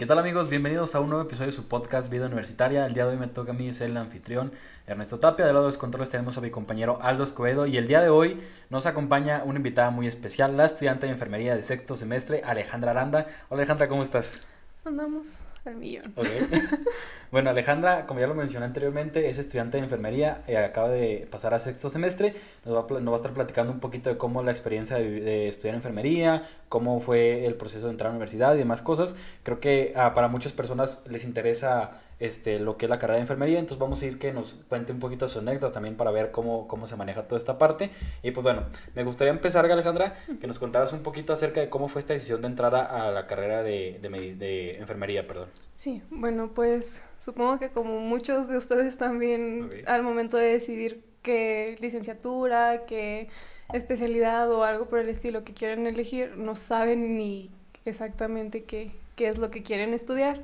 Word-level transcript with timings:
¿Qué 0.00 0.06
tal 0.06 0.18
amigos? 0.18 0.48
Bienvenidos 0.48 0.94
a 0.94 1.00
un 1.00 1.10
nuevo 1.10 1.24
episodio 1.24 1.50
de 1.50 1.52
su 1.54 1.68
podcast 1.68 2.10
Vida 2.10 2.24
Universitaria. 2.24 2.86
El 2.86 2.94
día 2.94 3.04
de 3.04 3.10
hoy 3.10 3.18
me 3.18 3.26
toca 3.26 3.50
a 3.50 3.54
mí 3.54 3.70
ser 3.74 3.90
el 3.90 3.98
anfitrión 3.98 4.50
Ernesto 4.86 5.20
Tapia. 5.20 5.44
Del 5.44 5.52
lado 5.52 5.66
de 5.66 5.72
los 5.72 5.76
controles 5.76 6.08
tenemos 6.08 6.38
a 6.38 6.40
mi 6.40 6.50
compañero 6.50 6.98
Aldo 7.02 7.22
Escobedo 7.22 7.66
y 7.66 7.76
el 7.76 7.86
día 7.86 8.00
de 8.00 8.08
hoy 8.08 8.40
nos 8.70 8.86
acompaña 8.86 9.42
una 9.44 9.58
invitada 9.58 9.90
muy 9.90 10.06
especial, 10.06 10.56
la 10.56 10.64
estudiante 10.64 11.04
de 11.04 11.12
enfermería 11.12 11.54
de 11.54 11.60
sexto 11.60 11.96
semestre, 11.96 12.40
Alejandra 12.46 12.92
Aranda. 12.92 13.26
Hola 13.50 13.60
Alejandra, 13.60 13.88
¿cómo 13.88 14.00
estás? 14.00 14.40
Andamos 14.86 15.40
al 15.64 15.76
millón. 15.76 16.14
bueno, 17.30 17.50
Alejandra, 17.50 18.06
como 18.06 18.20
ya 18.20 18.26
lo 18.26 18.34
mencioné 18.34 18.66
anteriormente, 18.66 19.28
es 19.28 19.38
estudiante 19.38 19.78
de 19.78 19.84
enfermería, 19.84 20.42
y 20.48 20.54
acaba 20.54 20.88
de 20.88 21.28
pasar 21.30 21.54
a 21.54 21.60
sexto 21.60 21.88
semestre, 21.88 22.34
nos 22.64 22.74
va, 22.74 22.80
a, 22.80 23.00
nos 23.00 23.08
va 23.08 23.12
a 23.12 23.16
estar 23.16 23.32
platicando 23.32 23.72
un 23.72 23.80
poquito 23.80 24.10
de 24.10 24.16
cómo 24.16 24.42
la 24.42 24.50
experiencia 24.50 24.96
de, 24.96 25.20
de, 25.20 25.48
estudiar 25.48 25.74
enfermería, 25.74 26.48
cómo 26.68 27.00
fue 27.00 27.46
el 27.46 27.54
proceso 27.54 27.86
de 27.86 27.92
entrar 27.92 28.08
a 28.08 28.10
la 28.12 28.16
universidad 28.16 28.54
y 28.54 28.58
demás 28.58 28.82
cosas. 28.82 29.16
Creo 29.42 29.60
que 29.60 29.92
ah, 29.96 30.14
para 30.14 30.28
muchas 30.28 30.52
personas 30.52 31.00
les 31.06 31.24
interesa 31.24 32.00
este, 32.20 32.60
lo 32.60 32.76
que 32.76 32.84
es 32.84 32.90
la 32.90 32.98
carrera 32.98 33.16
de 33.16 33.22
enfermería, 33.22 33.58
entonces 33.58 33.78
vamos 33.78 34.02
a 34.02 34.06
ir 34.06 34.18
que 34.18 34.32
nos 34.32 34.54
cuente 34.68 34.92
un 34.92 35.00
poquito 35.00 35.26
sus 35.26 35.38
anécdotas 35.38 35.72
también 35.72 35.96
para 35.96 36.10
ver 36.10 36.30
cómo, 36.30 36.68
cómo 36.68 36.86
se 36.86 36.94
maneja 36.96 37.22
toda 37.22 37.38
esta 37.38 37.58
parte. 37.58 37.90
Y 38.22 38.30
pues 38.30 38.44
bueno, 38.44 38.64
me 38.94 39.04
gustaría 39.04 39.32
empezar, 39.32 39.64
Alejandra, 39.64 40.16
que 40.38 40.46
nos 40.46 40.58
contaras 40.58 40.92
un 40.92 41.02
poquito 41.02 41.32
acerca 41.32 41.60
de 41.60 41.70
cómo 41.70 41.88
fue 41.88 42.00
esta 42.00 42.12
decisión 42.12 42.42
de 42.42 42.48
entrar 42.48 42.74
a, 42.74 43.08
a 43.08 43.10
la 43.10 43.26
carrera 43.26 43.62
de, 43.62 43.98
de, 44.02 44.34
de, 44.34 44.76
enfermería, 44.76 45.26
perdón. 45.26 45.48
Sí, 45.76 46.02
bueno, 46.10 46.52
pues 46.52 47.02
supongo 47.18 47.58
que 47.58 47.70
como 47.70 48.00
muchos 48.00 48.48
de 48.48 48.56
ustedes 48.56 48.96
también 48.96 49.64
okay. 49.64 49.84
al 49.86 50.02
momento 50.02 50.36
de 50.36 50.46
decidir 50.46 51.02
qué 51.22 51.76
licenciatura, 51.80 52.84
qué 52.86 53.28
especialidad 53.72 54.50
o 54.50 54.64
algo 54.64 54.88
por 54.88 54.98
el 54.98 55.08
estilo 55.08 55.44
que 55.44 55.52
quieren 55.52 55.86
elegir, 55.86 56.36
no 56.36 56.56
saben 56.56 57.16
ni 57.16 57.50
exactamente 57.84 58.64
qué, 58.64 58.92
qué 59.16 59.28
es 59.28 59.38
lo 59.38 59.50
que 59.50 59.62
quieren 59.62 59.94
estudiar. 59.94 60.42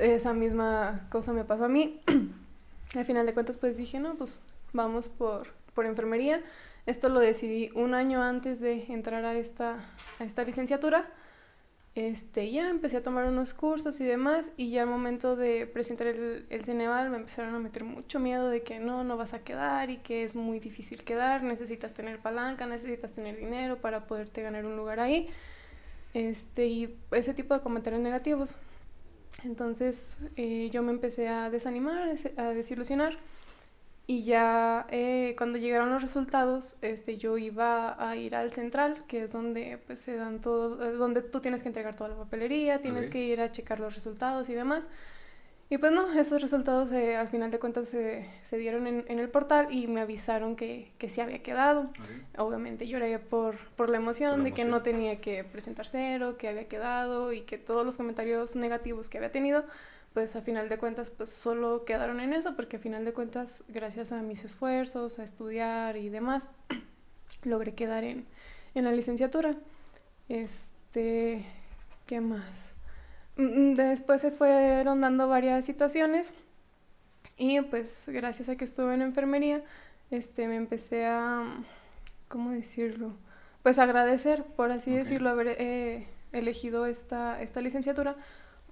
Esa 0.00 0.34
misma 0.34 1.06
cosa 1.10 1.32
me 1.32 1.44
pasó 1.44 1.64
a 1.64 1.68
mí. 1.68 2.00
Al 2.94 3.04
final 3.04 3.24
de 3.24 3.32
cuentas, 3.32 3.56
pues 3.56 3.78
dije, 3.78 4.00
no, 4.00 4.16
pues 4.16 4.38
vamos 4.72 5.08
por, 5.08 5.48
por 5.74 5.86
enfermería. 5.86 6.42
Esto 6.84 7.08
lo 7.08 7.20
decidí 7.20 7.70
un 7.74 7.94
año 7.94 8.22
antes 8.22 8.60
de 8.60 8.84
entrar 8.88 9.24
a 9.24 9.34
esta, 9.34 9.76
a 10.18 10.24
esta 10.24 10.44
licenciatura. 10.44 11.08
Este, 11.94 12.50
ya 12.50 12.70
empecé 12.70 12.96
a 12.96 13.02
tomar 13.02 13.26
unos 13.26 13.52
cursos 13.52 14.00
y 14.00 14.04
demás, 14.04 14.52
y 14.56 14.70
ya 14.70 14.82
al 14.82 14.88
momento 14.88 15.36
de 15.36 15.66
presentar 15.66 16.06
el, 16.06 16.46
el 16.48 16.64
Ceneval 16.64 17.10
me 17.10 17.18
empezaron 17.18 17.54
a 17.54 17.58
meter 17.58 17.84
mucho 17.84 18.18
miedo 18.18 18.48
de 18.48 18.62
que 18.62 18.78
no, 18.78 19.04
no 19.04 19.18
vas 19.18 19.34
a 19.34 19.40
quedar 19.40 19.90
y 19.90 19.98
que 19.98 20.24
es 20.24 20.34
muy 20.34 20.58
difícil 20.58 21.04
quedar, 21.04 21.42
necesitas 21.42 21.92
tener 21.92 22.18
palanca, 22.18 22.66
necesitas 22.66 23.12
tener 23.12 23.36
dinero 23.36 23.80
para 23.82 24.06
poderte 24.06 24.40
ganar 24.42 24.64
un 24.64 24.76
lugar 24.76 25.00
ahí. 25.00 25.28
Este, 26.14 26.66
y 26.66 26.96
ese 27.10 27.34
tipo 27.34 27.54
de 27.54 27.60
comentarios 27.60 28.00
negativos. 28.02 28.56
Entonces 29.44 30.18
eh, 30.36 30.70
yo 30.70 30.82
me 30.82 30.92
empecé 30.92 31.28
a 31.28 31.50
desanimar, 31.50 32.14
a 32.36 32.42
desilusionar 32.50 33.18
y 34.06 34.24
ya 34.24 34.86
eh, 34.90 35.34
cuando 35.38 35.58
llegaron 35.58 35.90
los 35.90 36.02
resultados, 36.02 36.76
este, 36.82 37.16
yo 37.18 37.38
iba 37.38 37.96
a 37.98 38.16
ir 38.16 38.34
al 38.34 38.52
central, 38.52 39.04
que 39.06 39.22
es 39.22 39.32
donde 39.32 39.78
pues 39.86 40.00
se 40.00 40.16
dan 40.16 40.40
todo, 40.40 40.82
eh, 40.84 40.92
donde 40.92 41.22
tú 41.22 41.40
tienes 41.40 41.62
que 41.62 41.68
entregar 41.68 41.94
toda 41.94 42.10
la 42.10 42.16
papelería, 42.16 42.80
tienes 42.80 43.08
okay. 43.08 43.28
que 43.28 43.32
ir 43.32 43.40
a 43.40 43.50
checar 43.50 43.78
los 43.78 43.94
resultados 43.94 44.48
y 44.48 44.54
demás. 44.54 44.88
Y 45.70 45.78
pues 45.78 45.90
no, 45.90 46.12
esos 46.12 46.42
resultados 46.42 46.92
eh, 46.92 47.16
al 47.16 47.28
final 47.28 47.50
de 47.50 47.58
cuentas 47.58 47.88
se, 47.88 48.28
se 48.42 48.58
dieron 48.58 48.86
en, 48.86 49.06
en, 49.08 49.18
el 49.18 49.30
portal 49.30 49.68
y 49.70 49.86
me 49.86 50.02
avisaron 50.02 50.54
que, 50.54 50.92
que 50.98 51.08
se 51.08 51.22
había 51.22 51.42
quedado. 51.42 51.82
Okay. 51.82 52.26
Obviamente 52.36 52.86
lloré 52.86 53.18
por, 53.18 53.56
por 53.76 53.88
la 53.88 53.96
emoción 53.96 54.32
por 54.32 54.38
la 54.38 54.42
de 54.42 54.48
emoción. 54.50 54.66
que 54.66 54.70
no 54.70 54.82
tenía 54.82 55.20
que 55.22 55.44
presentar 55.44 55.86
cero, 55.86 56.36
que 56.36 56.48
había 56.48 56.68
quedado 56.68 57.32
y 57.32 57.42
que 57.42 57.56
todos 57.56 57.86
los 57.86 57.96
comentarios 57.96 58.54
negativos 58.56 59.08
que 59.08 59.16
había 59.16 59.30
tenido, 59.30 59.64
pues 60.14 60.36
a 60.36 60.42
final 60.42 60.68
de 60.68 60.78
cuentas 60.78 61.10
pues 61.10 61.30
solo 61.30 61.84
quedaron 61.84 62.20
en 62.20 62.32
eso, 62.32 62.54
porque 62.56 62.76
a 62.76 62.80
final 62.80 63.04
de 63.04 63.12
cuentas 63.12 63.64
gracias 63.68 64.12
a 64.12 64.22
mis 64.22 64.44
esfuerzos, 64.44 65.18
a 65.18 65.24
estudiar 65.24 65.96
y 65.96 66.08
demás, 66.08 66.50
logré 67.44 67.74
quedar 67.74 68.04
en, 68.04 68.26
en 68.74 68.84
la 68.84 68.92
licenciatura. 68.92 69.54
Este, 70.28 71.44
¿qué 72.06 72.20
más? 72.20 72.72
Después 73.36 74.20
se 74.20 74.30
fueron 74.30 75.00
dando 75.00 75.28
varias 75.28 75.64
situaciones 75.64 76.34
y 77.36 77.60
pues 77.62 78.04
gracias 78.08 78.48
a 78.48 78.56
que 78.56 78.64
estuve 78.64 78.94
en 78.94 79.02
enfermería, 79.02 79.62
este, 80.10 80.46
me 80.48 80.56
empecé 80.56 81.06
a, 81.06 81.44
¿cómo 82.28 82.50
decirlo? 82.50 83.14
Pues 83.62 83.78
agradecer, 83.78 84.44
por 84.44 84.70
así 84.70 84.90
okay. 84.90 84.98
decirlo, 84.98 85.30
haber 85.30 85.56
eh, 85.58 86.06
elegido 86.32 86.86
esta, 86.86 87.40
esta 87.40 87.60
licenciatura, 87.60 88.16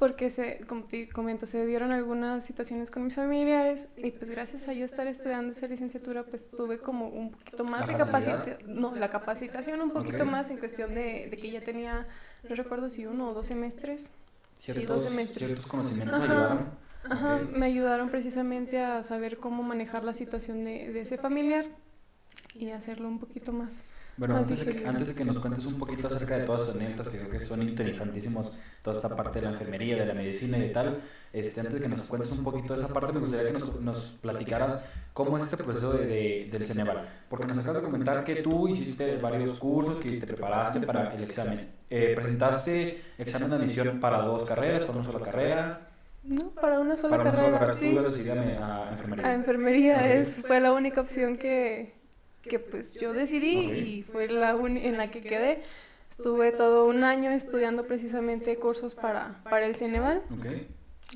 porque 0.00 0.30
se, 0.30 0.60
como 0.66 0.84
te 0.84 1.10
comento, 1.10 1.46
se 1.46 1.66
dieron 1.66 1.92
algunas 1.92 2.42
situaciones 2.42 2.90
con 2.90 3.04
mis 3.04 3.16
familiares 3.16 3.86
y 3.98 4.10
pues 4.12 4.30
gracias 4.30 4.66
a 4.66 4.72
yo 4.72 4.86
estar 4.86 5.06
estudiando 5.06 5.52
esa 5.52 5.66
licenciatura, 5.66 6.24
pues 6.24 6.50
tuve 6.50 6.78
como 6.78 7.08
un 7.08 7.32
poquito 7.32 7.64
más 7.64 7.86
de 7.86 7.98
capacitación, 7.98 8.56
no, 8.66 8.96
la 8.96 9.10
capacitación 9.10 9.82
un 9.82 9.90
poquito 9.90 10.22
okay. 10.22 10.26
más 10.26 10.48
en 10.48 10.56
cuestión 10.56 10.94
de, 10.94 11.28
de 11.30 11.36
que 11.36 11.50
ya 11.50 11.60
tenía, 11.60 12.08
no 12.48 12.56
recuerdo 12.56 12.88
si 12.88 13.04
uno 13.04 13.28
o 13.28 13.34
dos 13.34 13.48
semestres 13.48 14.10
Ciertos, 14.54 15.04
sí, 15.04 15.26
ciertos 15.26 15.66
conocimientos 15.66 16.18
ajá, 16.18 16.32
ayudaron. 16.32 16.70
Ajá, 17.04 17.34
okay. 17.36 17.58
me 17.58 17.66
ayudaron 17.66 18.08
precisamente 18.08 18.80
a 18.80 19.02
saber 19.02 19.36
cómo 19.36 19.62
manejar 19.62 20.02
la 20.02 20.14
situación 20.14 20.64
de, 20.64 20.90
de 20.90 21.00
ese 21.02 21.18
familiar 21.18 21.66
y 22.54 22.70
hacerlo 22.70 23.06
un 23.06 23.18
poquito 23.18 23.52
más. 23.52 23.84
Bueno, 24.20 24.34
más 24.34 24.50
antes, 24.50 24.66
de 24.66 24.76
que, 24.76 24.86
antes 24.86 25.08
de 25.08 25.14
que 25.14 25.24
nos 25.24 25.38
cuentes 25.38 25.64
un 25.64 25.78
poquito 25.78 26.06
acerca 26.06 26.36
de 26.36 26.44
todas 26.44 26.66
sus 26.66 26.74
anécdotas, 26.74 27.08
que 27.08 27.16
creo 27.16 27.30
que 27.30 27.40
son 27.40 27.62
interesantísimos, 27.62 28.52
toda 28.82 28.94
esta 28.94 29.16
parte 29.16 29.40
de 29.40 29.46
la 29.46 29.52
enfermería, 29.52 29.96
de 29.96 30.04
la 30.04 30.12
medicina 30.12 30.58
y 30.58 30.60
de 30.60 30.68
tal, 30.68 31.00
este, 31.32 31.58
antes 31.58 31.76
de 31.76 31.80
que 31.80 31.88
nos 31.88 32.02
cuentes 32.02 32.30
un 32.32 32.44
poquito 32.44 32.74
de 32.74 32.82
esa 32.82 32.92
parte, 32.92 33.14
me 33.14 33.20
gustaría 33.20 33.46
que 33.46 33.54
nos, 33.54 33.80
nos 33.80 34.18
platicaras 34.20 34.84
cómo 35.14 35.38
es 35.38 35.44
este 35.44 35.56
proceso 35.56 35.94
de, 35.94 36.04
de, 36.04 36.48
del 36.52 36.66
Ceneval. 36.66 37.08
Porque 37.30 37.46
nos 37.46 37.56
acabas 37.56 37.78
de 37.78 37.82
comentar 37.82 38.22
que 38.22 38.36
tú 38.36 38.68
hiciste 38.68 39.16
varios 39.16 39.54
cursos, 39.54 39.96
que 39.96 40.18
te 40.18 40.26
preparaste 40.26 40.80
para 40.80 41.14
el 41.14 41.24
examen. 41.24 41.70
Eh, 41.88 42.12
¿Presentaste 42.14 43.02
examen 43.16 43.48
de 43.48 43.56
admisión 43.56 44.00
para 44.00 44.18
dos 44.18 44.44
carreras, 44.44 44.82
para 44.82 44.98
una 44.98 45.04
sola 45.04 45.24
carrera? 45.24 45.88
No, 46.24 46.50
para 46.50 46.78
una 46.78 46.98
sola 46.98 47.16
para 47.16 47.30
carrera. 47.32 47.48
Una 47.48 47.70
sola 47.70 47.72
carrera. 47.72 48.10
Sí. 48.12 48.60
A 48.62 48.90
enfermería. 48.90 49.26
A 49.26 49.32
enfermería 49.32 50.12
es, 50.12 50.42
fue 50.46 50.60
la 50.60 50.74
única 50.74 51.00
opción 51.00 51.38
que, 51.38 51.99
que 52.42 52.58
pues 52.58 52.98
yo 52.98 53.12
decidí 53.12 53.66
okay. 53.66 53.80
y 53.80 54.02
fue 54.02 54.28
la 54.28 54.50
en 54.52 54.96
la 54.96 55.10
que 55.10 55.20
quedé. 55.22 55.62
Estuve 56.08 56.52
todo 56.52 56.86
un 56.86 57.04
año 57.04 57.30
estudiando 57.30 57.86
precisamente 57.86 58.56
cursos 58.56 58.94
para, 58.94 59.40
para 59.44 59.66
el 59.66 59.76
Ceneval. 59.76 60.22
Okay. 60.38 60.68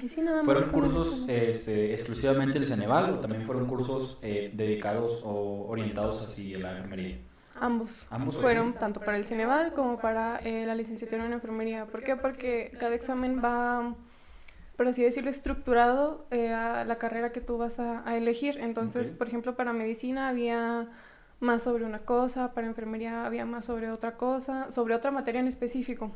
Y 0.03 0.09
sí, 0.09 0.23
nada 0.23 0.43
más 0.43 0.47
¿Fueron 0.47 0.71
cursos 0.71 1.25
este, 1.29 1.95
exclusivamente 1.95 2.59
del 2.59 2.67
Ceneval 2.67 3.11
o 3.11 3.21
también 3.21 3.45
fueron 3.45 3.67
cursos 3.67 4.19
eh, 4.23 4.51
dedicados 4.53 5.21
o 5.25 5.67
orientados 5.69 6.21
hacia 6.21 6.59
la 6.59 6.77
enfermería? 6.77 7.19
Ambos. 7.61 8.07
Ambos 8.11 8.37
fueron 8.37 8.75
tanto 8.75 9.01
para 9.01 9.17
el 9.17 9.25
Ceneval 9.25 9.73
como 9.73 9.99
para 10.01 10.39
eh, 10.39 10.65
la 10.67 10.75
licenciatura 10.75 11.25
en 11.25 11.33
enfermería. 11.33 11.87
¿Por 11.87 12.03
qué? 12.03 12.17
Porque 12.17 12.73
cada 12.81 12.95
examen 12.95 13.41
va, 13.45 13.95
por 14.77 14.89
así 14.89 15.03
decirlo, 15.03 15.31
estructurado 15.31 16.27
eh, 16.31 16.53
a 16.53 16.85
la 16.85 16.99
carrera 16.99 17.31
que 17.31 17.41
tú 17.41 17.57
vas 17.59 17.79
a, 17.79 18.09
a 18.09 18.17
elegir. 18.17 18.59
Entonces, 18.59 19.09
okay. 19.09 19.19
por 19.19 19.29
ejemplo, 19.29 19.55
para 19.55 19.73
medicina 19.73 20.29
había 20.29 20.89
más 21.45 21.63
sobre 21.63 21.85
una 21.85 22.01
cosa, 22.01 22.53
para 22.53 22.67
enfermería 22.67 23.25
había 23.25 23.47
más 23.47 23.67
sobre 23.67 23.91
otra 23.91 24.17
cosa, 24.17 24.73
sobre 24.73 24.95
otra 24.95 25.11
materia 25.13 25.41
en 25.41 25.47
específico. 25.47 26.11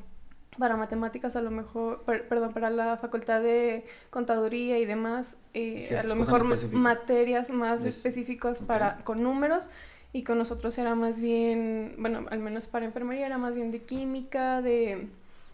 Para 0.58 0.76
matemáticas 0.76 1.36
a 1.36 1.42
lo 1.42 1.52
mejor, 1.52 2.02
per, 2.02 2.26
perdón, 2.26 2.52
para 2.52 2.68
la 2.70 2.96
facultad 2.96 3.40
de 3.40 3.84
contaduría 4.10 4.78
y 4.80 4.86
demás, 4.86 5.36
eh, 5.54 5.86
sí, 5.88 5.94
a 5.94 6.02
lo 6.02 6.16
mejor 6.16 6.44
materias 6.72 7.50
más 7.50 7.82
es, 7.82 7.96
específicas 7.96 8.56
okay. 8.56 8.66
para, 8.66 8.96
con 9.04 9.22
números 9.22 9.68
y 10.12 10.24
con 10.24 10.38
nosotros 10.38 10.76
era 10.78 10.96
más 10.96 11.20
bien, 11.20 11.94
bueno, 11.98 12.26
al 12.30 12.40
menos 12.40 12.66
para 12.66 12.86
enfermería 12.86 13.26
era 13.26 13.38
más 13.38 13.54
bien 13.54 13.70
de 13.70 13.82
química, 13.82 14.60
de 14.60 15.08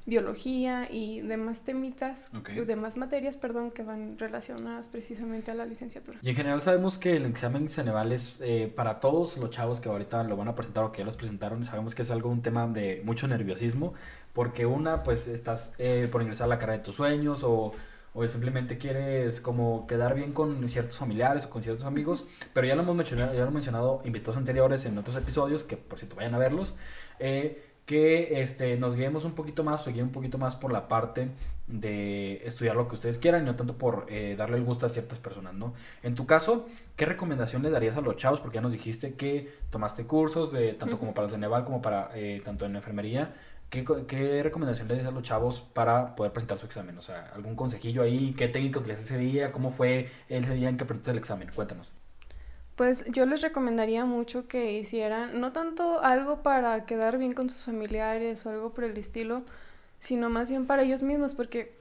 biología 0.06 0.86
y 0.90 1.20
demás 1.20 1.62
temitas, 1.62 2.30
okay. 2.38 2.62
demás 2.64 2.96
materias, 2.96 3.36
perdón, 3.36 3.70
que 3.70 3.82
van 3.82 4.18
relacionadas 4.18 4.88
precisamente 4.88 5.50
a 5.50 5.54
la 5.54 5.64
licenciatura. 5.64 6.18
Y 6.22 6.30
en 6.30 6.36
general 6.36 6.60
sabemos 6.60 6.98
que 6.98 7.16
el 7.16 7.26
examen 7.26 7.68
Ceneval 7.68 8.12
es 8.12 8.40
eh, 8.42 8.72
para 8.74 9.00
todos 9.00 9.36
los 9.38 9.50
chavos 9.50 9.80
que 9.80 9.88
ahorita 9.88 10.22
lo 10.24 10.36
van 10.36 10.48
a 10.48 10.54
presentar 10.54 10.84
o 10.84 10.92
que 10.92 10.98
ya 10.98 11.04
los 11.06 11.16
presentaron, 11.16 11.64
sabemos 11.64 11.94
que 11.94 12.02
es 12.02 12.10
algo 12.10 12.28
un 12.28 12.42
tema 12.42 12.66
de 12.66 13.02
mucho 13.04 13.26
nerviosismo, 13.26 13.94
porque 14.32 14.66
una, 14.66 15.02
pues 15.02 15.26
estás 15.26 15.74
eh, 15.78 16.08
por 16.10 16.20
ingresar 16.20 16.46
a 16.46 16.48
la 16.48 16.58
carrera 16.58 16.78
de 16.78 16.84
tus 16.84 16.96
sueños 16.96 17.42
o 17.44 17.72
o 18.14 18.26
simplemente 18.28 18.78
quieres 18.78 19.40
como 19.40 19.86
quedar 19.88 20.14
bien 20.14 20.32
con 20.32 20.68
ciertos 20.70 20.96
familiares 20.96 21.46
o 21.46 21.50
con 21.50 21.62
ciertos 21.62 21.84
amigos, 21.84 22.24
pero 22.52 22.66
ya 22.66 22.76
lo 22.76 22.82
hemos 22.82 22.94
mencionado, 22.94 23.32
ya 23.32 23.38
lo 23.38 23.42
hemos 23.42 23.54
mencionado 23.54 24.02
invitados 24.04 24.36
anteriores 24.36 24.84
en 24.84 24.96
otros 24.96 25.16
episodios, 25.16 25.64
que 25.64 25.76
por 25.76 25.98
cierto 25.98 26.14
vayan 26.14 26.34
a 26.34 26.38
verlos, 26.38 26.76
eh, 27.18 27.73
que 27.86 28.40
este, 28.40 28.76
nos 28.76 28.96
guiemos 28.96 29.24
un 29.24 29.32
poquito 29.32 29.62
más 29.62 29.86
o 29.86 29.92
guíen 29.92 30.06
un 30.06 30.12
poquito 30.12 30.38
más 30.38 30.56
por 30.56 30.72
la 30.72 30.88
parte 30.88 31.28
de 31.66 32.42
estudiar 32.46 32.76
lo 32.76 32.88
que 32.88 32.94
ustedes 32.94 33.18
quieran 33.18 33.42
y 33.42 33.46
no 33.46 33.56
tanto 33.56 33.76
por 33.78 34.06
eh, 34.08 34.34
darle 34.36 34.56
el 34.58 34.64
gusto 34.64 34.86
a 34.86 34.88
ciertas 34.88 35.18
personas, 35.18 35.54
¿no? 35.54 35.74
En 36.02 36.14
tu 36.14 36.26
caso, 36.26 36.66
¿qué 36.96 37.06
recomendación 37.06 37.62
le 37.62 37.70
darías 37.70 37.96
a 37.96 38.00
los 38.00 38.16
chavos? 38.16 38.40
Porque 38.40 38.56
ya 38.56 38.60
nos 38.60 38.72
dijiste 38.72 39.14
que 39.14 39.52
tomaste 39.70 40.04
cursos, 40.06 40.52
de, 40.52 40.74
tanto 40.74 40.94
uh 40.94 40.98
-huh. 40.98 41.00
como 41.00 41.14
para 41.14 41.26
el 41.26 41.32
Ceneval 41.32 41.64
como 41.64 41.80
para 41.82 42.10
eh, 42.14 42.42
tanto 42.44 42.66
en 42.66 42.76
enfermería, 42.76 43.34
¿qué, 43.70 43.84
¿qué, 44.06 44.42
recomendación 44.42 44.88
le 44.88 44.96
das 44.96 45.06
a 45.06 45.10
los 45.10 45.22
chavos 45.22 45.62
para 45.62 46.14
poder 46.16 46.32
presentar 46.32 46.58
su 46.58 46.66
examen? 46.66 46.98
O 46.98 47.02
sea, 47.02 47.30
algún 47.34 47.56
consejillo 47.56 48.02
ahí, 48.02 48.34
¿qué 48.36 48.48
técnico 48.48 48.80
utilizaste 48.80 49.14
ese 49.14 49.18
día? 49.18 49.52
¿Cómo 49.52 49.70
fue 49.70 50.10
ese 50.28 50.54
día 50.54 50.68
en 50.68 50.76
que 50.76 50.84
presentaste 50.84 51.12
el 51.12 51.18
examen? 51.18 51.50
Cuéntanos. 51.54 51.94
Pues 52.76 53.04
yo 53.06 53.24
les 53.26 53.40
recomendaría 53.40 54.04
mucho 54.04 54.48
que 54.48 54.72
hicieran, 54.72 55.40
no 55.40 55.52
tanto 55.52 56.02
algo 56.02 56.42
para 56.42 56.86
quedar 56.86 57.18
bien 57.18 57.32
con 57.32 57.48
sus 57.48 57.62
familiares 57.62 58.44
o 58.46 58.50
algo 58.50 58.70
por 58.74 58.84
el 58.84 58.96
estilo, 58.96 59.44
sino 60.00 60.28
más 60.28 60.50
bien 60.50 60.66
para 60.66 60.82
ellos 60.82 61.04
mismos, 61.04 61.34
porque 61.34 61.72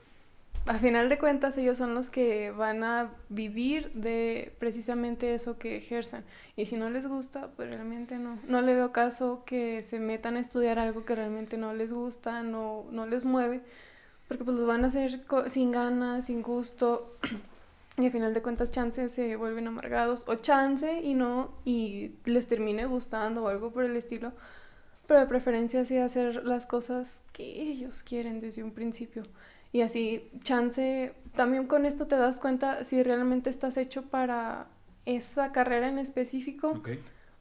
a 0.65 0.75
final 0.75 1.09
de 1.09 1.17
cuentas 1.17 1.57
ellos 1.57 1.77
son 1.77 1.93
los 1.93 2.09
que 2.09 2.51
van 2.51 2.83
a 2.83 3.11
vivir 3.29 3.91
de 3.93 4.53
precisamente 4.59 5.33
eso 5.33 5.57
que 5.57 5.75
ejerzan. 5.77 6.23
Y 6.55 6.65
si 6.67 6.77
no 6.77 6.89
les 6.89 7.07
gusta, 7.07 7.49
pues 7.55 7.73
realmente 7.73 8.17
no. 8.17 8.39
No 8.47 8.61
le 8.61 8.75
veo 8.75 8.91
caso 8.91 9.43
que 9.45 9.81
se 9.81 9.99
metan 9.99 10.37
a 10.37 10.39
estudiar 10.39 10.79
algo 10.79 11.05
que 11.05 11.15
realmente 11.15 11.57
no 11.57 11.73
les 11.73 11.91
gusta, 11.91 12.43
no, 12.43 12.85
no 12.91 13.05
les 13.07 13.25
mueve, 13.25 13.61
porque 14.27 14.43
pues 14.45 14.57
lo 14.57 14.65
van 14.65 14.85
a 14.85 14.87
hacer 14.87 15.21
sin 15.47 15.71
ganas, 15.71 16.25
sin 16.25 16.41
gusto. 16.41 17.17
Y 17.97 18.07
a 18.07 18.11
final 18.11 18.33
de 18.33 18.41
cuentas 18.41 18.71
chance 18.71 19.07
se 19.09 19.35
vuelven 19.35 19.67
amargados 19.67 20.23
o 20.27 20.35
chance 20.35 21.01
y 21.03 21.13
no 21.13 21.51
y 21.63 22.15
les 22.25 22.47
termine 22.47 22.85
gustando 22.85 23.43
o 23.43 23.47
algo 23.47 23.71
por 23.71 23.83
el 23.83 23.95
estilo. 23.95 24.33
Pero 25.05 25.19
de 25.19 25.27
preferencia 25.27 25.85
sí 25.85 25.97
hacer 25.97 26.45
las 26.45 26.65
cosas 26.65 27.23
que 27.33 27.43
ellos 27.43 28.01
quieren 28.01 28.39
desde 28.39 28.63
un 28.63 28.71
principio. 28.71 29.23
Y 29.71 29.81
así, 29.81 30.29
chance, 30.43 31.13
también 31.35 31.67
con 31.67 31.85
esto 31.85 32.07
te 32.07 32.15
das 32.15 32.39
cuenta 32.39 32.83
si 32.83 33.03
realmente 33.03 33.49
estás 33.49 33.77
hecho 33.77 34.03
para 34.03 34.67
esa 35.05 35.51
carrera 35.51 35.89
en 35.89 35.99
específico 35.99 36.81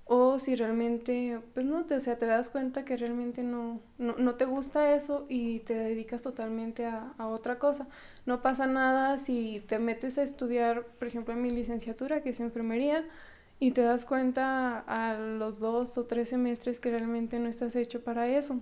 o 0.04 0.38
si 0.38 0.56
realmente, 0.56 1.40
pues 1.54 1.64
no, 1.64 1.84
te, 1.84 1.94
o 1.94 2.00
sea, 2.00 2.18
te 2.18 2.26
das 2.26 2.50
cuenta 2.50 2.84
que 2.84 2.96
realmente 2.96 3.42
no, 3.42 3.80
no, 3.98 4.34
te 4.34 4.44
gusta 4.44 4.94
eso 4.94 5.26
y 5.28 5.60
te 5.60 5.74
dedicas 5.74 6.22
totalmente 6.22 6.86
a, 6.86 7.14
a, 7.18 7.28
otra 7.28 7.58
cosa. 7.58 7.86
No 8.24 8.42
pasa 8.42 8.66
nada 8.66 9.18
si 9.18 9.62
te 9.66 9.78
metes 9.78 10.18
a 10.18 10.22
estudiar, 10.22 10.84
por 10.84 11.08
ejemplo, 11.08 11.34
en 11.34 11.42
mi 11.42 11.50
licenciatura, 11.50 12.22
que 12.22 12.30
es 12.30 12.40
enfermería, 12.40 13.04
y 13.58 13.70
te 13.70 13.82
das 13.82 14.04
cuenta 14.04 14.80
a 14.80 15.16
los 15.16 15.60
dos 15.60 15.96
o 15.96 16.04
tres 16.04 16.30
semestres 16.30 16.80
que 16.80 16.90
realmente 16.90 17.38
no 17.38 17.48
estás 17.48 17.76
hecho 17.76 18.02
para 18.02 18.26
eso, 18.26 18.60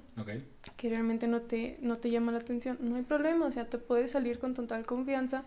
que 0.76 0.90
realmente 0.90 1.26
no 1.26 1.40
te, 1.40 1.78
no 1.80 1.96
te 1.96 2.10
llama 2.10 2.32
la 2.32 2.38
atención, 2.38 2.76
no 2.80 2.96
hay 2.96 3.02
problema, 3.02 3.46
o 3.46 3.50
sea, 3.50 3.64
te 3.64 3.78
puedes 3.78 4.10
salir 4.10 4.38
con 4.38 4.52
total 4.52 4.84
confianza 4.84 5.44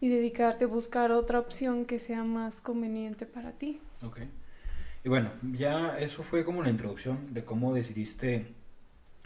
y 0.00 0.08
dedicarte 0.08 0.64
a 0.64 0.68
buscar 0.68 1.12
otra 1.12 1.38
opción 1.38 1.84
que 1.84 2.00
sea 2.00 2.24
más 2.24 2.60
conveniente 2.60 3.26
para 3.26 3.52
ti. 3.52 3.80
Ok. 4.02 4.22
Y 5.04 5.08
bueno, 5.08 5.30
ya 5.52 5.98
eso 5.98 6.22
fue 6.22 6.44
como 6.44 6.62
la 6.62 6.68
introducción 6.68 7.32
de 7.32 7.44
cómo 7.44 7.72
decidiste 7.72 8.52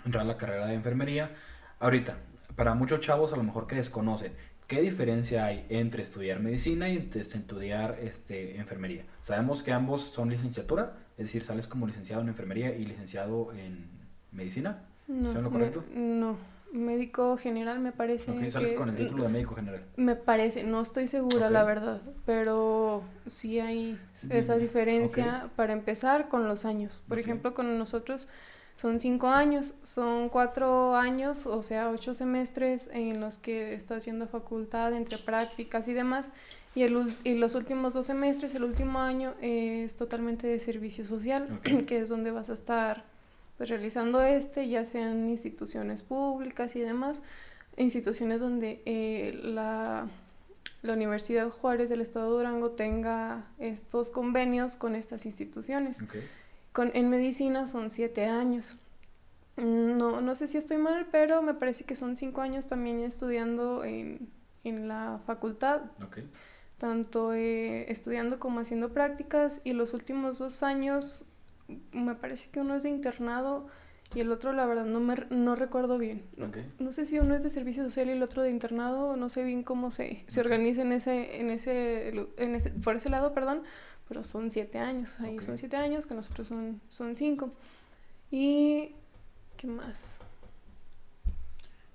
entrar 0.05 0.25
a 0.25 0.29
la 0.29 0.37
carrera 0.37 0.67
de 0.67 0.75
enfermería. 0.75 1.31
Ahorita, 1.79 2.19
para 2.57 2.75
muchos 2.75 3.01
chavos 3.01 3.33
a 3.33 3.37
lo 3.37 3.43
mejor 3.43 3.67
que 3.67 3.77
desconocen, 3.77 4.33
¿Qué 4.67 4.81
diferencia 4.81 5.45
hay 5.45 5.67
entre 5.69 6.03
estudiar 6.03 6.41
medicina 6.41 6.89
y 6.89 7.11
estudiar 7.15 7.99
este, 8.01 8.57
enfermería? 8.57 9.05
Sabemos 9.21 9.63
que 9.63 9.73
ambos 9.73 10.03
son 10.03 10.31
licenciatura, 10.31 10.97
es 11.19 11.27
decir, 11.27 11.45
sales 11.45 11.69
como 11.69 11.87
licenciado 11.87 12.23
en 12.23 12.29
enfermería 12.29 12.75
y 12.75 12.87
licenciado 12.87 13.53
en 13.53 13.91
medicina. 14.33 14.85
No, 15.07 15.35
lo 15.35 15.51
correcto? 15.51 15.85
no, 15.95 16.39
médico 16.73 17.37
general 17.37 17.79
me 17.81 17.93
parece. 17.93 18.51
Sales 18.51 18.73
con 18.73 18.89
el 18.89 18.97
título 18.97 19.25
de 19.25 19.29
médico 19.29 19.55
general. 19.55 19.85
Me 19.97 20.17
parece, 20.17 20.65
no 20.65 20.81
estoy 20.81 21.09
segura 21.09 21.51
la 21.51 21.63
verdad, 21.65 22.01
pero 22.25 23.03
sí 23.27 23.61
hay 23.61 24.01
esa 24.31 24.57
diferencia 24.57 25.51
para 25.57 25.75
empezar 25.75 26.29
con 26.29 26.49
los 26.49 26.65
años. 26.65 27.03
Por 27.07 27.19
ejemplo, 27.19 27.53
con 27.53 27.77
nosotros 27.77 28.29
son 28.77 28.99
cinco 28.99 29.29
años, 29.29 29.75
son 29.83 30.29
cuatro 30.29 30.97
años, 30.97 31.47
o 31.47 31.63
sea, 31.63 31.91
ocho 31.91 32.13
semestres 32.13 32.91
en 32.93 33.21
los 33.21 33.39
que 33.39 33.75
está 33.75 33.97
haciendo 33.97 34.27
facultad 34.27 34.93
entre 34.95 35.19
prácticas 35.19 35.87
y 35.89 35.95
demás. 35.95 36.31
Y, 36.75 36.83
el, 36.83 37.17
y 37.23 37.35
los 37.35 37.55
últimos 37.55 37.95
dos 37.95 38.07
semestres, 38.07 38.55
el 38.57 38.65
último 38.65 38.99
año, 38.99 39.35
es 39.41 39.95
totalmente 39.95 40.49
de 40.49 40.59
servicio 40.59 41.05
social, 41.05 41.61
que 41.87 42.01
es 42.01 42.09
donde 42.09 42.33
vas 42.33 42.51
a 42.51 42.53
estar 42.53 43.05
pues, 43.57 43.71
realizando 43.71 44.21
este, 44.23 44.69
ya 44.69 44.85
sean 44.85 45.29
instituciones 45.29 46.03
públicas 46.03 46.75
y 46.75 46.81
demás, 46.81 47.23
instituciones 47.77 48.41
donde 48.41 48.83
eh, 48.87 49.39
la, 49.41 50.09
la 50.83 50.93
Universidad 50.93 51.49
Juárez 51.49 51.89
del 51.91 52.01
Estado 52.01 52.27
de 52.27 52.33
Durango 52.39 52.73
tenga 52.73 53.47
estos 53.61 54.11
convenios 54.11 54.77
con 54.77 54.97
estas 54.97 55.27
instituciones. 55.27 56.03
Con, 56.75 56.91
en 56.95 57.09
medicina 57.09 57.69
son 57.69 57.89
siete 57.89 58.27
años. 58.27 58.77
Mm, 59.57 59.97
no, 59.97 60.21
no 60.21 60.35
sé 60.35 60.49
si 60.49 60.59
estoy 60.59 60.77
mal, 60.77 61.07
pero 61.13 61.41
me 61.41 61.55
parece 61.55 61.85
que 61.85 61.95
son 61.95 62.17
cinco 62.17 62.41
años 62.41 62.67
también 62.67 62.99
estudiando 62.99 63.85
en, 63.85 64.29
en 64.65 64.89
la 64.89 65.21
facultad. 65.25 65.83
Tanto 66.79 67.33
eh, 67.33 67.91
estudiando 67.93 68.41
como 68.41 68.59
haciendo 68.59 68.93
prácticas 68.93 69.61
y 69.63 69.73
los 69.73 69.95
últimos 69.95 70.39
dos 70.39 70.65
años 70.65 71.25
me 71.93 72.17
parece 72.17 72.51
que 72.51 72.59
uno 72.59 72.75
es 72.75 72.83
de 72.83 72.89
internado 72.89 73.69
y 74.13 74.21
el 74.21 74.31
otro 74.33 74.53
la 74.53 74.67
verdad 74.67 74.85
no 74.85 74.99
me 74.99 75.15
no 75.31 75.55
recuerdo 75.55 75.97
bien. 75.97 76.25
No 76.81 76.91
sé 76.91 77.07
si 77.07 77.21
uno 77.21 77.37
es 77.37 77.45
de 77.45 77.51
servicio 77.51 77.85
social 77.85 78.09
y 78.09 78.13
el 78.13 78.23
otro 78.23 78.43
de 78.43 78.51
internado, 78.51 79.17
no 79.17 79.29
sé 79.29 79.45
bien 79.45 79.63
cómo 79.63 79.93
se, 79.93 80.25
se 80.27 80.41
organiza 80.41 80.83
en 80.83 80.93
ese, 80.93 81.41
en 81.41 81.51
ese, 81.51 82.09
en 82.37 82.55
ese, 82.57 82.71
por 82.71 82.97
ese 82.97 83.09
lado, 83.11 83.33
perdón, 83.33 83.63
pero 84.09 84.25
son 84.25 84.51
siete 84.51 84.79
años, 84.79 85.19
ahí 85.21 85.39
son 85.41 85.57
siete 85.59 85.77
años, 85.77 86.07
que 86.07 86.15
nosotros 86.15 86.49
son, 86.49 86.81
son 86.89 87.17
cinco. 87.17 87.53
Y, 88.31 88.95
¿qué 89.57 89.67
más? 89.67 90.19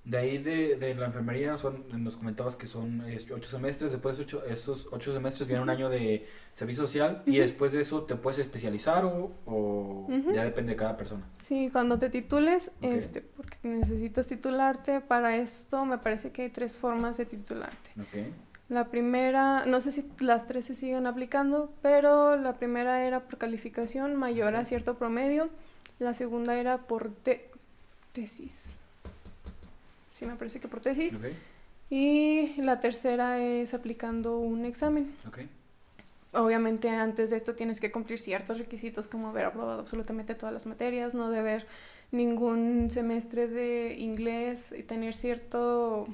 De 0.06 0.18
ahí 0.18 0.38
de, 0.40 0.78
de 0.78 0.96
la 0.96 1.06
enfermería 1.06 1.56
son, 1.58 1.86
nos 2.04 2.18
comentabas 2.18 2.56
que 2.56 2.66
son 2.66 3.04
ocho 3.32 3.50
semestres, 3.50 3.92
después 3.92 4.18
de 4.18 4.24
ocho, 4.24 4.44
esos 4.44 4.88
ocho 4.92 5.14
semestres 5.14 5.48
viene 5.48 5.62
un 5.62 5.70
año 5.70 5.88
de 5.88 6.26
servicio 6.54 6.84
social 6.84 7.22
y 7.28 7.38
después 7.38 7.74
de 7.74 7.82
eso 7.82 8.04
te 8.06 8.16
puedes 8.16 8.40
especializar 8.40 9.06
o, 9.06 9.32
o 9.46 10.08
ya 10.34 10.46
depende 10.46 10.72
de 10.72 10.78
cada 10.78 10.98
persona. 10.98 11.28
Sí, 11.40 11.70
cuando 11.72 12.00
te 12.00 12.10
titules, 12.10 12.72
este, 12.82 13.22
porque 13.22 13.58
necesitas 13.62 14.26
titularte, 14.26 15.02
para 15.02 15.36
esto 15.36 15.86
me 15.86 16.00
parece 16.00 16.32
que 16.32 16.44
hay 16.44 16.50
tres 16.50 16.80
formas 16.80 17.18
de 17.18 17.28
titularte. 17.28 17.92
Okay. 18.10 18.34
La 18.70 18.90
primera, 18.90 19.66
no 19.66 19.82
sé 19.82 19.92
si 19.92 20.06
las 20.20 20.46
tres 20.46 20.66
se 20.66 20.76
siguen 20.76 21.08
aplicando, 21.08 21.74
pero 21.82 22.38
la 22.38 22.54
primera 22.54 23.04
era 23.04 23.22
por 23.22 23.40
calificación 23.40 24.16
mayor 24.16 24.56
a 24.56 24.64
cierto 24.64 24.96
promedio. 24.96 25.50
La 25.98 26.14
segunda 26.14 26.56
era 26.56 26.78
por 26.78 27.12
tesis. 28.14 28.78
Sí, 30.12 30.26
me 30.26 30.36
parece 30.36 30.60
que 30.60 30.68
por 30.68 30.82
tesis. 30.82 31.18
Y 31.90 32.62
la 32.62 32.80
tercera 32.80 33.40
es 33.40 33.74
aplicando 33.74 34.38
un 34.38 34.66
examen. 34.66 35.16
Obviamente 36.32 36.90
antes 36.90 37.32
de 37.32 37.38
esto 37.38 37.56
tienes 37.56 37.80
que 37.80 37.92
cumplir 37.92 38.20
ciertos 38.20 38.60
requisitos 38.60 39.08
como 39.08 39.30
haber 39.30 39.46
aprobado 39.46 39.80
absolutamente 39.80 40.36
todas 40.36 40.54
las 40.54 40.68
materias, 40.68 41.16
no 41.16 41.32
deber 41.32 41.66
ningún 42.12 42.92
semestre 42.92 43.48
de 43.48 43.96
inglés 43.98 44.72
y 44.78 44.84
tener 44.84 45.16
cierto 45.16 46.08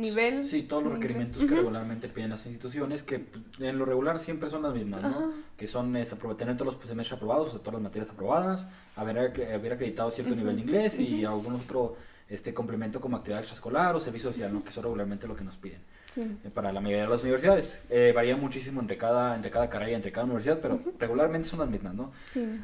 nivel. 0.00 0.44
Sí, 0.44 0.62
todos 0.62 0.82
los 0.84 0.92
requerimientos 0.92 1.44
que 1.44 1.54
regularmente 1.54 2.08
piden 2.08 2.30
las 2.30 2.46
instituciones, 2.46 3.02
que 3.02 3.26
en 3.58 3.78
lo 3.78 3.84
regular 3.84 4.18
siempre 4.18 4.50
son 4.50 4.62
las 4.62 4.74
mismas, 4.74 5.02
¿no? 5.02 5.32
Que 5.56 5.66
son 5.68 5.96
es, 5.96 6.14
tener 6.36 6.56
todos 6.56 6.74
los 6.74 6.88
semestres 6.88 7.16
aprobados, 7.16 7.48
o 7.48 7.50
sea, 7.50 7.60
todas 7.60 7.74
las 7.74 7.82
materias 7.82 8.10
aprobadas, 8.10 8.68
haber, 8.96 9.18
haber 9.18 9.72
acreditado 9.72 10.10
cierto 10.10 10.34
nivel 10.34 10.56
de 10.56 10.62
inglés 10.62 10.98
y 10.98 11.24
algún 11.24 11.54
otro 11.54 11.96
este 12.28 12.52
complemento 12.52 13.00
como 13.00 13.16
actividad 13.16 13.40
extraescolar 13.40 13.96
o 13.96 14.00
servicio 14.00 14.30
social, 14.30 14.52
¿no? 14.52 14.62
que 14.62 14.70
son 14.70 14.82
regularmente 14.82 15.26
lo 15.26 15.34
que 15.34 15.44
nos 15.44 15.56
piden. 15.56 15.80
Eh, 16.16 16.50
para 16.52 16.72
la 16.72 16.80
mayoría 16.80 17.04
de 17.04 17.10
las 17.10 17.22
universidades. 17.22 17.82
Eh, 17.90 18.12
varía 18.14 18.36
muchísimo 18.36 18.80
entre 18.80 18.96
cada, 18.96 19.36
entre 19.36 19.50
cada 19.50 19.70
carrera 19.70 19.92
y 19.92 19.94
entre 19.94 20.10
cada 20.10 20.24
universidad, 20.24 20.58
pero 20.60 20.80
regularmente 20.98 21.48
son 21.48 21.60
las 21.60 21.68
mismas, 21.68 21.94
¿no? 21.94 22.12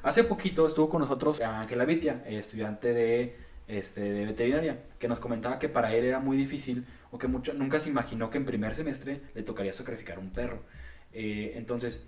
Hace 0.02 0.24
poquito 0.24 0.66
estuvo 0.66 0.88
con 0.88 1.00
nosotros 1.00 1.40
Ángela 1.40 1.84
Vitia, 1.84 2.22
estudiante 2.26 2.92
de 2.92 3.36
este, 3.66 4.02
de 4.02 4.26
veterinaria, 4.26 4.78
que 4.98 5.08
nos 5.08 5.20
comentaba 5.20 5.58
que 5.58 5.68
para 5.68 5.94
él 5.94 6.04
era 6.04 6.20
muy 6.20 6.36
difícil 6.36 6.84
o 7.14 7.18
que 7.18 7.28
mucho, 7.28 7.54
nunca 7.54 7.78
se 7.78 7.88
imaginó 7.88 8.28
que 8.28 8.38
en 8.38 8.44
primer 8.44 8.74
semestre 8.74 9.20
le 9.34 9.44
tocaría 9.44 9.72
sacrificar 9.72 10.18
un 10.18 10.30
perro. 10.30 10.64
Eh, 11.12 11.52
entonces, 11.54 12.02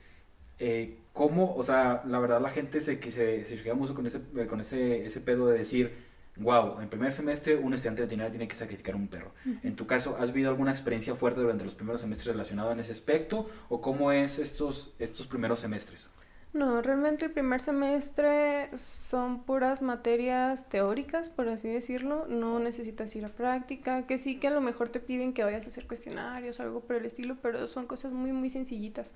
eh, 0.59 0.99
¿cómo? 1.13 1.55
O 1.55 1.63
sea, 1.63 2.03
la 2.07 2.19
verdad 2.19 2.41
la 2.41 2.51
gente 2.51 2.81
se, 2.81 2.99
que 2.99 3.13
se, 3.13 3.45
se 3.45 3.75
mucho 3.75 3.95
con, 3.95 4.05
ese, 4.09 4.21
con 4.49 4.61
ese, 4.61 5.07
ese 5.07 5.21
pedo 5.21 5.47
de 5.47 5.59
decir, 5.59 5.93
wow, 6.39 6.81
en 6.81 6.89
primer 6.89 7.13
semestre 7.13 7.55
un 7.55 7.73
estudiante 7.73 8.03
de 8.03 8.07
veterinaria 8.07 8.33
tiene 8.33 8.49
que 8.49 8.57
sacrificar 8.57 8.97
un 8.97 9.07
perro. 9.07 9.33
En 9.63 9.77
tu 9.77 9.87
caso, 9.87 10.17
¿has 10.19 10.33
vivido 10.33 10.51
alguna 10.51 10.73
experiencia 10.73 11.15
fuerte 11.15 11.41
durante 11.41 11.65
los 11.65 11.77
primeros 11.77 12.01
semestres 12.01 12.35
relacionada 12.35 12.73
en 12.73 12.81
ese 12.81 12.91
aspecto? 12.91 13.49
¿O 13.69 13.81
cómo 13.81 14.11
es 14.11 14.41
estos, 14.41 14.93
estos 14.99 15.29
primeros 15.29 15.61
semestres? 15.61 16.11
No, 16.57 16.81
realmente 16.81 17.27
el 17.27 17.33
primer 17.33 17.61
semestre 17.61 18.71
son 18.79 19.43
puras 19.43 19.83
materias 19.83 20.67
teóricas, 20.71 21.29
por 21.29 21.51
así 21.51 21.69
decirlo. 21.69 22.27
No 22.29 22.59
necesitas 22.59 23.15
ir 23.15 23.27
a 23.27 23.29
práctica, 23.29 24.07
que 24.07 24.17
sí 24.17 24.37
que 24.37 24.47
a 24.47 24.51
lo 24.51 24.63
mejor 24.63 24.89
te 24.89 24.99
piden 24.99 25.35
que 25.35 25.45
vayas 25.45 25.67
a 25.67 25.69
hacer 25.69 25.87
cuestionarios, 25.87 26.59
algo 26.59 26.81
por 26.81 26.97
el 26.97 27.05
estilo, 27.05 27.37
pero 27.43 27.67
son 27.67 27.87
cosas 27.87 28.13
muy, 28.13 28.33
muy 28.33 28.49
sencillitas. 28.49 29.13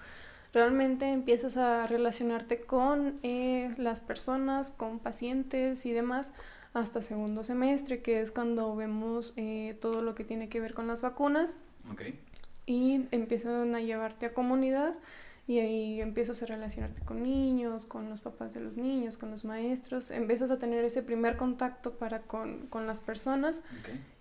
Realmente 0.52 1.06
empiezas 1.06 1.56
a 1.56 1.84
relacionarte 1.84 2.60
con 2.60 3.18
eh, 3.22 3.74
las 3.78 4.02
personas, 4.02 4.72
con 4.72 4.98
pacientes 4.98 5.86
y 5.86 5.92
demás 5.92 6.32
hasta 6.74 7.00
segundo 7.00 7.42
semestre, 7.42 8.02
que 8.02 8.20
es 8.20 8.32
cuando 8.32 8.76
vemos 8.76 9.32
eh, 9.36 9.78
todo 9.80 10.02
lo 10.02 10.14
que 10.14 10.24
tiene 10.24 10.50
que 10.50 10.60
ver 10.60 10.74
con 10.74 10.86
las 10.86 11.00
vacunas. 11.00 11.56
Y 12.66 13.06
empiezan 13.12 13.74
a 13.74 13.80
llevarte 13.80 14.26
a 14.26 14.34
comunidad 14.34 14.94
y 15.46 15.58
ahí 15.58 16.00
empiezas 16.00 16.42
a 16.42 16.46
relacionarte 16.46 17.02
con 17.02 17.22
niños, 17.22 17.86
con 17.86 18.08
los 18.08 18.20
papás 18.20 18.54
de 18.54 18.60
los 18.60 18.76
niños, 18.76 19.16
con 19.16 19.30
los 19.30 19.44
maestros, 19.44 20.10
empiezas 20.10 20.50
a 20.50 20.58
tener 20.58 20.84
ese 20.84 21.02
primer 21.02 21.36
contacto 21.36 21.92
para 21.92 22.20
con, 22.20 22.66
con 22.68 22.86
las 22.86 23.00
personas 23.00 23.62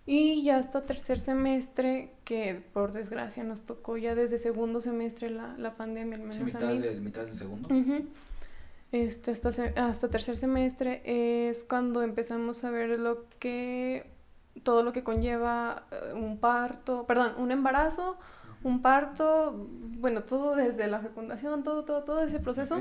y 0.06 0.42
ya 0.42 0.56
hasta 0.56 0.82
tercer 0.82 1.18
semestre, 1.18 2.10
que 2.24 2.60
por 2.72 2.92
desgracia 2.92 3.44
nos 3.44 3.62
tocó 3.62 3.96
ya 3.96 4.14
desde 4.14 4.38
segundo 4.38 4.80
semestre 4.80 5.30
la, 5.30 5.56
la 5.56 5.76
pandemia, 5.76 6.16
al 6.16 6.22
menos 6.22 6.54
a 6.54 6.60
mí. 6.60 6.78
De, 6.78 7.00
mitad 7.00 7.22
de 7.22 7.32
segundo. 7.32 7.68
este, 8.90 9.30
hasta, 9.30 9.50
hasta 9.76 10.08
tercer 10.08 10.36
semestre 10.36 11.02
es 11.04 11.64
cuando 11.64 12.02
empezamos 12.02 12.64
a 12.64 12.70
ver 12.70 12.98
lo 12.98 13.28
que 13.38 14.10
todo 14.62 14.82
lo 14.82 14.92
que 14.92 15.02
conlleva 15.02 15.84
eh, 15.90 16.12
un 16.12 16.38
parto, 16.38 17.06
perdón, 17.06 17.34
un 17.38 17.50
embarazo, 17.52 18.18
un 18.62 18.82
parto, 18.82 19.68
bueno, 19.98 20.24
todo 20.24 20.54
desde 20.54 20.86
la 20.88 21.00
fecundación, 21.00 21.62
todo, 21.62 21.84
todo, 21.84 22.04
todo 22.04 22.22
ese 22.22 22.40
proceso. 22.40 22.80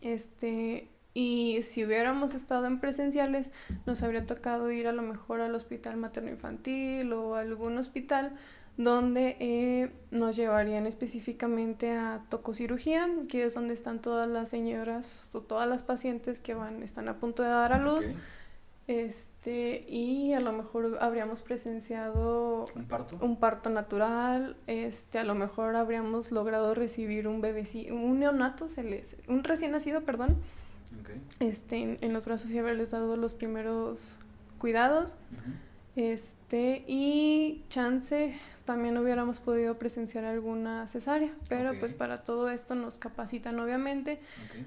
Este, 0.00 0.88
y 1.14 1.60
si 1.62 1.84
hubiéramos 1.84 2.34
estado 2.34 2.66
en 2.66 2.80
presenciales, 2.80 3.50
nos 3.86 4.02
habría 4.02 4.26
tocado 4.26 4.70
ir 4.70 4.88
a 4.88 4.92
lo 4.92 5.02
mejor 5.02 5.40
al 5.40 5.54
hospital 5.54 5.96
materno-infantil 5.96 7.12
o 7.12 7.36
algún 7.36 7.76
hospital 7.78 8.32
donde 8.76 9.36
eh, 9.38 9.92
nos 10.10 10.34
llevarían 10.34 10.86
específicamente 10.86 11.92
a 11.92 12.24
tococirugía, 12.30 13.06
que 13.28 13.44
es 13.44 13.54
donde 13.54 13.74
están 13.74 14.00
todas 14.00 14.26
las 14.26 14.48
señoras 14.48 15.28
o 15.34 15.42
todas 15.42 15.68
las 15.68 15.82
pacientes 15.82 16.40
que 16.40 16.54
van, 16.54 16.82
están 16.82 17.08
a 17.08 17.18
punto 17.18 17.42
de 17.42 17.50
dar 17.50 17.74
a 17.74 17.78
luz. 17.78 18.10
Este, 18.88 19.84
y 19.88 20.32
a 20.34 20.40
lo 20.40 20.52
mejor 20.52 20.98
habríamos 21.00 21.40
presenciado 21.40 22.66
un 22.74 22.84
parto, 22.86 23.16
un 23.20 23.36
parto 23.36 23.70
natural, 23.70 24.56
este, 24.66 25.20
a 25.20 25.24
lo 25.24 25.36
mejor 25.36 25.76
habríamos 25.76 26.32
logrado 26.32 26.74
recibir 26.74 27.28
un 27.28 27.40
bebé, 27.40 27.64
un 27.92 28.18
neonato, 28.18 28.68
se 28.68 28.82
les, 28.82 29.16
un 29.28 29.44
recién 29.44 29.70
nacido, 29.70 30.02
perdón, 30.02 30.36
este, 31.38 31.98
en, 32.00 32.12
los 32.12 32.24
brazos 32.24 32.50
y 32.50 32.58
haberles 32.58 32.90
dado 32.90 33.16
los 33.16 33.34
primeros 33.34 34.18
cuidados, 34.58 35.16
este, 35.94 36.84
y 36.88 37.64
chance 37.68 38.34
también 38.64 38.96
hubiéramos 38.98 39.40
podido 39.40 39.78
presenciar 39.78 40.24
alguna 40.24 40.86
cesárea, 40.86 41.32
pero 41.48 41.72
pues 41.78 41.92
para 41.92 42.24
todo 42.24 42.48
esto 42.48 42.74
nos 42.74 42.98
capacitan 42.98 43.58
obviamente 43.60 44.20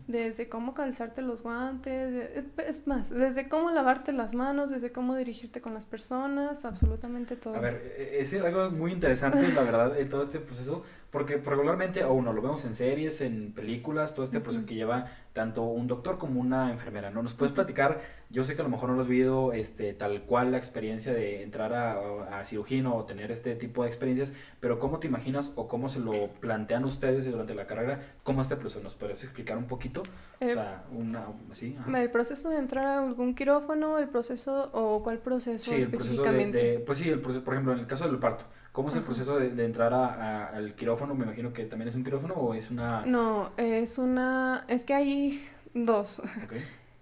desde 0.07 0.49
cómo 0.49 0.73
calzarte 0.73 1.21
los 1.21 1.41
guantes, 1.41 2.43
es 2.57 2.87
más, 2.87 3.09
desde 3.09 3.47
cómo 3.47 3.71
lavarte 3.71 4.11
las 4.11 4.33
manos, 4.33 4.69
desde 4.69 4.91
cómo 4.91 5.15
dirigirte 5.15 5.61
con 5.61 5.73
las 5.73 5.85
personas, 5.85 6.65
absolutamente 6.65 7.35
todo. 7.35 7.55
A 7.55 7.59
ver, 7.59 7.93
e, 7.97 8.19
e, 8.19 8.21
es 8.21 8.33
algo 8.33 8.69
muy 8.71 8.91
interesante, 8.91 9.47
la 9.53 9.61
verdad, 9.61 9.97
en 9.97 10.09
todo 10.09 10.23
este 10.23 10.39
proceso, 10.39 10.83
porque 11.15 11.37
regularmente, 11.37 12.03
o 12.03 12.11
uno 12.11 12.33
lo 12.33 12.41
vemos 12.41 12.65
en 12.65 12.73
series, 12.73 13.21
en 13.21 13.53
películas, 13.53 14.13
todo 14.13 14.25
este 14.25 14.41
proceso 14.41 14.65
que 14.65 14.75
lleva 14.75 15.05
tanto 15.31 15.63
un 15.63 15.87
doctor 15.87 16.17
como 16.17 16.41
una 16.41 16.69
enfermera, 16.71 17.09
¿no? 17.09 17.23
¿Nos 17.23 17.33
puedes 17.33 17.53
platicar? 17.53 18.01
Yo 18.29 18.43
sé 18.43 18.55
que 18.55 18.61
a 18.61 18.65
lo 18.65 18.69
mejor 18.69 18.89
no 18.89 18.95
lo 18.95 19.03
has 19.03 19.07
vivido 19.07 19.53
este, 19.53 19.93
tal 19.93 20.23
cual 20.23 20.51
la 20.51 20.57
experiencia 20.57 21.13
de 21.13 21.41
entrar 21.41 21.73
a, 21.73 22.39
a 22.39 22.45
cirugía 22.45 22.89
o 22.89 23.05
tener 23.05 23.31
este 23.31 23.55
tipo 23.55 23.83
de 23.83 23.87
experiencias, 23.87 24.33
pero 24.59 24.77
¿cómo 24.77 24.99
te 24.99 25.07
imaginas 25.07 25.53
o 25.55 25.69
cómo 25.69 25.87
se 25.87 26.01
lo 26.01 26.33
plantean 26.41 26.83
ustedes 26.83 27.31
durante 27.31 27.55
la 27.55 27.65
carrera? 27.65 28.01
¿Cómo 28.23 28.41
este 28.41 28.57
proceso? 28.57 28.83
¿Nos 28.83 28.95
puedes 28.95 29.23
explicar 29.23 29.57
un 29.57 29.67
poquito? 29.67 30.01
o 30.01 30.43
eh, 30.43 30.49
sea, 30.49 30.83
una, 30.91 31.27
¿sí? 31.53 31.77
El 31.95 32.11
proceso 32.11 32.49
de 32.49 32.57
entrar 32.57 32.87
a 32.87 33.03
algún 33.05 33.35
quirófano, 33.35 33.99
el 33.99 34.09
proceso, 34.09 34.69
o 34.73 35.01
cuál 35.01 35.19
proceso 35.19 35.73
específicamente. 35.75 36.79
pues 36.79 36.97
sí, 36.97 37.07
el 37.07 37.21
proceso, 37.21 37.45
por 37.45 37.53
ejemplo, 37.53 37.71
en 37.71 37.79
el 37.79 37.87
caso 37.87 38.05
del 38.05 38.19
parto, 38.19 38.43
¿Cómo 38.75 38.89
es 38.89 38.95
el 38.95 39.03
proceso 39.03 39.39
de, 39.39 39.63
entrar 39.63 39.93
a, 39.93 40.47
al 40.49 40.75
quirófano? 40.75 41.15
Me 41.15 41.23
imagino 41.23 41.53
que 41.53 41.63
también 41.63 41.87
es 41.87 41.95
un 41.95 42.03
quirófano 42.03 42.33
o 42.33 42.53
es 42.53 42.69
una... 42.69 43.05
No, 43.05 43.53
es 43.55 43.97
una... 43.97 44.65
Es 44.67 44.83
que 44.83 44.93
hay 44.93 45.41
dos. 45.73 46.21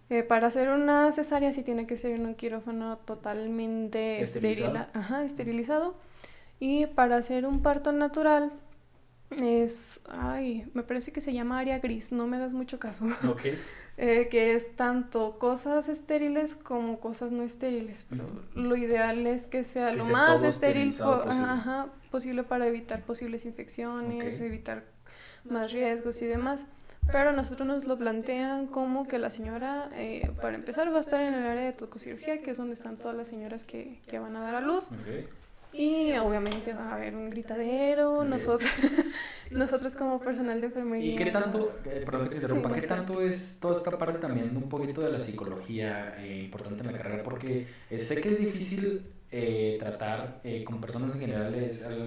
Eh, 0.10 0.22
para 0.22 0.48
hacer 0.48 0.70
una 0.70 1.12
cesárea 1.12 1.54
sí 1.54 1.64
tiene 1.64 1.88
que 1.88 1.98
ser 1.98 2.12
en 2.12 2.28
un 2.28 2.36
quirófano 2.36 2.98
totalmente 2.98 4.22
esterilizado. 4.22 4.86
Ajá, 4.94 5.24
esterilizado. 5.24 5.96
Y 6.60 6.86
para 6.88 7.16
hacer 7.16 7.48
un 7.48 7.64
parto 7.64 7.94
natural 7.94 8.52
es, 9.32 10.00
ay, 10.08 10.70
me 10.74 10.84
parece 10.84 11.12
que 11.12 11.22
se 11.22 11.34
llama 11.34 11.60
área 11.60 11.80
gris, 11.80 12.12
no 12.12 12.28
me 12.28 12.38
das 12.38 12.54
mucho 12.54 12.80
caso. 12.80 13.06
Ok. 13.28 13.46
Eh, 13.96 14.28
que 14.30 14.56
es 14.56 14.76
tanto 14.76 15.38
cosas 15.38 15.88
estériles 15.88 16.56
como 16.56 17.00
cosas 17.00 17.32
no 17.32 17.44
estériles. 17.44 18.06
Pero 18.10 18.26
lo 18.56 18.76
ideal 18.76 19.28
es 19.28 19.46
que 19.46 19.64
sea 19.64 19.94
lo 19.94 20.06
más 20.08 20.42
estéril 20.42 20.96
posible. 22.10 22.44
para 22.44 22.66
evitar 22.68 23.04
posibles 23.04 23.46
infecciones, 23.46 24.40
evitar 24.40 24.84
más 25.44 25.72
riesgos 25.72 26.22
y 26.24 26.26
demás. 26.26 26.66
Pero 27.12 27.34
nosotros 27.34 27.68
nos 27.68 27.86
lo 27.86 27.98
plantean 27.98 28.68
como 28.68 29.08
que 29.08 29.20
la 29.20 29.30
señora, 29.30 29.90
eh, 29.94 30.32
para 30.42 30.56
empezar, 30.56 30.92
va 30.92 30.98
a 30.98 31.02
estar 31.02 31.22
en 31.22 31.34
el 31.34 31.46
área 31.46 31.66
de 31.66 31.74
tococirugía, 31.74 32.42
que 32.42 32.52
es 32.52 32.58
donde 32.58 32.74
están 32.74 32.98
todas 32.98 33.16
las 33.16 33.28
señoras 33.28 33.66
que, 33.66 34.02
que 34.08 34.20
van 34.20 34.36
a 34.38 34.42
dar 34.42 34.56
a 34.56 34.62
luz. 34.62 34.90
Y 35.74 36.14
obviamente 36.18 36.72
va 36.72 36.92
a 36.92 36.96
haber 36.96 37.16
un 37.16 37.32
gritadero, 37.32 38.24
nosotros, 38.24 38.70
nosotros 39.52 39.96
como 39.96 40.20
personal 40.20 40.62
de 40.62 40.68
enfermería. 40.68 41.14
¿Y 41.14 41.16
qué 41.16 41.32
tanto, 41.32 41.80
eh, 41.86 42.04
perdón 42.06 42.26
que 42.26 42.30
te 42.30 42.36
interrumpa, 42.36 42.72
qué 42.72 42.82
tanto 42.84 43.22
es 43.22 43.58
toda 43.60 43.80
esta 43.80 43.98
parte 43.98 44.20
también 44.20 44.56
un 44.56 44.70
poquito 44.70 45.02
de 45.02 45.12
la 45.12 45.20
psicología 45.20 46.16
eh, 46.20 46.44
importante 46.44 46.84
en 46.84 46.92
la 46.92 46.98
carrera? 46.98 47.24
Porque 47.24 47.68
eh, 47.90 47.98
sé 47.98 48.22
que 48.22 48.30
es 48.30 48.40
difícil 48.40 49.04
tratar 49.80 50.44
con 50.64 50.80
personas 50.80 51.16
en 51.16 51.22
general, 51.22 51.56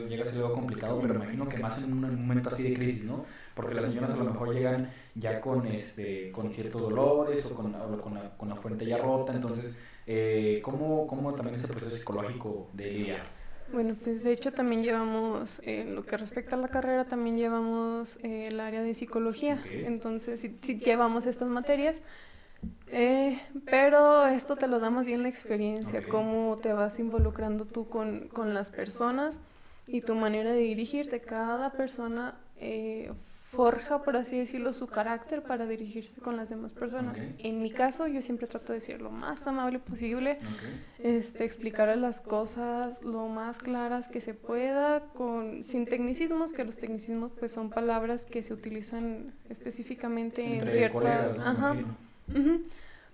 llega 0.08 0.22
a 0.22 0.26
ser 0.26 0.36
algo 0.36 0.52
complicado, 0.52 1.00
pero 1.00 1.16
imagino 1.16 1.48
que 1.48 1.58
más 1.58 1.82
en 1.82 1.92
un, 1.92 2.20
momento 2.20 2.50
así 2.50 2.62
de 2.62 2.72
crisis, 2.72 3.02
¿no? 3.02 3.24
Porque 3.52 3.74
las 3.74 3.86
señoras 3.86 4.12
a 4.12 4.16
lo 4.16 4.26
mejor 4.26 4.54
llegan 4.54 4.92
ya 5.16 5.40
con, 5.40 5.66
este, 5.66 6.30
con 6.30 6.52
ciertos 6.52 6.80
dolores 6.80 7.44
o 7.46 7.56
con, 7.56 7.72
con, 7.72 8.14
la, 8.14 8.30
con 8.36 8.48
la 8.48 8.54
fuente 8.54 8.86
ya 8.86 8.98
rota, 8.98 9.32
entonces, 9.32 9.76
¿cómo, 10.62 11.08
¿cómo 11.08 11.34
también 11.34 11.56
es 11.56 11.64
el 11.64 11.70
proceso 11.70 11.96
psicológico 11.96 12.70
de 12.72 12.92
lidiar? 12.92 13.35
Bueno, 13.72 13.96
pues 14.02 14.22
de 14.22 14.32
hecho 14.32 14.52
también 14.52 14.82
llevamos, 14.82 15.60
en 15.64 15.94
lo 15.94 16.04
que 16.04 16.16
respecta 16.16 16.56
a 16.56 16.58
la 16.58 16.68
carrera, 16.68 17.04
también 17.04 17.36
llevamos 17.36 18.18
eh, 18.22 18.46
el 18.48 18.60
área 18.60 18.82
de 18.82 18.94
psicología. 18.94 19.62
Entonces, 19.70 20.40
sí, 20.40 20.78
llevamos 20.78 21.26
estas 21.26 21.48
materias. 21.48 22.02
Eh, 22.88 23.38
pero 23.64 24.26
esto 24.26 24.56
te 24.56 24.66
lo 24.66 24.80
da 24.80 24.90
más 24.90 25.06
bien 25.06 25.22
la 25.22 25.28
experiencia, 25.28 26.02
cómo 26.08 26.56
te 26.58 26.72
vas 26.72 26.98
involucrando 26.98 27.64
tú 27.64 27.88
con, 27.88 28.28
con, 28.28 28.54
las 28.54 28.70
personas 28.70 29.40
y 29.86 30.00
tu 30.00 30.14
manera 30.14 30.52
de 30.52 30.60
dirigirte. 30.60 31.20
Cada 31.20 31.72
persona 31.72 32.40
eh, 32.58 33.12
forja, 33.56 34.02
por 34.02 34.16
así 34.16 34.38
decirlo, 34.38 34.72
su 34.74 34.86
carácter 34.86 35.42
para 35.42 35.66
dirigirse 35.66 36.20
con 36.20 36.36
las 36.36 36.50
demás 36.50 36.74
personas. 36.74 37.22
En 37.38 37.62
mi 37.62 37.70
caso, 37.70 38.06
yo 38.06 38.20
siempre 38.22 38.46
trato 38.46 38.72
de 38.72 38.80
ser 38.80 39.00
lo 39.00 39.10
más 39.10 39.46
amable 39.46 39.78
posible, 39.78 40.38
este, 40.98 41.44
explicar 41.44 41.96
las 41.96 42.20
cosas 42.20 43.02
lo 43.02 43.28
más 43.28 43.58
claras 43.58 44.08
que 44.08 44.20
se 44.20 44.34
pueda, 44.34 45.00
con, 45.14 45.64
sin 45.64 45.86
tecnicismos, 45.86 46.52
que 46.52 46.64
los 46.64 46.76
tecnicismos 46.76 47.32
pues 47.38 47.52
son 47.52 47.70
palabras 47.70 48.26
que 48.26 48.42
se 48.42 48.52
utilizan 48.52 49.32
específicamente 49.48 50.58
en 50.58 50.70
ciertas... 50.70 51.38
Ajá. 51.38 51.76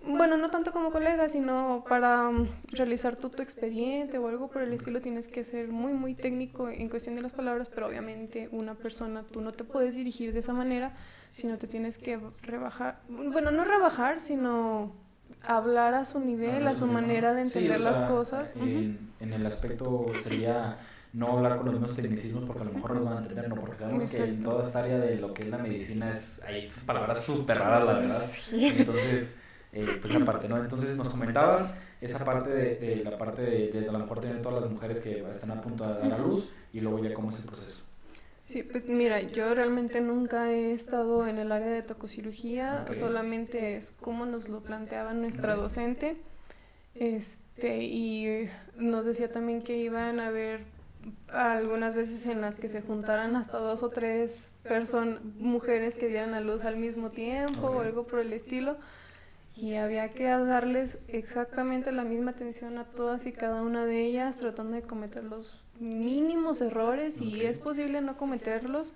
Bueno, 0.05 0.35
no 0.35 0.49
tanto 0.49 0.73
como 0.73 0.91
colega, 0.91 1.29
sino 1.29 1.85
para 1.87 2.27
um, 2.27 2.47
realizar 2.67 3.15
tu, 3.15 3.29
tu 3.29 3.41
expediente 3.41 4.17
o 4.17 4.27
algo 4.27 4.49
por 4.49 4.61
el 4.61 4.73
estilo 4.73 4.99
tienes 4.99 5.29
que 5.29 5.45
ser 5.45 5.69
muy, 5.69 5.93
muy 5.93 6.13
técnico 6.13 6.67
en 6.69 6.89
cuestión 6.89 7.15
de 7.15 7.21
las 7.21 7.31
palabras, 7.31 7.69
pero 7.69 7.87
obviamente 7.87 8.49
una 8.51 8.75
persona, 8.75 9.23
tú 9.23 9.39
no 9.39 9.53
te 9.53 9.63
puedes 9.63 9.95
dirigir 9.95 10.33
de 10.33 10.39
esa 10.39 10.53
manera, 10.53 10.93
sino 11.31 11.57
te 11.57 11.67
tienes 11.67 11.97
que 11.97 12.19
rebajar, 12.41 12.99
bueno, 13.07 13.51
no 13.51 13.63
rebajar, 13.63 14.19
sino 14.19 14.91
hablar 15.41 15.93
a 15.93 16.03
su 16.03 16.19
nivel, 16.19 16.67
a 16.67 16.75
su 16.75 16.85
manera 16.85 17.33
de 17.33 17.41
entender 17.41 17.79
las 17.79 18.03
cosas. 18.03 18.53
En, 18.57 19.13
el 19.21 19.45
aspecto 19.45 20.07
sería 20.21 20.79
no 21.13 21.37
hablar 21.37 21.57
con 21.57 21.65
los 21.67 21.75
mismos 21.75 21.95
tecnicismos 21.95 22.43
porque 22.43 22.63
a 22.63 22.65
lo 22.65 22.73
mejor 22.73 22.95
no 22.95 23.05
van 23.05 23.17
a 23.17 23.17
entender, 23.19 23.47
¿no? 23.47 23.55
Porque 23.55 23.77
sabemos 23.77 24.11
que 24.11 24.23
en 24.23 24.43
toda 24.43 24.63
esta 24.63 24.79
área 24.79 24.97
de 24.97 25.15
lo 25.15 25.33
que 25.33 25.43
es 25.43 25.49
la 25.49 25.59
medicina 25.59 26.11
es, 26.11 26.43
hay 26.43 26.69
palabras 26.85 27.23
súper 27.23 27.57
raras, 27.57 27.85
la 27.85 27.93
verdad. 27.93 28.25
Entonces 28.51 29.37
eh, 29.73 29.97
pues 29.99 30.13
la 30.13 30.23
parte, 30.25 30.47
¿no? 30.47 30.57
Entonces 30.57 30.95
nos 30.97 31.09
comentabas 31.09 31.73
esa 31.99 32.23
parte 32.23 32.49
de, 32.49 32.75
de 32.75 32.95
la 33.03 33.17
parte 33.17 33.41
de, 33.41 33.67
de, 33.69 33.89
a 33.89 33.91
lo 33.91 33.99
mejor 33.99 34.19
tener 34.21 34.41
todas 34.41 34.61
las 34.61 34.71
mujeres 34.71 34.99
que 34.99 35.27
están 35.29 35.51
a 35.51 35.61
punto 35.61 35.85
de 35.85 35.99
dar 35.99 36.13
a 36.13 36.17
luz 36.17 36.51
y 36.71 36.79
luego 36.81 36.99
ya 37.03 37.13
cómo 37.13 37.29
es 37.29 37.37
el 37.37 37.45
proceso. 37.45 37.83
Sí, 38.45 38.61
pues 38.61 38.87
mira, 38.87 39.21
yo 39.21 39.53
realmente 39.55 39.99
nunca 40.01 40.51
he 40.51 40.73
estado 40.73 41.27
en 41.27 41.39
el 41.39 41.51
área 41.51 41.69
de 41.69 41.81
tococirugía, 41.81 42.85
solamente 42.93 43.75
es 43.75 43.91
como 43.91 44.25
nos 44.25 44.47
lo 44.47 44.61
planteaba 44.61 45.13
nuestra 45.13 45.55
docente. 45.55 46.17
Este, 46.93 47.83
y 47.83 48.49
nos 48.77 49.05
decía 49.05 49.31
también 49.31 49.63
que 49.63 49.77
iban 49.77 50.19
a 50.19 50.27
haber 50.27 50.65
algunas 51.29 51.95
veces 51.95 52.25
en 52.27 52.41
las 52.41 52.55
que 52.55 52.69
se 52.69 52.81
juntaran 52.81 53.35
hasta 53.35 53.57
dos 53.57 53.81
o 53.81 53.89
tres 53.89 54.51
personas, 54.61 55.23
mujeres 55.39 55.97
que 55.97 56.07
dieran 56.07 56.33
a 56.33 56.39
luz 56.39 56.63
al 56.63 56.77
mismo 56.77 57.09
tiempo 57.09 57.67
o 57.67 57.81
algo 57.81 58.05
por 58.05 58.19
el 58.19 58.33
estilo. 58.33 58.77
Y 59.55 59.75
había 59.75 60.13
que 60.13 60.25
darles 60.25 60.97
exactamente 61.07 61.91
la 61.91 62.03
misma 62.03 62.31
atención 62.31 62.77
a 62.77 62.85
todas 62.85 63.25
y 63.25 63.31
cada 63.31 63.61
una 63.61 63.85
de 63.85 64.05
ellas, 64.05 64.37
tratando 64.37 64.75
de 64.75 64.81
cometer 64.81 65.23
los 65.23 65.63
mínimos 65.79 66.61
errores 66.61 67.21
y 67.21 67.41
es 67.41 67.59
posible 67.59 68.01
no 68.01 68.17
cometerlos. 68.17 68.93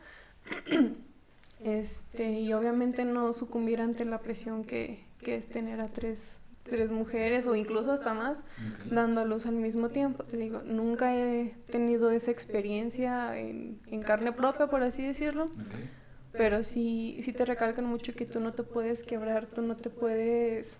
este, 1.63 2.39
y 2.39 2.53
obviamente 2.53 3.05
no 3.05 3.33
sucumbir 3.33 3.81
ante 3.81 4.05
la 4.05 4.19
presión 4.19 4.63
que, 4.63 5.03
que 5.21 5.35
es 5.35 5.47
tener 5.47 5.79
a 5.79 5.87
tres, 5.87 6.39
tres 6.63 6.89
mujeres 6.89 7.45
o 7.45 7.55
incluso 7.55 7.91
hasta 7.91 8.13
más 8.13 8.43
dando 8.89 9.21
a 9.21 9.25
luz 9.25 9.45
al 9.45 9.55
mismo 9.55 9.89
tiempo. 9.89 10.23
Te 10.23 10.37
digo, 10.37 10.63
nunca 10.63 11.15
he 11.15 11.55
tenido 11.69 12.09
esa 12.09 12.31
experiencia 12.31 13.37
en, 13.37 13.79
en 13.87 14.01
carne 14.01 14.31
propia, 14.31 14.67
por 14.67 14.81
así 14.81 15.03
decirlo 15.03 15.51
pero 16.37 16.63
sí, 16.63 17.19
sí 17.21 17.33
te 17.33 17.45
recalcan 17.45 17.85
mucho 17.85 18.13
que 18.13 18.25
tú 18.25 18.39
no 18.39 18.53
te 18.53 18.63
puedes 18.63 19.03
quebrar, 19.03 19.47
tú 19.47 19.61
no 19.61 19.75
te 19.75 19.89
puedes, 19.89 20.79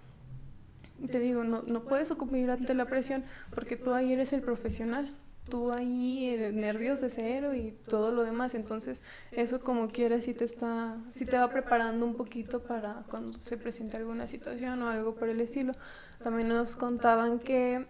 te 1.09 1.19
digo, 1.19 1.43
no, 1.43 1.63
no 1.63 1.83
puedes 1.83 2.11
ocupar 2.11 2.49
ante 2.51 2.73
la 2.73 2.85
presión 2.85 3.23
porque 3.53 3.75
tú 3.75 3.93
ahí 3.93 4.13
eres 4.13 4.33
el 4.33 4.41
profesional, 4.41 5.13
tú 5.49 5.71
ahí 5.71 6.29
eres 6.29 6.53
nervios 6.53 7.01
de 7.01 7.09
cero 7.09 7.53
y 7.53 7.71
todo 7.87 8.11
lo 8.11 8.23
demás, 8.23 8.53
entonces 8.53 9.01
eso 9.31 9.61
como 9.61 9.87
quieras 9.89 10.25
sí 10.25 10.33
te 10.33 10.45
está, 10.45 10.97
sí 11.11 11.25
te 11.25 11.37
va 11.37 11.49
preparando 11.49 12.05
un 12.05 12.15
poquito 12.15 12.61
para 12.61 13.03
cuando 13.09 13.37
se 13.41 13.57
presente 13.57 13.97
alguna 13.97 14.27
situación 14.27 14.81
o 14.81 14.89
algo 14.89 15.15
por 15.15 15.29
el 15.29 15.41
estilo. 15.41 15.73
También 16.21 16.49
nos 16.49 16.75
contaban 16.75 17.39
que 17.39 17.85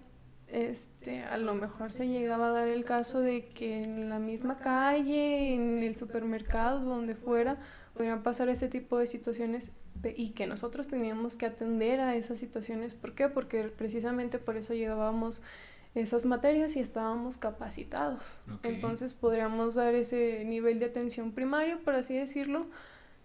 este, 0.49 1.23
a 1.23 1.37
lo 1.37 1.53
mejor 1.55 1.91
se 1.91 2.07
llegaba 2.07 2.47
a 2.47 2.51
dar 2.51 2.67
el 2.67 2.85
caso 2.85 3.19
de 3.19 3.49
que 3.49 3.83
en 3.83 4.09
la 4.09 4.19
misma 4.19 4.57
calle, 4.57 5.53
en 5.53 5.83
el 5.83 5.95
supermercado, 5.95 6.79
donde 6.79 7.15
fuera, 7.15 7.57
pudieran 7.93 8.23
pasar 8.23 8.47
ese 8.49 8.67
tipo 8.67 8.97
de 8.97 9.07
situaciones 9.07 9.71
y 10.15 10.29
que 10.31 10.47
nosotros 10.47 10.87
teníamos 10.87 11.35
que 11.35 11.47
atender 11.47 11.99
a 11.99 12.15
esas 12.15 12.37
situaciones. 12.37 12.95
¿Por 12.95 13.13
qué? 13.13 13.27
Porque 13.29 13.63
precisamente 13.63 14.39
por 14.39 14.55
eso 14.55 14.73
llevábamos 14.73 15.41
esas 15.95 16.25
materias 16.25 16.75
y 16.75 16.79
estábamos 16.79 17.37
capacitados. 17.37 18.39
Entonces 18.63 19.13
podríamos 19.13 19.75
dar 19.75 19.95
ese 19.95 20.43
nivel 20.45 20.79
de 20.79 20.85
atención 20.85 21.31
primario, 21.31 21.79
por 21.83 21.95
así 21.95 22.13
decirlo, 22.13 22.67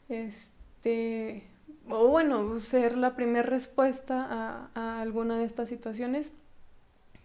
este, 0.09 1.45
o 1.88 2.09
bueno, 2.09 2.59
ser 2.59 2.97
la 2.97 3.14
primera 3.14 3.43
respuesta 3.43 4.26
a, 4.29 4.71
a 4.75 5.02
alguna 5.02 5.38
de 5.38 5.45
estas 5.45 5.69
situaciones 5.69 6.33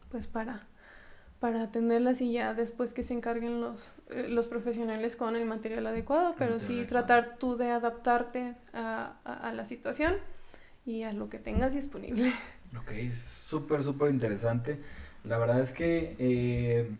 pues 0.09 0.27
para, 0.27 0.67
para 1.39 1.63
atenderlas 1.63 2.21
y 2.21 2.33
ya 2.33 2.53
después 2.53 2.93
que 2.93 3.03
se 3.03 3.13
encarguen 3.13 3.61
los, 3.61 3.91
eh, 4.09 4.27
los 4.29 4.47
profesionales 4.47 5.15
con 5.15 5.35
el 5.35 5.45
material 5.45 5.87
adecuado, 5.87 6.35
pero 6.37 6.59
sí 6.59 6.85
tratar 6.85 7.37
tú 7.37 7.57
de 7.57 7.69
adaptarte 7.69 8.55
a, 8.73 9.17
a, 9.23 9.53
la 9.53 9.65
situación 9.65 10.15
y 10.85 11.03
a 11.03 11.13
lo 11.13 11.29
que 11.29 11.39
tengas 11.39 11.73
disponible. 11.73 12.31
Ok, 12.77 13.13
súper, 13.13 13.83
súper 13.83 14.09
interesante. 14.11 14.79
La 15.23 15.37
verdad 15.37 15.61
es 15.61 15.73
que 15.73 16.15
eh, 16.19 16.97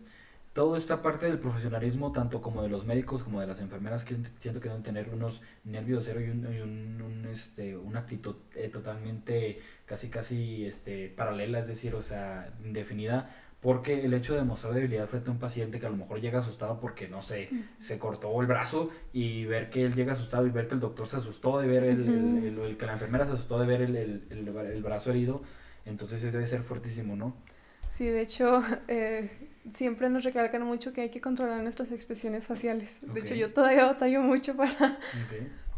toda 0.54 0.78
esta 0.78 1.02
parte 1.02 1.28
del 1.28 1.40
profesionalismo, 1.40 2.12
tanto 2.12 2.42
como 2.42 2.62
de 2.62 2.70
los 2.70 2.86
médicos 2.86 3.24
como 3.24 3.40
de 3.40 3.48
las 3.48 3.60
enfermeras, 3.60 4.06
que 4.06 4.18
siento 4.40 4.60
que 4.60 4.70
deben 4.70 4.84
tener 4.84 5.10
unos 5.10 5.42
nervios 5.64 6.06
cero 6.06 6.20
y, 6.20 6.30
un, 6.30 6.52
y 6.52 6.62
un, 6.62 7.26
este, 7.32 7.78
una 7.78 8.00
actitud 8.00 8.36
eh, 8.56 8.70
totalmente 8.70 9.62
casi 9.88 10.10
casi 10.10 10.66
este, 10.66 11.10
paralela, 11.10 11.60
es 11.60 11.68
decir, 11.68 11.96
o 11.96 12.02
sea, 12.02 12.54
indefinida, 12.64 13.34
porque 13.62 14.06
el 14.06 14.14
hecho 14.14 14.36
de 14.36 14.44
mostrar 14.44 14.74
debilidad 14.74 15.08
frente 15.08 15.30
a 15.30 15.34
un 15.34 15.40
paciente 15.40 15.80
que 15.80 15.88
a 15.88 15.90
lo 15.90 15.98
mejor 15.98 16.22
llega 16.22 16.40
asustado 16.40 16.80
porque, 16.80 17.08
no 17.08 17.24
sé, 17.24 17.50
se 17.80 17.98
cortó 17.98 18.40
el 18.40 18.48
brazo 18.48 18.92
y 19.14 19.46
ver 19.46 19.70
que 19.72 19.84
él 19.84 19.96
llega 19.96 20.14
asustado 20.14 20.46
y 20.46 20.52
ver 20.52 20.68
que 20.68 20.76
el 20.76 20.80
doctor 20.80 21.08
se 21.08 21.18
asustó 21.18 21.58
de 21.60 21.68
ver 21.68 21.84
el, 21.84 22.60
el, 22.60 22.78
que 22.78 22.86
la 22.86 22.94
enfermera 22.94 23.26
se 23.26 23.32
asustó 23.32 23.60
de 23.60 23.66
ver 23.66 23.82
el, 23.82 23.96
el, 23.96 24.84
brazo 24.84 25.10
herido, 25.10 25.42
entonces 25.86 26.24
eso 26.24 26.34
debe 26.34 26.48
ser 26.48 26.62
fuertísimo, 26.62 27.16
¿no? 27.16 27.34
Sí, 27.90 28.06
de 28.06 28.22
hecho, 28.22 28.62
eh, 28.88 29.32
siempre 29.74 30.10
nos 30.10 30.24
recalcan 30.24 30.64
mucho 30.64 30.94
que 30.94 31.02
hay 31.02 31.10
que 31.10 31.22
controlar 31.22 31.64
nuestras 31.64 31.92
expresiones 31.92 32.46
faciales. 32.46 33.00
De 33.12 33.22
hecho, 33.22 33.34
yo 33.34 33.54
todavía 33.54 33.86
batallo 33.86 34.22
mucho 34.22 34.56
para, 34.56 35.00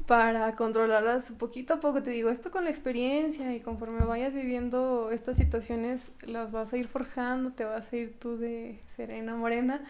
para 0.09 0.55
controlarlas 0.55 1.33
poquito 1.33 1.75
a 1.75 1.79
poco. 1.79 2.01
Te 2.01 2.09
digo, 2.09 2.31
esto 2.31 2.49
con 2.49 2.63
la 2.63 2.71
experiencia 2.71 3.53
y 3.53 3.59
conforme 3.59 4.03
vayas 4.03 4.33
viviendo 4.33 5.11
estas 5.11 5.37
situaciones, 5.37 6.11
las 6.23 6.51
vas 6.51 6.73
a 6.73 6.77
ir 6.77 6.87
forjando, 6.87 7.51
te 7.51 7.63
vas 7.63 7.93
a 7.93 7.95
ir 7.95 8.17
tú 8.17 8.35
de 8.35 8.79
serena 8.87 9.35
morena. 9.35 9.83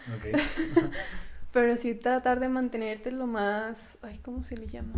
Pero 1.53 1.77
sí 1.77 1.95
tratar 1.95 2.41
de 2.41 2.49
mantenerte 2.49 3.13
lo 3.13 3.27
más, 3.27 3.97
ay, 4.01 4.19
¿cómo 4.21 4.41
se 4.41 4.58
le 4.58 4.67
llama? 4.67 4.91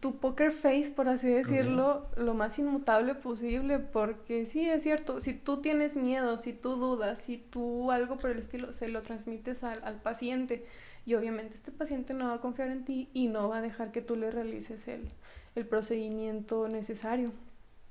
tu 0.00 0.16
poker 0.16 0.50
face, 0.50 0.90
por 0.90 1.08
así 1.08 1.28
decirlo, 1.28 2.06
lo 2.16 2.32
más 2.32 2.58
inmutable 2.58 3.14
posible, 3.14 3.78
porque 3.78 4.46
sí, 4.46 4.66
es 4.66 4.82
cierto, 4.82 5.20
si 5.20 5.34
tú 5.34 5.60
tienes 5.60 5.98
miedo, 5.98 6.38
si 6.38 6.54
tú 6.54 6.76
dudas, 6.76 7.20
si 7.20 7.36
tú 7.36 7.90
algo 7.90 8.16
por 8.16 8.30
el 8.30 8.38
estilo, 8.38 8.72
se 8.72 8.88
lo 8.88 9.02
transmites 9.02 9.62
al, 9.64 9.84
al 9.84 10.00
paciente 10.00 10.64
y 11.08 11.14
obviamente 11.14 11.54
este 11.54 11.72
paciente 11.72 12.12
no 12.12 12.26
va 12.26 12.34
a 12.34 12.40
confiar 12.42 12.68
en 12.68 12.84
ti 12.84 13.08
y 13.14 13.28
no 13.28 13.48
va 13.48 13.58
a 13.58 13.62
dejar 13.62 13.92
que 13.92 14.02
tú 14.02 14.14
le 14.14 14.30
realices 14.30 14.88
el, 14.88 15.08
el 15.54 15.66
procedimiento 15.66 16.68
necesario. 16.68 17.32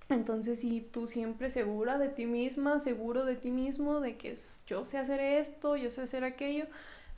Entonces, 0.09 0.59
si 0.59 0.81
tú 0.81 1.07
siempre 1.07 1.49
segura 1.49 1.97
de 1.97 2.09
ti 2.09 2.27
misma, 2.27 2.79
seguro 2.79 3.25
de 3.25 3.35
ti 3.35 3.49
mismo, 3.49 4.01
de 4.01 4.17
que 4.17 4.35
yo 4.67 4.85
sé 4.85 4.99
hacer 4.99 5.19
esto, 5.19 5.75
yo 5.77 5.89
sé 5.89 6.01
hacer 6.03 6.23
aquello, 6.23 6.67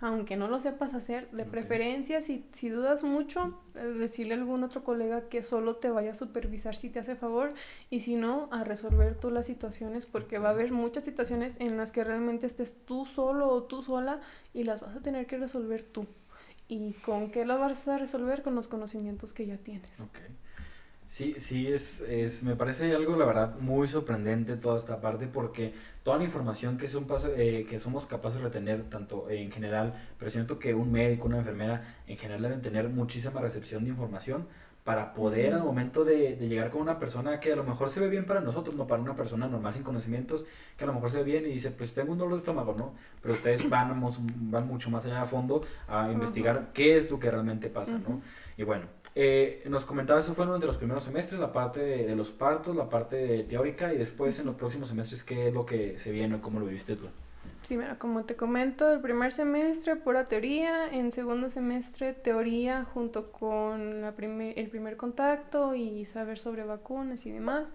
aunque 0.02 0.38
no 0.38 0.48
lo 0.48 0.62
sepas 0.62 0.94
hacer, 0.94 1.30
de 1.32 1.46
preferencia, 1.46 2.22
si, 2.22 2.46
si 2.52 2.70
dudas 2.70 3.04
mucho, 3.04 3.62
eh, 3.76 3.84
decirle 3.84 4.34
a 4.34 4.38
algún 4.38 4.64
otro 4.64 4.84
colega 4.84 5.28
que 5.28 5.44
solo 5.44 5.76
te 5.76 5.90
vaya 5.90 6.12
a 6.12 6.16
supervisar 6.16 6.76
si 6.76 6.90
te 6.90 7.00
hace 7.00 7.16
favor 7.16 7.54
y 7.90 8.00
si 8.00 8.16
no, 8.16 8.48
a 8.52 8.64
resolver 8.64 9.16
tú 9.16 9.30
las 9.30 9.46
situaciones 9.46 10.06
porque 10.06 10.40
va 10.40 10.50
a 10.50 10.52
haber 10.52 10.72
muchas 10.72 11.04
situaciones 11.04 11.60
en 11.60 11.78
las 11.78 11.92
que 11.92 12.04
realmente 12.04 12.48
estés 12.48 12.86
tú 12.86 13.06
solo 13.06 13.50
o 13.50 13.64
tú 13.64 13.84
sola 13.84 14.22
y 14.54 14.64
las 14.64 14.82
vas 14.82 14.96
a 14.96 15.02
tener 15.02 15.28
que 15.28 15.38
resolver 15.38 15.84
tú. 15.84 16.08
¿Y 16.68 16.94
con 16.94 17.32
qué 17.32 17.46
las 17.46 17.60
vas 17.60 17.88
a 17.88 17.98
resolver? 17.98 18.44
Con 18.44 18.56
los 18.56 18.68
conocimientos 18.68 19.34
que 19.34 19.48
ya 19.48 19.58
tienes. 19.58 20.06
Sí, 21.10 21.34
sí, 21.40 21.66
es, 21.66 22.02
es, 22.02 22.44
me 22.44 22.56
parece 22.56 22.94
algo, 22.94 23.16
la 23.16 23.26
verdad, 23.26 23.56
muy 23.60 23.88
sorprendente 23.88 24.58
toda 24.58 24.78
esta 24.78 25.02
parte 25.02 25.26
porque 25.26 25.74
toda 26.04 26.20
la 26.20 26.24
información 26.24 26.78
que, 26.78 26.88
son, 26.88 27.08
eh, 27.36 27.66
que 27.68 27.80
somos 27.80 28.06
capaces 28.06 28.40
de 28.40 28.48
retener, 28.48 28.84
tanto 28.92 29.28
en 29.28 29.52
general, 29.52 29.96
pero 30.20 30.30
siento 30.30 30.60
que 30.60 30.76
un 30.76 30.92
médico, 30.92 31.26
una 31.26 31.40
enfermera, 31.40 31.96
en 32.06 32.16
general 32.16 32.44
deben 32.44 32.62
tener 32.62 32.90
muchísima 32.90 33.42
recepción 33.42 33.86
de 33.86 33.90
información 33.90 34.48
para 34.84 35.16
poder 35.16 35.56
al 35.56 35.64
momento 35.64 36.06
de, 36.06 36.36
de, 36.36 36.48
llegar 36.48 36.70
con 36.70 36.82
una 36.82 37.00
persona 37.00 37.40
que 37.40 37.54
a 37.54 37.56
lo 37.56 37.64
mejor 37.64 37.90
se 37.90 38.00
ve 38.00 38.08
bien 38.08 38.26
para 38.26 38.42
nosotros, 38.42 38.76
no 38.76 38.86
para 38.86 39.02
una 39.02 39.16
persona 39.16 39.48
normal 39.48 39.74
sin 39.74 39.82
conocimientos, 39.82 40.46
que 40.78 40.84
a 40.84 40.88
lo 40.88 40.94
mejor 40.94 41.10
se 41.10 41.18
ve 41.20 41.24
bien 41.24 41.46
y 41.48 41.50
dice, 41.50 41.72
pues 41.72 41.96
tengo 41.96 42.12
un 42.12 42.20
dolor 42.20 42.34
de 42.34 42.40
estómago, 42.40 42.76
¿no? 42.78 42.94
Pero 43.24 43.34
ustedes 43.34 43.68
van, 43.68 44.00
van 44.52 44.68
mucho 44.68 44.92
más 44.92 45.06
allá 45.08 45.24
a 45.24 45.26
fondo 45.26 45.64
a 45.88 46.12
investigar 46.12 46.70
qué 46.72 46.98
es 46.98 47.10
lo 47.10 47.20
que 47.20 47.32
realmente 47.32 47.68
pasa, 47.70 47.98
¿no? 47.98 48.22
Y 48.58 48.64
bueno, 48.64 48.86
eh, 49.22 49.64
nos 49.68 49.86
comentaba, 49.86 50.22
eso 50.22 50.34
fue 50.34 50.46
uno 50.46 50.60
de 50.60 50.66
los 50.66 50.78
primeros 50.78 51.04
semestres, 51.04 51.42
la 51.42 51.52
parte 51.52 51.82
de, 51.82 52.16
los 52.16 52.32
partos, 52.32 52.74
la 52.74 52.88
parte 52.88 53.44
teórica 53.44 53.94
y 53.94 53.98
después 53.98 54.40
en 54.40 54.46
los 54.46 54.56
próximos 54.56 54.88
semestres, 54.88 55.26
¿qué 55.26 55.50
es 55.50 55.54
lo 55.54 55.66
que 55.66 55.98
se 55.98 56.12
viene 56.12 56.36
o 56.36 56.42
cómo 56.42 56.62
lo 56.62 56.66
viviste 56.66 56.96
tú? 56.96 57.08
Sí, 57.62 57.76
mira, 57.76 58.00
como 58.00 58.24
te 58.24 58.38
comento, 58.38 58.90
el 58.90 59.02
primer 59.02 59.34
semestre 59.34 59.98
pura 59.98 60.24
teoría, 60.24 60.88
en 60.88 61.12
segundo 61.12 61.50
semestre 61.50 62.14
teoría 62.14 62.86
junto 62.86 63.34
con 63.34 64.00
la 64.00 64.14
el 64.18 64.70
primer 64.70 64.96
contacto 64.96 65.76
y 65.76 66.06
saber 66.06 66.40
sobre 66.40 66.64
vacunas 66.64 67.26
y 67.26 67.32
demás. 67.32 67.74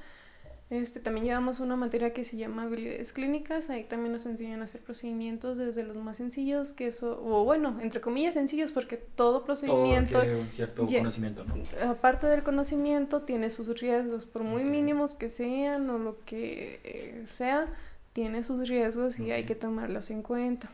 Este, 0.74 0.98
también 0.98 1.24
llevamos 1.24 1.60
una 1.60 1.76
materia 1.76 2.12
que 2.12 2.24
se 2.24 2.37
llama 2.37 2.64
habilidades 2.64 3.12
clínicas, 3.12 3.70
ahí 3.70 3.84
también 3.84 4.10
nos 4.10 4.26
enseñan 4.26 4.60
a 4.60 4.64
hacer 4.64 4.80
procedimientos 4.80 5.56
desde 5.56 5.84
los 5.84 5.96
más 5.96 6.16
sencillos, 6.16 6.72
que 6.72 6.88
eso, 6.88 7.22
o 7.24 7.44
bueno, 7.44 7.78
entre 7.80 8.00
comillas 8.00 8.34
sencillos, 8.34 8.72
porque 8.72 8.96
todo 8.96 9.44
procedimiento... 9.44 10.20
Todo 10.20 10.40
un 10.40 10.48
cierto 10.48 10.84
conocimiento, 10.84 11.44
¿no? 11.44 11.54
Aparte 11.88 12.26
del 12.26 12.42
conocimiento, 12.42 13.22
tiene 13.22 13.50
sus 13.50 13.80
riesgos, 13.80 14.26
por 14.26 14.42
muy 14.42 14.64
mínimos 14.64 15.14
que 15.14 15.28
sean 15.28 15.88
o 15.90 15.98
lo 15.98 16.18
que 16.24 16.80
eh, 16.82 17.22
sea, 17.26 17.68
tiene 18.12 18.42
sus 18.42 18.68
riesgos 18.68 19.20
y 19.20 19.30
hay 19.30 19.44
que 19.44 19.54
tomarlos 19.54 20.10
en 20.10 20.22
cuenta. 20.22 20.70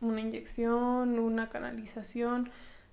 Una 0.00 0.22
inyección, 0.22 1.18
una 1.18 1.50
canalización, 1.50 2.50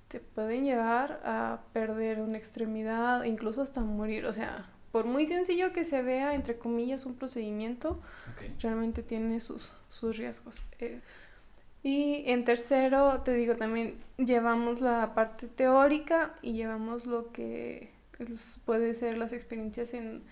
te 0.10 0.20
pueden 0.20 0.66
llevar 0.66 1.22
a 1.24 1.62
perder 1.72 2.20
una 2.20 2.38
extremidad, 2.38 3.24
incluso 3.24 3.62
hasta 3.62 3.80
morir, 3.80 4.26
o 4.26 4.34
sea 4.34 4.70
por 4.92 5.06
muy 5.06 5.26
sencillo 5.26 5.72
que 5.74 5.84
se 5.84 6.02
vea, 6.02 6.34
entre 6.34 6.58
comillas, 6.58 7.06
un 7.06 7.16
procedimiento, 7.16 8.00
realmente 8.60 9.04
tiene 9.04 9.40
sus, 9.40 9.72
sus 9.90 10.18
riesgos. 10.18 10.66
Eh, 10.80 11.00
y 11.84 12.24
en 12.28 12.44
tercero, 12.44 13.22
te 13.22 13.34
digo, 13.34 13.56
también 13.56 13.98
llevamos 14.18 14.82
la 14.82 15.14
parte 15.14 15.48
teórica 15.48 16.36
y 16.42 16.54
llevamos 16.54 17.06
lo 17.06 17.32
que 17.32 17.92
puede 18.66 18.94
ser 18.94 19.18
las 19.18 19.32
experiencias 19.32 19.94
en, 19.94 20.24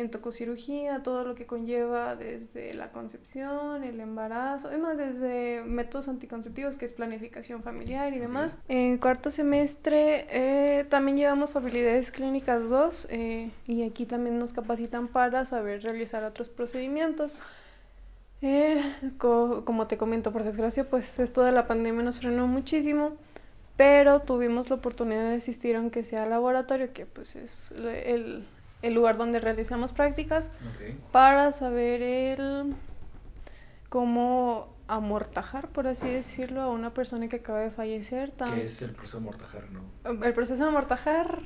en 0.00 0.10
tococirugía, 0.10 1.02
todo 1.02 1.24
lo 1.24 1.34
que 1.34 1.46
conlleva 1.46 2.16
desde 2.16 2.74
la 2.74 2.90
concepción, 2.90 3.84
el 3.84 4.00
embarazo, 4.00 4.68
además 4.68 4.98
desde 4.98 5.62
métodos 5.62 6.08
anticonceptivos 6.08 6.76
que 6.76 6.84
es 6.84 6.92
planificación 6.92 7.62
familiar 7.62 8.12
y 8.12 8.18
demás. 8.18 8.58
En 8.68 8.98
cuarto 8.98 9.30
semestre 9.30 10.26
eh, 10.30 10.84
también 10.84 11.16
llevamos 11.16 11.56
habilidades 11.56 12.10
clínicas 12.10 12.68
2 12.68 13.08
eh, 13.10 13.50
y 13.66 13.82
aquí 13.82 14.06
también 14.06 14.38
nos 14.38 14.52
capacitan 14.52 15.08
para 15.08 15.44
saber 15.44 15.82
realizar 15.82 16.24
otros 16.24 16.48
procedimientos. 16.48 17.36
Eh, 18.42 18.82
como 19.18 19.86
te 19.86 19.98
comento, 19.98 20.32
por 20.32 20.44
desgracia, 20.44 20.88
pues 20.88 21.18
esto 21.18 21.42
de 21.42 21.52
la 21.52 21.66
pandemia 21.66 22.02
nos 22.02 22.20
frenó 22.20 22.46
muchísimo, 22.46 23.12
pero 23.76 24.20
tuvimos 24.20 24.70
la 24.70 24.76
oportunidad 24.76 25.28
de 25.28 25.36
asistir, 25.36 25.76
aunque 25.76 26.04
sea 26.04 26.22
al 26.22 26.30
laboratorio, 26.30 26.92
que 26.92 27.04
pues 27.04 27.36
es 27.36 27.72
el, 27.72 28.46
el 28.82 28.94
lugar 28.94 29.16
donde 29.16 29.40
realizamos 29.40 29.92
prácticas, 29.92 30.50
para 31.12 31.52
saber 31.52 32.02
el 32.02 32.74
cómo 33.88 34.68
amortajar, 34.88 35.68
por 35.68 35.86
así 35.86 36.08
decirlo, 36.08 36.62
a 36.62 36.68
una 36.68 36.92
persona 36.92 37.28
que 37.28 37.36
acaba 37.36 37.60
de 37.60 37.70
fallecer. 37.70 38.32
¿Qué 38.54 38.64
es 38.64 38.82
el 38.82 38.92
proceso 38.92 39.18
de 39.18 39.24
amortajar? 39.24 39.64
No? 39.70 40.24
El 40.24 40.32
proceso 40.34 40.64
de 40.64 40.68
amortajar, 40.68 41.38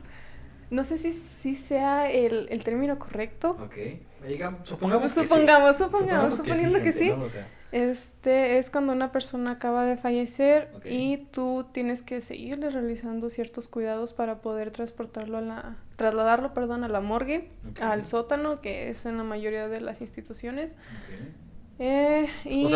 no 0.70 0.82
sé 0.84 0.96
si, 0.96 1.12
si 1.12 1.54
sea 1.54 2.10
el, 2.10 2.46
el 2.50 2.64
término 2.64 2.98
correcto. 2.98 3.50
Ok. 3.60 3.76
supongamos, 4.64 5.12
que 5.12 5.26
supongamos, 5.26 5.76
supongamos, 5.76 6.36
suponiendo 6.36 6.80
que 6.80 6.92
sí. 6.92 7.12
Este 7.74 8.58
es 8.58 8.70
cuando 8.70 8.92
una 8.92 9.10
persona 9.10 9.50
acaba 9.50 9.84
de 9.84 9.96
fallecer 9.96 10.70
y 10.84 11.16
tú 11.32 11.66
tienes 11.72 12.02
que 12.02 12.20
seguirle 12.20 12.70
realizando 12.70 13.28
ciertos 13.30 13.66
cuidados 13.66 14.12
para 14.12 14.42
poder 14.42 14.70
transportarlo 14.70 15.38
a 15.38 15.40
la, 15.40 15.76
trasladarlo, 15.96 16.54
perdón, 16.54 16.84
a 16.84 16.88
la 16.88 17.00
morgue, 17.00 17.50
al 17.80 18.06
sótano, 18.06 18.60
que 18.60 18.90
es 18.90 19.06
en 19.06 19.16
la 19.16 19.24
mayoría 19.24 19.66
de 19.66 19.80
las 19.80 20.00
instituciones. 20.00 20.76
Eh, 21.80 22.28
y... 22.44 22.68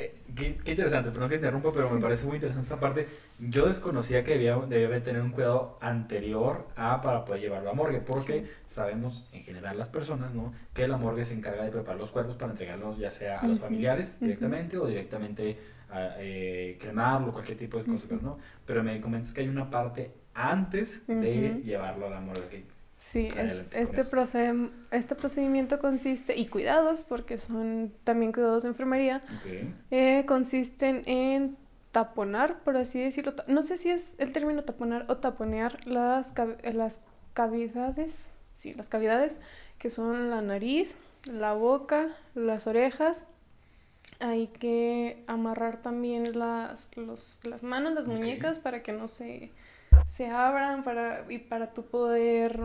Eh, 0.00 0.14
qué, 0.36 0.56
interesante, 0.64 1.10
perdón 1.10 1.28
que 1.28 1.34
interrumpa, 1.34 1.72
pero 1.72 1.90
me 1.90 2.00
parece 2.00 2.24
muy 2.24 2.36
interesante 2.36 2.62
esta 2.62 2.78
parte. 2.78 3.08
Yo 3.40 3.66
desconocía 3.66 4.22
que 4.22 4.34
debía, 4.34 4.56
debía 4.56 5.02
tener 5.02 5.20
un 5.20 5.32
cuidado 5.32 5.76
anterior 5.80 6.68
a 6.76 7.02
para 7.02 7.24
poder 7.24 7.40
llevarlo 7.42 7.70
a 7.70 7.74
morgue, 7.74 8.00
porque 8.00 8.46
sabemos 8.68 9.28
en 9.32 9.42
general 9.42 9.76
las 9.76 9.88
personas, 9.88 10.32
¿no? 10.32 10.52
Que 10.72 10.86
la 10.86 10.98
morgue 10.98 11.24
se 11.24 11.34
encarga 11.34 11.64
de 11.64 11.72
preparar 11.72 11.98
los 11.98 12.12
cuerpos 12.12 12.36
para 12.36 12.52
entregarlos 12.52 12.96
ya 12.96 13.10
sea 13.10 13.40
a 13.40 13.48
los 13.48 13.58
familiares 13.58 14.20
directamente 14.20 14.78
o 14.78 14.86
directamente 14.86 15.58
a 15.90 16.14
eh, 16.18 16.78
cremarlo, 16.80 17.32
cualquier 17.32 17.58
tipo 17.58 17.78
de 17.78 17.84
cosas, 17.84 18.22
¿no? 18.22 18.38
Pero 18.66 18.84
me 18.84 19.00
comentas 19.00 19.34
que 19.34 19.40
hay 19.40 19.48
una 19.48 19.68
parte 19.68 20.12
antes 20.32 21.04
de 21.08 21.60
llevarlo 21.64 22.06
a 22.06 22.10
la 22.10 22.20
morgue. 22.20 22.77
Sí, 22.98 23.28
este, 23.36 24.04
este 24.90 25.14
procedimiento 25.14 25.78
consiste, 25.78 26.36
y 26.36 26.46
cuidados, 26.46 27.04
porque 27.04 27.38
son 27.38 27.94
también 28.02 28.32
cuidados 28.32 28.64
de 28.64 28.70
enfermería, 28.70 29.20
eh, 29.92 30.24
consisten 30.26 31.04
en 31.06 31.56
taponar, 31.92 32.58
por 32.64 32.76
así 32.76 33.00
decirlo. 33.00 33.34
No 33.46 33.62
sé 33.62 33.76
si 33.76 33.90
es 33.90 34.16
el 34.18 34.32
término 34.32 34.64
taponar 34.64 35.06
o 35.08 35.18
taponear 35.18 35.86
las, 35.86 36.34
las 36.72 37.00
cavidades, 37.34 38.32
sí, 38.52 38.74
las 38.74 38.88
cavidades, 38.88 39.38
que 39.78 39.90
son 39.90 40.28
la 40.28 40.42
nariz, 40.42 40.98
la 41.30 41.52
boca, 41.52 42.08
las 42.34 42.66
orejas. 42.66 43.24
Hay 44.18 44.48
que 44.48 45.22
amarrar 45.28 45.82
también 45.82 46.36
las, 46.36 46.88
los, 46.96 47.38
las 47.44 47.62
manos, 47.62 47.94
las 47.94 48.08
muñecas, 48.08 48.58
para 48.58 48.82
que 48.82 48.92
no 48.92 49.06
se, 49.06 49.52
se 50.06 50.28
abran 50.28 50.82
para, 50.84 51.24
y 51.28 51.38
para 51.38 51.72
tú 51.72 51.84
poder 51.84 52.60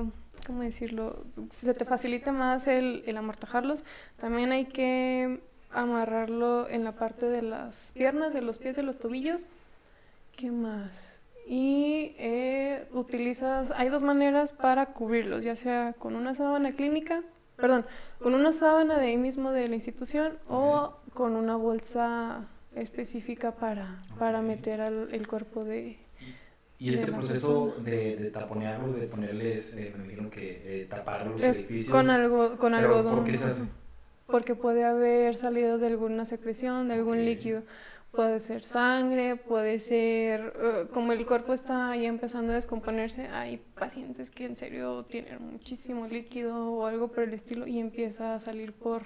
¿cómo 0.45 0.61
decirlo? 0.61 1.25
Se 1.49 1.73
te 1.73 1.85
facilita 1.85 2.31
más 2.31 2.67
el, 2.67 3.03
el 3.05 3.17
amortajarlos. 3.17 3.83
También 4.17 4.51
hay 4.51 4.65
que 4.65 5.41
amarrarlo 5.71 6.69
en 6.69 6.83
la 6.83 6.93
parte 6.93 7.27
de 7.27 7.41
las 7.41 7.91
piernas, 7.93 8.33
de 8.33 8.41
los 8.41 8.57
pies, 8.59 8.75
de 8.75 8.83
los 8.83 8.99
tobillos. 8.99 9.47
¿Qué 10.35 10.51
más? 10.51 11.19
Y 11.47 12.15
eh, 12.17 12.87
utilizas, 12.93 13.71
hay 13.71 13.89
dos 13.89 14.03
maneras 14.03 14.53
para 14.53 14.85
cubrirlos, 14.85 15.43
ya 15.43 15.55
sea 15.55 15.93
con 15.93 16.15
una 16.15 16.35
sábana 16.35 16.71
clínica, 16.71 17.21
perdón, 17.57 17.85
con 18.19 18.33
una 18.33 18.53
sábana 18.53 18.97
de 18.97 19.07
ahí 19.07 19.17
mismo 19.17 19.51
de 19.51 19.67
la 19.67 19.75
institución 19.75 20.39
o 20.47 20.97
con 21.13 21.35
una 21.35 21.57
bolsa 21.57 22.47
específica 22.75 23.51
para, 23.51 23.99
para 24.17 24.41
meter 24.41 24.79
al, 24.81 25.09
el 25.11 25.27
cuerpo 25.27 25.65
de, 25.65 25.99
y 26.83 26.89
este 26.89 27.13
proceso 27.13 27.73
de, 27.79 28.17
de, 28.17 28.29
taponearlos, 28.29 28.93
de 28.99 29.07
ponerles, 29.07 29.73
eh, 29.73 29.93
me 29.97 30.03
imagino 30.03 30.29
que 30.29 30.81
eh, 30.81 30.85
tapar 30.85 31.25
los 31.25 31.41
edificios. 31.41 31.89
Con, 31.89 32.09
algo, 32.09 32.57
con 32.57 32.73
algodón. 32.73 33.19
¿Por 33.19 33.23
qué 33.23 33.37
se 33.37 33.45
hace? 33.45 33.61
Porque 34.27 34.53
puede 34.53 34.83
haber 34.83 35.37
salido 35.37 35.77
de 35.77 35.87
alguna 35.87 36.25
secreción, 36.25 36.89
de 36.89 36.95
algún 36.95 37.23
líquido. 37.23 37.63
Puede 38.11 38.41
ser 38.41 38.63
sangre, 38.63 39.37
puede 39.37 39.79
ser, 39.79 40.53
eh, 40.61 40.87
como 40.91 41.13
el 41.13 41.25
cuerpo 41.25 41.53
está 41.53 41.95
ya 41.95 42.09
empezando 42.09 42.51
a 42.51 42.55
descomponerse, 42.55 43.27
hay 43.27 43.63
pacientes 43.75 44.29
que 44.29 44.43
en 44.43 44.57
serio 44.57 45.05
tienen 45.05 45.41
muchísimo 45.41 46.05
líquido 46.05 46.69
o 46.69 46.85
algo 46.85 47.07
por 47.07 47.23
el 47.23 47.33
estilo 47.33 47.65
y 47.65 47.79
empieza 47.79 48.35
a 48.35 48.41
salir 48.41 48.73
por, 48.73 49.03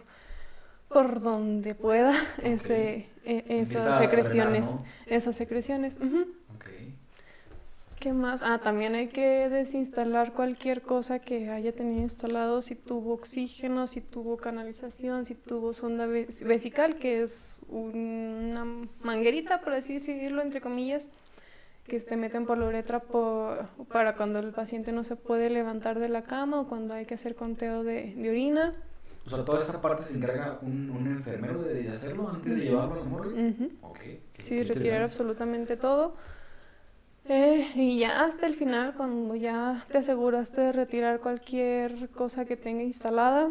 por 0.88 1.22
donde 1.22 1.76
pueda 1.76 2.16
ese, 2.42 3.08
e, 3.24 3.46
esas 3.48 4.00
secreciones. 4.00 4.76
Esas 5.06 5.36
secreciones. 5.36 6.00
¿Qué 8.00 8.14
más? 8.14 8.44
Ah, 8.44 8.60
también 8.60 8.94
hay 8.94 9.08
que 9.08 9.50
desinstalar 9.50 10.32
cualquier 10.34 10.84
cosa 10.84 11.18
que 11.18 11.50
haya 11.50 11.74
tenido 11.74 12.02
instalado, 12.02 12.62
si 12.62 12.76
tuvo 12.76 13.14
oxígeno, 13.14 13.88
si 13.88 14.02
tuvo 14.02 14.38
canalización, 14.38 15.26
si 15.26 15.34
tuvo 15.34 15.74
sonda 15.74 16.06
vesical, 16.06 16.98
que 16.98 17.24
es 17.24 17.60
una 17.68 18.66
manguerita, 19.02 19.62
por 19.62 19.74
así 19.74 19.96
decirlo, 19.96 20.44
entre 20.44 20.62
comillas, 20.62 21.10
que 21.86 22.00
se 22.00 22.18
meten 22.18 22.46
por 22.46 22.60
la 22.60 22.68
uretra 22.68 23.02
para 23.90 24.16
cuando 24.16 24.40
el 24.40 24.52
paciente 24.52 24.92
no 24.92 25.04
se 25.04 25.16
puede 25.16 25.50
levantar 25.50 25.98
de 25.98 26.10
la 26.10 26.22
cama 26.22 26.62
o 26.62 26.68
cuando 26.68 26.94
hay 26.94 27.06
que 27.06 27.16
hacer 27.16 27.36
conteo 27.36 27.84
de, 27.84 28.14
orina. 28.30 28.76
O 29.26 29.30
sea, 29.30 29.44
toda 29.44 29.60
esta 29.60 29.82
parte 29.82 30.04
se 30.04 30.18
encarga 30.18 30.60
un, 30.62 30.92
un 30.92 31.08
enfermero 31.08 31.64
de, 31.64 31.90
hacerlo 31.90 32.30
antes 32.30 32.56
de 32.56 32.62
llevarlo 32.62 32.94
a 32.94 32.98
la 32.98 33.04
morgue. 33.04 33.82
sí, 34.38 34.62
retirar 34.62 35.02
absolutamente 35.02 35.78
todo. 35.78 36.16
Eh, 37.30 37.68
y 37.76 38.00
ya 38.00 38.24
hasta 38.24 38.48
el 38.48 38.56
final, 38.56 38.94
cuando 38.96 39.36
ya 39.36 39.86
te 39.92 39.98
aseguraste 39.98 40.62
de 40.62 40.72
retirar 40.72 41.20
cualquier 41.20 42.10
cosa 42.10 42.46
que 42.46 42.56
tenga 42.56 42.84
instalada, 42.84 43.50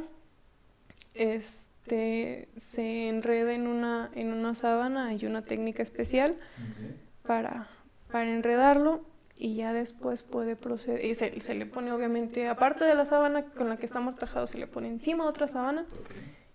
este 1.15 2.49
se 2.57 3.09
enreda 3.09 3.53
en 3.53 3.67
una, 3.67 4.11
en 4.15 4.33
una 4.33 4.55
sábana, 4.55 5.09
hay 5.09 5.27
una 5.27 5.43
técnica 5.43 5.83
especial 5.83 6.37
para, 7.23 7.69
para 8.11 8.31
enredarlo 8.31 9.05
y 9.37 9.57
ya 9.57 9.75
después 9.75 10.23
puede 10.23 10.57
proceder. 10.57 11.05
Y 11.05 11.15
se, 11.15 11.39
se, 11.41 11.55
le 11.55 11.67
pone 11.67 11.93
obviamente, 11.93 12.49
aparte 12.49 12.85
de 12.85 12.95
la 12.95 13.05
sábana 13.05 13.45
con 13.45 13.69
la 13.69 13.77
que 13.77 13.85
está 13.85 13.99
amortajado, 13.99 14.47
se 14.47 14.57
le 14.57 14.67
pone 14.67 14.89
encima 14.89 15.27
otra 15.27 15.49
sábana 15.49 15.85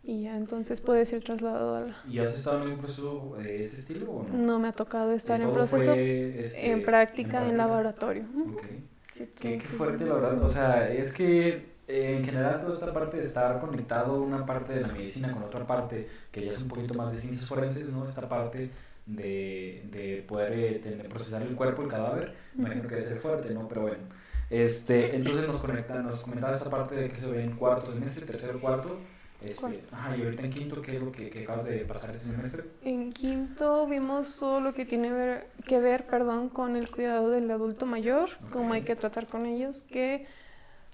y 0.03 0.23
ya 0.23 0.35
entonces 0.35 0.81
puede 0.81 1.05
ser 1.05 1.23
trasladado 1.23 1.75
a 1.75 1.81
la... 1.81 1.95
¿Y 2.09 2.19
has 2.19 2.33
estado 2.33 2.63
en 2.63 2.71
un 2.71 2.77
proceso 2.77 3.35
de 3.37 3.63
ese 3.63 3.75
estilo 3.75 4.11
o 4.11 4.23
no? 4.23 4.37
No 4.37 4.59
me 4.59 4.69
ha 4.69 4.71
tocado 4.71 5.11
estar 5.11 5.39
en 5.39 5.51
proceso, 5.51 5.93
este, 5.93 6.71
en, 6.71 6.83
práctica, 6.83 7.47
en 7.47 7.57
laboratorio. 7.57 8.25
Okay. 8.53 8.83
Sí, 9.11 9.29
qué, 9.39 9.59
fuerte, 9.59 10.05
la 10.05 10.15
verdad. 10.15 10.43
O 10.43 10.49
sea, 10.49 10.89
es 10.89 11.11
que 11.11 11.71
eh, 11.87 12.15
en 12.17 12.25
general 12.25 12.61
toda 12.61 12.73
esta 12.73 12.93
parte 12.93 13.17
de 13.17 13.23
estar 13.23 13.59
conectado 13.59 14.21
una 14.21 14.45
parte 14.45 14.73
de 14.73 14.81
la 14.81 14.87
medicina 14.87 15.31
con 15.33 15.43
otra 15.43 15.67
parte, 15.67 16.07
que 16.31 16.45
ya 16.45 16.51
es 16.51 16.57
un 16.57 16.67
poquito 16.67 16.93
más 16.93 17.11
de 17.11 17.19
ciencias 17.19 17.45
forenses, 17.45 17.87
¿no? 17.89 18.03
Esta 18.05 18.27
parte 18.27 18.71
de, 19.05 19.83
de 19.91 20.23
poder 20.27 20.53
eh, 20.53 20.79
tener, 20.79 21.09
procesar 21.09 21.43
el 21.43 21.55
cuerpo, 21.55 21.83
el 21.83 21.89
cadáver, 21.89 22.33
me 22.55 22.65
imagino 22.65 22.87
que 22.87 22.95
debe 22.95 23.07
ser 23.07 23.19
fuerte, 23.19 23.53
¿no? 23.53 23.67
Pero 23.67 23.81
bueno. 23.81 24.03
Este, 24.49 25.15
entonces 25.15 25.47
nos 25.47 25.57
conecta, 25.57 26.01
nos 26.01 26.17
comentaba 26.17 26.53
esta 26.53 26.69
parte 26.69 26.95
de 26.95 27.09
que 27.09 27.17
se 27.17 27.27
ve 27.27 27.43
en 27.43 27.55
cuarto 27.55 27.93
semestre, 27.93 28.25
tercero, 28.25 28.59
cuarto, 28.59 28.99
este, 29.41 29.83
ajá, 29.91 30.15
y 30.15 30.23
ahorita 30.23 30.43
en 30.43 30.51
quinto, 30.51 30.81
¿qué 30.81 30.95
es 30.97 31.01
lo 31.01 31.11
que, 31.11 31.29
que, 31.29 31.43
acabas 31.43 31.65
de 31.65 31.79
pasar 31.79 32.11
este 32.11 32.29
semestre? 32.29 32.63
En 32.83 33.11
quinto 33.11 33.87
vimos 33.87 34.37
todo 34.37 34.61
lo 34.61 34.73
que 34.73 34.85
tiene 34.85 35.11
ver, 35.11 35.47
que 35.65 35.79
ver 35.79 36.05
perdón, 36.05 36.49
con 36.49 36.75
el 36.75 36.89
cuidado 36.89 37.29
del 37.29 37.49
adulto 37.49 37.85
mayor, 37.85 38.29
cómo 38.51 38.73
hay 38.73 38.83
que 38.83 38.95
tratar 38.95 39.27
con 39.27 39.45
ellos, 39.45 39.85
que 39.89 40.27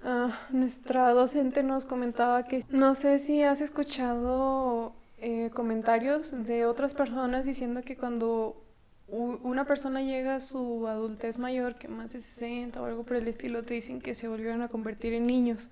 uh, 0.04 0.30
nuestra 0.56 1.12
docente 1.12 1.62
nos 1.62 1.86
comentaba 1.86 2.44
que 2.44 2.64
no 2.70 2.96
sé 2.96 3.20
si 3.20 3.44
has 3.44 3.60
escuchado 3.60 4.94
eh, 5.18 5.50
comentarios 5.54 6.46
de 6.46 6.66
otras 6.66 6.94
personas 6.94 7.46
diciendo 7.46 7.82
que 7.82 7.98
cuando 7.98 8.67
una 9.10 9.66
persona 9.66 10.02
llega 10.02 10.36
a 10.36 10.40
su 10.42 10.86
adultez 10.88 11.40
mayor, 11.40 11.76
que 11.76 11.88
más 11.88 12.12
de 12.12 12.20
60 12.20 12.82
o 12.82 12.86
algo 12.86 13.04
por 13.04 13.16
el 13.16 13.28
estilo, 13.28 13.64
te 13.64 13.74
dicen 13.74 14.02
que 14.02 14.14
se 14.14 14.28
volvieron 14.28 14.62
a 14.62 14.68
convertir 14.68 15.14
en 15.14 15.28
niños. 15.28 15.70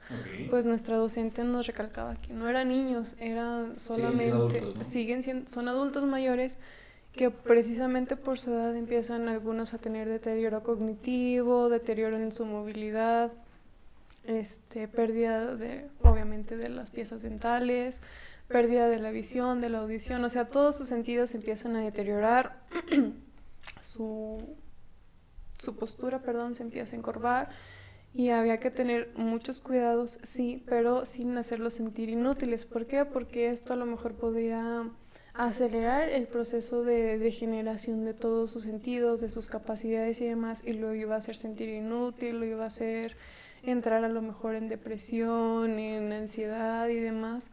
Pues 0.49 0.65
nuestra 0.65 0.95
docente 0.95 1.43
nos 1.43 1.67
recalcaba 1.67 2.15
que 2.15 2.33
no 2.33 2.47
eran 2.47 2.69
niños, 2.69 3.15
eran 3.19 3.77
solamente, 3.77 4.83
siguen 4.83 5.21
siendo, 5.21 5.49
son 5.49 5.67
adultos 5.67 6.05
mayores 6.05 6.57
que 7.11 7.29
precisamente 7.29 8.17
por 8.17 8.39
su 8.39 8.51
edad 8.51 8.75
empiezan 8.75 9.27
algunos 9.29 9.73
a 9.73 9.77
tener 9.77 10.07
deterioro 10.07 10.63
cognitivo, 10.63 11.69
deterioro 11.69 12.17
en 12.17 12.31
su 12.31 12.45
movilidad, 12.45 13.31
este, 14.25 14.87
pérdida 14.87 15.55
de, 15.55 15.87
obviamente, 16.01 16.57
de 16.57 16.69
las 16.69 16.91
piezas 16.91 17.21
dentales, 17.21 18.01
pérdida 18.47 18.87
de 18.89 18.99
la 18.99 19.11
visión, 19.11 19.61
de 19.61 19.69
la 19.69 19.79
audición, 19.79 20.23
o 20.23 20.29
sea, 20.29 20.45
todos 20.45 20.75
sus 20.75 20.87
sentidos 20.87 21.33
empiezan 21.33 21.75
a 21.75 21.81
deteriorar, 21.81 22.59
su, 23.85 24.57
su 25.57 25.75
postura, 25.75 26.21
perdón, 26.21 26.55
se 26.55 26.63
empieza 26.63 26.95
a 26.95 26.99
encorvar 26.99 27.49
y 28.13 28.29
había 28.29 28.59
que 28.59 28.71
tener 28.71 29.11
muchos 29.15 29.59
cuidados, 29.59 30.19
sí, 30.23 30.63
pero 30.65 31.05
sin 31.05 31.37
hacerlos 31.37 31.73
sentir 31.73 32.09
inútiles. 32.09 32.65
¿Por 32.65 32.87
qué? 32.87 33.03
Porque 33.03 33.49
esto 33.49 33.73
a 33.73 33.75
lo 33.75 33.85
mejor 33.85 34.15
podría 34.15 34.89
acelerar 35.33 36.07
el 36.07 36.27
proceso 36.27 36.83
de 36.83 37.17
degeneración 37.17 38.05
de 38.05 38.13
todos 38.13 38.51
sus 38.51 38.63
sentidos, 38.63 39.19
de 39.19 39.27
sus 39.27 39.49
capacidades 39.49 40.21
y 40.21 40.25
demás, 40.25 40.63
y 40.65 40.71
lo 40.71 40.95
iba 40.95 41.15
a 41.15 41.17
hacer 41.17 41.35
sentir 41.35 41.67
inútil, 41.67 42.39
lo 42.39 42.45
iba 42.45 42.63
a 42.63 42.67
hacer 42.67 43.17
entrar 43.63 44.05
a 44.05 44.09
lo 44.09 44.21
mejor 44.21 44.55
en 44.55 44.69
depresión, 44.69 45.77
en 45.77 46.13
ansiedad 46.13 46.87
y 46.87 46.99
demás, 46.99 47.51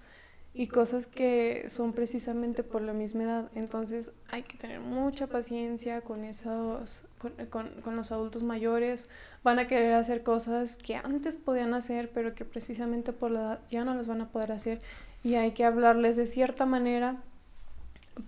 y 0.54 0.66
cosas 0.66 1.06
que 1.06 1.64
son 1.68 1.92
precisamente 1.92 2.62
por 2.62 2.82
la 2.82 2.92
misma 2.92 3.22
edad. 3.22 3.50
Entonces 3.54 4.10
hay 4.30 4.42
que 4.42 4.58
tener 4.58 4.80
mucha 4.80 5.26
paciencia 5.26 6.02
con 6.02 6.24
esos, 6.24 7.02
con, 7.50 7.68
con 7.82 7.96
los 7.96 8.12
adultos 8.12 8.42
mayores, 8.42 9.08
van 9.42 9.58
a 9.58 9.66
querer 9.66 9.94
hacer 9.94 10.22
cosas 10.22 10.76
que 10.76 10.96
antes 10.96 11.36
podían 11.36 11.72
hacer, 11.74 12.10
pero 12.12 12.34
que 12.34 12.44
precisamente 12.44 13.12
por 13.12 13.30
la 13.30 13.40
edad 13.40 13.60
ya 13.70 13.84
no 13.84 13.94
las 13.94 14.06
van 14.06 14.20
a 14.20 14.28
poder 14.28 14.52
hacer, 14.52 14.80
y 15.22 15.36
hay 15.36 15.52
que 15.52 15.64
hablarles 15.64 16.16
de 16.16 16.26
cierta 16.26 16.66
manera 16.66 17.22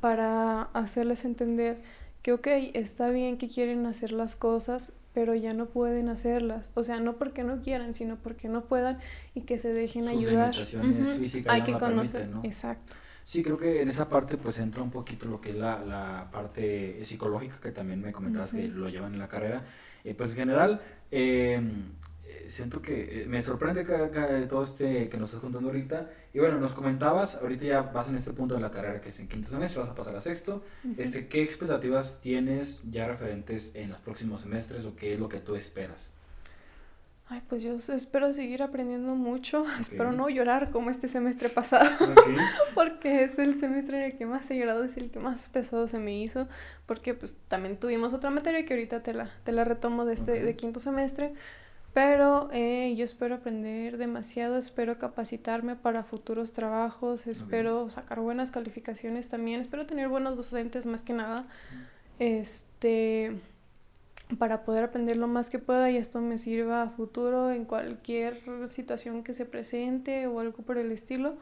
para 0.01 0.63
hacerles 0.73 1.25
entender 1.25 1.83
que, 2.23 2.33
ok, 2.33 2.47
está 2.73 3.09
bien 3.09 3.37
que 3.37 3.49
quieren 3.49 3.85
hacer 3.85 4.13
las 4.13 4.35
cosas, 4.35 4.93
pero 5.14 5.35
ya 5.35 5.53
no 5.53 5.66
pueden 5.66 6.09
hacerlas. 6.09 6.70
O 6.74 6.85
sea, 6.85 7.00
no 7.00 7.16
porque 7.16 7.44
no 7.44 7.62
quieran, 7.62 7.94
sino 7.94 8.16
porque 8.16 8.48
no 8.48 8.64
puedan 8.64 8.98
y 9.35 9.42
que 9.42 9.59
se 9.59 9.72
dejen 9.72 10.09
ayudar. 10.09 10.53
Hay 11.46 11.62
que 11.62 11.72
conocer. 11.72 12.29
Exacto. 12.42 12.96
Sí, 13.24 13.42
creo 13.42 13.57
que 13.57 13.81
en 13.81 13.88
esa 13.88 14.11
parte 14.11 14.37
pues 14.37 14.59
entra 14.59 14.83
un 14.83 14.90
poquito 14.90 15.27
lo 15.27 15.40
que 15.40 15.50
es 15.50 15.57
la, 15.57 15.83
la 15.83 16.29
parte 16.31 17.03
psicológica 17.05 17.59
que 17.62 17.72
también 17.72 18.03
me 18.03 18.12
comentabas 18.12 18.53
que 18.53 18.68
lo 18.68 18.90
llevan 18.90 19.14
en 19.14 19.20
la 19.20 19.29
carrera. 19.29 19.64
Eh, 20.03 20.14
pues 20.14 20.33
en 20.33 20.37
general, 20.37 20.83
eh, 21.11 21.62
siento 22.49 22.83
que 22.83 23.23
eh, 23.23 23.27
me 23.27 23.42
sorprende 23.42 23.85
que, 23.85 24.47
todo 24.49 24.62
este 24.64 25.09
que 25.09 25.16
nos 25.16 25.31
estás 25.31 25.40
contando 25.40 25.68
ahorita. 25.68 26.11
Y 26.33 26.38
bueno, 26.38 26.59
nos 26.59 26.75
comentabas, 26.75 27.37
ahorita 27.37 27.64
ya 27.64 27.83
vas 27.83 28.09
en 28.09 28.16
este 28.16 28.33
punto 28.33 28.55
de 28.55 28.61
la 28.61 28.70
carrera 28.70 29.01
que 29.01 29.09
es 29.09 29.20
en 29.20 29.29
quinto 29.29 29.51
semestre, 29.51 29.81
vas 29.81 29.90
a 29.90 29.94
pasar 29.94 30.16
a 30.16 30.20
sexto. 30.20 30.62
este, 30.97 31.29
¿Qué 31.29 31.42
expectativas 31.42 32.20
tienes 32.20 32.83
ya 32.90 33.07
referentes 33.07 33.73
en 33.75 33.90
los 33.90 34.01
próximos 34.01 34.42
semestres 34.42 34.85
o 34.87 34.97
qué 34.97 35.14
es 35.14 35.20
lo 35.20 35.29
que 35.29 35.40
tú 35.40 35.55
esperas? 35.55 36.11
Ay, 37.27 37.42
pues 37.49 37.62
yo 37.62 37.75
espero 37.75 38.33
seguir 38.35 38.62
aprendiendo 38.62 39.14
mucho. 39.14 39.64
Espero 39.81 40.12
no 40.12 40.29
llorar 40.29 40.70
como 40.70 40.90
este 40.90 41.09
semestre 41.09 41.49
pasado. 41.49 41.88
porque 42.75 43.25
es 43.25 43.38
el 43.38 43.55
semestre 43.55 43.99
en 43.99 44.03
el 44.05 44.18
que 44.18 44.27
más 44.27 44.51
he 44.51 44.59
llorado, 44.59 44.85
es 44.85 44.97
el 44.99 45.11
que 45.11 45.20
más 45.20 45.49
pesado 45.49 45.88
se 45.88 45.99
me 45.99 46.18
hizo. 46.18 46.49
Porque 46.85 47.14
pues 47.14 47.37
también 47.49 47.79
tuvimos 47.79 48.12
otra 48.12 48.29
materia 48.29 48.66
que 48.66 48.75
ahorita 48.75 49.03
te 49.03 49.14
la, 49.14 49.31
te 49.42 49.53
la 49.53 49.64
retomo 49.64 50.05
de 50.05 50.14
este 50.14 50.33
de 50.33 50.57
quinto 50.57 50.81
semestre. 50.81 51.33
Pero 51.94 52.48
eh, 52.52 52.92
yo 52.96 53.04
espero 53.04 53.37
aprender 53.37 53.98
demasiado, 53.98 54.59
espero 54.59 54.98
capacitarme 54.98 55.76
para 55.76 56.02
futuros 56.02 56.52
trabajos, 56.52 57.28
espero 57.28 57.88
sacar 57.88 58.18
buenas 58.18 58.50
calificaciones 58.50 59.28
también, 59.28 59.61
espero 59.61 59.87
tener 59.87 60.09
buenos 60.09 60.37
docentes 60.37 60.87
más 60.87 61.04
que 61.04 61.12
nada, 61.12 61.46
este, 62.18 63.38
para 64.40 64.64
poder 64.64 64.83
aprender 64.83 65.16
lo 65.16 65.28
más 65.28 65.50
que 65.50 65.61
pueda 65.61 65.88
y 65.88 65.96
esto 65.96 66.20
me 66.20 66.38
sirva 66.38 66.83
a 66.83 66.90
futuro 66.90 67.52
en 67.52 67.64
cualquier 67.64 68.42
situación 68.68 69.22
que 69.22 69.33
se 69.33 69.44
presente 69.44 70.26
o 70.26 70.40
algo 70.40 70.64
por 70.64 70.78
el 70.78 70.90
estilo 70.90 71.37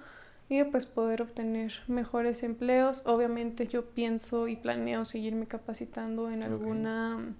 y 0.50 0.62
pues 0.64 0.84
poder 0.84 1.22
obtener 1.22 1.72
mejores 1.86 2.42
empleos. 2.42 3.02
Obviamente 3.06 3.68
yo 3.68 3.86
pienso 3.86 4.48
y 4.48 4.56
planeo 4.56 5.06
seguirme 5.06 5.46
capacitando 5.46 6.30
en 6.30 6.42
alguna 6.42 7.34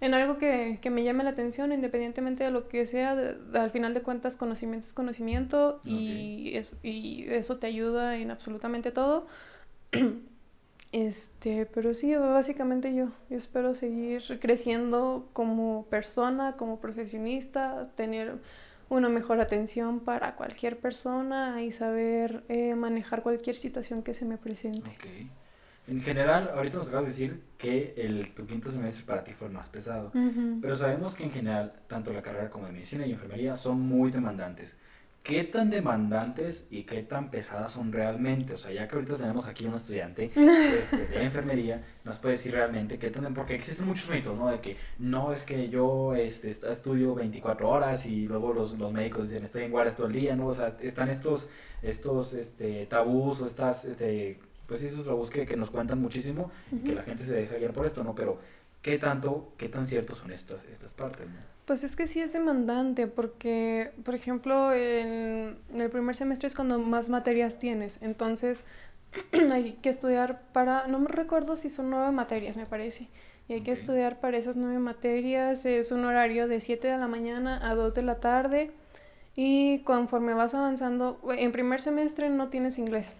en 0.00 0.14
algo 0.14 0.38
que, 0.38 0.78
que, 0.80 0.90
me 0.90 1.02
llame 1.02 1.24
la 1.24 1.30
atención, 1.30 1.72
independientemente 1.72 2.44
de 2.44 2.50
lo 2.50 2.68
que 2.68 2.86
sea, 2.86 3.16
al 3.54 3.70
final 3.70 3.94
de 3.94 4.02
cuentas 4.02 4.36
conocimiento 4.36 4.86
es 4.86 4.92
conocimiento 4.92 5.80
y, 5.84 6.52
eso, 6.54 6.76
y 6.82 7.24
eso 7.28 7.58
te 7.58 7.66
ayuda 7.66 8.16
en 8.16 8.30
absolutamente 8.30 8.90
todo. 8.92 9.26
Este, 10.90 11.66
pero 11.66 11.92
sí, 11.92 12.14
básicamente 12.14 12.94
yo, 12.94 13.08
yo 13.28 13.36
espero 13.36 13.74
seguir 13.74 14.22
creciendo 14.40 15.28
como 15.34 15.84
persona, 15.90 16.56
como 16.56 16.80
profesionista, 16.80 17.90
tener 17.94 18.38
una 18.88 19.10
mejor 19.10 19.40
atención 19.40 20.00
para 20.00 20.34
cualquier 20.34 20.78
persona 20.78 21.62
y 21.62 21.72
saber 21.72 22.42
eh, 22.48 22.74
manejar 22.74 23.22
cualquier 23.22 23.54
situación 23.54 24.02
que 24.02 24.14
se 24.14 24.24
me 24.24 24.38
presente. 24.38 24.96
En 25.88 26.02
general, 26.02 26.50
ahorita 26.54 26.76
nos 26.76 26.88
acabas 26.88 27.06
de 27.06 27.10
decir 27.10 27.42
que 27.56 27.94
el, 27.96 28.34
tu 28.34 28.46
quinto 28.46 28.70
semestre 28.70 29.06
para 29.06 29.24
ti 29.24 29.32
fue 29.32 29.48
más 29.48 29.70
pesado, 29.70 30.12
pero 30.60 30.76
sabemos 30.76 31.16
que 31.16 31.24
en 31.24 31.30
general, 31.30 31.72
tanto 31.86 32.12
la 32.12 32.20
carrera 32.20 32.50
como 32.50 32.66
de 32.66 32.72
medicina 32.72 33.06
y 33.06 33.12
enfermería 33.12 33.56
son 33.56 33.80
muy 33.80 34.10
demandantes. 34.10 34.78
¿Qué 35.22 35.44
tan 35.44 35.68
demandantes 35.68 36.66
y 36.70 36.84
qué 36.84 37.02
tan 37.02 37.30
pesadas 37.30 37.72
son 37.72 37.92
realmente? 37.92 38.54
O 38.54 38.58
sea, 38.58 38.70
ya 38.72 38.86
que 38.86 38.96
ahorita 38.96 39.16
tenemos 39.16 39.46
aquí 39.46 39.66
un 39.66 39.74
estudiante 39.74 40.30
este, 40.34 41.06
de 41.06 41.22
enfermería, 41.22 41.84
nos 42.04 42.18
puede 42.18 42.36
decir 42.36 42.52
realmente 42.52 42.98
qué 42.98 43.10
tan... 43.10 43.34
Porque 43.34 43.54
existen 43.54 43.86
muchos 43.86 44.10
mitos, 44.10 44.36
¿no? 44.38 44.48
De 44.48 44.60
que 44.60 44.76
no 44.98 45.32
es 45.32 45.44
que 45.44 45.68
yo 45.68 46.14
este, 46.14 46.50
estudio 46.50 47.14
24 47.14 47.68
horas 47.68 48.06
y 48.06 48.26
luego 48.26 48.54
los, 48.54 48.78
los 48.78 48.92
médicos 48.92 49.30
dicen 49.30 49.44
estoy 49.44 49.64
en 49.64 49.70
guardia 49.70 49.94
todo 49.94 50.06
el 50.06 50.14
día, 50.14 50.36
¿no? 50.36 50.46
O 50.46 50.54
sea, 50.54 50.76
están 50.80 51.10
estos, 51.10 51.48
estos 51.82 52.32
este, 52.32 52.86
tabús 52.86 53.42
o 53.42 53.46
estas 53.46 53.84
este, 53.84 54.40
pues 54.68 54.82
sí, 54.82 54.86
esos 54.86 55.06
robos 55.06 55.30
que, 55.30 55.46
que 55.46 55.56
nos 55.56 55.70
cuentan 55.70 56.00
muchísimo 56.00 56.50
y 56.70 56.88
que 56.88 56.94
la 56.94 57.02
gente 57.02 57.24
se 57.24 57.32
deja 57.32 57.56
guiar 57.56 57.72
por 57.72 57.86
esto, 57.86 58.04
¿no? 58.04 58.14
Pero, 58.14 58.38
¿qué 58.82 58.98
tanto, 58.98 59.52
qué 59.56 59.68
tan 59.68 59.86
ciertos 59.86 60.18
son 60.18 60.30
estas, 60.30 60.64
estas 60.66 60.92
partes, 60.92 61.26
¿no? 61.26 61.58
Pues 61.64 61.84
es 61.84 61.96
que 61.96 62.06
sí 62.06 62.20
es 62.20 62.32
demandante, 62.34 63.06
porque, 63.06 63.92
por 64.04 64.14
ejemplo, 64.14 64.72
en, 64.72 65.58
el 65.74 65.90
primer 65.90 66.14
semestre 66.14 66.46
es 66.46 66.54
cuando 66.54 66.78
más 66.78 67.08
materias 67.08 67.58
tienes, 67.58 67.98
entonces 68.02 68.64
hay 69.52 69.72
que 69.72 69.88
estudiar 69.88 70.42
para, 70.52 70.86
no 70.86 70.98
me 70.98 71.08
recuerdo 71.08 71.56
si 71.56 71.70
son 71.70 71.90
nueve 71.90 72.10
materias, 72.12 72.58
me 72.58 72.66
parece, 72.66 73.08
y 73.48 73.54
hay 73.54 73.62
que 73.62 73.72
estudiar 73.72 74.20
para 74.20 74.36
esas 74.36 74.56
nueve 74.56 74.78
materias, 74.78 75.64
es 75.64 75.92
un 75.92 76.04
horario 76.04 76.46
de 76.46 76.60
7 76.60 76.88
de 76.88 76.98
la 76.98 77.08
mañana 77.08 77.58
a 77.66 77.74
2 77.74 77.94
de 77.94 78.02
la 78.02 78.16
tarde, 78.16 78.70
y 79.34 79.80
conforme 79.80 80.34
vas 80.34 80.54
avanzando, 80.54 81.20
en 81.36 81.52
primer 81.52 81.80
semestre 81.80 82.28
no 82.28 82.48
tienes 82.48 82.78
inglés, 82.78 83.14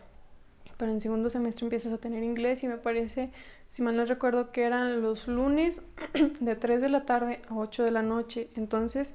pero 0.79 0.93
en 0.93 1.01
segundo 1.01 1.29
semestre 1.29 1.67
empiezas 1.67 1.93
a 1.93 1.99
tener 1.99 2.23
inglés 2.23 2.63
y 2.63 2.69
me 2.69 2.79
parece, 2.79 3.31
si 3.69 3.83
mal 3.83 3.97
no 3.97 4.07
recuerdo, 4.07 4.51
que 4.53 4.63
eran 4.63 5.03
los 5.03 5.29
lunes 5.29 5.83
de 6.41 6.57
3 6.57 6.81
de 6.81 6.89
la 6.89 7.05
tarde 7.05 7.43
a 7.51 7.57
8 7.57 7.83
de 7.83 7.91
la 7.91 8.03
noche. 8.03 8.49
Entonces 8.55 9.13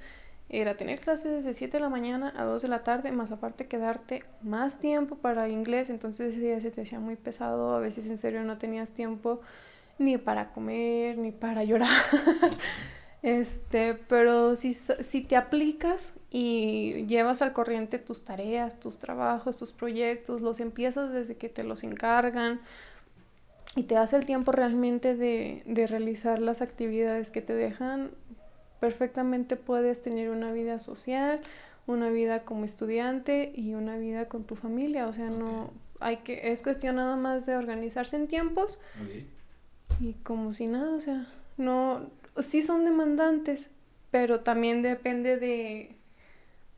era 0.50 0.76
tener 0.76 1.00
clases 1.00 1.46
de 1.46 1.54
7 1.54 1.78
de 1.78 1.82
la 1.82 1.90
mañana 1.90 2.34
a 2.36 2.44
2 2.44 2.62
de 2.62 2.68
la 2.68 2.80
tarde, 2.80 3.12
más 3.12 3.32
aparte 3.32 3.68
quedarte 3.68 4.24
más 4.42 4.80
tiempo 4.80 5.16
para 5.16 5.48
inglés. 5.48 5.90
Entonces 5.90 6.36
ese 6.36 6.46
día 6.46 6.60
se 6.60 6.70
te 6.70 6.82
hacía 6.82 7.00
muy 7.00 7.16
pesado, 7.16 7.74
a 7.74 7.80
veces 7.80 8.08
en 8.08 8.18
serio 8.18 8.44
no 8.44 8.58
tenías 8.58 8.92
tiempo 8.92 9.40
ni 9.98 10.18
para 10.18 10.52
comer, 10.52 11.18
ni 11.18 11.32
para 11.32 11.64
llorar. 11.64 11.90
Este, 13.24 13.94
pero 13.94 14.58
si, 14.58 14.74
si 14.74 15.22
te 15.22 15.38
aplicas 15.38 16.14
y 16.30 17.06
llevas 17.08 17.42
al 17.42 17.54
corriente 17.54 17.98
tus 17.98 18.26
tareas, 18.26 18.82
tus 18.82 19.00
trabajos, 19.00 19.56
tus 19.56 19.72
proyectos, 19.72 20.42
los 20.42 20.60
empiezas 20.60 21.12
desde 21.12 21.38
que 21.38 21.48
te 21.48 21.64
los 21.64 21.84
encargan 21.84 22.60
y 23.78 23.84
te 23.84 23.96
das 23.96 24.12
el 24.12 24.26
tiempo 24.26 24.52
realmente 24.52 25.16
de, 25.16 25.64
de 25.66 25.88
realizar 25.88 26.40
las 26.40 26.62
actividades 26.62 27.32
que 27.32 27.42
te 27.42 27.54
dejan, 27.54 28.12
perfectamente 28.82 29.56
puedes 29.56 30.02
tener 30.02 30.30
una 30.30 30.52
vida 30.52 30.78
social, 30.78 31.40
una 31.88 32.10
vida 32.10 32.44
como 32.44 32.66
estudiante 32.66 33.54
y 33.56 33.74
una 33.74 33.98
vida 33.98 34.28
con 34.28 34.44
tu 34.44 34.56
familia. 34.56 35.08
O 35.08 35.14
sea, 35.14 35.30
no 35.30 35.72
hay 36.02 36.18
que, 36.18 36.52
es 36.52 36.62
cuestión 36.62 36.98
nada 36.98 37.16
más 37.16 37.46
de 37.46 37.56
organizarse 37.56 38.18
en 38.18 38.28
tiempos 38.28 38.82
y 40.02 40.14
como 40.16 40.52
si 40.52 40.68
nada, 40.68 40.94
o 40.94 41.00
sea, 41.00 41.28
no, 41.56 42.10
sí 42.38 42.62
son 42.62 42.86
demandantes, 42.86 43.70
pero 44.12 44.42
también 44.42 44.82
depende 44.82 45.38
de, 45.38 45.96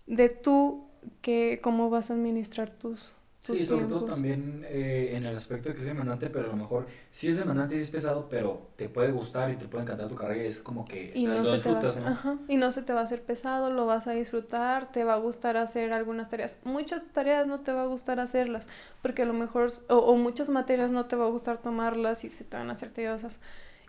de 0.08 0.30
tú 0.30 0.86
que 1.22 1.60
cómo 1.62 1.90
vas 1.90 2.10
a 2.10 2.14
administrar 2.14 2.70
tus, 2.72 3.14
tus 3.44 3.60
Sí, 3.60 3.66
sobre 3.66 3.86
todo 3.86 4.06
también 4.06 4.66
eh, 4.68 5.14
en 5.16 5.26
el 5.26 5.36
aspecto 5.36 5.70
de 5.70 5.76
que 5.76 5.82
es 5.82 5.88
demandante, 5.88 6.30
pero 6.30 6.46
a 6.46 6.50
lo 6.50 6.56
mejor 6.56 6.88
sí 7.12 7.30
es 7.30 7.38
demandante 7.38 7.78
y 7.78 7.82
es 7.82 7.92
pesado, 7.92 8.28
pero 8.30 8.70
te 8.76 8.90
puede 8.90 9.12
gustar 9.12 9.52
y 9.52 9.56
te 9.56 9.68
puede 9.68 9.84
encantar 9.84 10.08
tu 10.08 10.16
carrera 10.16 10.44
y 10.44 10.48
es 10.48 10.62
como 10.62 10.86
que 10.86 11.12
y 11.14 11.26
no, 11.28 11.46
se 11.46 11.60
te 11.60 11.72
va, 11.72 11.80
Ajá, 11.80 12.38
y 12.48 12.56
no 12.58 12.72
se 12.72 12.82
te 12.82 12.94
va 12.94 13.02
a 13.02 13.04
hacer 13.04 13.22
pesado, 13.22 13.72
lo 13.72 13.86
vas 13.86 14.08
a 14.08 14.12
disfrutar, 14.12 14.92
te 14.92 15.04
va 15.04 15.14
a 15.14 15.18
gustar 15.18 15.58
hacer 15.58 15.94
algunas 15.94 16.30
tareas. 16.30 16.58
Muchas 16.64 17.04
tareas 17.14 17.48
no 17.48 17.60
te 17.60 17.72
va 17.72 17.84
a 17.84 17.88
gustar 17.88 18.20
hacerlas, 18.20 18.68
porque 19.02 19.24
a 19.24 19.26
lo 19.26 19.34
mejor, 19.34 19.72
o, 19.90 19.98
o 19.98 20.16
muchas 20.16 20.50
materias 20.50 20.92
no 20.92 21.06
te 21.06 21.16
va 21.16 21.26
a 21.26 21.30
gustar 21.30 21.60
tomarlas 21.60 22.24
y 22.26 22.30
se 22.30 22.44
te 22.44 22.58
van 22.58 22.70
a 22.70 22.74
hacer 22.74 22.90
tediosas 22.92 23.40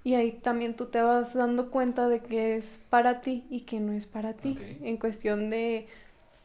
Y 0.07 0.15
ahí 0.15 0.31
también 0.31 0.77
tú 0.77 0.87
te 0.87 1.03
vas 1.03 1.35
dando 1.35 1.69
cuenta 1.69 2.09
de 2.09 2.21
que 2.21 2.55
es 2.55 2.81
para 2.91 3.21
ti 3.23 3.45
y 3.51 3.63
que 3.63 3.81
no 3.81 3.91
es 3.91 4.07
para 4.07 4.35
ti. 4.35 4.57
En 4.83 4.99
cuestión 4.99 5.51
de, 5.51 5.89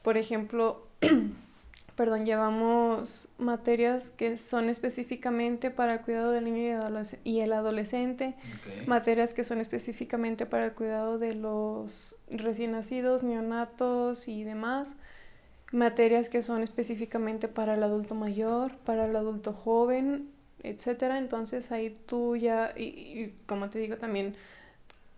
por 0.02 0.18
ejemplo, 0.18 0.88
perdón, 1.96 2.26
llevamos 2.26 3.30
materias 3.38 4.10
que 4.10 4.40
son 4.40 4.68
específicamente 4.68 5.70
para 5.70 5.94
el 5.94 6.02
cuidado 6.02 6.32
del 6.32 6.46
niño 6.46 6.84
y, 7.24 7.42
el 7.42 7.54
adolescente, 7.54 8.34
materias 8.88 9.36
que 9.36 9.44
son 9.44 9.60
específicamente 9.60 10.48
para 10.48 10.66
el 10.66 10.74
cuidado 10.74 11.20
de 11.20 11.36
los 11.36 12.16
recién 12.32 12.72
nacidos, 12.72 13.22
neonatos 13.22 14.28
y 14.28 14.44
demás, 14.44 14.96
materias 15.72 16.30
que 16.30 16.42
son 16.42 16.64
específicamente 16.64 17.48
para 17.48 17.76
el 17.76 17.84
adulto 17.84 18.16
mayor, 18.16 18.76
para 18.78 19.06
el 19.06 19.16
adulto 19.16 19.54
joven, 19.54 20.31
etcétera. 20.64 21.18
Entonces 21.18 21.72
ahí 21.72 21.94
tú 22.06 22.36
ya, 22.36 22.74
y, 22.78 23.34
como 23.46 23.70
te 23.70 23.80
digo 23.80 23.98
también, 23.98 24.36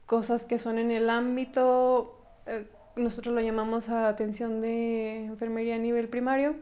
cosas 0.06 0.46
que 0.46 0.60
son 0.60 0.78
en 0.78 0.92
el 0.92 1.10
ámbito, 1.10 2.22
eh, 2.46 2.66
nosotros 2.96 3.34
lo 3.34 3.42
llamamos 3.42 3.90
a 3.90 4.08
atención 4.08 4.62
de 4.62 5.26
enfermería 5.26 5.76
a 5.76 5.80
nivel 5.80 6.10
primario, 6.10 6.56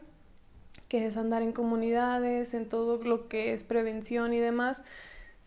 que 0.88 1.06
es 1.06 1.16
andar 1.16 1.42
en 1.42 1.52
comunidades, 1.52 2.54
en 2.54 2.68
todo 2.68 3.02
lo 3.02 3.28
que 3.28 3.52
es 3.52 3.64
prevención 3.64 4.32
y 4.32 4.38
demás. 4.38 4.82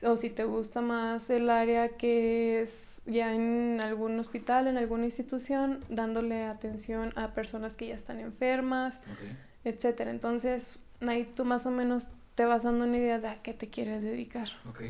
O 0.03 0.17
si 0.17 0.29
te 0.29 0.43
gusta 0.43 0.81
más 0.81 1.29
el 1.29 1.49
área 1.49 1.89
que 1.89 2.61
es 2.61 3.01
ya 3.05 3.33
en 3.33 3.79
algún 3.81 4.19
hospital, 4.19 4.67
en 4.67 4.77
alguna 4.77 5.05
institución, 5.05 5.85
dándole 5.89 6.43
atención 6.43 7.13
a 7.15 7.33
personas 7.33 7.77
que 7.77 7.87
ya 7.87 7.95
están 7.95 8.19
enfermas, 8.19 8.99
etcétera. 9.63 10.11
Entonces, 10.11 10.81
ahí 10.99 11.23
tú 11.33 11.45
más 11.45 11.65
o 11.65 11.71
menos 11.71 12.09
te 12.35 12.45
vas 12.45 12.63
dando 12.63 12.85
una 12.85 12.97
idea 12.97 13.19
de 13.19 13.29
a 13.29 13.41
qué 13.41 13.53
te 13.53 13.69
quieres 13.69 14.03
dedicar. 14.03 14.47
Ok. 14.69 14.83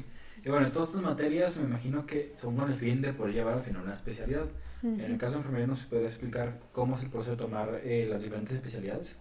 Y 0.43 0.49
bueno, 0.49 0.71
todas 0.71 0.89
estas 0.89 1.03
materias 1.03 1.57
me 1.57 1.63
imagino 1.63 2.05
que 2.05 2.33
son 2.35 2.59
el 2.59 2.75
fin 2.75 3.01
de 3.01 3.13
poder 3.13 3.33
llevar 3.33 3.55
al 3.55 3.63
final 3.63 3.83
una 3.83 3.93
especialidad. 3.93 4.45
En 4.83 4.99
el 4.99 5.17
caso 5.17 5.33
de 5.33 5.37
enfermería, 5.37 5.65
¿nos 5.65 5.83
puede 5.85 6.05
explicar 6.05 6.59
cómo 6.71 6.95
es 6.95 7.01
el 7.01 7.09
proceso 7.09 7.31
de 7.31 7.37
tomar 7.37 7.81
eh, 7.83 8.05
las 8.07 8.21
diferentes 8.21 8.55
especialidades? 8.55 9.15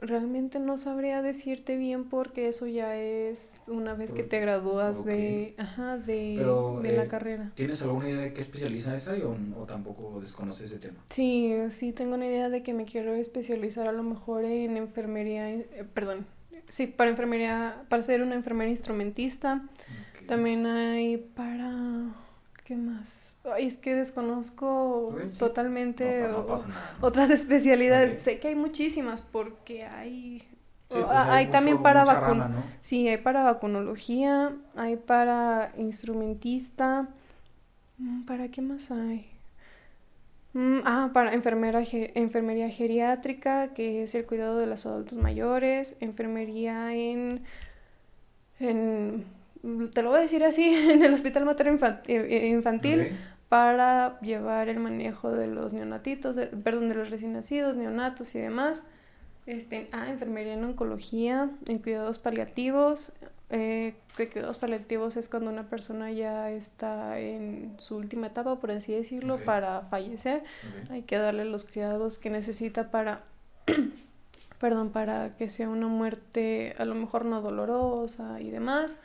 Realmente 0.00 0.58
no 0.58 0.78
sabría 0.78 1.20
decirte 1.20 1.76
bien 1.76 2.04
porque 2.04 2.48
eso 2.48 2.66
ya 2.66 2.96
es 2.96 3.58
una 3.68 3.92
vez 3.92 4.14
que 4.14 4.22
te 4.22 4.40
gradúas 4.40 5.04
de, 5.04 5.54
ajá, 5.58 5.98
de, 5.98 6.38
de 6.82 6.92
la 6.96 7.04
eh, 7.04 7.08
carrera. 7.08 7.52
¿Tienes 7.54 7.82
alguna 7.82 8.08
idea 8.08 8.22
de 8.22 8.32
qué 8.32 8.40
especializa 8.40 8.96
esa 8.96 9.12
o, 9.12 9.36
o, 9.60 9.66
tampoco 9.66 10.22
desconoces 10.22 10.70
ese 10.70 10.78
tema? 10.78 10.96
Sí, 11.10 11.54
sí 11.68 11.92
tengo 11.92 12.14
una 12.14 12.26
idea 12.26 12.48
de 12.48 12.62
que 12.62 12.72
me 12.72 12.86
quiero 12.86 13.12
especializar 13.12 13.86
a 13.86 13.92
lo 13.92 14.02
mejor 14.02 14.46
en 14.46 14.78
enfermería, 14.78 15.50
eh, 15.50 15.84
perdón, 15.92 16.24
sí, 16.70 16.86
para 16.86 17.10
enfermería, 17.10 17.84
para 17.88 18.02
ser 18.02 18.22
una 18.22 18.34
enfermera 18.34 18.70
instrumentista. 18.70 19.62
También 20.26 20.64
hay 20.64 21.18
para, 21.18 21.98
¿qué 22.64 22.76
más? 22.76 23.36
Ay, 23.44 23.66
es 23.66 23.76
que 23.76 23.94
desconozco 23.94 25.16
totalmente 25.38 26.26
otras 27.00 27.30
especialidades. 27.30 28.20
Sé 28.20 28.38
que 28.38 28.48
hay 28.48 28.54
muchísimas 28.54 29.20
porque 29.20 29.84
hay... 29.84 30.42
Pues 30.88 31.04
hay, 31.08 31.46
también 31.50 31.82
para 31.82 32.04
vacun... 32.04 32.42
Sí, 32.80 33.06
hay 33.08 33.18
para 33.18 33.44
vacunología, 33.44 34.52
hay 34.76 34.96
para 34.96 35.72
instrumentista. 35.78 37.08
Mm, 37.98 38.22
¿Para 38.22 38.48
qué 38.48 38.60
más 38.60 38.90
hay? 38.90 39.29
Mm, 40.52 40.80
ah, 40.84 41.10
para 41.12 41.32
enfermera, 41.32 41.82
enfermería 42.14 42.70
geriátrica, 42.70 43.72
que 43.74 44.02
es 44.02 44.14
el 44.14 44.26
cuidado 44.26 44.58
de 44.58 44.66
los 44.66 44.84
adultos 44.86 45.16
mayores, 45.18 45.96
enfermería 46.00 46.94
en, 46.94 47.42
en 48.58 49.24
te 49.92 50.02
lo 50.02 50.10
voy 50.10 50.18
a 50.18 50.22
decir 50.22 50.42
así, 50.44 50.74
en 50.90 51.02
el 51.02 51.12
hospital 51.12 51.44
materno 51.44 51.78
eh, 52.06 52.48
infantil, 52.48 53.12
para 53.48 54.20
llevar 54.20 54.68
el 54.68 54.78
manejo 54.78 55.30
de 55.30 55.48
los 55.48 55.72
neonatitos, 55.72 56.36
perdón, 56.62 56.88
de 56.88 56.94
los 56.94 57.10
recién 57.10 57.32
nacidos, 57.32 57.76
neonatos 57.76 58.34
y 58.34 58.40
demás. 58.40 58.84
Este, 59.46 59.88
ah, 59.92 60.08
enfermería 60.08 60.54
en 60.54 60.64
oncología, 60.64 61.50
en 61.66 61.78
cuidados 61.78 62.18
paliativos, 62.18 63.12
eh, 63.50 63.94
que 64.16 64.28
cuidados 64.28 64.58
paliativos 64.58 65.16
es 65.16 65.28
cuando 65.28 65.50
una 65.50 65.68
persona 65.68 66.12
ya 66.12 66.50
está 66.50 67.18
en 67.18 67.74
su 67.78 67.96
última 67.96 68.28
etapa, 68.28 68.60
por 68.60 68.70
así 68.70 68.92
decirlo, 68.92 69.44
para 69.44 69.82
fallecer. 69.82 70.44
Hay 70.88 71.02
que 71.02 71.16
darle 71.16 71.44
los 71.44 71.64
cuidados 71.64 72.18
que 72.18 72.30
necesita 72.30 72.92
para, 72.92 73.24
perdón, 74.60 74.90
para 74.90 75.30
que 75.30 75.50
sea 75.50 75.68
una 75.68 75.88
muerte 75.88 76.74
a 76.78 76.84
lo 76.84 76.94
mejor 76.94 77.24
no 77.24 77.40
dolorosa 77.40 78.40
y 78.40 78.50
demás. 78.50 79.00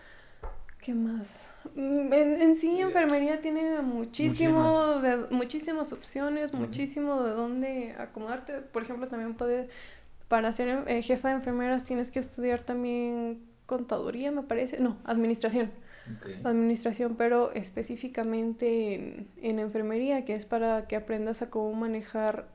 ¿Qué 0.80 0.94
más? 0.94 1.48
Mm, 1.74 2.14
en, 2.14 2.56
sí, 2.56 2.80
enfermería 2.80 3.42
tiene 3.42 3.82
muchísimo 3.82 5.00
de, 5.00 5.26
muchísimas 5.32 5.92
opciones, 5.92 6.54
muchísimo 6.54 7.24
de 7.24 7.32
dónde 7.32 7.96
acomodarte. 7.98 8.62
Por 8.62 8.84
ejemplo, 8.84 9.08
también 9.08 9.34
puede, 9.34 9.70
para 10.28 10.54
ser 10.54 10.84
eh, 10.86 11.02
jefa 11.02 11.30
de 11.30 11.36
enfermeras 11.36 11.84
tienes 11.84 12.12
que 12.12 12.20
estudiar 12.20 12.62
también 12.62 13.55
contaduría, 13.65 14.32
me 14.32 14.43
parece, 14.43 14.80
no, 14.80 14.97
administración. 15.06 15.71
Administración, 16.43 17.15
pero 17.15 17.51
específicamente 17.54 18.93
en, 18.93 19.28
en, 19.41 19.58
enfermería, 19.58 20.23
que 20.23 20.36
es 20.36 20.45
para 20.45 20.86
que 20.88 20.95
aprendas 20.95 21.41
a 21.41 21.49
cómo 21.49 21.73
manejar 21.73 22.47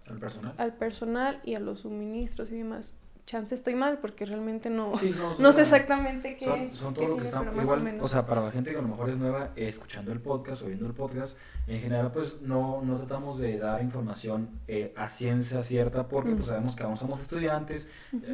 al 0.57 0.75
personal 0.75 1.41
y 1.45 1.57
a 1.57 1.61
los 1.61 1.81
suministros 1.81 2.53
y 2.53 2.59
demás 2.59 2.97
chance 3.31 3.55
estoy 3.55 3.75
mal 3.75 3.99
porque 3.99 4.27
realmente 4.27 4.71
no, 4.71 4.93
no, 5.39 5.53
sé 5.53 5.63
exactamente 5.63 6.37
qué. 6.37 6.47
Son, 6.47 6.75
son 6.75 6.95
todo 6.95 7.09
lo 7.09 7.17
que 7.17 7.25
están 7.25 7.49
igual, 7.61 7.99
o, 8.01 8.09
sea, 8.09 8.27
para 8.27 8.43
la 8.43 8.51
gente 8.51 8.71
que 8.71 8.79
a 8.79 8.83
lo 8.83 8.89
mejor 8.89 9.11
es 9.11 9.19
nueva 9.19 9.51
escuchando 9.55 10.13
el 10.13 10.21
podcast 10.21 10.63
o 10.63 10.67
viendo 10.67 10.87
el 10.87 10.95
podcast, 10.95 11.37
en 11.71 11.81
general 11.81 12.11
pues 12.13 12.41
no, 12.43 12.83
no 12.83 12.97
tratamos 12.97 13.39
de 13.39 13.59
dar 13.59 13.83
información 13.83 14.49
eh, 14.67 14.93
a 14.97 15.09
ciencia 15.09 15.63
cierta 15.63 16.09
porque 16.09 16.33
pues 16.33 16.49
sabemos 16.49 16.75
que 16.75 16.83
aún 16.83 16.97
somos 16.97 17.21
estudiantes, 17.21 17.89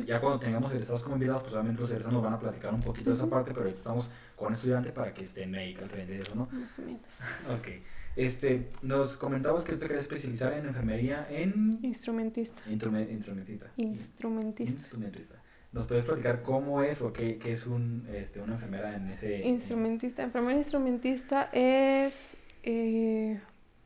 ya 0.06 0.20
cuando 0.20 0.38
tengamos 0.38 0.72
egresados 0.72 1.02
como 1.02 1.16
invitados 1.16 1.42
pues 1.42 1.54
obviamente 1.54 1.82
los 1.82 1.90
egresados 1.90 2.14
nos 2.14 2.22
van 2.22 2.34
a 2.34 2.38
platicar 2.38 2.72
un 2.72 2.80
poquito 2.80 3.10
de 3.10 3.16
esa 3.16 3.26
parte, 3.26 3.52
pero 3.52 3.68
estamos 3.68 4.10
con 4.34 4.54
estudiantes 4.54 4.92
para 4.92 5.12
que 5.12 5.24
estén 5.24 5.54
ahí 5.54 5.76
al 5.80 5.88
frente 5.88 6.12
de 6.12 6.18
eso, 6.18 6.34
¿no? 6.34 6.48
Más 6.50 6.78
o 6.78 6.82
menos. 6.82 7.20
ok. 7.58 7.68
Este, 8.16 8.70
nos 8.80 9.18
comentabas 9.18 9.64
que 9.64 9.76
te 9.76 9.86
querías 9.86 10.02
especializar 10.02 10.54
en 10.54 10.66
enfermería 10.66 11.26
en... 11.28 11.70
Instrumentista. 11.82 12.62
instrumentista. 12.70 13.70
Instrumentista. 13.76 14.72
Instrumentista. 14.72 15.42
¿Nos 15.72 15.86
puedes 15.86 16.06
platicar 16.06 16.42
cómo 16.42 16.82
es 16.82 17.02
o 17.02 17.12
qué, 17.12 17.36
qué 17.36 17.52
es 17.52 17.66
un, 17.66 18.08
este, 18.10 18.40
una 18.40 18.54
enfermera 18.54 18.96
en 18.96 19.10
ese... 19.10 19.46
Instrumentista. 19.46 20.22
Enfermera 20.22 20.56
instrumentista 20.56 21.50
es... 21.52 22.38
Eh, 22.66 23.40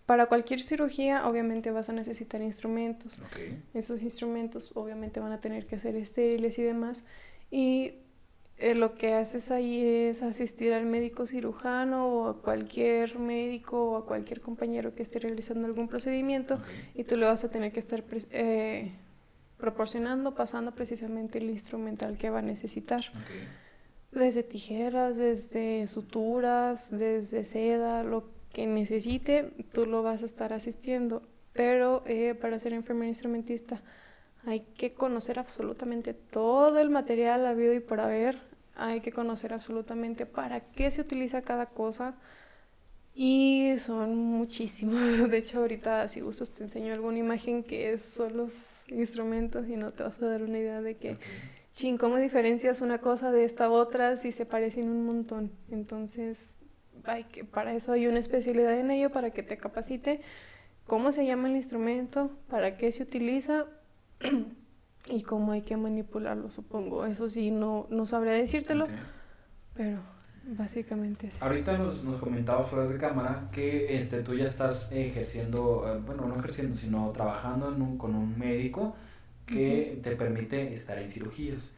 para 0.06 0.26
cualquier 0.26 0.60
cirugía, 0.60 1.28
obviamente 1.28 1.70
vas 1.70 1.88
a 1.88 1.92
necesitar 1.92 2.42
instrumentos. 2.42 3.20
Okay. 3.30 3.62
Esos 3.74 4.02
instrumentos, 4.02 4.72
obviamente, 4.74 5.20
van 5.20 5.30
a 5.30 5.40
tener 5.40 5.66
que 5.66 5.78
ser 5.78 5.94
estériles 5.94 6.58
y 6.58 6.62
demás. 6.62 7.04
Y 7.48 7.92
eh, 8.58 8.74
lo 8.74 8.96
que 8.96 9.14
haces 9.14 9.52
ahí 9.52 9.84
es 9.84 10.22
asistir 10.22 10.72
al 10.72 10.84
médico 10.84 11.26
cirujano 11.26 12.08
o 12.08 12.28
a 12.28 12.42
cualquier 12.42 13.20
médico 13.20 13.92
o 13.92 13.96
a 13.98 14.06
cualquier 14.06 14.40
compañero 14.40 14.96
que 14.96 15.04
esté 15.04 15.20
realizando 15.20 15.68
algún 15.68 15.86
procedimiento 15.86 16.58
y 16.96 17.04
tú 17.04 17.16
le 17.16 17.26
vas 17.26 17.44
a 17.44 17.50
tener 17.50 17.70
que 17.70 17.78
estar 17.78 18.02
eh, 18.32 18.90
proporcionando, 19.58 20.34
pasando 20.34 20.74
precisamente 20.74 21.38
el 21.38 21.50
instrumental 21.50 22.18
que 22.18 22.30
va 22.30 22.40
a 22.40 22.42
necesitar. 22.42 23.04
Desde 24.10 24.42
tijeras, 24.42 25.16
desde 25.16 25.86
suturas, 25.86 26.90
desde 26.90 27.44
seda, 27.44 28.02
lo 28.02 28.24
que 28.24 28.39
necesite, 28.58 29.52
tú 29.72 29.86
lo 29.86 30.02
vas 30.02 30.22
a 30.22 30.26
estar 30.26 30.52
asistiendo. 30.52 31.22
Pero 31.52 32.02
eh, 32.06 32.34
para 32.34 32.58
ser 32.58 32.72
enfermera 32.72 33.08
instrumentista 33.08 33.82
hay 34.46 34.60
que 34.60 34.94
conocer 34.94 35.38
absolutamente 35.38 36.14
todo 36.14 36.78
el 36.78 36.90
material 36.90 37.44
habido 37.44 37.74
y 37.74 37.80
por 37.80 38.00
haber 38.00 38.38
hay 38.76 39.00
que 39.00 39.12
conocer 39.12 39.52
absolutamente 39.52 40.26
para 40.26 40.60
qué 40.60 40.90
se 40.90 41.02
utiliza 41.02 41.42
cada 41.42 41.66
cosa. 41.66 42.14
Y 43.14 43.74
son 43.78 44.16
muchísimos. 44.16 45.00
De 45.30 45.38
hecho, 45.38 45.58
ahorita, 45.58 46.08
si 46.08 46.20
gustas, 46.20 46.50
te 46.50 46.64
enseño 46.64 46.94
alguna 46.94 47.18
imagen 47.18 47.62
que 47.62 47.98
son 47.98 48.36
los 48.36 48.88
instrumentos 48.88 49.68
y 49.68 49.76
no 49.76 49.92
te 49.92 50.04
vas 50.04 50.20
a 50.22 50.26
dar 50.26 50.42
una 50.42 50.58
idea 50.58 50.80
de 50.80 50.96
que, 50.96 51.18
ching, 51.74 51.98
¿cómo 51.98 52.16
diferencias 52.16 52.80
una 52.80 52.98
cosa 52.98 53.30
de 53.32 53.44
esta 53.44 53.70
otra 53.70 54.16
si 54.16 54.32
se 54.32 54.46
parecen 54.46 54.88
un 54.88 55.04
montón? 55.04 55.50
Entonces, 55.70 56.54
hay 57.04 57.24
que, 57.24 57.44
para 57.44 57.72
eso 57.72 57.92
hay 57.92 58.06
una 58.06 58.18
especialidad 58.18 58.78
en 58.78 58.90
ello, 58.90 59.10
para 59.10 59.30
que 59.30 59.42
te 59.42 59.56
capacite 59.56 60.20
cómo 60.86 61.12
se 61.12 61.24
llama 61.26 61.48
el 61.48 61.56
instrumento, 61.56 62.30
para 62.48 62.76
qué 62.76 62.92
se 62.92 63.02
utiliza 63.02 63.66
y 65.08 65.22
cómo 65.22 65.52
hay 65.52 65.62
que 65.62 65.76
manipularlo, 65.76 66.50
supongo. 66.50 67.06
Eso 67.06 67.28
sí, 67.28 67.50
no, 67.50 67.86
no 67.90 68.06
sabría 68.06 68.32
decírtelo, 68.32 68.86
pero 69.74 70.00
básicamente 70.44 71.28
es. 71.28 71.42
Ahorita 71.42 71.78
nos, 71.78 72.02
nos 72.04 72.20
comentabas 72.20 72.68
fuera 72.68 72.88
de 72.88 72.96
cámara 72.96 73.48
que 73.52 73.96
este, 73.96 74.22
tú 74.22 74.34
ya 74.34 74.44
estás 74.44 74.90
ejerciendo, 74.92 75.84
eh, 75.86 76.00
bueno, 76.04 76.26
no 76.26 76.38
ejerciendo, 76.38 76.76
sino 76.76 77.10
trabajando 77.10 77.74
con 77.98 78.14
un 78.14 78.38
médico 78.38 78.94
que 79.46 79.98
te 80.02 80.16
permite 80.16 80.72
estar 80.72 80.98
en 80.98 81.10
cirugías. 81.10 81.72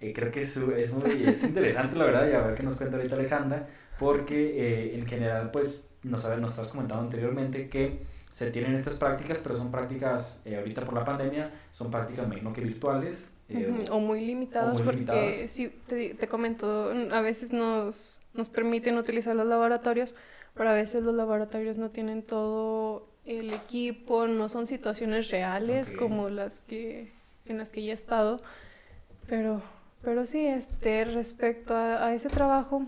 Eh, 0.00 0.12
creo 0.14 0.30
que 0.30 0.40
es, 0.40 0.56
es 0.56 0.92
muy 0.92 1.24
es 1.24 1.42
interesante, 1.44 1.96
la 1.96 2.04
verdad, 2.04 2.28
y 2.28 2.32
a 2.32 2.42
ver 2.42 2.54
qué 2.54 2.62
nos 2.62 2.76
cuenta 2.76 2.96
ahorita 2.96 3.16
Alejandra, 3.16 3.66
porque 3.98 4.92
eh, 4.92 4.98
en 4.98 5.06
general, 5.06 5.50
pues, 5.50 5.90
nos, 6.02 6.24
nos 6.38 6.50
estás 6.52 6.68
comentando 6.68 7.04
anteriormente 7.04 7.68
que 7.68 8.02
se 8.32 8.50
tienen 8.50 8.74
estas 8.74 8.96
prácticas, 8.96 9.38
pero 9.38 9.56
son 9.56 9.70
prácticas, 9.70 10.40
eh, 10.44 10.56
ahorita 10.56 10.84
por 10.84 10.94
la 10.94 11.04
pandemia, 11.04 11.52
son 11.70 11.90
prácticas, 11.90 12.26
me 12.26 12.52
que 12.52 12.60
virtuales. 12.60 13.30
o, 13.90 14.00
muy 14.00 14.24
limitadas, 14.24 14.80
porque 14.80 15.46
sí, 15.48 15.72
te, 15.86 16.14
te, 16.14 16.28
comento, 16.28 16.92
a 17.12 17.20
veces 17.20 17.52
nos, 17.52 18.20
nos 18.32 18.48
permiten 18.48 18.98
utilizar 18.98 19.36
los 19.36 19.46
laboratorios, 19.46 20.14
pero 20.54 20.70
a 20.70 20.74
veces 20.74 21.02
los 21.02 21.14
laboratorios 21.14 21.78
no 21.78 21.90
tienen 21.90 22.22
todo 22.22 23.08
el 23.24 23.52
equipo, 23.52 24.26
no 24.26 24.48
son 24.48 24.66
situaciones 24.66 25.30
reales 25.30 25.92
como 25.92 26.28
las 26.28 26.60
que 26.60 27.12
en 27.46 27.58
las 27.58 27.70
que 27.70 27.84
ya 27.84 27.92
he 27.92 27.94
estado, 27.94 28.42
pero 29.26 29.62
pero 30.04 30.26
sí, 30.26 30.46
este 30.46 31.04
respecto 31.06 31.74
a, 31.74 32.12
ese 32.14 32.28
trabajo, 32.28 32.86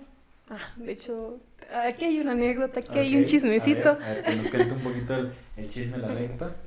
ah, 0.49 0.73
de 0.77 0.93
hecho, 0.93 1.41
aquí 1.71 2.05
hay 2.07 2.21
una 2.21 2.33
anécdota, 2.33 2.81
aquí 2.81 2.99
hay 2.99 3.17
un 3.17 3.25
chismecito. 3.25 3.91
A 3.91 3.95
ver, 3.95 4.25
que 4.25 4.59
nos 4.59 4.73
un 4.73 4.79
poquito 4.81 5.15
el, 5.15 5.33
el 5.57 5.71
chisme, 5.71 5.99
la 5.99 6.09
anécdota. 6.09 6.57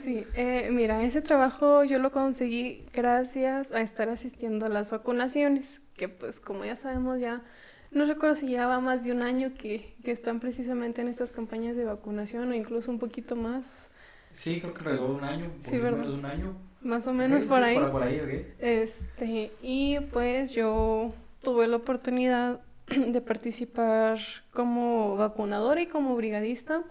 Sí, 0.00 0.26
eh, 0.34 0.70
mira, 0.70 1.02
ese 1.02 1.22
trabajo 1.22 1.84
yo 1.84 1.98
lo 1.98 2.12
conseguí 2.12 2.86
gracias 2.92 3.72
a 3.72 3.80
estar 3.80 4.08
asistiendo 4.08 4.66
a 4.66 4.68
las 4.68 4.90
vacunaciones, 4.90 5.82
que 5.96 6.08
pues 6.08 6.40
como 6.40 6.64
ya 6.64 6.76
sabemos 6.76 7.20
ya 7.20 7.42
no 7.90 8.04
recuerdo 8.06 8.36
si 8.36 8.48
ya 8.48 8.66
va 8.66 8.80
más 8.80 9.04
de 9.04 9.12
un 9.12 9.22
año 9.22 9.52
que, 9.54 9.94
que, 10.02 10.12
están 10.12 10.40
precisamente 10.40 11.02
en 11.02 11.08
estas 11.08 11.30
campañas 11.30 11.76
de 11.76 11.84
vacunación 11.84 12.50
o 12.50 12.54
incluso 12.54 12.90
un 12.90 12.98
poquito 12.98 13.36
más. 13.36 13.90
Sí, 14.32 14.60
creo 14.60 14.72
que 14.72 14.80
alrededor 14.80 15.08
de 15.08 15.14
un 15.16 15.24
año, 15.24 15.50
sí, 15.60 15.76
menos 15.76 16.08
de 16.08 16.14
un 16.14 16.24
año. 16.24 16.56
Más 16.80 17.06
o 17.06 17.12
menos 17.12 17.44
por 17.44 17.62
ahí. 17.62 17.76
Por, 17.76 17.92
por 17.92 18.02
ahí, 18.02 18.18
okay. 18.20 18.54
Este, 18.58 19.52
y 19.62 20.00
pues 20.10 20.52
yo 20.52 21.12
tuve 21.42 21.66
la 21.66 21.76
oportunidad 21.76 22.60
de 22.86 23.20
participar 23.20 24.18
como 24.52 25.16
vacunadora 25.16 25.80
y 25.80 25.86
como 25.86 26.16
brigadista 26.16 26.82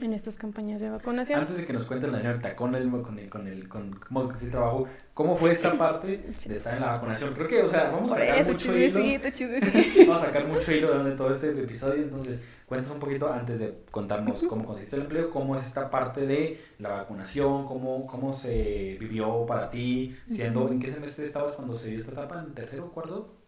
en 0.00 0.12
estas 0.12 0.36
campañas 0.36 0.80
de 0.80 0.90
vacunación. 0.90 1.40
Antes 1.40 1.56
de 1.56 1.66
que 1.66 1.72
nos 1.72 1.86
cuentes 1.86 2.10
la 2.10 2.18
anécdota 2.18 2.56
con 2.56 2.74
el, 2.74 2.90
con 2.90 3.18
el, 3.18 3.28
con 3.28 3.46
el, 3.46 3.68
con 3.68 3.92
cómo 3.92 4.30
es 4.30 4.42
el 4.42 4.50
trabajo, 4.50 4.86
¿cómo 5.14 5.36
fue 5.36 5.50
esta 5.52 5.76
parte 5.76 6.06
de 6.46 6.56
estar 6.56 6.74
en 6.74 6.80
la 6.80 6.92
vacunación? 6.92 7.34
Creo 7.34 7.48
que, 7.48 7.62
o 7.62 7.66
sea, 7.66 7.90
vamos 7.90 8.12
a 8.12 8.16
sacar 8.16 8.46
mucho 8.46 8.76
hilo. 8.76 9.00
vamos 10.06 10.22
a 10.22 10.26
sacar 10.26 10.46
mucho 10.48 10.72
hilo 10.72 11.04
de 11.04 11.12
todo 11.12 11.30
este 11.30 11.50
episodio, 11.50 12.02
entonces 12.02 12.40
cuéntanos 12.66 12.94
un 12.94 13.00
poquito 13.00 13.32
antes 13.32 13.58
de 13.58 13.74
contarnos 13.90 14.44
cómo 14.44 14.64
consiste 14.64 14.96
el 14.96 15.02
empleo, 15.02 15.30
cómo 15.30 15.56
es 15.56 15.66
esta 15.66 15.90
parte 15.90 16.24
de 16.24 16.60
la 16.78 16.90
vacunación, 16.90 17.66
cómo, 17.66 18.06
cómo 18.06 18.32
se 18.32 18.96
vivió 18.98 19.44
para 19.44 19.68
ti, 19.70 20.16
siendo, 20.26 20.68
¿en 20.70 20.80
qué 20.80 20.92
semestre 20.92 21.24
estabas 21.24 21.52
cuando 21.52 21.76
se 21.76 21.88
dio 21.88 21.98
esta 21.98 22.12
etapa? 22.12 22.40
¿En 22.40 22.54
tercero 22.54 22.86
o 22.86 22.92
cuarto? 22.92 23.39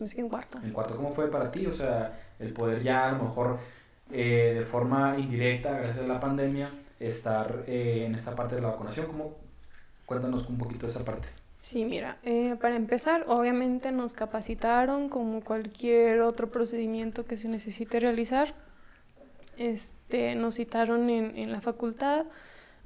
En 0.00 0.28
cuarto. 0.28 0.58
En 0.62 0.72
cuarto, 0.72 0.96
¿cómo 0.96 1.10
fue 1.10 1.30
para 1.30 1.50
ti? 1.50 1.66
O 1.66 1.72
sea, 1.72 2.18
el 2.38 2.52
poder 2.52 2.82
ya 2.82 3.08
a 3.08 3.12
lo 3.12 3.24
mejor 3.24 3.58
eh, 4.10 4.54
de 4.56 4.62
forma 4.62 5.16
indirecta, 5.18 5.72
gracias 5.72 5.98
a 5.98 6.06
la 6.08 6.20
pandemia, 6.20 6.70
estar 6.98 7.64
eh, 7.66 8.04
en 8.06 8.14
esta 8.14 8.34
parte 8.34 8.54
de 8.54 8.62
la 8.62 8.68
vacunación. 8.68 9.06
¿Cómo? 9.06 9.36
Cuéntanos 10.06 10.48
un 10.48 10.58
poquito 10.58 10.86
de 10.86 10.92
esa 10.92 11.04
parte. 11.04 11.28
Sí, 11.60 11.84
mira, 11.84 12.18
eh, 12.22 12.56
para 12.60 12.76
empezar, 12.76 13.24
obviamente 13.28 13.92
nos 13.92 14.14
capacitaron 14.14 15.08
como 15.08 15.42
cualquier 15.42 16.22
otro 16.22 16.48
procedimiento 16.48 17.26
que 17.26 17.36
se 17.36 17.48
necesite 17.48 18.00
realizar. 18.00 18.54
Este, 19.58 20.34
nos 20.36 20.54
citaron 20.54 21.10
en, 21.10 21.36
en 21.36 21.52
la 21.52 21.60
facultad, 21.60 22.24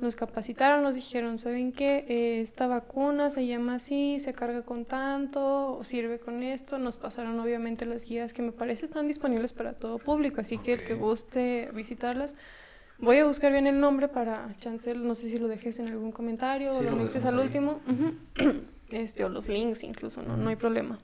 nos 0.03 0.17
capacitaron, 0.17 0.83
nos 0.83 0.95
dijeron, 0.95 1.39
¿saben 1.39 1.73
qué? 1.73 2.05
Eh, 2.09 2.41
esta 2.41 2.67
vacuna 2.67 3.31
se 3.31 3.47
llama 3.47 3.77
así, 3.77 4.19
se 4.21 4.33
carga 4.33 4.63
con 4.63 4.85
tanto, 4.85 5.81
sirve 5.85 6.19
con 6.19 6.43
esto. 6.43 6.79
Nos 6.79 6.97
pasaron 6.97 7.39
obviamente 7.41 7.87
las 7.87 8.05
guías 8.05 8.33
que 8.33 8.43
me 8.43 8.53
parece 8.53 8.85
están 8.85 9.09
disponibles 9.09 9.53
para 9.53 9.75
todo 9.75 9.99
público, 9.99 10.41
así 10.41 10.59
que 10.59 10.75
el 10.75 10.85
que 10.85 10.95
guste 10.95 11.71
visitarlas. 11.73 12.35
Voy 12.99 13.19
a 13.19 13.27
buscar 13.27 13.51
bien 13.53 13.67
el 13.67 13.81
nombre 13.81 14.09
para 14.09 14.55
Chancel, 14.59 15.07
no 15.07 15.15
sé 15.15 15.29
si 15.29 15.39
lo 15.39 15.49
dejes 15.49 15.79
en 15.79 15.89
algún 15.89 16.13
comentario 16.13 16.71
o 16.71 16.83
lo, 16.83 16.91
lo 16.91 17.29
al 17.29 17.39
último. 17.39 17.81
este, 18.91 19.25
o 19.25 19.29
los 19.29 19.49
links 19.49 19.83
incluso, 19.83 20.23
no, 20.23 20.37
no 20.37 20.51
hay 20.51 20.57
problema. 20.57 20.99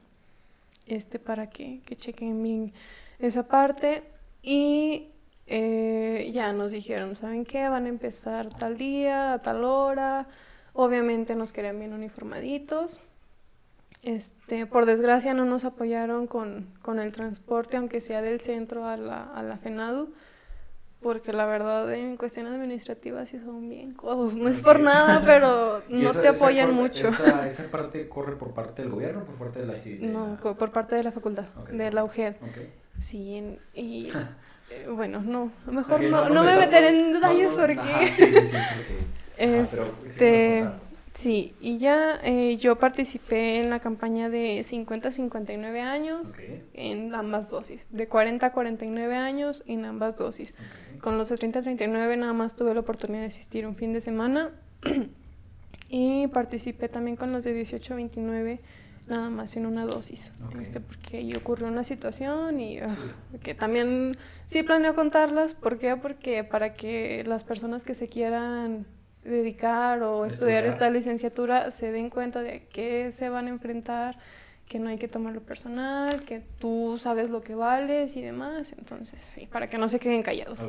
Este, 0.86 1.18
para 1.18 1.50
que, 1.50 1.80
que 1.84 1.96
chequen 1.96 2.42
bien 2.42 2.72
esa 3.18 3.48
parte. 3.48 4.02
Y 4.42 5.08
eh, 5.50 6.30
ya 6.32 6.52
nos 6.52 6.72
dijeron, 6.72 7.14
¿saben 7.14 7.44
qué? 7.44 7.68
Van 7.68 7.86
a 7.86 7.88
empezar 7.88 8.50
tal 8.50 8.76
día, 8.76 9.32
a 9.32 9.38
tal 9.40 9.64
hora. 9.64 10.26
Obviamente 10.74 11.34
nos 11.34 11.52
querían 11.52 11.78
bien 11.78 11.94
uniformaditos. 11.94 13.00
Este, 14.02 14.66
por 14.66 14.86
desgracia 14.86 15.34
no 15.34 15.44
nos 15.44 15.64
apoyaron 15.64 16.26
con, 16.26 16.68
con 16.82 16.98
el 16.98 17.12
transporte, 17.12 17.78
aunque 17.78 18.00
sea 18.00 18.22
del 18.22 18.40
centro 18.40 18.86
a 18.86 18.96
la, 18.96 19.24
a 19.24 19.42
la 19.42 19.56
FENADU, 19.56 20.12
porque 21.00 21.32
la 21.32 21.46
verdad 21.46 21.92
en 21.94 22.16
cuestiones 22.16 22.52
administrativas 22.52 23.30
sí 23.30 23.40
son 23.40 23.68
bien 23.68 23.92
codos. 23.92 24.36
No 24.36 24.48
es 24.48 24.60
por 24.60 24.80
nada, 24.80 25.22
pero 25.24 25.82
no 25.88 26.12
te 26.12 26.28
apoyan 26.28 26.74
mucho. 26.74 27.08
Esa, 27.46 27.70
parte 27.70 28.08
corre 28.08 28.36
por 28.36 28.52
parte 28.52 28.82
del 28.82 28.92
gobierno 28.92 29.22
o 29.22 29.24
por 29.24 29.36
parte 29.36 29.60
de 29.60 29.66
la... 29.66 30.12
no, 30.12 30.36
por 30.36 30.70
parte 30.70 30.94
de 30.94 31.02
la 31.02 31.10
facultad, 31.10 31.46
de 31.72 31.90
la 31.90 32.04
UGED. 32.04 32.34
Sí, 33.00 33.58
y 33.74 34.10
bueno, 34.90 35.20
no, 35.20 35.52
mejor 35.66 36.02
no, 36.02 36.28
no, 36.28 36.44
me 36.44 36.56
meteré 36.56 36.88
en 36.88 37.12
detalles 37.12 37.54
porque... 37.54 37.80
este, 39.36 40.64
sí, 41.14 41.54
y 41.60 41.78
ya 41.78 42.20
eh, 42.22 42.56
yo 42.56 42.76
participé 42.76 43.60
en 43.60 43.70
la 43.70 43.80
campaña 43.80 44.28
de 44.28 44.60
50-59 44.60 45.80
años 45.80 46.34
en 46.74 47.14
ambas 47.14 47.50
dosis, 47.50 47.88
de 47.90 48.08
40 48.08 48.46
a 48.46 48.52
49 48.52 49.16
años 49.16 49.62
en 49.66 49.84
ambas 49.84 50.16
dosis. 50.16 50.54
Con 51.00 51.16
los 51.16 51.28
de 51.28 51.36
30 51.36 51.60
a 51.60 51.62
39 51.62 52.16
nada 52.16 52.32
más 52.32 52.54
tuve 52.54 52.74
la 52.74 52.80
oportunidad 52.80 53.20
de 53.20 53.26
asistir 53.26 53.66
un 53.66 53.76
fin 53.76 53.92
de 53.92 54.00
semana 54.00 54.50
y 55.88 56.26
participé 56.28 56.88
también 56.88 57.16
con 57.16 57.32
los 57.32 57.44
de 57.44 57.54
18 57.54 57.92
a 57.92 57.96
29 57.96 58.60
nada 59.08 59.30
más 59.30 59.56
en 59.56 59.66
una 59.66 59.84
dosis, 59.84 60.32
este, 60.60 60.80
porque 60.80 61.18
ahí 61.18 61.34
ocurrió 61.34 61.66
una 61.66 61.84
situación 61.84 62.60
y 62.60 62.78
ah, 62.78 62.88
que 63.42 63.54
también 63.54 64.16
sí 64.44 64.62
planeo 64.62 64.94
contarlas, 64.94 65.54
¿por 65.54 65.78
qué? 65.78 65.96
Porque 65.96 66.44
para 66.44 66.74
que 66.74 67.24
las 67.26 67.44
personas 67.44 67.84
que 67.84 67.94
se 67.94 68.08
quieran 68.08 68.86
dedicar 69.24 70.02
o 70.02 70.24
estudiar, 70.24 70.64
esta 70.64 70.90
licenciatura 70.90 71.70
se 71.70 71.92
den 71.92 72.10
cuenta 72.10 72.42
de 72.42 72.66
qué 72.66 73.12
se 73.12 73.28
van 73.28 73.46
a 73.46 73.50
enfrentar, 73.50 74.18
que 74.68 74.78
no 74.78 74.90
hay 74.90 74.98
que 74.98 75.08
tomarlo 75.08 75.42
personal, 75.42 76.24
que 76.24 76.40
tú 76.58 76.96
sabes 76.98 77.30
lo 77.30 77.40
que 77.40 77.54
vales 77.54 78.16
y 78.16 78.22
demás, 78.22 78.74
entonces 78.76 79.20
sí, 79.22 79.46
para 79.46 79.68
que 79.70 79.78
no 79.78 79.88
se 79.88 79.98
queden 79.98 80.22
callados. 80.22 80.68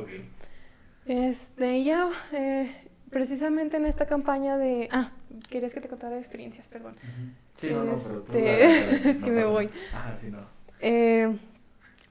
Este, 1.06 1.84
ya, 1.84 2.08
eh, 2.32 2.89
precisamente 3.10 3.76
en 3.76 3.86
esta 3.86 4.06
campaña 4.06 4.56
de... 4.56 4.88
Ah, 4.90 5.10
querías 5.48 5.74
que 5.74 5.80
te 5.80 5.88
contara 5.88 6.16
experiencias, 6.16 6.68
perdón. 6.68 6.96
Sí, 7.54 7.70
no, 7.70 7.84
no, 7.84 7.94
este, 7.94 9.10
es 9.10 9.22
que 9.22 9.30
me 9.30 9.44
voy. 9.44 9.68
Eh, 10.80 11.36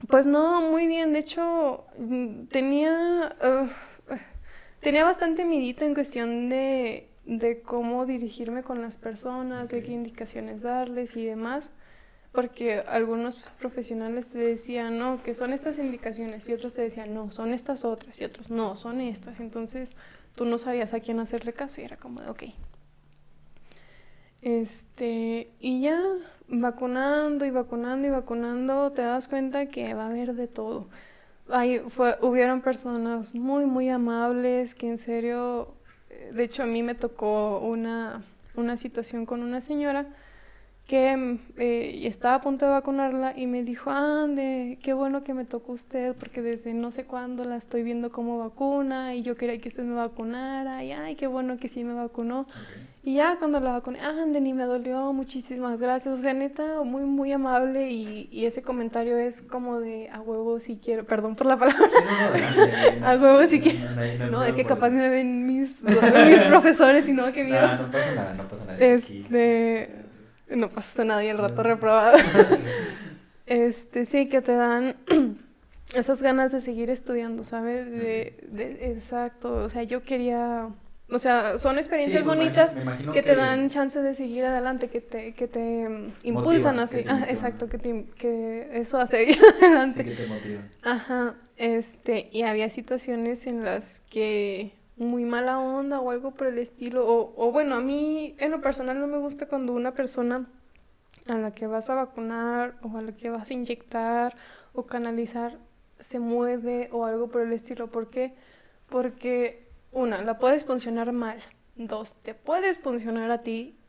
pues 0.08 0.26
no, 0.26 0.62
muy 0.70 0.86
bien. 0.86 1.12
De 1.12 1.20
hecho, 1.20 1.86
tenía, 2.50 3.34
tenía 4.80 5.04
bastante 5.04 5.44
midito 5.44 5.84
en 5.84 5.94
cuestión 5.94 6.48
de, 6.48 7.08
de 7.24 7.62
cómo 7.62 8.06
dirigirme 8.06 8.62
con 8.62 8.82
las 8.82 8.98
personas, 8.98 9.70
de 9.70 9.82
qué 9.82 9.92
indicaciones 9.92 10.62
darles 10.62 11.16
y 11.16 11.24
demás. 11.24 11.70
Porque 12.32 12.84
algunos 12.86 13.40
profesionales 13.58 14.28
te 14.28 14.38
decían, 14.38 14.98
no, 14.98 15.20
que 15.20 15.34
son 15.34 15.52
estas 15.52 15.80
indicaciones, 15.80 16.48
y 16.48 16.52
otros 16.52 16.74
te 16.74 16.82
decían, 16.82 17.12
no, 17.12 17.28
son 17.28 17.52
estas 17.52 17.84
otras, 17.84 18.20
y 18.20 18.24
otros, 18.24 18.50
no, 18.50 18.76
son 18.76 19.00
estas. 19.00 19.40
Entonces 19.40 19.96
tú 20.34 20.44
no 20.44 20.58
sabías 20.58 20.94
a 20.94 21.00
quién 21.00 21.20
hacerle 21.20 21.52
caso 21.52 21.80
y 21.80 21.84
era 21.84 21.96
como 21.96 22.20
de, 22.20 22.28
ok, 22.30 22.42
este, 24.42 25.50
y 25.60 25.82
ya 25.82 26.00
vacunando 26.48 27.44
y 27.44 27.50
vacunando 27.50 28.06
y 28.08 28.10
vacunando, 28.10 28.92
te 28.92 29.02
das 29.02 29.28
cuenta 29.28 29.66
que 29.66 29.94
va 29.94 30.04
a 30.04 30.08
haber 30.08 30.34
de 30.34 30.48
todo. 30.48 30.88
Ahí 31.50 31.80
fue, 31.88 32.16
hubieron 32.22 32.62
personas 32.62 33.34
muy, 33.34 33.66
muy 33.66 33.88
amables 33.88 34.74
que 34.74 34.88
en 34.88 34.98
serio, 34.98 35.74
de 36.32 36.44
hecho 36.44 36.62
a 36.62 36.66
mí 36.66 36.82
me 36.82 36.94
tocó 36.94 37.60
una, 37.60 38.22
una 38.56 38.76
situación 38.76 39.26
con 39.26 39.42
una 39.42 39.60
señora 39.60 40.06
que 40.90 41.38
eh, 41.56 42.00
estaba 42.02 42.34
a 42.34 42.40
punto 42.40 42.66
de 42.66 42.72
vacunarla 42.72 43.32
y 43.36 43.46
me 43.46 43.62
dijo, 43.62 43.92
ande, 43.92 44.76
qué 44.82 44.92
bueno 44.92 45.22
que 45.22 45.34
me 45.34 45.44
tocó 45.44 45.70
usted, 45.70 46.16
porque 46.16 46.42
desde 46.42 46.74
no 46.74 46.90
sé 46.90 47.04
cuándo 47.04 47.44
la 47.44 47.54
estoy 47.54 47.84
viendo 47.84 48.10
como 48.10 48.38
vacuna 48.38 49.14
y 49.14 49.22
yo 49.22 49.36
quería 49.36 49.60
que 49.60 49.68
usted 49.68 49.84
me 49.84 49.94
vacunara 49.94 50.82
y 50.82 50.90
ay, 50.90 51.14
qué 51.14 51.28
bueno 51.28 51.58
que 51.58 51.68
sí 51.68 51.84
me 51.84 51.94
vacunó. 51.94 52.48
Y 53.04 53.14
ya 53.14 53.36
cuando 53.38 53.60
la 53.60 53.70
vacuné, 53.70 54.00
ah, 54.02 54.26
ni 54.26 54.52
me 54.52 54.64
dolió, 54.64 55.12
muchísimas 55.12 55.80
gracias. 55.80 56.18
O 56.18 56.20
sea, 56.20 56.34
neta, 56.34 56.82
muy, 56.82 57.04
muy 57.04 57.30
amable. 57.30 57.92
Y, 57.92 58.28
y 58.32 58.46
ese 58.46 58.60
comentario 58.60 59.16
es 59.16 59.42
como 59.42 59.78
de 59.78 60.10
a 60.10 60.20
huevo 60.20 60.58
si 60.58 60.76
quiero, 60.76 61.06
perdón 61.06 61.36
por 61.36 61.46
la 61.46 61.56
palabra. 61.56 61.86
a 63.04 63.16
huevo 63.16 63.46
si 63.48 63.60
quiero. 63.60 63.78
No, 64.30 64.42
es 64.42 64.56
que 64.56 64.64
capaz 64.64 64.90
me 64.90 65.08
ven 65.08 65.46
mis, 65.46 65.80
mis 65.82 66.42
profesores 66.48 67.08
y 67.08 67.12
no, 67.12 67.32
que 67.32 67.44
miedo. 67.44 67.64
No, 67.64 67.84
no 67.84 67.90
pasa 67.92 68.14
nada, 68.16 68.34
no 68.34 68.48
pasa 68.48 68.64
nada. 68.64 68.78
Este. 68.78 69.99
No 70.50 70.68
pasa 70.70 71.04
nada 71.04 71.24
y 71.24 71.28
el 71.28 71.38
rato 71.38 71.62
reprobado. 71.62 72.18
este, 73.46 74.06
sí, 74.06 74.28
que 74.28 74.40
te 74.40 74.54
dan 74.54 74.96
esas 75.94 76.22
ganas 76.22 76.52
de 76.52 76.60
seguir 76.60 76.90
estudiando, 76.90 77.44
¿sabes? 77.44 77.90
De, 77.90 78.38
de, 78.48 78.92
exacto. 78.92 79.54
O 79.54 79.68
sea, 79.68 79.82
yo 79.82 80.02
quería 80.02 80.68
o 81.12 81.18
sea, 81.18 81.58
son 81.58 81.76
experiencias 81.78 82.24
bonitas 82.24 82.76
que, 83.12 83.22
te 83.22 83.34
dan 83.34 83.68
chance 83.68 84.00
de 84.00 84.14
seguir 84.14 84.44
adelante, 84.44 84.88
que 84.88 85.00
te, 85.00 85.32
que 85.32 85.48
te 85.48 86.12
impulsan 86.22 86.78
a 86.78 86.86
seguir. 86.86 87.06
Ah, 87.10 87.26
exacto, 87.28 87.68
que, 87.68 87.78
te, 87.78 88.04
que 88.16 88.68
eso 88.72 88.98
hace 88.98 89.24
seguir 89.24 89.42
adelante. 89.60 90.04
Sí, 90.04 90.10
que 90.10 90.14
te 90.14 90.26
motivan. 90.28 90.70
Ajá, 90.82 91.34
este, 91.56 92.28
y 92.30 92.42
había 92.42 92.70
situaciones 92.70 93.46
en 93.48 93.64
las 93.64 94.02
que 94.08 94.72
muy 95.00 95.24
mala 95.24 95.58
onda 95.58 95.98
o 96.00 96.10
algo 96.10 96.32
por 96.32 96.46
el 96.46 96.58
estilo, 96.58 97.06
o, 97.06 97.32
o 97.36 97.52
bueno, 97.52 97.76
a 97.76 97.80
mí 97.80 98.36
en 98.38 98.50
lo 98.50 98.60
personal 98.60 99.00
no 99.00 99.06
me 99.06 99.18
gusta 99.18 99.46
cuando 99.46 99.72
una 99.72 99.94
persona 99.94 100.46
a 101.26 101.34
la 101.36 101.52
que 101.52 101.66
vas 101.66 101.90
a 101.90 101.94
vacunar 101.94 102.76
o 102.82 102.96
a 102.96 103.02
la 103.02 103.12
que 103.12 103.30
vas 103.30 103.50
a 103.50 103.54
inyectar 103.54 104.36
o 104.72 104.86
canalizar 104.86 105.58
se 105.98 106.18
mueve 106.18 106.88
o 106.92 107.04
algo 107.04 107.28
por 107.28 107.42
el 107.42 107.52
estilo. 107.52 107.90
¿Por 107.90 108.10
qué? 108.10 108.34
Porque 108.88 109.68
una, 109.92 110.22
la 110.22 110.38
puedes 110.38 110.64
funcionar 110.64 111.12
mal. 111.12 111.42
Dos, 111.76 112.16
te 112.22 112.34
puedes 112.34 112.78
funcionar 112.78 113.30
a 113.30 113.42
ti 113.42 113.79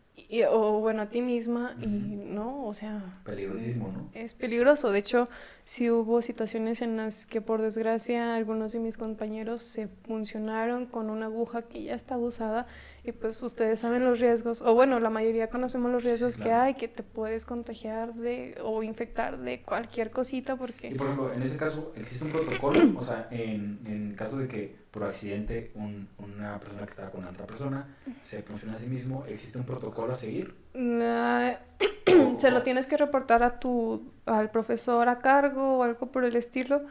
o 0.49 0.80
bueno, 0.80 1.01
a 1.01 1.09
ti 1.09 1.22
misma 1.22 1.76
y 1.82 1.88
no, 1.88 2.66
o 2.66 2.74
sea... 2.74 3.22
Peligrosísimo, 3.26 3.91
¿no? 3.91 4.09
Es 4.14 4.34
peligroso. 4.34 4.91
De 4.91 4.99
hecho, 4.99 5.30
sí 5.64 5.89
hubo 5.89 6.22
situaciones 6.22 6.82
en 6.82 6.97
las 6.97 7.26
que 7.26 7.41
por 7.41 7.62
desgracia 7.62 8.36
algunos 8.36 8.72
de 8.72 8.80
mis 8.80 8.97
compañeros 8.97 9.62
se 9.62 9.88
funcionaron 9.88 10.86
con 10.86 11.09
una 11.09 11.26
aguja 11.26 11.64
que 11.64 11.84
ya 11.84 11.95
está 11.95 12.18
usada 12.18 12.68
y 13.04 13.12
pues 13.14 13.41
ustedes 13.41 13.80
saben 13.80 14.06
los 14.06 14.20
riesgos, 14.20 14.62
o 14.62 14.76
bueno, 14.76 14.99
la 14.99 15.10
mayoría 15.10 15.49
conocemos 15.49 15.91
los 15.91 16.04
riesgos 16.04 16.38
que 16.38 16.52
hay, 16.52 16.76
que 16.76 16.88
te 16.88 17.02
puedes 17.02 17.45
contagiar 17.45 18.14
de 18.14 18.56
o 18.64 18.84
infectar 18.84 19.39
de 19.39 19.64
cualquier 19.64 20.12
cosita 20.12 20.56
porque... 20.56 20.89
Y 20.89 20.95
por 20.95 21.08
ejemplo, 21.08 21.34
en 21.34 21.41
ese 21.41 21.58
caso, 21.58 21.93
¿existe 21.95 22.26
un 22.26 22.32
protocolo? 22.32 22.80
O 23.02 23.04
sea, 23.04 23.28
en, 23.32 23.80
en 23.86 24.14
caso 24.16 24.38
de 24.38 24.47
que 24.47 24.76
por 24.91 25.04
accidente 25.04 25.72
un, 25.74 26.08
una 26.20 26.60
persona 26.60 26.86
que 26.86 26.91
está 26.91 27.10
con 27.10 27.26
otra 27.26 27.47
persona 27.47 27.97
se 28.24 28.43
funciona 28.43 28.76
a 28.76 28.80
sí 28.80 28.86
mismo, 28.86 29.26
¿existe 29.28 29.58
un 29.58 29.66
protocolo 29.66 30.14
a 30.14 30.16
seguir? 30.16 30.54
se 32.38 32.52
lo 32.52 32.62
tienes 32.62 32.86
que 32.86 32.97
reportar 32.97 33.41
a 33.41 33.60
tu, 33.60 34.12
al 34.26 34.52
profesor 34.52 35.10
a 35.10 35.20
cargo 35.20 35.78
o 35.78 35.84
algo 35.84 36.12
por 36.12 36.24
el 36.24 36.36
estilo 36.36 36.82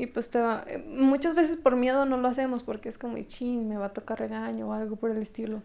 y 0.00 0.06
pues 0.06 0.30
te 0.30 0.40
va, 0.40 0.64
muchas 0.86 1.34
veces 1.34 1.56
por 1.56 1.76
miedo 1.76 2.06
no 2.06 2.16
lo 2.16 2.26
hacemos 2.26 2.62
porque 2.62 2.88
es 2.88 2.96
como, 2.96 3.20
chin, 3.20 3.68
me 3.68 3.76
va 3.76 3.86
a 3.86 3.92
tocar 3.92 4.18
regaño 4.18 4.68
o 4.68 4.72
algo 4.72 4.96
por 4.96 5.10
el 5.10 5.18
estilo. 5.18 5.62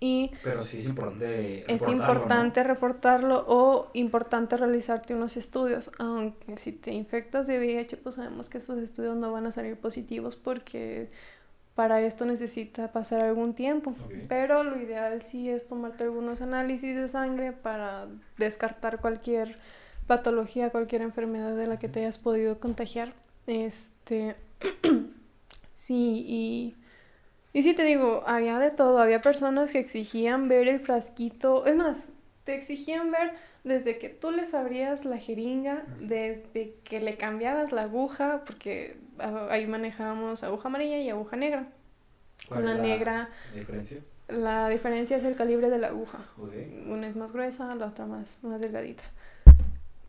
Y 0.00 0.32
Pero 0.42 0.64
sí 0.64 0.78
es 0.78 0.86
importante 0.86 1.72
Es 1.72 1.86
importante 1.86 2.64
reportarlo 2.64 3.44
o 3.46 3.90
importante 3.92 4.56
realizarte 4.56 5.14
unos 5.14 5.36
estudios, 5.36 5.92
aunque 6.00 6.58
si 6.58 6.72
te 6.72 6.92
infectas 6.92 7.46
de 7.46 7.58
VIH, 7.58 7.98
pues 7.98 8.16
sabemos 8.16 8.48
que 8.48 8.58
esos 8.58 8.82
estudios 8.82 9.16
no 9.16 9.30
van 9.30 9.46
a 9.46 9.52
salir 9.52 9.76
positivos 9.76 10.34
porque 10.34 11.08
para 11.76 12.00
esto 12.00 12.24
necesita 12.24 12.90
pasar 12.90 13.22
algún 13.22 13.54
tiempo. 13.54 13.94
Pero 14.28 14.64
lo 14.64 14.80
ideal 14.80 15.22
sí 15.22 15.48
es 15.48 15.68
tomarte 15.68 16.02
algunos 16.02 16.42
análisis 16.42 16.96
de 16.96 17.06
sangre 17.06 17.52
para 17.52 18.08
descartar 18.36 19.00
cualquier 19.00 19.58
patología, 20.08 20.70
cualquier 20.70 21.02
enfermedad 21.02 21.54
de 21.54 21.68
la 21.68 21.78
que 21.78 21.88
te 21.88 22.00
hayas 22.00 22.18
podido 22.18 22.58
contagiar. 22.58 23.12
Este, 23.48 24.36
sí, 25.74 26.24
y, 26.28 26.76
y 27.54 27.62
sí 27.62 27.72
te 27.72 27.82
digo, 27.82 28.22
había 28.26 28.58
de 28.58 28.70
todo, 28.70 28.98
había 28.98 29.22
personas 29.22 29.72
que 29.72 29.78
exigían 29.78 30.48
ver 30.48 30.68
el 30.68 30.80
frasquito, 30.80 31.64
es 31.64 31.74
más, 31.74 32.08
te 32.44 32.54
exigían 32.54 33.10
ver 33.10 33.32
desde 33.64 33.98
que 33.98 34.10
tú 34.10 34.30
les 34.30 34.52
abrías 34.52 35.06
la 35.06 35.16
jeringa, 35.16 35.82
desde 35.98 36.74
que 36.84 37.00
le 37.00 37.16
cambiabas 37.16 37.72
la 37.72 37.82
aguja, 37.82 38.42
porque 38.44 38.98
ahí 39.48 39.66
manejábamos 39.66 40.44
aguja 40.44 40.68
amarilla 40.68 40.98
y 40.98 41.08
aguja 41.08 41.36
negra. 41.36 41.68
Con 42.50 42.66
la, 42.66 42.74
negra. 42.74 43.30
diferencia? 43.54 43.98
La 44.28 44.68
diferencia 44.68 45.16
es 45.16 45.24
el 45.24 45.36
calibre 45.36 45.70
de 45.70 45.78
la 45.78 45.88
aguja. 45.88 46.18
Una 46.86 47.08
es 47.08 47.16
más 47.16 47.32
gruesa, 47.32 47.74
la 47.74 47.86
otra 47.86 48.04
más, 48.04 48.38
más 48.42 48.60
delgadita. 48.60 49.04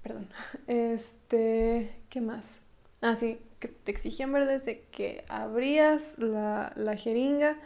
Perdón. 0.04 0.28
Este, 0.68 1.96
¿qué 2.10 2.20
más? 2.20 2.60
Ah, 3.02 3.16
sí, 3.16 3.40
que 3.60 3.68
te 3.68 3.92
exigían 3.92 4.32
ver 4.32 4.46
desde 4.46 4.82
que 4.92 5.24
abrías 5.30 6.18
la, 6.20 6.74
la 6.76 6.96
jeringa, 6.96 7.58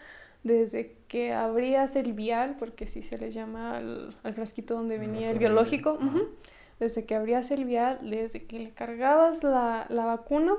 desde 0.43 0.95
que 1.07 1.33
abrías 1.33 1.95
el 1.95 2.13
vial, 2.13 2.55
porque 2.59 2.87
sí 2.87 3.01
se 3.01 3.17
les 3.17 3.33
llama 3.33 3.77
al, 3.77 4.15
frasquito 4.33 4.75
donde 4.75 4.97
venía 4.97 5.29
el 5.29 5.39
biológico, 5.39 5.97
desde 6.79 7.05
que 7.05 7.15
abrías 7.15 7.51
el 7.51 7.65
vial, 7.65 7.99
desde 8.01 8.43
que 8.43 8.59
le 8.59 8.71
cargabas 8.71 9.43
la, 9.43 9.85
la 9.89 10.05
vacuna, 10.05 10.55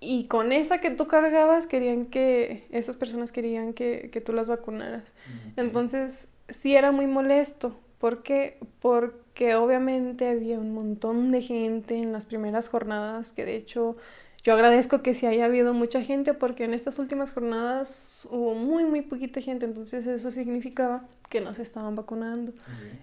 y 0.00 0.26
con 0.26 0.52
esa 0.52 0.80
que 0.80 0.90
tú 0.90 1.06
cargabas 1.06 1.66
querían 1.66 2.06
que, 2.06 2.66
esas 2.70 2.96
personas 2.96 3.32
querían 3.32 3.72
que, 3.72 4.10
que 4.12 4.20
tú 4.20 4.34
las 4.34 4.48
vacunaras. 4.48 5.14
Entonces, 5.56 6.28
sí 6.50 6.76
era 6.76 6.92
muy 6.92 7.06
molesto. 7.06 7.78
¿Por 7.98 8.22
qué? 8.22 8.58
Porque 8.80 9.23
que 9.34 9.54
obviamente 9.56 10.28
había 10.28 10.58
un 10.58 10.72
montón 10.72 11.32
de 11.32 11.42
gente 11.42 11.96
en 11.96 12.12
las 12.12 12.26
primeras 12.26 12.68
jornadas, 12.68 13.32
que 13.32 13.44
de 13.44 13.56
hecho 13.56 13.96
yo 14.44 14.52
agradezco 14.52 15.02
que 15.02 15.14
sí 15.14 15.26
haya 15.26 15.46
habido 15.46 15.72
mucha 15.72 16.02
gente 16.02 16.34
porque 16.34 16.64
en 16.64 16.74
estas 16.74 16.98
últimas 16.98 17.30
jornadas 17.30 18.28
hubo 18.30 18.54
muy, 18.54 18.84
muy 18.84 19.00
poquita 19.00 19.40
gente, 19.40 19.64
entonces 19.64 20.06
eso 20.06 20.30
significaba 20.30 21.04
que 21.30 21.40
no 21.40 21.54
se 21.54 21.62
estaban 21.62 21.96
vacunando 21.96 22.52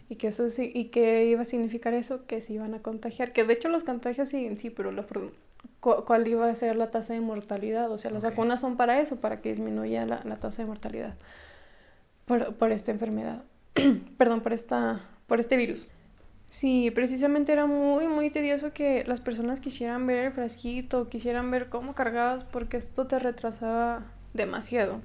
y 0.07 0.15
que 0.15 0.27
eso 0.27 0.49
sí, 0.49 0.71
y 0.73 0.86
que 0.86 1.25
iba 1.25 1.41
a 1.41 1.45
significar 1.45 1.93
eso, 1.93 2.25
que 2.27 2.41
se 2.41 2.53
iban 2.53 2.75
a 2.75 2.79
contagiar, 2.79 3.34
que 3.34 3.43
de 3.43 3.53
hecho 3.53 3.69
los 3.69 3.84
contagios 3.84 4.29
siguen, 4.29 4.57
sí, 4.57 4.69
pero 4.69 4.91
la, 4.91 5.05
¿cuál 5.79 6.27
iba 6.27 6.47
a 6.47 6.55
ser 6.55 6.75
la 6.75 6.91
tasa 6.91 7.13
de 7.13 7.21
mortalidad? 7.21 7.91
O 7.91 7.97
sea, 7.97 8.11
las 8.11 8.23
vacunas 8.23 8.61
son 8.61 8.77
para 8.77 9.01
eso, 9.01 9.19
para 9.19 9.41
que 9.41 9.49
disminuya 9.49 10.05
la, 10.05 10.21
la 10.23 10.36
tasa 10.38 10.61
de 10.61 10.67
mortalidad 10.67 11.15
por, 12.25 12.53
por 12.55 12.71
esta 12.71 12.91
enfermedad, 12.91 13.41
perdón, 14.17 14.41
por, 14.41 14.53
esta, 14.53 15.01
por 15.27 15.39
este 15.39 15.57
virus. 15.57 15.88
Sí, 16.52 16.91
precisamente 16.91 17.54
era 17.54 17.66
muy, 17.66 18.08
muy 18.10 18.30
tedioso 18.30 18.74
que 18.74 19.06
las 19.08 19.22
personas 19.22 19.62
quisieran 19.62 20.06
ver 20.06 20.18
el 20.18 20.34
frasquito, 20.34 21.08
quisieran 21.08 21.49
ver 21.49 21.70
cómo 21.70 21.95
cargabas, 21.95 22.43
porque 22.43 22.76
esto 22.76 23.08
te 23.08 23.20
retrasaba 23.20 24.04
demasiado. 24.34 24.99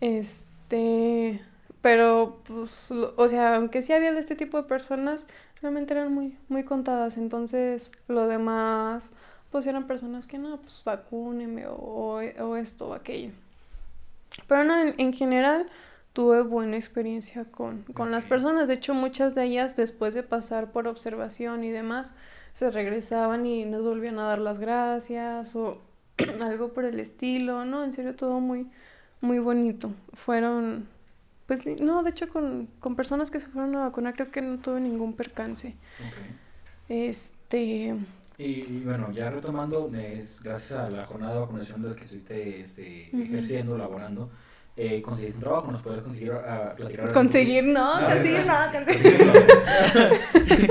Este, 0.00 1.42
pero 1.82 2.38
pues, 2.44 2.92
o 2.92 3.28
sea, 3.28 3.56
aunque 3.56 3.82
sí 3.82 3.92
había 3.92 4.12
de 4.12 4.20
este 4.20 4.36
tipo 4.36 4.56
de 4.58 4.68
personas, 4.68 5.26
realmente 5.60 5.94
eran 5.94 6.14
muy, 6.14 6.38
muy 6.48 6.62
contadas. 6.62 7.16
Entonces, 7.16 7.90
lo 8.06 8.28
demás, 8.28 9.10
pues 9.50 9.66
eran 9.66 9.88
personas 9.88 10.28
que 10.28 10.38
no, 10.38 10.58
pues 10.60 10.80
vacúneme 10.84 11.66
o, 11.66 12.20
o 12.20 12.56
esto 12.56 12.90
o 12.90 12.94
aquello. 12.94 13.32
Pero 14.46 14.62
no, 14.62 14.76
en 14.76 15.12
general 15.12 15.68
tuve 16.18 16.42
buena 16.42 16.74
experiencia 16.74 17.44
con, 17.44 17.84
con 17.94 18.10
las 18.10 18.26
personas. 18.26 18.66
De 18.66 18.74
hecho, 18.74 18.92
muchas 18.92 19.36
de 19.36 19.44
ellas, 19.44 19.76
después 19.76 20.14
de 20.14 20.24
pasar 20.24 20.72
por 20.72 20.88
observación 20.88 21.62
y 21.62 21.70
demás, 21.70 22.12
se 22.50 22.72
regresaban 22.72 23.46
y 23.46 23.64
nos 23.64 23.84
volvían 23.84 24.18
a 24.18 24.24
dar 24.24 24.40
las 24.40 24.58
gracias 24.58 25.54
o 25.54 25.80
algo 26.42 26.72
por 26.72 26.86
el 26.86 26.98
estilo, 26.98 27.64
¿no? 27.64 27.84
En 27.84 27.92
serio, 27.92 28.16
todo 28.16 28.40
muy, 28.40 28.66
muy 29.20 29.38
bonito. 29.38 29.92
Fueron, 30.12 30.88
pues, 31.46 31.64
no, 31.80 32.02
de 32.02 32.10
hecho, 32.10 32.28
con, 32.28 32.68
con 32.80 32.96
personas 32.96 33.30
que 33.30 33.38
se 33.38 33.46
fueron 33.46 33.76
a 33.76 33.84
vacunar, 33.84 34.14
creo 34.14 34.32
que 34.32 34.42
no 34.42 34.58
tuve 34.58 34.80
ningún 34.80 35.12
percance. 35.12 35.76
Este... 36.88 37.94
Y, 38.38 38.80
bueno, 38.80 39.12
ya 39.12 39.30
retomando, 39.30 39.88
gracias 40.42 40.72
a 40.72 40.90
la 40.90 41.06
jornada 41.06 41.34
de 41.34 41.40
vacunación 41.42 41.80
de 41.80 41.90
la 41.90 41.94
que 41.94 42.04
estuviste 42.06 42.60
este, 42.60 43.08
ejerciendo, 43.16 43.78
laborando, 43.78 44.30
eh, 44.80 45.02
conseguiste 45.02 45.40
trabajo, 45.40 45.72
nos 45.72 45.82
puedes 45.82 46.02
conseguir 46.02 46.30
uh, 46.30 46.76
platicar. 46.76 47.12
Conseguir 47.12 47.64
no, 47.64 47.94
conseguir 48.06 48.46
no, 48.46 48.54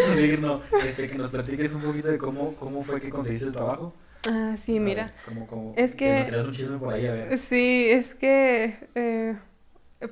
conseguir 0.05 0.39
no. 0.39 0.61
Este, 0.87 1.09
que 1.09 1.17
nos 1.17 1.29
platiques 1.29 1.75
un 1.75 1.81
poquito 1.81 2.07
de 2.07 2.17
cómo, 2.17 2.55
cómo 2.55 2.85
fue 2.85 3.01
que 3.01 3.09
conseguiste 3.09 3.49
el 3.49 3.53
trabajo. 3.53 3.93
Ah, 4.25 4.55
sí, 4.57 4.79
mira. 4.79 5.13
Cómo, 5.25 5.45
cómo, 5.45 5.73
es 5.75 5.93
que... 5.93 6.23
que 6.25 6.31
nos 6.31 6.47
un 6.47 6.53
chisme 6.53 6.77
por 6.77 6.93
ahí, 6.93 7.05
a 7.05 7.11
ver. 7.11 7.37
Sí, 7.37 7.87
es 7.89 8.15
que 8.15 8.87
eh, 8.95 9.35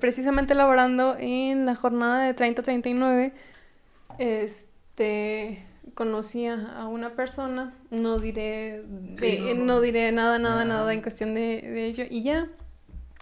precisamente 0.02 0.56
laborando 0.56 1.16
en 1.18 1.66
la 1.66 1.76
jornada 1.76 2.26
de 2.26 2.36
30-39, 2.36 3.32
este 4.20 5.66
conocí 5.94 6.48
a 6.48 6.86
una 6.90 7.12
persona, 7.12 7.74
no 7.92 8.20
diré, 8.20 8.84
de, 8.86 9.56
no, 9.56 9.80
diré 9.80 10.12
nada, 10.12 10.38
nada, 10.38 10.66
nada 10.66 10.94
en 10.94 11.02
cuestión 11.02 11.34
de, 11.34 11.62
de 11.62 11.86
ello, 11.86 12.04
y 12.10 12.24
ya 12.24 12.50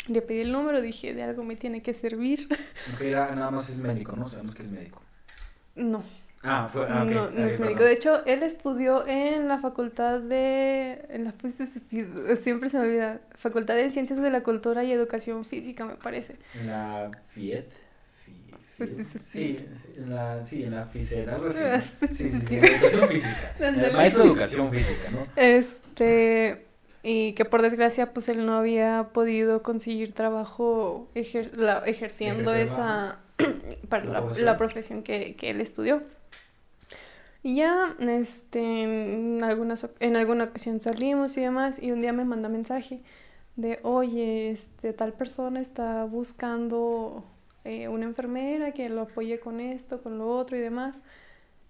Le 0.07 0.21
pedí 0.21 0.41
el 0.41 0.51
número, 0.51 0.81
dije, 0.81 1.13
de 1.13 1.23
algo 1.23 1.43
me 1.43 1.55
tiene 1.55 1.81
que 1.81 1.93
servir. 1.93 2.47
era, 3.01 3.33
nada 3.35 3.51
más 3.51 3.69
es 3.69 3.79
médico, 3.79 4.15
¿no? 4.15 4.29
Sabemos 4.29 4.55
que 4.55 4.63
es 4.63 4.71
médico. 4.71 5.01
No. 5.75 6.03
Ah, 6.45 6.69
fue, 6.71 6.85
ah, 6.89 7.05
no, 7.05 7.31
no 7.31 7.45
es 7.45 7.59
médico. 7.61 7.83
De 7.83 7.93
hecho, 7.93 8.25
él 8.25 8.43
estudió 8.43 9.07
en 9.07 9.47
la 9.47 9.59
facultad 9.59 10.19
de... 10.19 11.05
En 11.09 11.23
la, 11.23 11.33
siempre 12.35 12.69
se 12.69 12.77
me 12.77 12.83
olvida. 12.83 13.21
Facultad 13.35 13.75
de 13.75 13.89
Ciencias 13.89 14.21
de 14.21 14.29
la 14.29 14.43
Cultura 14.43 14.83
y 14.83 14.91
Educación 14.91 15.45
Física, 15.45 15.85
me 15.85 15.95
parece. 15.95 16.35
En 16.53 16.67
la 16.67 17.11
FIET. 17.29 17.83
Pues 18.77 18.91
sí, 19.27 19.65
en 19.95 20.09
la, 20.09 20.45
sí, 20.45 20.63
en 20.63 20.71
la 20.71 20.85
FICET, 20.85 21.29
algo 21.29 21.47
así. 21.47 21.59
Sí, 22.07 22.31
sí, 22.31 22.41
sí, 22.47 22.55
educación 22.55 23.09
física. 23.09 23.55
maestro 23.93 24.23
de 24.23 24.29
educación 24.29 24.71
física, 24.71 25.11
¿no? 25.11 25.27
Este, 25.35 26.65
y 27.03 27.33
que 27.33 27.43
por 27.43 27.61
desgracia 27.61 28.13
pues 28.13 28.29
él 28.29 28.45
no 28.45 28.53
había 28.53 29.09
podido 29.11 29.61
conseguir 29.61 30.13
trabajo 30.13 31.09
ejerciendo 31.13 32.53
esa 32.53 33.19
para 33.89 34.05
la, 34.37 34.57
profesión, 34.57 35.03
que, 35.03 35.35
que, 35.35 35.49
él 35.49 35.59
estudió. 35.59 36.01
Y 37.43 37.55
ya 37.55 37.95
este 37.99 38.83
en 38.83 39.43
algunas 39.43 39.87
en 39.99 40.15
alguna 40.15 40.45
ocasión 40.45 40.79
salimos 40.79 41.35
y 41.35 41.41
demás 41.41 41.77
y 41.81 41.91
un 41.91 41.99
día 41.99 42.13
me 42.13 42.23
manda 42.23 42.47
mensaje 42.47 43.01
de 43.57 43.79
oye 43.83 44.49
este 44.49 44.93
tal 44.93 45.11
persona 45.11 45.59
está 45.59 46.05
buscando 46.05 47.25
eh, 47.65 47.89
una 47.89 48.05
enfermera 48.05 48.71
que 48.71 48.87
lo 48.87 49.01
apoye 49.01 49.39
con 49.39 49.59
esto 49.59 50.01
con 50.01 50.17
lo 50.17 50.27
otro 50.27 50.55
y 50.55 50.61
demás 50.61 51.01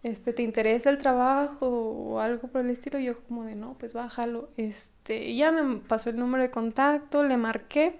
este, 0.04 0.34
¿te 0.34 0.44
interesa 0.44 0.90
el 0.90 0.98
trabajo 0.98 1.68
o 1.68 2.20
algo 2.20 2.50
por 2.50 2.62
el 2.62 2.70
estilo? 2.70 3.00
Y 3.00 3.06
yo 3.06 3.20
como 3.24 3.46
de, 3.46 3.56
no, 3.56 3.76
pues 3.80 3.94
bájalo. 3.94 4.50
Este, 4.58 5.34
ya 5.34 5.52
me 5.52 5.78
pasó 5.78 6.10
el 6.10 6.18
número 6.18 6.44
de 6.44 6.52
contacto, 6.52 7.24
le 7.24 7.38
marqué. 7.38 7.96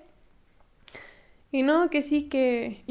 Y 1.50 1.62
no, 1.62 1.90
que 1.90 2.02
sí, 2.02 2.24
que 2.24 2.84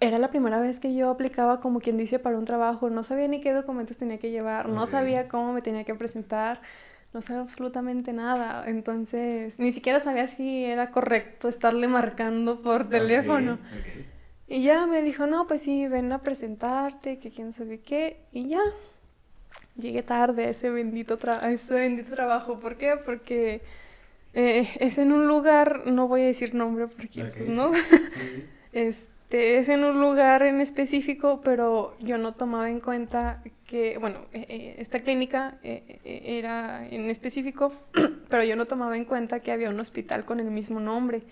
era 0.00 0.18
la 0.18 0.28
primera 0.28 0.60
vez 0.60 0.80
que 0.80 0.94
yo 0.94 1.08
aplicaba 1.08 1.60
como 1.60 1.80
quien 1.80 1.96
dice 1.96 2.18
para 2.18 2.36
un 2.36 2.44
trabajo. 2.44 2.90
No 2.90 3.02
sabía 3.04 3.26
ni 3.28 3.40
qué 3.40 3.52
documentos 3.52 3.96
tenía 3.96 4.18
que 4.18 4.30
llevar, 4.30 4.68
no 4.68 4.86
sabía 4.86 5.28
cómo 5.28 5.52
me 5.52 5.62
tenía 5.62 5.84
que 5.84 5.94
presentar, 5.94 6.60
no 7.14 7.22
sabía 7.22 7.42
absolutamente 7.42 8.12
nada. 8.12 8.68
Entonces, 8.68 9.58
ni 9.58 9.72
siquiera 9.72 10.00
sabía 10.00 10.26
si 10.26 10.64
era 10.64 10.90
correcto 10.90 11.48
estarle 11.48 11.88
marcando 11.88 12.60
por 12.60 12.88
teléfono. 12.88 13.58
Y 14.48 14.62
ya 14.62 14.86
me 14.86 15.02
dijo, 15.02 15.26
no, 15.26 15.46
pues 15.46 15.62
sí, 15.62 15.86
ven 15.88 16.10
a 16.12 16.22
presentarte, 16.22 17.18
que 17.18 17.30
quién 17.30 17.52
sabe 17.52 17.80
qué. 17.80 18.20
Y 18.32 18.48
ya, 18.48 18.62
llegué 19.76 20.02
tarde 20.02 20.46
a 20.46 20.50
ese 20.50 20.70
bendito, 20.70 21.18
ese 21.46 21.74
bendito 21.74 22.14
trabajo. 22.14 22.58
¿Por 22.58 22.76
qué? 22.76 22.94
Porque 23.04 23.60
eh, 24.34 24.68
es 24.80 24.98
en 24.98 25.12
un 25.12 25.28
lugar, 25.28 25.82
no 25.86 26.08
voy 26.08 26.22
a 26.22 26.26
decir 26.26 26.54
nombre 26.54 26.88
porque 26.88 27.24
pues 27.24 27.48
no. 27.48 27.72
este, 28.72 29.58
es 29.58 29.68
en 29.68 29.84
un 29.84 30.00
lugar 30.00 30.42
en 30.42 30.60
específico, 30.60 31.40
pero 31.42 31.96
yo 32.00 32.16
no 32.16 32.34
tomaba 32.34 32.70
en 32.70 32.80
cuenta 32.80 33.42
que, 33.68 33.98
bueno, 33.98 34.20
eh, 34.32 34.46
eh, 34.48 34.74
esta 34.78 34.98
clínica 34.98 35.58
eh, 35.62 36.00
era 36.02 36.88
en 36.88 37.10
específico, 37.10 37.70
pero 38.30 38.42
yo 38.42 38.56
no 38.56 38.64
tomaba 38.64 38.96
en 38.96 39.04
cuenta 39.04 39.40
que 39.40 39.52
había 39.52 39.68
un 39.68 39.78
hospital 39.78 40.24
con 40.24 40.40
el 40.40 40.50
mismo 40.50 40.80
nombre. 40.80 41.22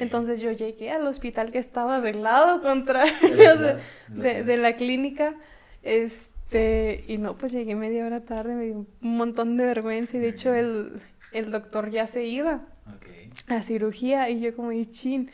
Entonces 0.00 0.40
yo 0.40 0.50
llegué 0.50 0.90
al 0.90 1.06
hospital 1.06 1.52
que 1.52 1.58
estaba 1.58 2.00
del 2.00 2.24
lado 2.24 2.60
contrario 2.60 3.14
de, 4.08 4.42
de, 4.42 4.56
la 4.56 4.74
clínica, 4.74 5.36
este, 5.84 7.04
y 7.06 7.16
no, 7.18 7.38
pues 7.38 7.52
llegué 7.52 7.76
media 7.76 8.04
hora 8.04 8.24
tarde, 8.24 8.56
me 8.56 8.64
dio 8.64 8.74
un 8.74 9.16
montón 9.16 9.56
de 9.56 9.64
vergüenza, 9.64 10.16
y 10.16 10.20
de 10.20 10.28
hecho 10.28 10.52
el, 10.52 11.00
el 11.30 11.52
doctor 11.52 11.90
ya 11.90 12.08
se 12.08 12.26
iba 12.26 12.66
a 13.46 13.62
cirugía, 13.62 14.28
y 14.30 14.40
yo 14.40 14.56
como, 14.56 14.72
y 14.72 14.84
chin, 14.84 15.30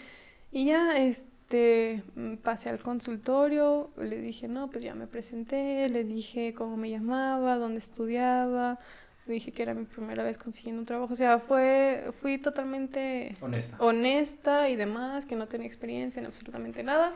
y 0.52 0.66
ya, 0.66 0.98
este, 0.98 1.29
este, 1.50 2.04
mm, 2.14 2.36
pasé 2.36 2.68
al 2.68 2.78
consultorio, 2.78 3.90
le 3.96 4.20
dije, 4.20 4.46
no, 4.46 4.70
pues 4.70 4.84
ya 4.84 4.94
me 4.94 5.08
presenté, 5.08 5.88
le 5.88 6.04
dije 6.04 6.54
cómo 6.54 6.76
me 6.76 6.88
llamaba, 6.90 7.56
dónde 7.56 7.80
estudiaba, 7.80 8.78
le 9.26 9.34
dije 9.34 9.50
que 9.50 9.62
era 9.62 9.74
mi 9.74 9.84
primera 9.84 10.22
vez 10.22 10.38
consiguiendo 10.38 10.78
un 10.78 10.86
trabajo, 10.86 11.12
o 11.12 11.16
sea, 11.16 11.40
fue, 11.40 12.12
fui 12.20 12.38
totalmente 12.38 13.34
honesta. 13.40 13.76
honesta 13.80 14.68
y 14.68 14.76
demás, 14.76 15.26
que 15.26 15.34
no 15.34 15.48
tenía 15.48 15.66
experiencia 15.66 16.20
en 16.20 16.26
absolutamente 16.26 16.84
nada, 16.84 17.14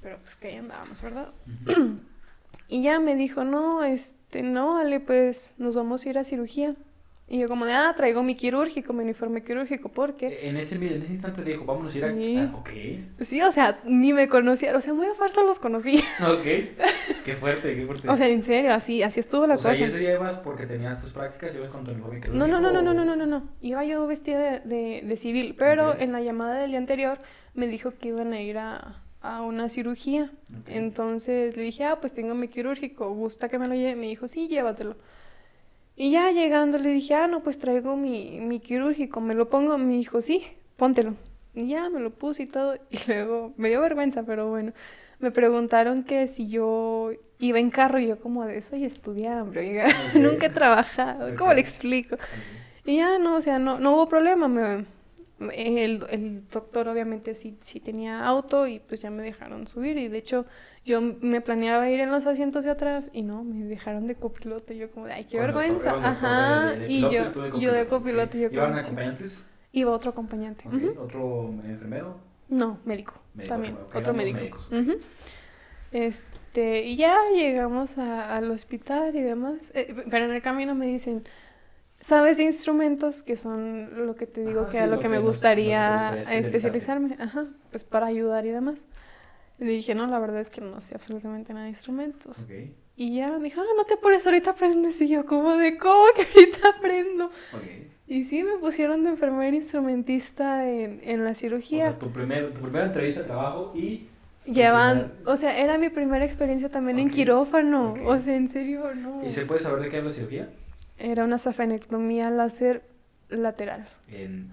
pero 0.00 0.18
pues 0.22 0.36
que 0.36 0.48
ahí 0.48 0.56
andábamos, 0.56 1.02
¿verdad? 1.02 1.32
y 2.70 2.82
ya 2.82 2.98
me 2.98 3.14
dijo, 3.14 3.44
no, 3.44 3.84
este, 3.84 4.42
no, 4.42 4.78
Ale, 4.78 5.00
pues 5.00 5.52
nos 5.58 5.74
vamos 5.74 6.06
a 6.06 6.08
ir 6.08 6.18
a 6.18 6.24
cirugía. 6.24 6.76
Y 7.28 7.40
yo 7.40 7.48
como 7.48 7.66
de, 7.66 7.72
ah, 7.72 7.92
traigo 7.96 8.22
mi 8.22 8.36
quirúrgico, 8.36 8.92
mi 8.92 9.02
uniforme 9.02 9.42
quirúrgico, 9.42 9.88
porque... 9.88 10.48
En 10.48 10.56
ese, 10.56 10.76
en 10.76 11.02
ese 11.02 11.12
instante 11.12 11.42
dijo, 11.42 11.64
vamos 11.64 11.92
a 11.92 11.98
ir 11.98 12.04
a... 12.04 12.42
Ah, 12.44 12.56
ok. 12.56 12.70
Sí, 13.22 13.42
o 13.42 13.50
sea, 13.50 13.80
ni 13.84 14.12
me 14.12 14.28
conocía, 14.28 14.76
o 14.76 14.80
sea, 14.80 14.94
muy 14.94 15.06
a 15.06 15.14
falta 15.14 15.42
los 15.42 15.58
conocí. 15.58 15.96
Ok, 16.26 16.44
qué 17.24 17.34
fuerte, 17.34 17.74
qué 17.74 17.84
fuerte. 17.84 18.08
o 18.08 18.16
sea, 18.16 18.28
en 18.28 18.44
serio, 18.44 18.72
así, 18.72 19.02
así 19.02 19.18
estuvo 19.18 19.46
la 19.46 19.56
cosa. 19.56 19.72
O 19.72 19.74
sea, 19.74 19.86
y 19.86 19.88
ese 19.88 19.98
día 19.98 20.14
ibas 20.14 20.38
porque 20.38 20.66
tenías 20.66 21.02
tus 21.02 21.10
prácticas 21.10 21.52
y 21.54 21.58
ibas 21.58 21.70
con 21.70 21.82
tu 21.82 21.90
uniforme 21.90 22.20
quirúrgico. 22.20 22.46
No, 22.46 22.46
no, 22.46 22.60
no, 22.60 22.70
no, 22.70 22.80
no, 22.80 22.94
no, 22.94 23.04
no, 23.04 23.16
no, 23.16 23.26
no. 23.26 23.48
Iba 23.60 23.84
yo 23.84 24.06
vestida 24.06 24.60
de, 24.60 25.02
de, 25.04 25.16
civil, 25.16 25.56
pero 25.58 25.98
en 25.98 26.12
la 26.12 26.20
llamada 26.20 26.54
del 26.60 26.70
día 26.70 26.78
anterior 26.78 27.18
me 27.54 27.66
dijo 27.66 27.92
que 27.98 28.08
iban 28.08 28.32
a 28.34 28.40
ir 28.40 28.58
a, 28.58 29.02
a 29.20 29.42
una 29.42 29.68
cirugía. 29.68 30.30
Entonces 30.68 31.56
le 31.56 31.62
dije, 31.64 31.84
ah, 31.84 31.98
pues 32.00 32.12
tengo 32.12 32.36
mi 32.36 32.46
quirúrgico, 32.46 33.10
¿gusta 33.10 33.48
que 33.48 33.58
me 33.58 33.66
lo 33.66 33.74
lleve? 33.74 33.96
Me 33.96 34.06
dijo, 34.06 34.28
sí, 34.28 34.46
llévatelo. 34.46 34.96
Y 35.96 36.10
ya 36.10 36.30
llegando 36.30 36.78
le 36.78 36.90
dije, 36.90 37.14
ah, 37.14 37.26
no, 37.26 37.42
pues 37.42 37.58
traigo 37.58 37.96
mi, 37.96 38.38
mi 38.40 38.60
quirúrgico, 38.60 39.20
me 39.20 39.34
lo 39.34 39.48
pongo. 39.48 39.78
Me 39.78 39.94
dijo, 39.94 40.20
sí, 40.20 40.46
póntelo. 40.76 41.14
Y 41.54 41.68
ya 41.68 41.88
me 41.88 42.00
lo 42.00 42.10
puse 42.10 42.44
y 42.44 42.46
todo. 42.46 42.76
Y 42.90 42.98
luego 43.08 43.54
me 43.56 43.70
dio 43.70 43.80
vergüenza, 43.80 44.22
pero 44.22 44.48
bueno. 44.48 44.72
Me 45.18 45.30
preguntaron 45.30 46.04
que 46.04 46.28
si 46.28 46.48
yo 46.48 47.10
iba 47.38 47.58
en 47.58 47.70
carro 47.70 47.98
y 47.98 48.08
yo 48.08 48.18
como 48.20 48.44
de 48.44 48.60
soy 48.60 48.84
estudiante, 48.84 49.82
nunca 50.14 50.46
he 50.46 50.50
trabajado, 50.50 51.34
¿cómo 51.36 51.54
le 51.54 51.60
explico? 51.60 52.16
Y 52.84 52.96
ya 52.96 53.18
no, 53.18 53.36
o 53.36 53.40
sea, 53.40 53.58
no, 53.58 53.78
no 53.80 53.92
hubo 53.94 54.06
problema, 54.08 54.46
me, 54.46 54.84
el, 55.38 56.04
el 56.10 56.48
doctor 56.48 56.88
obviamente 56.88 57.34
sí, 57.34 57.56
sí 57.60 57.80
tenía 57.80 58.24
auto 58.24 58.66
y 58.66 58.80
pues 58.80 59.02
ya 59.02 59.10
me 59.10 59.22
dejaron 59.22 59.66
subir 59.66 59.98
y 59.98 60.08
de 60.08 60.18
hecho 60.18 60.46
yo 60.86 61.02
me 61.02 61.40
planeaba 61.40 61.90
ir 61.90 61.98
en 61.98 62.10
los 62.12 62.26
asientos 62.26 62.64
de 62.64 62.70
atrás 62.70 63.10
y 63.12 63.22
no, 63.22 63.42
me 63.42 63.64
dejaron 63.64 64.06
de 64.06 64.14
copiloto. 64.14 64.72
Y 64.72 64.78
yo 64.78 64.90
como 64.92 65.06
de, 65.06 65.14
ay, 65.14 65.24
qué 65.24 65.38
vergüenza. 65.38 65.90
Ajá. 65.90 66.74
y 66.88 67.00
yo, 67.00 67.30
de 67.32 67.60
yo 67.60 67.72
de 67.72 67.86
copiloto. 67.88 68.38
Yo 68.38 68.48
¿Iban 68.48 68.78
acompañantes? 68.78 69.44
Iba 69.72 69.90
otro 69.90 70.12
acompañante. 70.12 70.64
¿Otro 70.96 71.52
enfermero? 71.64 72.18
No, 72.48 72.78
médico. 72.84 73.14
también. 73.48 73.76
otro 73.92 74.14
médico. 74.14 74.58
Este, 75.90 76.84
y 76.84 76.96
ya 76.96 77.16
llegamos 77.34 77.98
al 77.98 78.50
hospital 78.50 79.14
y 79.16 79.22
demás. 79.22 79.72
Eh, 79.74 79.94
pero 80.08 80.26
en 80.26 80.30
el 80.30 80.42
camino 80.42 80.74
me 80.74 80.86
dicen, 80.86 81.24
¿sabes 82.00 82.38
instrumentos? 82.38 83.22
Que 83.22 83.36
son 83.36 84.06
lo 84.06 84.14
que 84.14 84.26
te 84.26 84.44
digo 84.44 84.68
que 84.68 84.78
a 84.78 84.86
lo, 84.86 84.98
que, 84.98 85.08
me 85.08 85.18
gustaría 85.18 86.22
especializarme. 86.30 87.16
Ajá, 87.18 87.46
pues 87.70 87.84
para 87.84 88.06
ayudar 88.06 88.46
y 88.46 88.50
demás. 88.50 88.84
Le 89.58 89.72
dije, 89.72 89.94
no, 89.94 90.06
la 90.06 90.18
verdad 90.18 90.40
es 90.40 90.50
que 90.50 90.60
no 90.60 90.80
sé 90.80 90.94
absolutamente 90.94 91.52
nada 91.52 91.64
de 91.64 91.70
instrumentos. 91.70 92.46
Y 92.94 93.16
ya 93.16 93.28
me 93.38 93.44
dijo, 93.44 93.60
ah, 93.60 93.74
no 93.76 93.84
te 93.84 93.94
apures, 93.94 94.26
ahorita 94.26 94.50
aprendes. 94.50 95.00
Y 95.00 95.08
yo, 95.08 95.24
como 95.24 95.56
de 95.56 95.78
cómo 95.78 96.04
que 96.14 96.22
ahorita 96.22 96.68
aprendo? 96.76 97.30
Y 98.06 98.24
sí, 98.24 98.44
me 98.44 98.58
pusieron 98.58 99.02
de 99.02 99.10
enfermera 99.10 99.56
instrumentista 99.56 100.68
en, 100.68 101.00
en 101.02 101.24
la 101.24 101.34
cirugía. 101.34 101.84
O 101.84 101.88
sea, 101.88 101.98
tu, 101.98 102.10
primer, 102.10 102.52
tu 102.52 102.60
primera 102.60 102.86
entrevista 102.86 103.20
de 103.20 103.26
trabajo 103.26 103.72
y... 103.74 104.08
Llevan, 104.44 105.12
o 105.24 105.36
sea, 105.36 105.58
era 105.58 105.76
mi 105.76 105.88
primera 105.88 106.24
experiencia 106.24 106.68
también 106.68 107.00
en 107.00 107.10
quirófano. 107.10 107.96
O 108.04 108.20
sea, 108.20 108.36
en 108.36 108.48
serio, 108.48 108.94
no. 108.94 109.24
¿Y 109.24 109.30
se 109.30 109.44
puede 109.44 109.58
saber 109.58 109.82
de 109.82 109.88
qué 109.88 109.96
era 109.96 110.04
la 110.04 110.12
cirugía? 110.12 110.48
Era 110.98 111.24
una 111.24 111.38
safenectomía 111.38 112.30
láser 112.30 112.82
lateral. 113.28 113.88
En, 114.08 114.50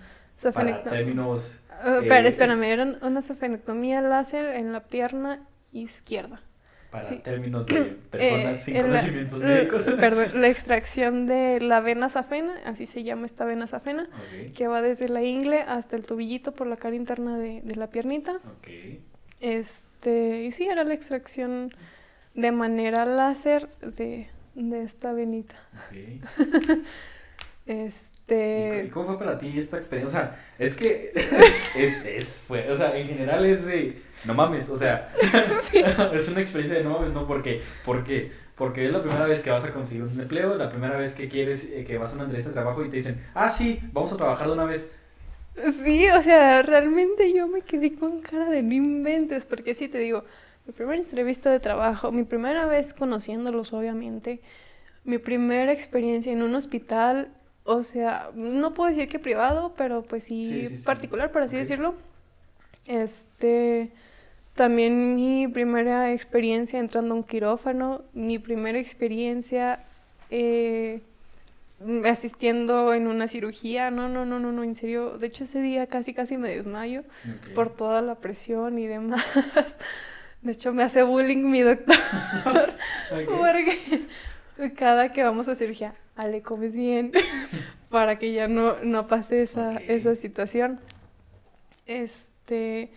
para 0.53 0.83
términos 0.83 1.63
Uh, 1.83 2.07
pero 2.07 2.27
espérame, 2.27 2.63
era 2.63 2.97
una 3.01 3.21
safenectomía 3.21 4.01
láser 4.01 4.55
en 4.55 4.71
la 4.71 4.83
pierna 4.83 5.45
izquierda. 5.73 6.41
Para 6.91 7.21
términos 7.21 7.65
de 7.65 7.81
personas 8.09 8.63
sin 8.63 8.79
conocimientos 8.79 9.39
médicos. 9.41 9.83
Perdón, 9.99 10.39
la 10.39 10.47
extracción 10.47 11.25
de 11.25 11.59
la 11.59 11.81
vena 11.81 12.07
safena, 12.07 12.53
así 12.65 12.85
se 12.85 13.03
llama 13.03 13.25
esta 13.25 13.45
vena 13.45 13.65
safena, 13.65 14.07
que 14.53 14.67
va 14.67 14.81
desde 14.83 15.09
la 15.09 15.23
ingle 15.23 15.61
hasta 15.61 15.95
el 15.95 16.05
tubillito 16.05 16.51
por 16.51 16.67
la 16.67 16.77
cara 16.77 16.95
interna 16.95 17.39
de, 17.39 17.61
de 17.63 17.75
la 17.75 17.87
piernita. 17.87 18.39
Este, 19.41 20.43
y 20.43 20.51
sí, 20.51 20.65
era 20.65 20.83
la 20.83 20.93
extracción 20.93 21.73
de 22.35 22.51
manera 22.51 23.05
láser 23.05 23.69
de, 23.79 24.29
de 24.55 24.83
esta 24.83 25.13
venita. 25.13 25.55
este 27.65 28.13
este, 28.25 28.85
¿Y 28.87 28.89
cómo 28.89 29.05
fue 29.07 29.19
para 29.19 29.37
ti 29.37 29.51
esta 29.57 29.77
experiencia? 29.77 30.19
O 30.19 30.21
sea, 30.21 30.45
es 30.57 30.75
que 30.75 31.11
es, 31.77 32.05
es, 32.05 32.43
fue, 32.47 32.71
o 32.71 32.75
sea, 32.75 32.97
en 32.97 33.07
general 33.07 33.45
es 33.45 33.65
de, 33.65 34.01
no 34.23 34.33
mames, 34.33 34.69
o 34.69 34.75
sea, 34.75 35.13
es 36.13 36.27
una 36.29 36.39
experiencia 36.39 36.77
de 36.77 36.83
no 36.85 36.91
mames, 36.91 37.13
no, 37.13 37.27
porque, 37.27 37.61
porque, 37.83 38.31
porque 38.55 38.85
es 38.85 38.93
la 38.93 39.01
primera 39.01 39.25
vez 39.25 39.41
que 39.41 39.51
vas 39.51 39.65
a 39.65 39.71
conseguir 39.71 40.03
un 40.03 40.19
empleo, 40.19 40.55
la 40.55 40.69
primera 40.69 40.97
vez 40.97 41.11
que 41.11 41.27
quieres, 41.27 41.65
eh, 41.65 41.83
que 41.85 41.97
vas 41.97 42.11
a 42.11 42.15
una 42.15 42.23
entrevista 42.23 42.49
de 42.49 42.53
trabajo 42.53 42.85
y 42.85 42.89
te 42.89 42.95
dicen, 42.95 43.21
ah, 43.33 43.49
sí, 43.49 43.81
vamos 43.91 44.13
a 44.13 44.17
trabajar 44.17 44.47
de 44.47 44.53
una 44.53 44.65
vez. 44.65 44.89
Sí, 45.83 46.07
o 46.09 46.21
sea, 46.21 46.63
realmente 46.63 47.33
yo 47.33 47.47
me 47.47 47.61
quedé 47.61 47.93
con 47.93 48.21
cara 48.21 48.49
de 48.49 48.63
no 48.63 48.73
inventes, 48.73 49.45
porque 49.45 49.73
sí 49.73 49.89
te 49.89 49.99
digo, 49.99 50.23
mi 50.65 50.73
primera 50.73 50.97
entrevista 50.97 51.51
de 51.51 51.59
trabajo, 51.59 52.11
mi 52.11 52.23
primera 52.23 52.65
vez 52.65 52.93
conociéndolos, 52.93 53.73
obviamente, 53.73 54.41
mi 55.03 55.17
primera 55.17 55.71
experiencia 55.71 56.31
en 56.31 56.41
un 56.41 56.55
hospital, 56.55 57.29
o 57.65 57.83
sea, 57.83 58.29
no 58.33 58.73
puedo 58.73 58.89
decir 58.89 59.09
que 59.09 59.19
privado, 59.19 59.73
pero 59.75 60.03
pues 60.03 60.25
sí, 60.25 60.69
particular, 60.85 61.31
por 61.31 61.41
así 61.41 61.57
decirlo. 61.57 61.95
Este, 62.87 63.91
también 64.55 65.15
mi 65.15 65.47
primera 65.47 66.11
experiencia 66.11 66.79
entrando 66.79 67.13
a 67.13 67.17
un 67.17 67.23
quirófano, 67.23 68.03
mi 68.13 68.39
primera 68.39 68.79
experiencia 68.79 69.83
eh, 70.29 71.01
asistiendo 72.05 72.93
en 72.93 73.07
una 73.07 73.27
cirugía, 73.27 73.91
no, 73.91 74.07
no, 74.07 74.25
no, 74.25 74.39
no, 74.39 74.51
no, 74.51 74.63
en 74.63 74.75
serio, 74.75 75.17
de 75.17 75.27
hecho 75.27 75.43
ese 75.43 75.61
día 75.61 75.87
casi, 75.87 76.13
casi 76.13 76.37
me 76.37 76.49
desmayo 76.49 77.03
por 77.55 77.69
toda 77.75 78.01
la 78.01 78.15
presión 78.15 78.79
y 78.79 78.87
demás. 78.87 79.25
De 80.43 80.51
hecho 80.51 80.73
me 80.73 80.83
hace 80.83 81.03
bullying 81.03 81.49
mi 81.49 81.61
doctor. 81.61 81.95
Porque 83.27 84.07
cada 84.75 85.13
que 85.13 85.23
vamos 85.23 85.47
a 85.47 85.55
cirugía, 85.55 85.95
Ale, 86.15 86.41
comes 86.41 86.75
bien 86.75 87.11
para 87.89 88.19
que 88.19 88.33
ya 88.33 88.47
no, 88.47 88.75
no 88.83 89.07
pase 89.07 89.41
esa, 89.41 89.77
esa 89.77 90.15
situación. 90.15 90.79
Este, 91.85 92.91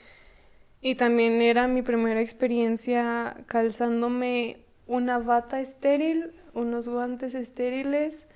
y 0.80 0.96
también 0.96 1.40
era 1.40 1.68
mi 1.68 1.82
primera 1.82 2.20
experiencia 2.20 3.36
calzándome 3.46 4.64
una 4.86 5.18
bata 5.18 5.60
estéril, 5.60 6.32
unos 6.52 6.88
guantes 6.88 7.34
estériles 7.34 8.26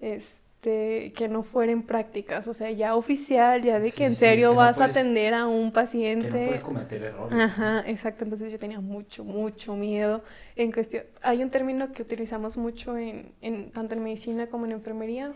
este, 0.00 0.47
que 0.60 1.28
no 1.30 1.42
fueran 1.42 1.82
prácticas, 1.82 2.48
o 2.48 2.52
sea, 2.52 2.70
ya 2.70 2.96
oficial, 2.96 3.62
ya 3.62 3.78
de 3.78 3.92
que 3.92 4.04
en 4.04 4.16
serio 4.16 4.54
vas 4.54 4.80
a 4.80 4.86
atender 4.86 5.34
a 5.34 5.46
un 5.46 5.72
paciente. 5.72 6.28
Que 6.28 6.38
no 6.38 6.46
puedes 6.46 6.60
cometer 6.60 7.02
errores. 7.02 7.38
Ajá, 7.38 7.84
exacto, 7.86 8.24
entonces 8.24 8.50
yo 8.50 8.58
tenía 8.58 8.80
mucho, 8.80 9.24
mucho 9.24 9.76
miedo 9.76 10.22
en 10.56 10.72
cuestión, 10.72 11.04
hay 11.22 11.42
un 11.42 11.50
término 11.50 11.92
que 11.92 12.02
utilizamos 12.02 12.56
mucho 12.56 12.96
en, 12.96 13.32
en 13.40 13.70
tanto 13.70 13.94
en 13.94 14.02
medicina 14.02 14.48
como 14.48 14.66
en 14.66 14.72
enfermería, 14.72 15.32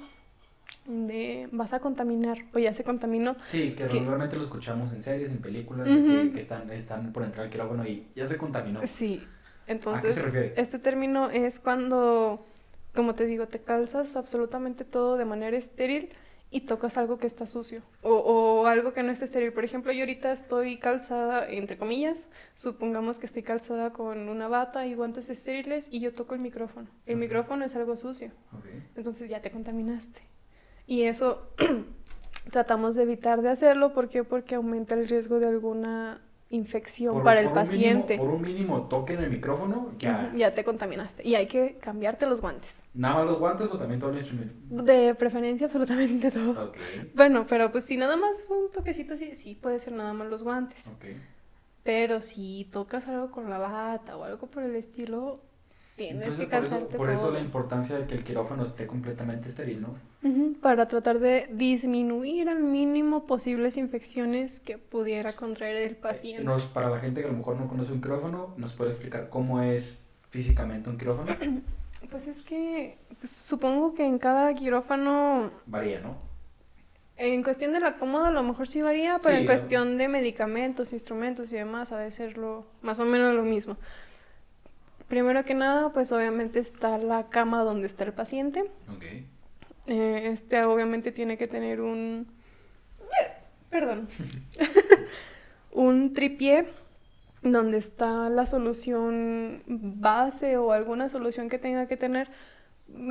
de 0.87 1.49
vas 1.53 1.73
a 1.73 1.81
contaminar 1.81 2.39
o 2.53 2.59
ya 2.59 2.73
se 2.73 2.83
contaminó. 2.83 3.37
Sí, 3.45 3.73
que, 3.73 3.87
regularmente 3.87 4.37
lo 4.37 4.43
escuchamos 4.43 4.93
en 4.93 5.01
series, 5.01 5.31
en 5.31 5.39
películas, 5.39 5.87
que, 5.87 6.41
están, 6.41 6.71
están 6.71 7.13
por 7.13 7.23
entrar 7.23 7.45
al 7.47 7.51
quirófano 7.51 7.87
y 7.87 8.09
ya 8.17 8.27
se 8.27 8.37
contaminó. 8.37 8.81
Sí, 8.85 9.23
entonces, 9.67 10.05
¿A 10.05 10.09
qué 10.09 10.13
se 10.13 10.23
refiere? 10.23 10.55
este 10.57 10.79
término 10.79 11.31
es 11.31 11.61
cuando 11.61 12.45
como 12.95 13.15
te 13.15 13.27
digo, 13.27 13.49
te 13.49 13.61
calzas 13.61 14.17
absolutamente 14.17 14.85
todo 14.85 15.17
de 15.17 15.25
manera 15.25 15.57
estéril 15.57 16.11
y 16.51 16.61
tocas 16.61 16.99
algo 16.99 17.17
que 17.17 17.27
está 17.27 17.47
sucio 17.47 17.83
o, 18.03 18.15
o, 18.15 18.67
algo 18.67 18.93
que 18.93 19.03
no 19.03 19.11
está 19.11 19.25
estéril. 19.25 19.53
Por 19.55 19.65
ejemplo, 19.65 19.91
yo 19.91 20.01
ahorita 20.01 20.31
estoy 20.31 20.77
calzada, 20.77 21.49
entre 21.49 21.79
comillas, 21.79 22.29
supongamos 22.55 23.19
que 23.19 23.27
estoy 23.27 23.43
calzada 23.43 23.93
con 23.93 24.29
una 24.29 24.49
bata 24.49 24.87
y 24.87 24.95
guantes 24.95 25.31
estériles 25.31 25.89
y 25.91 26.01
yo 26.01 26.13
toco 26.13 26.35
el 26.35 26.41
micrófono. 26.41 26.89
El 27.07 27.17
micrófono 27.17 27.65
es 27.65 27.75
algo 27.75 27.97
sucio. 27.97 28.31
Entonces 28.95 29.31
ya 29.31 29.41
te 29.41 29.51
contaminaste. 29.51 30.21
Y 30.87 31.03
eso 31.05 31.55
tratamos 32.51 32.97
de 32.97 33.05
evitar 33.05 33.41
de 33.41 33.49
hacerlo. 33.49 33.95
¿Por 33.95 34.11
qué? 34.11 34.23
Porque 34.23 34.57
aumenta 34.57 34.95
el 34.95 35.09
riesgo 35.09 35.39
de 35.39 35.49
alguna 35.49 36.21
infección 36.53 37.25
para 37.25 37.41
el 37.41 37.51
paciente. 37.51 38.19
por 38.19 38.29
un 38.29 38.43
mínimo 38.43 38.83
toque 38.83 39.15
en 39.15 39.25
el 39.25 39.31
micrófono, 39.31 39.93
ya. 39.99 40.33
ya 40.37 40.55
te 40.55 40.65
contaminaste. 40.65 41.27
Y 41.27 41.35
hay 41.35 41.47
que 41.47 41.79
cambiarte 41.79 42.27
los 42.27 42.41
guantes. 42.41 42.83
¿Nada 42.95 43.17
más 43.17 43.27
los 43.27 43.39
guantes 43.39 43.69
o 43.71 43.79
también 43.79 43.99
todo 43.99 44.11
el 44.11 44.19
instrumento? 44.19 44.55
De 44.83 45.15
preferencia, 45.15 45.67
absolutamente 45.67 46.31
todo. 46.31 46.73
Bueno, 47.15 47.47
pero 47.49 47.73
pues 47.73 47.85
si 47.85 47.97
nada 47.97 48.17
más 48.17 48.47
un 48.49 48.71
toquecito 48.71 49.15
así, 49.15 49.35
sí 49.35 49.55
puede 49.55 49.79
ser 49.79 49.95
nada 49.95 50.13
más 50.13 50.29
los 50.29 50.43
guantes. 50.43 50.91
Pero 51.83 52.23
si 52.23 52.69
tocas 52.71 53.09
algo 53.09 53.31
con 53.31 53.51
la 53.51 53.59
bata 53.59 54.17
o 54.17 54.25
algo 54.25 54.47
por 54.47 54.63
el 54.63 54.77
estilo, 54.77 55.41
Tienes 55.97 56.39
que 56.39 56.47
por, 56.47 56.65
eso, 56.65 56.89
por 56.89 57.11
eso, 57.11 57.31
la 57.31 57.41
importancia 57.41 57.99
de 57.99 58.07
que 58.07 58.15
el 58.15 58.25
quirófano 58.25 58.65
esté 58.65 58.87
completamente 58.87 59.49
estéril, 59.49 59.83
¿no? 59.83 59.95
Para 60.63 60.89
tratar 60.89 61.19
de 61.19 61.49
disminuir 61.53 62.49
al 62.49 62.63
mínimo 62.63 63.27
posibles 63.27 63.77
infecciones 63.77 64.59
que 64.59 64.79
pudiera 64.79 65.35
contraer 65.35 65.77
el 65.77 65.97
paciente. 65.97 66.45
Nos, 66.45 66.65
para 66.65 66.89
la 66.89 66.99
gente 66.99 67.21
que 67.21 67.27
a 67.27 67.31
lo 67.31 67.37
mejor 67.37 67.61
no 67.61 67.69
conoce 67.69 67.93
un 67.93 68.01
quirófano, 68.01 68.55
¿nos 68.57 68.73
puede 68.73 68.93
explicar 68.93 69.29
cómo 69.29 69.61
es 69.61 70.09
físicamente 70.31 70.89
un 70.89 70.99
quirófano? 70.99 71.37
Pues 72.11 72.27
es 72.27 72.43
que 72.43 72.99
pues, 73.21 73.31
supongo 73.31 73.95
que 73.95 74.05
en 74.05 74.19
cada 74.19 74.53
quirófano... 74.55 75.51
Varía, 75.67 76.01
¿no? 76.01 76.17
En 77.17 77.45
cuestión 77.45 77.73
de 77.73 77.81
la 77.81 77.97
cómoda 77.97 78.29
a 78.29 78.31
lo 78.33 78.43
mejor 78.43 78.67
sí 78.67 78.83
varía, 78.83 79.21
pero 79.23 79.37
en 79.37 79.47
cuestión 79.47 79.97
de 79.99 80.09
medicamentos, 80.09 80.93
instrumentos 80.93 81.53
y 81.53 81.57
demás 81.57 81.93
ha 81.93 81.99
de 81.99 82.11
ser 82.11 82.37
más 82.81 82.99
o 82.99 83.05
menos 83.05 83.35
lo 83.35 83.45
mismo. 83.45 83.77
Primero 85.13 85.45
que 85.45 85.53
nada, 85.53 85.93
pues 85.93 86.11
obviamente 86.11 86.59
está 86.59 86.97
la 86.97 87.29
cama 87.29 87.65
donde 87.65 87.87
está 87.87 88.05
el 88.05 88.15
paciente. 88.15 88.65
Okay. 88.97 89.27
Eh, 89.89 90.31
este 90.33 90.65
obviamente 90.65 91.13
tiene 91.13 91.37
que 91.37 91.47
tener 91.47 91.83
un... 91.83 92.27
Perdón. 93.69 94.09
un 95.71 96.15
tripié 96.15 96.65
donde 97.43 97.77
está 97.77 98.31
la 98.31 98.47
solución 98.47 99.63
base 99.67 100.57
o 100.57 100.73
alguna 100.73 101.11
solución 101.11 101.51
que 101.51 101.59
tenga 101.59 101.87
que 101.89 101.99
tener. 101.99 102.27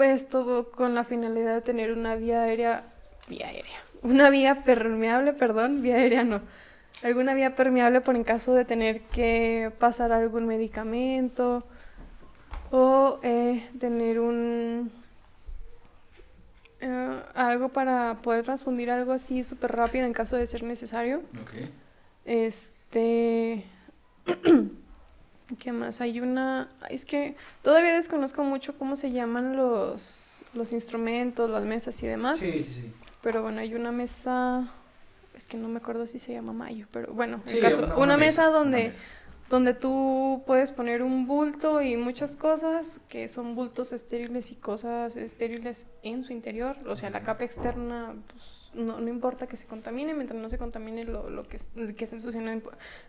Esto 0.01 0.71
con 0.71 0.95
la 0.95 1.03
finalidad 1.03 1.53
de 1.53 1.61
tener 1.61 1.91
una 1.91 2.15
vía 2.15 2.41
aérea... 2.41 2.83
Vía 3.27 3.45
aérea. 3.45 3.77
Una 4.01 4.31
vía 4.31 4.63
permeable, 4.63 5.33
perdón, 5.33 5.83
vía 5.83 5.97
aérea 5.97 6.23
no. 6.23 6.41
Alguna 7.03 7.35
vía 7.35 7.55
permeable 7.55 8.01
por 8.01 8.15
en 8.15 8.23
caso 8.23 8.55
de 8.55 8.65
tener 8.65 9.01
que 9.01 9.71
pasar 9.77 10.11
algún 10.11 10.47
medicamento 10.47 11.63
o 12.71 13.19
eh, 13.21 13.69
tener 13.79 14.19
un 14.19 14.91
eh, 16.79 17.21
algo 17.35 17.69
para 17.69 18.21
poder 18.21 18.43
transfundir 18.43 18.89
algo 18.89 19.11
así 19.11 19.43
súper 19.43 19.71
rápido 19.73 20.05
en 20.05 20.13
caso 20.13 20.35
de 20.37 20.47
ser 20.47 20.63
necesario. 20.63 21.21
Este 22.25 23.65
¿Qué 25.59 25.71
más? 25.71 26.01
Hay 26.01 26.19
una... 26.19 26.69
Es 26.89 27.05
que 27.05 27.35
todavía 27.61 27.93
desconozco 27.93 28.43
mucho 28.43 28.77
cómo 28.77 28.95
se 28.95 29.11
llaman 29.11 29.57
los, 29.57 30.43
los 30.53 30.71
instrumentos, 30.71 31.49
las 31.49 31.63
mesas 31.63 32.01
y 32.03 32.07
demás. 32.07 32.39
Sí, 32.39 32.51
sí, 32.51 32.63
sí. 32.63 32.93
Pero 33.21 33.41
bueno, 33.41 33.61
hay 33.61 33.75
una 33.75 33.91
mesa... 33.91 34.71
Es 35.35 35.47
que 35.47 35.57
no 35.57 35.67
me 35.67 35.77
acuerdo 35.77 36.05
si 36.05 36.19
se 36.19 36.33
llama 36.33 36.53
Mayo, 36.53 36.87
pero 36.91 37.13
bueno, 37.13 37.41
en 37.47 37.59
caso... 37.59 37.93
Una, 37.97 38.17
mesa, 38.17 38.47
donde 38.47 38.93
donde 39.51 39.73
tú 39.73 40.43
puedes 40.47 40.71
poner 40.71 41.03
un 41.03 41.27
bulto 41.27 41.81
y 41.81 41.97
muchas 41.97 42.37
cosas 42.37 43.01
que 43.09 43.27
son 43.27 43.53
bultos 43.53 43.91
estériles 43.91 44.49
y 44.49 44.55
cosas 44.55 45.17
estériles 45.17 45.87
en 46.03 46.23
su 46.23 46.31
interior, 46.31 46.77
o 46.87 46.95
sea, 46.95 47.09
la 47.09 47.21
capa 47.21 47.43
externa 47.43 48.15
pues, 48.27 48.71
no, 48.73 49.01
no, 49.01 49.09
importa 49.09 49.47
que 49.47 49.57
se 49.57 49.67
contamine, 49.67 50.13
mientras 50.13 50.41
no 50.41 50.47
se 50.47 50.57
contamine 50.57 51.03
lo, 51.03 51.29
lo 51.29 51.43
que, 51.43 51.59
que 51.97 52.07
se 52.07 52.15
ensucie, 52.15 52.41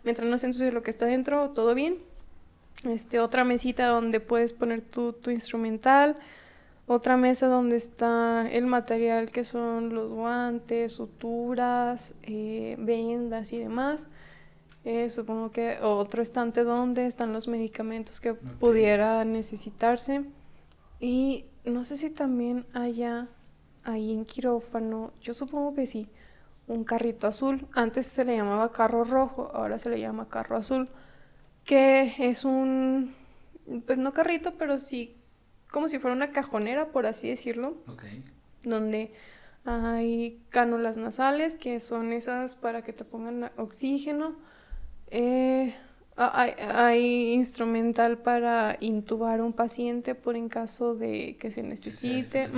mientras 0.03 0.27
no 0.27 0.37
se 0.37 0.47
ensucie 0.47 0.73
lo 0.73 0.83
que 0.83 0.91
está 0.91 1.05
dentro, 1.05 1.51
todo 1.51 1.73
bien. 1.73 1.99
Este, 2.83 3.21
otra 3.21 3.45
mesita 3.45 3.87
donde 3.87 4.19
puedes 4.19 4.51
poner 4.51 4.81
tu, 4.81 5.13
tu 5.13 5.31
instrumental, 5.31 6.17
otra 6.87 7.15
mesa 7.15 7.47
donde 7.47 7.77
está 7.77 8.49
el 8.51 8.65
material 8.65 9.31
que 9.31 9.45
son 9.45 9.93
los 9.95 10.11
guantes, 10.11 10.91
suturas, 10.91 12.13
eh, 12.23 12.75
vendas 12.77 13.53
y 13.53 13.59
demás 13.59 14.07
eh, 14.85 15.09
supongo 15.09 15.51
que 15.51 15.77
otro 15.81 16.21
estante 16.21 16.63
donde 16.63 17.05
están 17.05 17.31
los 17.31 17.47
medicamentos 17.47 18.19
que 18.19 18.33
pudiera 18.33 19.23
necesitarse. 19.23 20.25
Y 20.99 21.45
no 21.65 21.83
sé 21.83 21.97
si 21.97 22.09
también 22.09 22.65
haya 22.73 23.29
ahí 23.83 24.11
en 24.11 24.25
quirófano, 24.25 25.13
yo 25.21 25.33
supongo 25.33 25.73
que 25.73 25.87
sí, 25.87 26.09
un 26.67 26.83
carrito 26.83 27.27
azul. 27.27 27.67
Antes 27.73 28.07
se 28.07 28.25
le 28.25 28.35
llamaba 28.35 28.71
carro 28.71 29.03
rojo, 29.03 29.51
ahora 29.53 29.79
se 29.79 29.89
le 29.89 29.99
llama 29.99 30.29
carro 30.29 30.57
azul, 30.57 30.89
que 31.65 32.13
es 32.19 32.45
un, 32.45 33.15
pues 33.85 33.97
no 33.97 34.13
carrito, 34.13 34.55
pero 34.57 34.79
sí 34.79 35.17
como 35.73 35.87
si 35.87 35.97
fuera 35.97 36.15
una 36.15 36.29
cajonera, 36.29 36.91
por 36.91 37.07
así 37.07 37.29
decirlo. 37.29 37.77
Donde 38.63 39.11
hay 39.65 40.39
cánulas 40.51 40.97
nasales, 40.97 41.55
que 41.55 41.79
son 41.79 42.13
esas 42.13 42.53
para 42.53 42.83
que 42.83 42.93
te 42.93 43.03
pongan 43.03 43.51
oxígeno 43.57 44.35
eh, 45.15 45.75
hay, 46.15 47.33
instrumental 47.33 48.17
para 48.17 48.77
intubar 48.79 49.39
a 49.39 49.43
un 49.43 49.53
paciente 49.53 50.15
por 50.15 50.35
en 50.35 50.49
caso 50.49 50.95
de 50.95 51.37
que 51.39 51.51
se 51.51 51.61
necesite. 51.61 52.49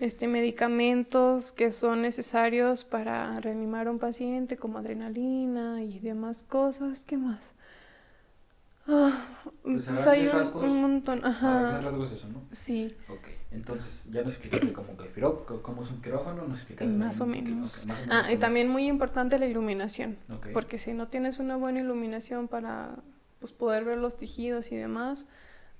Este, 0.00 0.26
medicamentos 0.26 1.52
que 1.52 1.70
son 1.70 2.02
necesarios 2.02 2.82
para 2.82 3.36
reanimar 3.36 3.86
a 3.86 3.92
un 3.92 4.00
paciente, 4.00 4.56
como 4.56 4.78
adrenalina 4.78 5.84
y 5.84 6.00
demás 6.00 6.42
cosas. 6.42 7.04
¿Qué 7.06 7.16
más? 7.16 7.40
Ah, 8.88 9.24
pues, 9.62 9.86
pues 9.86 10.06
hay 10.08 10.26
un, 10.26 10.82
montón. 10.82 11.24
Ajá. 11.24 11.80
rasgos 11.80 12.10
eso, 12.10 12.28
¿no? 12.28 12.42
Sí. 12.50 12.94
Ok. 13.08 13.28
Entonces, 13.54 14.04
ya 14.10 14.22
nos 14.22 14.32
explicaste 14.32 14.72
cómo, 14.72 14.96
cómo 15.62 15.82
es 15.82 15.90
un 15.90 16.02
quirófano, 16.02 16.46
nos 16.46 16.58
explicaste. 16.58 16.92
Más 16.92 17.20
o 17.20 17.26
menos. 17.26 17.86
ah, 18.10 18.30
y 18.32 18.36
también 18.36 18.68
muy 18.68 18.86
importante 18.86 19.38
la 19.38 19.46
iluminación. 19.46 20.18
Porque 20.52 20.78
si 20.78 20.92
no 20.92 21.08
tienes 21.08 21.38
una 21.38 21.56
buena 21.56 21.80
iluminación 21.80 22.48
para 22.48 22.96
pues, 23.38 23.52
poder 23.52 23.84
ver 23.84 23.98
los 23.98 24.16
tejidos 24.16 24.72
y 24.72 24.76
demás, 24.76 25.26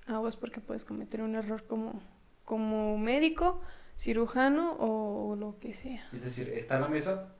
aguas 0.06 0.36
porque 0.36 0.60
puedes 0.60 0.84
cometer 0.84 1.22
un 1.22 1.34
error 1.34 1.64
como, 1.66 2.00
como 2.44 2.96
médico, 2.96 3.60
cirujano 3.98 4.76
o 4.78 5.36
lo 5.36 5.58
que 5.58 5.74
sea. 5.74 6.06
Es 6.12 6.24
decir, 6.24 6.50
está 6.50 6.76
en 6.76 6.82
la 6.82 6.88
mesa, 6.88 7.34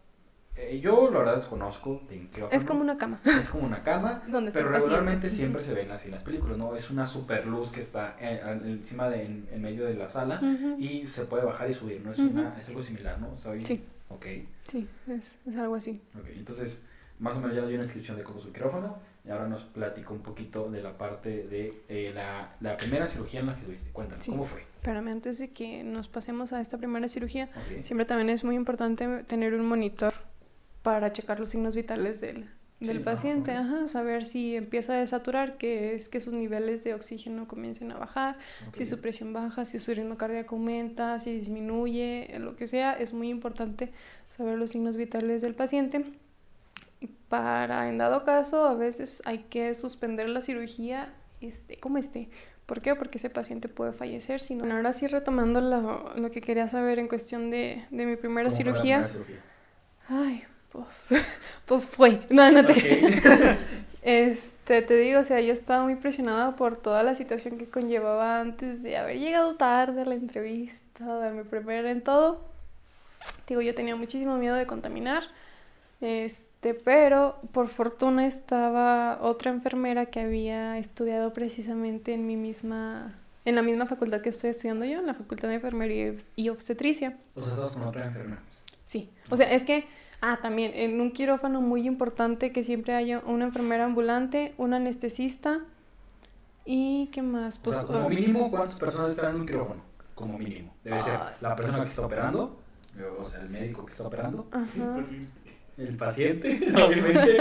eh, 0.57 0.81
yo 0.81 1.11
la 1.11 1.19
verdad 1.19 1.37
desconozco 1.37 2.03
de 2.09 2.29
Es 2.53 2.65
como 2.65 2.81
una 2.81 2.97
cama. 2.97 3.21
Es 3.25 3.49
como 3.49 3.67
una 3.67 3.83
cama, 3.83 4.23
pero 4.53 4.69
regularmente 4.69 5.29
siempre 5.29 5.63
se 5.63 5.75
ven 5.75 5.91
así 5.91 6.07
en 6.07 6.13
las 6.13 6.23
películas, 6.23 6.57
¿no? 6.57 6.77
Es 6.77 6.91
una 6.91 7.07
super 7.07 7.47
luz 7.47 7.71
que 7.71 7.81
está 7.81 8.17
encima 8.21 9.09
de, 9.09 9.25
en, 9.25 9.63
medio 9.63 9.85
de 9.87 9.95
la 9.95 10.09
sala 10.09 10.41
y 10.79 11.07
se 11.07 11.25
puede 11.25 11.45
bajar 11.45 11.69
y 11.71 11.75
subir, 11.75 12.01
¿no? 12.05 12.13
Es, 12.13 12.19
una, 12.19 12.57
es 12.59 12.69
algo 12.69 12.83
similar, 12.83 13.19
¿no? 13.21 13.37
Sí. 13.63 13.83
Ok. 14.09 14.27
Sí, 14.65 14.87
es, 15.09 15.37
es, 15.47 15.57
algo 15.57 15.75
así. 15.75 16.01
Ok, 16.19 16.27
entonces, 16.35 16.83
más 17.19 17.37
o 17.37 17.41
menos 17.41 17.57
ya 17.57 17.63
doy 17.63 17.75
una 17.75 17.83
descripción 17.83 18.17
de 18.17 18.23
cómo 18.23 18.39
es 18.39 18.45
un 18.45 18.53
quirófano 18.53 18.99
y 19.27 19.31
ahora 19.31 19.49
nos 19.49 19.63
platico 19.63 20.15
un 20.15 20.21
poquito 20.21 20.71
de 20.71 20.83
la 20.83 20.97
parte 20.97 21.45
de 21.49 21.83
eh, 21.89 22.13
la, 22.15 22.55
la, 22.61 22.77
primera 22.77 23.07
cirugía 23.07 23.41
en 23.41 23.47
la 23.47 23.55
que 23.55 23.63
tuviste. 23.63 23.91
Cuéntanos, 23.91 24.27
¿cómo 24.27 24.45
fue? 24.45 24.61
Espérame, 24.61 25.09
antes 25.09 25.39
de 25.39 25.51
que 25.51 25.83
nos 25.83 26.09
pasemos 26.09 26.53
a 26.53 26.61
esta 26.61 26.77
primera 26.77 27.09
cirugía, 27.09 27.49
siempre 27.83 28.05
también 28.05 28.29
es 28.29 28.45
muy 28.45 28.55
importante 28.55 29.25
tener 29.25 29.55
un 29.55 29.67
monitor 29.67 30.13
para 30.85 31.11
checar 31.14 31.41
los 31.41 31.49
signos 31.49 31.74
vitales 31.74 32.20
del, 32.20 32.47
del 32.78 33.01
paciente, 33.01 33.53
ajá, 33.53 33.89
saber 33.89 34.26
si 34.26 34.55
empieza 34.55 34.93
a 34.93 34.97
desaturar, 34.97 35.57
que 35.57 35.95
es 35.95 36.11
que 36.11 36.20
sus 36.20 36.35
niveles 36.35 36.85
de 36.85 36.93
oxígeno 36.93 37.49
comiencen 37.49 37.91
a 37.91 37.97
bajar, 37.97 38.37
si 38.74 38.85
su 38.85 39.01
presión 39.01 39.32
baja, 39.32 39.64
si 39.64 39.78
su 39.78 39.95
ritmo 39.95 40.18
cardíaco 40.18 40.57
aumenta, 40.57 41.18
si 41.20 41.32
disminuye, 41.32 42.37
lo 42.39 42.55
que 42.55 42.66
sea, 42.66 42.93
es 42.93 43.14
muy 43.14 43.30
importante 43.30 43.93
saber 44.28 44.59
los 44.59 44.72
signos 44.72 44.99
vitales 44.99 45.41
del 45.41 45.55
paciente. 45.55 46.05
Para, 47.28 47.89
en 47.89 47.97
dado 47.97 48.22
caso, 48.24 48.66
a 48.66 48.74
veces 48.74 49.22
hay 49.24 49.39
que 49.45 49.74
suspender 49.74 50.28
la 50.28 50.43
cirugía 50.43 51.14
este, 51.41 51.78
como 51.78 51.97
esté. 51.97 52.28
¿Por 52.66 52.82
qué? 52.82 52.95
Porque 52.95 53.16
ese 53.16 53.30
paciente 53.30 53.70
puede 53.70 53.95
fallecer. 53.95 54.39
Si 54.39 54.55
no, 54.55 54.70
ahora 54.70 54.93
sí 54.93 55.07
retomando 55.07 55.62
lo, 55.62 56.14
lo, 56.14 56.30
que 56.30 56.43
quería 56.43 56.68
saber 56.68 56.99
en 56.99 57.09
cuestión 57.09 57.51
de, 57.51 57.87
de 57.91 58.05
mi 58.05 58.16
primera 58.16 58.51
cirugía. 58.51 59.03
primera 59.03 59.09
cirugía. 59.09 59.41
Ay, 60.09 60.45
pues, 60.75 61.07
pues 61.66 61.87
fue. 61.87 62.20
No, 62.31 62.51
no 62.51 62.64
te... 62.64 62.75
Este, 64.07 64.83
te 64.83 64.99
digo, 64.99 65.20
o 65.20 65.25
sea, 65.25 65.41
yo 65.41 65.55
estaba 65.55 65.83
muy 65.83 65.95
presionada 65.97 66.57
por 66.57 66.77
toda 66.77 67.03
la 67.03 67.14
situación 67.14 67.57
que 67.57 67.70
conllevaba 67.70 68.39
antes 68.39 68.83
de 68.83 68.99
haber 68.99 69.18
llegado 69.18 69.55
tarde 69.55 70.03
a 70.03 70.05
la 70.05 70.14
entrevista, 70.14 71.20
de 71.20 71.31
mi 71.31 71.43
primera 71.43 71.91
en 71.91 72.03
todo. 72.03 72.45
Digo, 73.49 73.62
yo 73.62 73.75
tenía 73.75 73.97
muchísimo 73.97 74.37
miedo 74.37 74.57
de 74.57 74.66
contaminar. 74.66 75.22
Este, 76.03 76.75
pero 76.75 77.39
por 77.53 77.68
fortuna 77.68 78.27
estaba 78.27 79.20
otra 79.22 79.51
enfermera 79.51 80.05
que 80.05 80.20
había 80.20 80.77
estudiado 80.77 81.33
precisamente 81.33 82.12
en 82.12 82.27
mi 82.27 82.37
misma 82.37 83.14
en 83.47 83.55
la 83.55 83.62
misma 83.62 83.87
facultad 83.87 84.20
que 84.20 84.29
estoy 84.29 84.51
estudiando 84.51 84.85
yo, 84.85 84.99
en 84.99 85.07
la 85.07 85.14
Facultad 85.14 85.49
de 85.49 85.55
Enfermería 85.55 86.14
y 86.37 86.49
Obstetricia. 86.49 87.16
O 87.35 87.43
sea, 87.43 87.55
estás 87.55 87.75
con 87.75 87.83
otra 87.83 88.07
enfermera. 88.07 88.43
Sí. 88.85 89.11
O 89.31 89.37
sea, 89.37 89.51
es 89.53 89.64
que 89.64 89.87
Ah, 90.27 90.39
también 90.41 90.72
en 90.75 91.03
un 91.03 91.11
quirófano 91.11 91.61
muy 91.61 91.87
importante 91.87 92.51
que 92.51 92.64
siempre 92.64 92.95
haya 92.95 93.18
una 93.27 93.45
enfermera 93.45 93.85
ambulante, 93.85 94.55
un 94.57 94.72
anestesista 94.72 95.61
y 96.64 97.11
qué 97.12 97.20
más. 97.20 97.59
Pues, 97.59 97.83
como 97.83 98.07
ah, 98.07 98.09
mínimo, 98.09 98.51
¿cuántas 98.51 98.81
personas 98.81 99.12
están 99.12 99.35
en 99.35 99.41
un 99.43 99.47
quirófano? 99.47 99.83
Como 100.14 100.39
mínimo. 100.39 100.72
Debe 100.83 100.99
ser 101.03 101.20
la 101.43 101.55
persona 101.55 101.83
que 101.83 101.91
está 101.91 102.07
operando, 102.07 102.59
o 103.18 103.25
sea, 103.27 103.43
el 103.43 103.51
médico 103.51 103.85
que 103.85 103.93
está 103.93 104.05
operando. 104.05 104.49
El 105.77 105.95
paciente, 105.99 106.72
obviamente. 106.87 107.37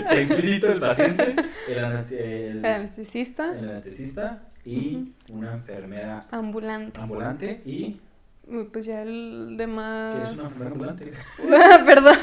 está 0.00 0.20
implícito 0.20 0.72
el 0.72 0.80
paciente. 0.80 1.36
El, 1.68 2.64
anestesista. 2.64 3.56
El 3.56 3.68
anestesista 3.70 4.42
y 4.64 5.12
una 5.30 5.52
enfermera 5.52 6.26
ambulante. 6.32 7.00
Ambulante 7.00 7.62
y 7.64 8.00
pues 8.72 8.86
ya 8.86 9.02
el 9.02 9.56
demás... 9.56 10.32
es 10.32 10.34
una 10.34 10.42
enfermera 10.42 10.70
ambulante? 10.72 11.12
Perdón. 11.86 12.16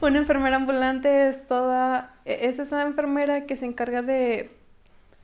Una 0.00 0.18
enfermera 0.18 0.56
ambulante 0.56 1.28
es 1.28 1.46
toda... 1.46 2.14
E, 2.24 2.48
es 2.48 2.58
esa 2.58 2.82
enfermera 2.82 3.46
que 3.46 3.56
se 3.56 3.66
encarga 3.66 4.02
de 4.02 4.50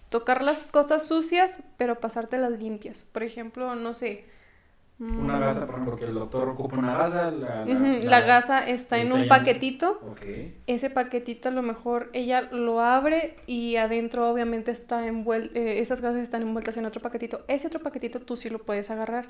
tocar 0.09 0.43
las 0.43 0.64
cosas 0.64 1.07
sucias, 1.07 1.61
pero 1.76 2.01
pasártelas 2.01 2.62
limpias. 2.62 3.05
Por 3.12 3.22
ejemplo, 3.22 3.74
no 3.74 3.95
sé 3.95 4.24
una 4.99 5.36
mm. 5.36 5.40
gasa, 5.40 5.66
por 5.66 5.74
ejemplo, 5.74 5.97
que 5.97 6.07
el 6.07 6.14
doctor 6.14 6.49
ocupa 6.49 6.78
una 6.78 6.97
gasa. 6.97 7.30
La, 7.30 7.66
la, 7.66 8.20
gasa 8.22 8.66
está 8.66 8.99
en 8.99 9.12
un 9.12 9.28
paquetito. 9.28 10.01
Ese 10.66 10.88
paquetito 10.88 11.51
a 11.51 11.53
lo 11.53 11.61
mejor 11.61 12.09
ella 12.14 12.49
lo 12.51 12.80
abre 12.80 13.36
y 13.47 13.76
adentro 13.76 14.30
obviamente 14.30 14.70
está 14.70 15.07
envuelto, 15.07 15.55
eh, 15.55 15.80
esas 15.80 16.01
gasas 16.01 16.22
están 16.22 16.40
envueltas 16.40 16.78
en 16.78 16.86
otro 16.86 17.03
paquetito. 17.03 17.44
Ese 17.47 17.66
otro 17.66 17.80
paquetito 17.80 18.20
tú 18.20 18.38
sí 18.38 18.49
lo 18.49 18.61
puedes 18.61 18.90
agarrar. 18.90 19.28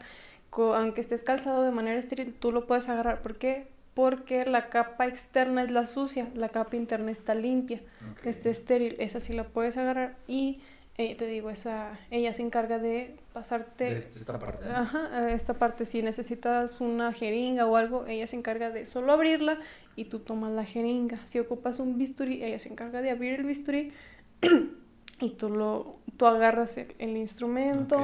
aunque 0.52 1.00
estés 1.00 1.24
calzado 1.24 1.64
de 1.64 1.72
manera 1.72 1.98
estéril, 1.98 2.32
tú 2.32 2.52
lo 2.52 2.68
puedes 2.68 2.88
agarrar. 2.88 3.20
¿Por 3.22 3.34
qué? 3.34 3.66
Porque 3.94 4.44
la 4.44 4.68
capa 4.68 5.06
externa 5.06 5.64
es 5.64 5.72
la 5.72 5.86
sucia, 5.86 6.28
la 6.34 6.50
capa 6.50 6.76
interna 6.76 7.10
está 7.10 7.34
limpia, 7.34 7.80
está 8.24 8.50
estéril. 8.50 8.94
Esa 9.00 9.18
sí 9.18 9.32
la 9.32 9.44
puedes 9.44 9.76
agarrar 9.76 10.14
y 10.28 10.60
eh, 10.98 11.14
te 11.14 11.26
digo, 11.26 11.50
esa, 11.50 11.98
ella 12.10 12.32
se 12.32 12.40
encarga 12.40 12.78
de 12.78 13.16
pasarte... 13.34 13.92
esta 13.92 14.38
parte. 14.38 14.66
Ajá, 14.66 15.30
esta 15.30 15.54
parte. 15.54 15.84
Si 15.84 16.00
necesitas 16.00 16.80
una 16.80 17.12
jeringa 17.12 17.66
o 17.66 17.76
algo, 17.76 18.06
ella 18.06 18.26
se 18.26 18.36
encarga 18.36 18.70
de 18.70 18.86
solo 18.86 19.12
abrirla 19.12 19.58
y 19.94 20.06
tú 20.06 20.20
tomas 20.20 20.52
la 20.52 20.64
jeringa. 20.64 21.18
Si 21.26 21.38
ocupas 21.38 21.80
un 21.80 21.98
bisturí, 21.98 22.42
ella 22.42 22.58
se 22.58 22.70
encarga 22.70 23.02
de 23.02 23.10
abrir 23.10 23.34
el 23.34 23.44
bisturí 23.44 23.92
y 25.20 25.30
tú, 25.30 25.50
lo, 25.50 25.98
tú 26.16 26.24
agarras 26.24 26.78
el, 26.78 27.16
instrumento. 27.16 27.98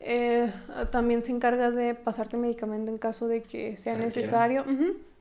Eh, 0.00 0.50
también 0.90 1.22
se 1.22 1.32
encarga 1.32 1.70
de 1.70 1.94
pasarte 1.94 2.38
medicamento 2.38 2.90
en 2.90 2.96
caso 2.96 3.28
de 3.28 3.42
que 3.42 3.76
sea 3.76 3.98
necesario. 3.98 4.64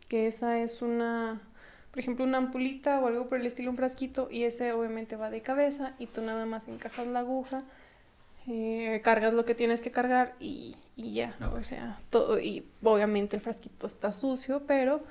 que 0.08 0.28
esa 0.28 0.62
es 0.62 0.82
una 0.82 1.42
por 1.96 2.02
ejemplo, 2.02 2.26
una 2.26 2.40
ampulita 2.40 3.00
o 3.00 3.08
algo 3.08 3.30
por 3.30 3.40
el 3.40 3.46
estilo, 3.46 3.72
un 3.72 3.78
frasquito, 3.78 4.28
y 4.30 4.44
ese 4.44 4.74
obviamente 4.74 5.16
va 5.16 5.30
de 5.30 5.42
cabeza 5.42 5.94
y 5.98 6.08
tú 6.08 6.22
nada 6.22 6.46
más 6.46 6.68
encajas 6.68 7.08
la 7.08 7.20
aguja, 7.20 7.64
eh, 8.50 9.00
cargas 9.02 9.32
lo 9.32 9.46
que 9.46 9.56
tienes 9.56 9.80
que 9.80 9.92
cargar 9.92 10.36
y, 10.38 10.76
y 10.98 11.14
ya, 11.14 11.38
o 11.54 11.64
sea, 11.64 12.02
todo, 12.10 12.38
y 12.38 12.68
obviamente 12.84 13.38
el 13.38 13.42
frasquito 13.42 13.88
está 13.88 14.12
sucio, 14.12 14.64
pero... 14.68 15.06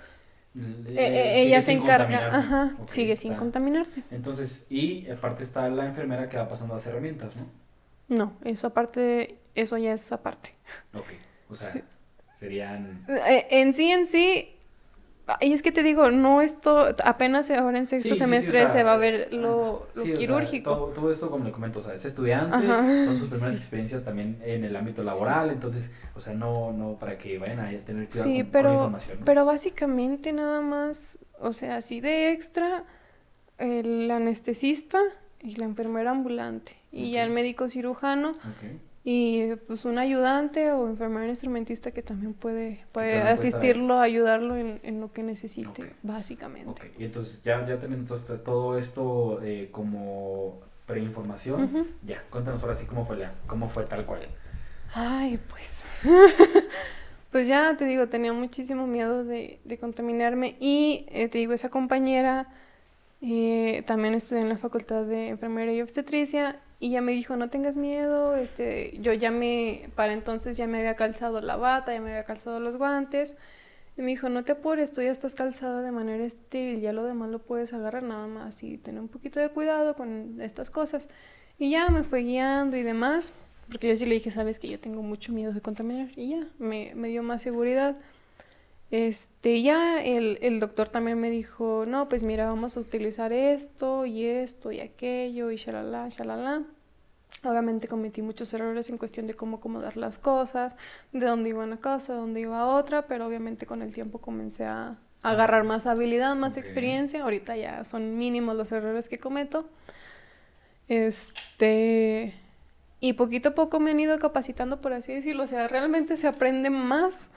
Eh, 0.55 0.95
eh, 0.95 1.41
ella 1.41 1.63
se 1.63 1.73
encarga, 1.73 2.29
ajá, 2.29 2.77
sigue 2.85 3.17
sin 3.17 3.33
contaminarte. 3.33 4.03
Entonces, 4.11 4.67
y 4.69 5.09
aparte 5.09 5.43
está 5.43 5.71
la 5.71 5.87
enfermera 5.87 6.29
que 6.29 6.37
va 6.37 6.51
pasando 6.51 6.75
las 6.75 6.87
herramientas, 6.87 7.35
¿no? 7.37 7.47
No, 8.15 8.37
eso 8.45 8.67
aparte, 8.67 9.39
eso 9.55 9.79
ya 9.79 9.95
es 9.95 10.13
aparte. 10.13 10.53
Ok, 10.93 11.15
o 11.49 11.55
sea, 11.55 11.83
serían... 12.31 13.07
En 13.09 13.73
sí, 13.73 13.91
en 13.91 14.07
sí, 14.07 14.54
y 15.41 15.53
es 15.55 15.63
que 15.63 15.73
te 15.73 15.83
digo, 15.83 16.11
no 16.11 16.43
esto, 16.43 16.95
apenas 17.03 17.51
ahora 17.51 17.79
en 17.79 17.89
sexto 17.89 18.15
semestre 18.15 18.69
se 18.69 18.83
va 18.83 18.95
a 18.95 18.97
ver 18.99 19.33
lo, 19.33 19.87
quirúrgico. 19.95 20.93
todo, 20.95 21.11
esto, 21.11 21.31
como 21.31 21.45
le 21.45 21.51
comento, 21.51 21.79
o 21.79 21.83
sea, 21.83 21.95
es 21.95 22.05
estudiante, 22.05 22.67
son 22.67 23.17
sus 23.17 23.29
primeras 23.29 23.57
experiencias 23.57 24.05
también 24.05 24.39
en 24.45 24.65
el 24.65 24.77
ámbito 24.77 25.03
laboral, 25.03 25.51
entonces, 25.51 25.91
o 26.15 26.21
sea, 26.21 26.35
no, 26.35 26.73
no 26.73 26.99
para 26.99 27.17
que 27.17 27.39
vayan 27.39 27.61
a 27.61 27.71
tener 27.85 28.09
cuidado 28.09 28.31
con, 28.31 28.47
pero, 28.51 28.69
la 28.69 28.75
información. 28.75 29.19
Pero 29.25 29.45
básicamente 29.47 30.33
nada 30.35 30.61
más, 30.61 31.19
o 31.41 31.55
sea, 31.55 31.77
así 31.77 32.01
de 32.01 32.33
extra, 32.33 32.85
el 33.57 34.11
anestesista 34.11 35.01
y 35.41 35.57
la 35.57 35.65
enfermera 35.65 36.11
ambulante, 36.11 36.77
y 36.93 37.13
ya 37.13 37.25
el 37.25 37.31
médico 37.31 37.71
cirujano. 37.71 38.33
Y 39.07 39.55
pues 39.67 39.85
un 39.85 39.99
ayudante 39.99 40.73
o 40.73 40.89
enfermera 40.89 41.29
instrumentista 41.29 41.91
que 41.91 42.03
también 42.03 42.33
puede, 42.33 42.87
puede 42.93 43.21
asistirlo, 43.21 43.99
ayudarlo 43.99 44.57
en, 44.57 44.81
en, 44.83 45.01
lo 45.01 45.13
que 45.13 45.23
necesite, 45.23 45.95
básicamente. 46.03 46.91
Y 46.99 47.05
entonces 47.05 47.43
ya, 47.43 47.67
ya 47.67 47.79
teniendo 47.79 48.17
todo 48.17 48.79
esto 48.79 49.43
eh, 49.43 49.69
como 49.71 50.61
preinformación, 50.87 51.89
ya, 52.03 52.23
cuéntanos 52.31 52.63
ahora 52.63 52.75
sí 52.75 52.87
cómo 52.87 53.05
fue, 53.05 53.19
la, 53.19 53.35
cómo 53.47 53.69
fue 53.69 53.85
tal 53.85 54.07
cual. 54.07 54.23
Ay, 54.95 55.39
pues... 55.49 55.85
pues 57.31 57.49
ya 57.49 57.77
te 57.77 57.85
digo, 57.85 58.07
tenía 58.09 58.33
muchísimo 58.33 58.87
miedo 58.87 59.25
de, 59.25 59.59
de 59.65 59.77
contaminarme 59.77 60.57
y 60.61 61.05
eh, 61.09 61.29
te 61.29 61.39
digo, 61.39 61.53
esa 61.53 61.69
compañera 61.69 62.49
eh, 63.21 63.83
también 63.87 64.15
estudié 64.15 64.43
en 64.43 64.51
la 64.51 64.57
facultad 64.57 65.05
de 65.05 65.31
enfermería 65.31 65.75
y 65.75 65.83
obstetricia 65.83 66.61
y 66.81 66.91
ya 66.91 67.01
me 67.01 67.13
dijo, 67.13 67.37
no 67.37 67.49
tengas 67.49 67.77
miedo, 67.77 68.37
este, 68.37 68.99
yo 69.01 69.13
ya 69.13 69.31
me, 69.31 69.89
para 69.95 70.13
entonces 70.13 70.57
ya 70.57 70.67
me 70.67 70.79
había 70.79 70.97
calzado 70.97 71.41
la 71.41 71.57
bata, 71.57 71.93
ya 71.93 72.01
me 72.01 72.11
había 72.11 72.25
calzado 72.25 72.61
los 72.61 72.77
guantes. 72.77 73.37
Y 73.97 74.03
me 74.03 74.09
dijo, 74.09 74.29
no 74.29 74.45
te 74.45 74.53
apures, 74.53 74.91
tú 74.91 75.03
ya 75.03 75.13
estás 75.13 75.35
calzada 75.37 75.81
de 75.83 75.93
manera 75.93 76.25
estéril, 76.25 76.81
ya 76.81 76.93
lo 76.93 77.05
demás 77.05 77.31
lo 77.31 77.39
puedes 77.39 77.73
agarrar 77.73 78.03
nada 78.03 78.27
más 78.27 78.63
y 78.65 78.77
tener 78.77 79.01
un 79.01 79.09
poquito 79.09 79.39
de 79.39 79.51
cuidado 79.51 79.95
con 79.95 80.41
estas 80.41 80.69
cosas. 80.69 81.09
Y 81.59 81.71
ya 81.71 81.89
me 81.91 82.03
fue 82.03 82.23
guiando 82.23 82.77
y 82.77 82.83
demás. 82.83 83.33
Porque 83.69 83.89
yo 83.89 83.97
sí 83.97 84.05
le 84.05 84.15
dije, 84.15 84.31
sabes 84.31 84.59
que 84.59 84.69
yo 84.69 84.79
tengo 84.79 85.03
mucho 85.03 85.33
miedo 85.33 85.53
de 85.53 85.61
contaminar. 85.61 86.11
Y 86.17 86.31
ya, 86.31 86.49
me, 86.59 86.93
me 86.95 87.09
dio 87.09 87.23
más 87.23 87.43
seguridad. 87.43 87.97
Este, 88.95 89.61
ya 89.61 90.01
el, 90.05 90.39
el, 90.41 90.61
doctor 90.61 90.89
también 90.89 91.19
me 91.19 91.29
dijo, 91.29 91.85
no, 91.85 92.09
pues 92.09 92.23
mira, 92.23 92.47
vamos 92.47 92.77
a 92.77 92.81
utilizar 92.81 93.33
esto 93.33 94.07
y 94.07 94.25
esto 94.25 94.71
y 94.71 94.79
aquello 94.79 95.51
y 95.51 95.57
shalala, 95.57 96.09
shalala. 96.11 96.63
Obviamente 97.43 97.89
cometí 97.89 98.23
muchos 98.23 98.55
errores 98.55 98.89
en 98.91 98.97
cuestión 98.97 99.27
de 99.27 99.35
cómo 99.35 99.57
acomodar 99.57 99.97
las 99.97 100.21
cosas, 100.21 100.77
de 101.11 101.27
dónde 101.27 101.49
iba 101.49 101.65
una 101.65 101.79
cosa, 101.79 102.13
de 102.13 102.21
dónde 102.21 102.43
iba 102.43 102.69
otra, 102.69 103.09
pero 103.09 103.27
obviamente 103.27 103.67
con 103.67 103.83
el 103.83 103.93
tiempo 103.93 104.21
comencé 104.21 104.65
a, 104.65 104.97
agarrar 105.25 105.65
más 105.65 105.89
habilidad, 105.89 106.37
más 106.37 106.57
experiencia. 106.57 107.25
Ahorita 107.25 107.57
ya 107.57 107.83
son 107.83 108.17
mínimos 108.17 108.55
los 108.55 108.71
errores 108.71 109.09
que 109.09 109.19
cometo. 109.19 109.69
Este, 110.87 112.33
y 113.01 113.15
poquito 113.15 113.49
a 113.49 113.55
poco 113.57 113.81
me 113.81 113.91
han 113.91 113.99
ido 113.99 114.17
capacitando, 114.21 114.81
por 114.81 114.93
así 114.93 115.13
decirlo. 115.13 115.43
O 115.43 115.49
sea, 115.49 115.67
realmente 115.67 116.17
se 116.17 116.29
aprende 116.29 116.71
más 116.71 117.33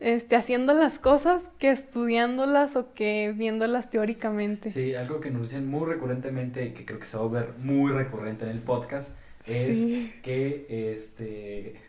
este, 0.00 0.34
haciendo 0.34 0.72
las 0.72 0.98
cosas 0.98 1.52
que 1.58 1.70
estudiándolas 1.70 2.74
o 2.74 2.92
que 2.94 3.32
viéndolas 3.36 3.90
teóricamente. 3.90 4.70
Sí, 4.70 4.94
algo 4.94 5.20
que 5.20 5.30
nos 5.30 5.50
dicen 5.50 5.68
muy 5.68 5.86
recurrentemente 5.86 6.64
y 6.64 6.72
que 6.72 6.84
creo 6.86 6.98
que 6.98 7.06
se 7.06 7.18
va 7.18 7.24
a 7.24 7.28
ver 7.28 7.54
muy 7.58 7.92
recurrente 7.92 8.44
en 8.44 8.50
el 8.50 8.60
podcast 8.60 9.10
es 9.46 10.10
que, 10.22 10.92
este, 10.92 11.80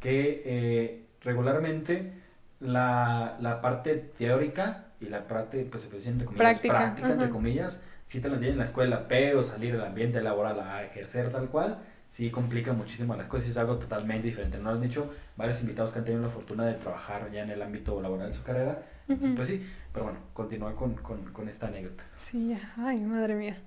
que 0.00 0.42
eh, 0.44 1.06
regularmente 1.22 2.12
la, 2.60 3.36
la, 3.40 3.60
parte 3.60 3.94
teórica 3.96 4.86
y 5.00 5.06
la 5.06 5.26
parte, 5.26 5.66
pues, 5.70 5.84
entre 6.06 6.26
comillas, 6.26 6.36
práctica, 6.36 6.74
práctica 6.74 7.08
entre 7.08 7.28
comillas, 7.30 7.82
sí 8.04 8.20
te 8.20 8.28
las 8.28 8.40
llevan 8.40 8.54
en 8.54 8.58
la 8.58 8.64
escuela, 8.64 9.08
pero 9.08 9.42
salir 9.42 9.74
al 9.74 9.84
ambiente 9.84 10.20
laboral 10.22 10.60
a 10.60 10.84
ejercer 10.84 11.30
tal 11.30 11.48
cual, 11.48 11.78
sí 12.08 12.30
complica 12.30 12.72
muchísimo 12.72 13.16
las 13.16 13.26
cosas 13.26 13.48
y 13.48 13.50
es 13.50 13.56
algo 13.56 13.78
totalmente 13.78 14.28
diferente. 14.28 14.58
No 14.58 14.70
han 14.70 14.80
dicho 14.80 15.10
varios 15.36 15.60
invitados 15.60 15.90
que 15.90 15.98
han 15.98 16.04
tenido 16.04 16.22
la 16.22 16.28
fortuna 16.28 16.66
de 16.66 16.74
trabajar 16.74 17.30
ya 17.32 17.42
en 17.42 17.50
el 17.50 17.62
ámbito 17.62 18.00
laboral 18.00 18.30
de 18.30 18.36
su 18.36 18.42
carrera. 18.42 18.82
Pues 19.06 19.48
sí, 19.48 19.66
pero 19.92 20.06
bueno, 20.06 20.20
continúa 20.32 20.74
con, 20.74 20.94
con, 20.94 21.24
con 21.32 21.48
esta 21.48 21.66
anécdota. 21.66 22.04
Sí, 22.18 22.48
ya. 22.48 22.72
Ay, 22.78 23.00
madre 23.00 23.34
mía. 23.34 23.60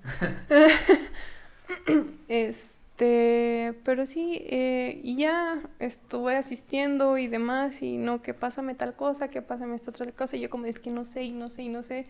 este, 2.28 3.74
pero 3.84 4.04
sí, 4.06 4.42
eh, 4.46 5.00
y 5.04 5.16
ya 5.16 5.58
estuve 5.78 6.36
asistiendo 6.36 7.18
y 7.18 7.28
demás, 7.28 7.82
y 7.82 7.98
no, 7.98 8.20
que 8.20 8.34
pásame 8.34 8.74
tal 8.74 8.96
cosa, 8.96 9.28
que 9.28 9.42
pásame 9.42 9.76
esta 9.76 9.90
otra 9.90 10.10
cosa, 10.10 10.36
y 10.36 10.40
yo 10.40 10.50
como 10.50 10.66
es 10.66 10.80
que 10.80 10.90
no 10.90 11.04
sé, 11.04 11.22
y 11.22 11.30
no 11.30 11.48
sé, 11.48 11.62
y 11.62 11.68
no 11.68 11.82
sé. 11.82 12.06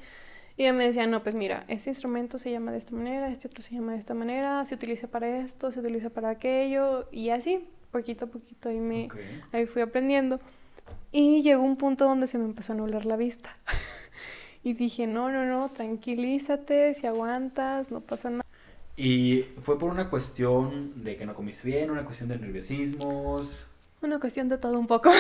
Y 0.57 0.63
ella 0.63 0.73
me 0.73 0.85
decía, 0.87 1.07
no, 1.07 1.23
pues 1.23 1.35
mira, 1.35 1.65
este 1.69 1.91
instrumento 1.91 2.39
se 2.39 2.51
llama 2.51 2.73
de 2.73 2.79
esta 2.79 2.97
manera, 2.97 3.29
este 3.29 3.47
otro 3.47 3.63
se 3.63 3.75
llama 3.75 3.93
de 3.93 3.99
esta 3.99 4.15
manera, 4.15 4.65
se 4.65 4.75
utiliza 4.75 5.07
para 5.07 5.39
esto, 5.39 5.71
se 5.71 5.81
utiliza 5.81 6.11
para 6.11 6.31
aquello, 6.31 7.09
y 7.13 7.31
así, 7.31 7.69
poquito 7.91 8.27
a 8.27 8.29
poquito, 8.29 8.69
ahí, 8.69 8.81
me, 8.81 9.09
ahí 9.53 9.67
fui 9.67 9.83
aprendiendo. 9.83 10.41
Y 11.13 11.43
llegó 11.43 11.63
un 11.63 11.77
punto 11.77 12.05
donde 12.05 12.27
se 12.27 12.39
me 12.39 12.45
empezó 12.45 12.73
a 12.73 12.77
nublar 12.77 13.07
la 13.07 13.17
vista. 13.17 13.57
y 14.63 14.75
dije, 14.75 15.07
no, 15.07 15.31
no, 15.31 15.45
no, 15.45 15.71
tranquilízate, 15.71 16.95
si 16.95 17.07
aguantas, 17.07 17.91
no 17.91 18.01
pasa 18.01 18.31
nada. 18.31 18.43
¿Y 18.97 19.45
fue 19.61 19.79
por 19.79 19.91
una 19.91 20.11
cuestión 20.11 21.05
de 21.05 21.17
que 21.17 21.25
no 21.25 21.35
comiste 21.35 21.69
bien, 21.69 21.91
una 21.91 22.05
cuestión 22.05 22.29
de 22.29 22.39
nerviosismos? 22.39 23.69
Una 24.03 24.19
cuestión 24.19 24.49
de 24.49 24.59
todo 24.59 24.79
un 24.79 24.87
poco. 24.87 25.11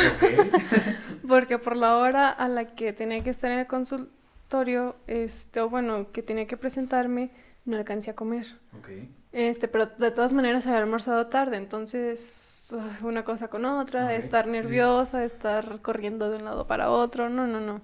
Porque 1.28 1.58
por 1.58 1.76
la 1.76 1.96
hora 1.98 2.28
a 2.28 2.48
la 2.48 2.74
que 2.74 2.92
tenía 2.92 3.22
que 3.22 3.30
estar 3.30 3.50
en 3.50 3.60
el 3.60 3.66
consultorio, 3.66 4.96
este, 5.06 5.60
o 5.60 5.70
bueno, 5.70 6.10
que 6.10 6.22
tenía 6.22 6.46
que 6.46 6.56
presentarme, 6.56 7.30
no 7.64 7.76
alcancé 7.76 8.10
a 8.10 8.14
comer. 8.14 8.46
Este, 9.32 9.68
pero 9.68 9.86
de 9.86 10.10
todas 10.10 10.32
maneras 10.32 10.66
había 10.66 10.80
almorzado 10.80 11.28
tarde, 11.28 11.56
entonces 11.56 12.57
una 13.02 13.24
cosa 13.24 13.48
con 13.48 13.64
otra, 13.64 14.14
estar 14.14 14.46
nerviosa, 14.46 15.24
estar 15.24 15.80
corriendo 15.80 16.30
de 16.30 16.36
un 16.36 16.44
lado 16.44 16.66
para 16.66 16.90
otro, 16.90 17.28
no, 17.28 17.46
no, 17.46 17.60
no. 17.60 17.80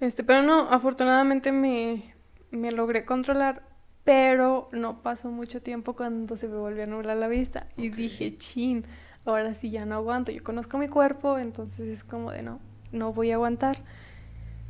Este, 0.00 0.24
pero 0.24 0.42
no, 0.42 0.68
afortunadamente 0.70 1.52
me, 1.52 2.14
me 2.50 2.72
logré 2.72 3.04
controlar, 3.04 3.62
pero 4.04 4.68
no 4.72 5.02
pasó 5.02 5.30
mucho 5.30 5.60
tiempo 5.60 5.94
cuando 5.94 6.36
se 6.36 6.48
me 6.48 6.56
volvió 6.56 6.84
a 6.84 6.86
nublar 6.86 7.16
la 7.16 7.28
vista 7.28 7.66
y 7.76 7.90
dije, 7.90 8.36
chin, 8.36 8.84
ahora 9.24 9.54
sí 9.54 9.70
ya 9.70 9.84
no 9.84 9.96
aguanto, 9.96 10.32
yo 10.32 10.42
conozco 10.42 10.78
mi 10.78 10.88
cuerpo, 10.88 11.38
entonces 11.38 11.88
es 11.88 12.04
como 12.04 12.30
de 12.30 12.42
no, 12.42 12.60
no 12.92 13.12
voy 13.12 13.30
a 13.30 13.34
aguantar. 13.34 13.78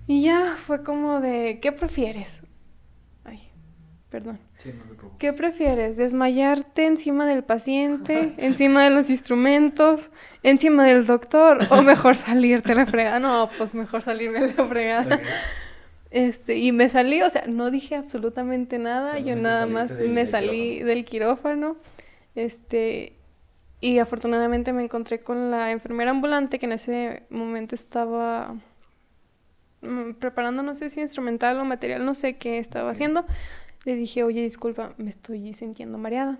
Y 0.06 0.22
ya 0.22 0.56
fue 0.56 0.82
como 0.82 1.20
de, 1.20 1.58
¿qué 1.60 1.70
prefieres? 1.70 2.42
Perdón. 4.10 4.38
Sí, 4.56 4.72
no. 4.72 5.18
¿Qué 5.18 5.32
prefieres? 5.34 5.98
¿Desmayarte 5.98 6.86
encima 6.86 7.26
del 7.26 7.44
paciente, 7.44 8.34
encima 8.38 8.84
de 8.84 8.90
los 8.90 9.10
instrumentos, 9.10 10.10
encima 10.42 10.84
del 10.84 11.04
doctor 11.04 11.66
o 11.70 11.82
mejor 11.82 12.16
salirte 12.16 12.74
la 12.74 12.86
fregada? 12.86 13.20
No, 13.20 13.50
pues 13.58 13.74
mejor 13.74 14.02
salirme 14.02 14.40
la 14.40 14.66
fregada. 14.66 15.20
Este, 16.10 16.56
y 16.56 16.72
me 16.72 16.88
salí, 16.88 17.20
o 17.20 17.28
sea, 17.28 17.44
no 17.46 17.70
dije 17.70 17.96
absolutamente 17.96 18.78
nada, 18.78 19.18
yo 19.18 19.36
nada 19.36 19.66
más 19.66 20.00
me 20.00 20.26
salí 20.26 20.82
del 20.82 21.04
quirófano. 21.04 21.76
Este, 22.34 23.12
y 23.82 23.98
afortunadamente 23.98 24.72
me 24.72 24.82
encontré 24.82 25.20
con 25.20 25.50
la 25.50 25.70
enfermera 25.70 26.10
ambulante 26.10 26.58
que 26.58 26.64
en 26.64 26.72
ese 26.72 27.24
momento 27.28 27.74
estaba 27.74 28.54
Mm, 29.80 30.14
preparando, 30.14 30.62
no 30.62 30.74
sé 30.74 30.90
si 30.90 31.00
instrumental 31.00 31.58
o 31.60 31.64
material, 31.64 32.04
no 32.04 32.14
sé 32.14 32.36
qué 32.36 32.58
estaba 32.58 32.90
haciendo. 32.90 33.24
Le 33.88 33.96
dije, 33.96 34.22
oye, 34.22 34.42
disculpa, 34.42 34.92
me 34.98 35.08
estoy 35.08 35.54
sintiendo 35.54 35.96
mareada. 35.96 36.38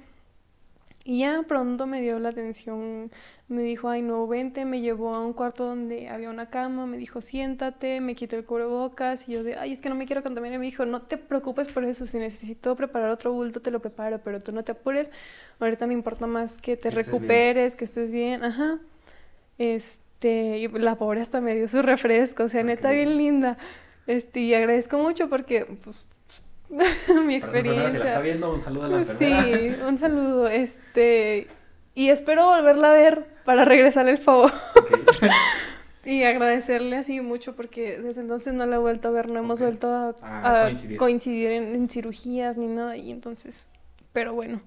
Y 1.02 1.20
ya 1.20 1.42
pronto 1.48 1.86
me 1.86 2.02
dio 2.02 2.18
la 2.18 2.28
atención, 2.28 3.10
me 3.48 3.62
dijo, 3.62 3.88
ay, 3.88 4.02
no, 4.02 4.26
vente, 4.26 4.66
me 4.66 4.82
llevó 4.82 5.14
a 5.14 5.26
un 5.26 5.32
cuarto 5.32 5.64
donde 5.64 6.10
había 6.10 6.28
una 6.28 6.50
cama, 6.50 6.84
me 6.84 6.98
dijo, 6.98 7.22
siéntate, 7.22 8.02
me 8.02 8.14
quitó 8.14 8.36
el 8.36 8.44
cubrebocas, 8.44 9.26
y 9.26 9.32
yo 9.32 9.42
de, 9.42 9.56
ay, 9.56 9.72
es 9.72 9.80
que 9.80 9.88
no 9.88 9.94
me 9.94 10.04
quiero 10.04 10.22
contaminar, 10.22 10.58
me 10.58 10.66
dijo, 10.66 10.84
no 10.84 11.00
te 11.00 11.16
preocupes 11.16 11.68
por 11.68 11.84
eso, 11.84 12.04
si 12.04 12.18
necesito 12.18 12.76
preparar 12.76 13.08
otro 13.08 13.32
bulto, 13.32 13.62
te 13.62 13.70
lo 13.70 13.80
preparo, 13.80 14.20
pero 14.22 14.42
tú 14.42 14.52
no 14.52 14.62
te 14.62 14.72
apures, 14.72 15.10
ahorita 15.58 15.86
me 15.86 15.94
importa 15.94 16.26
más 16.26 16.58
que 16.58 16.76
te 16.76 16.90
recuperes, 16.90 17.74
que 17.76 17.86
estés 17.86 18.12
bien, 18.12 18.44
ajá. 18.44 18.78
Este 19.56 20.08
este, 20.18 20.58
y 20.58 20.68
la 20.68 20.96
pobre 20.96 21.20
hasta 21.20 21.40
me 21.40 21.54
dio 21.54 21.68
su 21.68 21.80
refresco, 21.80 22.44
o 22.44 22.48
sea, 22.48 22.64
neta 22.64 22.90
bien 22.90 23.16
linda. 23.16 23.56
Este, 24.08 24.40
y 24.40 24.54
agradezco 24.54 24.98
mucho 24.98 25.28
porque, 25.28 25.64
pues, 25.84 26.06
mi 27.26 27.34
experiencia. 27.34 27.90
Si 27.90 27.98
la 27.98 28.04
está 28.04 28.20
viendo, 28.20 28.52
un 28.52 28.60
saludo 28.60 28.84
a 28.84 28.88
la 28.88 28.98
enfermera. 28.98 29.42
Sí, 29.44 29.82
un 29.88 29.98
saludo, 29.98 30.48
este, 30.48 31.48
y 31.94 32.08
espero 32.10 32.46
volverla 32.46 32.90
a 32.90 32.92
ver 32.92 33.26
para 33.44 33.64
regresar 33.64 34.08
el 34.08 34.18
favor. 34.18 34.52
y 36.04 36.22
agradecerle 36.24 36.96
así 36.96 37.20
mucho 37.20 37.54
porque 37.54 37.98
desde 37.98 38.22
entonces 38.22 38.54
no 38.54 38.66
la 38.66 38.76
he 38.76 38.78
vuelto 38.78 39.08
a 39.08 39.10
ver, 39.10 39.28
no 39.28 39.40
hemos 39.40 39.60
vuelto 39.60 39.88
a, 39.88 40.14
ah, 40.22 40.70
coincidir, 40.96 41.50
en, 41.50 41.74
en, 41.74 41.88
cirugías 41.88 42.56
ni 42.56 42.66
nada 42.66 42.96
y 42.96 43.10
entonces, 43.10 43.68
pero 44.12 44.32
bueno, 44.32 44.62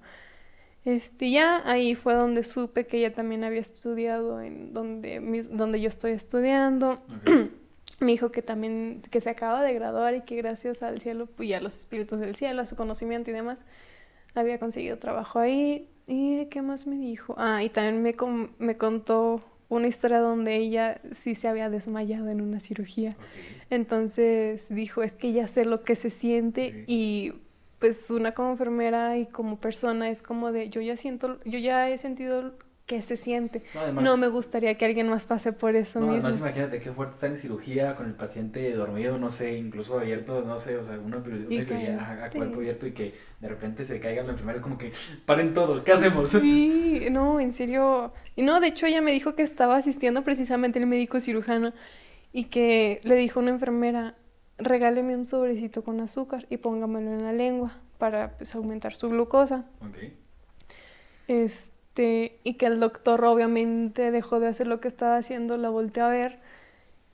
este, 0.84 1.30
ya 1.30 1.62
ahí 1.64 1.94
fue 1.94 2.14
donde 2.14 2.42
supe 2.42 2.86
que 2.86 2.98
ella 2.98 3.12
también 3.12 3.44
había 3.44 3.60
estudiado 3.60 4.40
en 4.40 4.72
donde, 4.72 5.20
donde 5.50 5.80
yo 5.80 5.88
estoy 5.88 6.12
estudiando. 6.12 6.96
Me 8.00 8.12
dijo 8.12 8.32
que 8.32 8.42
también, 8.42 9.02
que 9.10 9.20
se 9.20 9.30
acaba 9.30 9.62
de 9.62 9.74
graduar 9.74 10.14
y 10.14 10.22
que 10.22 10.36
gracias 10.36 10.82
al 10.82 11.00
cielo 11.00 11.28
y 11.38 11.52
a 11.52 11.60
los 11.60 11.76
espíritus 11.76 12.20
del 12.20 12.34
cielo, 12.34 12.62
a 12.62 12.66
su 12.66 12.76
conocimiento 12.76 13.30
y 13.30 13.34
demás, 13.34 13.64
había 14.34 14.58
conseguido 14.58 14.98
trabajo 14.98 15.38
ahí. 15.38 15.88
¿Y 16.06 16.46
qué 16.46 16.62
más 16.62 16.86
me 16.86 16.96
dijo? 16.96 17.34
Ah, 17.38 17.62
y 17.62 17.68
también 17.68 18.02
me, 18.02 18.14
me 18.58 18.76
contó 18.76 19.42
una 19.68 19.88
historia 19.88 20.20
donde 20.20 20.56
ella 20.56 21.00
sí 21.12 21.34
se 21.34 21.48
había 21.48 21.70
desmayado 21.70 22.28
en 22.28 22.40
una 22.40 22.60
cirugía. 22.60 23.16
Entonces 23.70 24.68
dijo, 24.68 25.02
es 25.02 25.14
que 25.14 25.32
ya 25.32 25.48
sé 25.48 25.64
lo 25.64 25.82
que 25.82 25.96
se 25.96 26.10
siente 26.10 26.84
y 26.86 27.32
pues 27.78 28.10
una 28.10 28.32
como 28.32 28.50
enfermera 28.50 29.16
y 29.18 29.26
como 29.26 29.58
persona 29.58 30.08
es 30.10 30.22
como 30.22 30.52
de 30.52 30.68
yo 30.68 30.80
ya 30.80 30.96
siento, 30.96 31.40
yo 31.44 31.58
ya 31.58 31.88
he 31.88 31.98
sentido 31.98 32.52
que 32.92 33.00
se 33.00 33.16
siente. 33.16 33.62
No, 34.02 34.18
me 34.18 34.28
gustaría 34.28 34.76
que 34.76 34.84
alguien 34.84 35.08
más 35.08 35.24
pase 35.24 35.54
por 35.54 35.76
eso 35.76 35.98
no, 35.98 36.08
mismo. 36.08 36.28
Además, 36.28 36.36
imagínate 36.36 36.78
qué 36.78 36.92
fuerte 36.92 37.14
estar 37.14 37.30
en 37.30 37.38
cirugía 37.38 37.96
con 37.96 38.06
el 38.06 38.12
paciente 38.12 38.70
dormido, 38.74 39.16
no 39.16 39.30
sé, 39.30 39.56
incluso 39.56 39.98
abierto, 39.98 40.42
no 40.42 40.58
sé, 40.58 40.76
o 40.76 40.84
sea, 40.84 40.98
una, 40.98 41.22
cirugía 41.22 42.24
a, 42.24 42.28
cuerpo 42.28 42.56
abierto 42.56 42.86
y 42.86 42.92
que 42.92 43.14
de 43.40 43.48
repente 43.48 43.86
se 43.86 43.98
caiga 43.98 44.22
la 44.24 44.32
enfermera, 44.32 44.58
es 44.58 44.62
como 44.62 44.76
que 44.76 44.92
paren 45.24 45.54
todo, 45.54 45.82
¿qué 45.82 45.92
hacemos? 45.92 46.28
Sí, 46.28 47.06
no, 47.10 47.40
en 47.40 47.54
serio. 47.54 48.12
Y 48.36 48.42
no, 48.42 48.60
de 48.60 48.66
hecho 48.66 48.84
ella 48.84 49.00
me 49.00 49.12
dijo 49.12 49.34
que 49.34 49.42
estaba 49.42 49.76
asistiendo 49.78 50.22
precisamente 50.22 50.78
el 50.78 50.86
médico 50.86 51.18
cirujano 51.18 51.72
y 52.30 52.44
que 52.44 53.00
le 53.04 53.16
dijo 53.16 53.40
a 53.40 53.42
una 53.42 53.52
enfermera, 53.52 54.16
regáleme 54.58 55.16
un 55.16 55.26
sobrecito 55.26 55.82
con 55.82 55.98
azúcar 56.00 56.46
y 56.50 56.58
póngamelo 56.58 57.10
en 57.10 57.22
la 57.22 57.32
lengua 57.32 57.72
para 57.96 58.36
pues, 58.36 58.54
aumentar 58.54 58.92
su 58.92 59.08
glucosa. 59.08 59.64
Este, 61.26 61.72
y 61.96 62.54
que 62.54 62.66
el 62.66 62.80
doctor 62.80 63.24
obviamente 63.24 64.10
dejó 64.10 64.40
de 64.40 64.48
hacer 64.48 64.66
lo 64.66 64.80
que 64.80 64.88
estaba 64.88 65.16
haciendo, 65.16 65.56
la 65.56 65.68
volteó 65.68 66.04
a 66.04 66.08
ver 66.08 66.38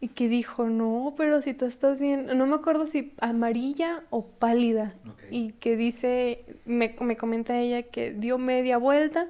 y 0.01 0.09
que 0.09 0.29
dijo, 0.29 0.66
no, 0.66 1.14
pero 1.16 1.43
si 1.43 1.55
tú 1.55 1.64
estás 1.64 2.01
bien, 2.01 2.29
no 2.37 2.47
me 2.47 2.55
acuerdo 2.55 2.87
si 2.87 3.12
amarilla 3.20 4.05
o 4.11 4.24
pálida. 4.26 4.95
Y 5.31 5.53
que 5.53 5.76
dice, 5.76 6.45
me, 6.64 6.95
me 7.01 7.16
comenta 7.16 7.59
ella 7.59 7.83
que 7.83 8.12
dio 8.12 8.39
media 8.39 8.79
vuelta 8.79 9.29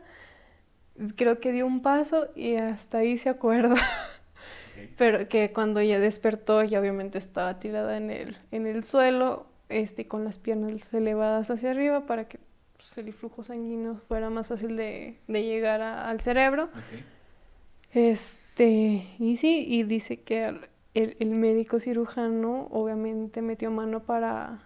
creo 1.17 1.41
que 1.41 1.53
dio 1.53 1.67
un 1.67 1.81
paso 1.81 2.29
y 2.35 2.57
hasta 2.57 2.99
ahí 2.99 3.19
se 3.19 3.29
acuerda. 3.29 3.77
Pero 4.97 5.29
que 5.29 5.53
cuando 5.53 5.81
ella 5.81 5.99
despertó, 5.99 6.63
ya 6.63 6.81
obviamente 6.81 7.19
estaba 7.19 7.59
tirada 7.59 7.97
en 7.97 8.11
el, 8.11 8.37
en 8.51 8.67
el 8.67 8.85
suelo, 8.85 9.47
este, 9.69 10.07
con 10.07 10.25
las 10.25 10.39
piernas 10.39 10.93
elevadas 10.95 11.51
hacia 11.51 11.71
arriba 11.71 12.07
para 12.07 12.29
que 12.29 12.39
pues, 12.79 12.97
el 12.99 13.13
flujo 13.13 13.43
sanguíneo 13.43 13.97
fuera 13.97 14.31
más 14.31 14.49
fácil 14.49 14.77
de, 14.77 15.19
llegar 15.27 15.83
al 15.83 16.21
cerebro. 16.21 16.71
Este, 17.93 19.07
y 19.19 19.37
sí, 19.37 19.65
y 19.69 19.83
dice 19.83 20.21
que 20.21 20.47
el, 20.95 21.17
el, 21.19 21.31
médico 21.31 21.81
cirujano 21.81 22.69
obviamente 22.71 23.43
metió 23.43 23.71
mano 23.71 24.05
para, 24.05 24.61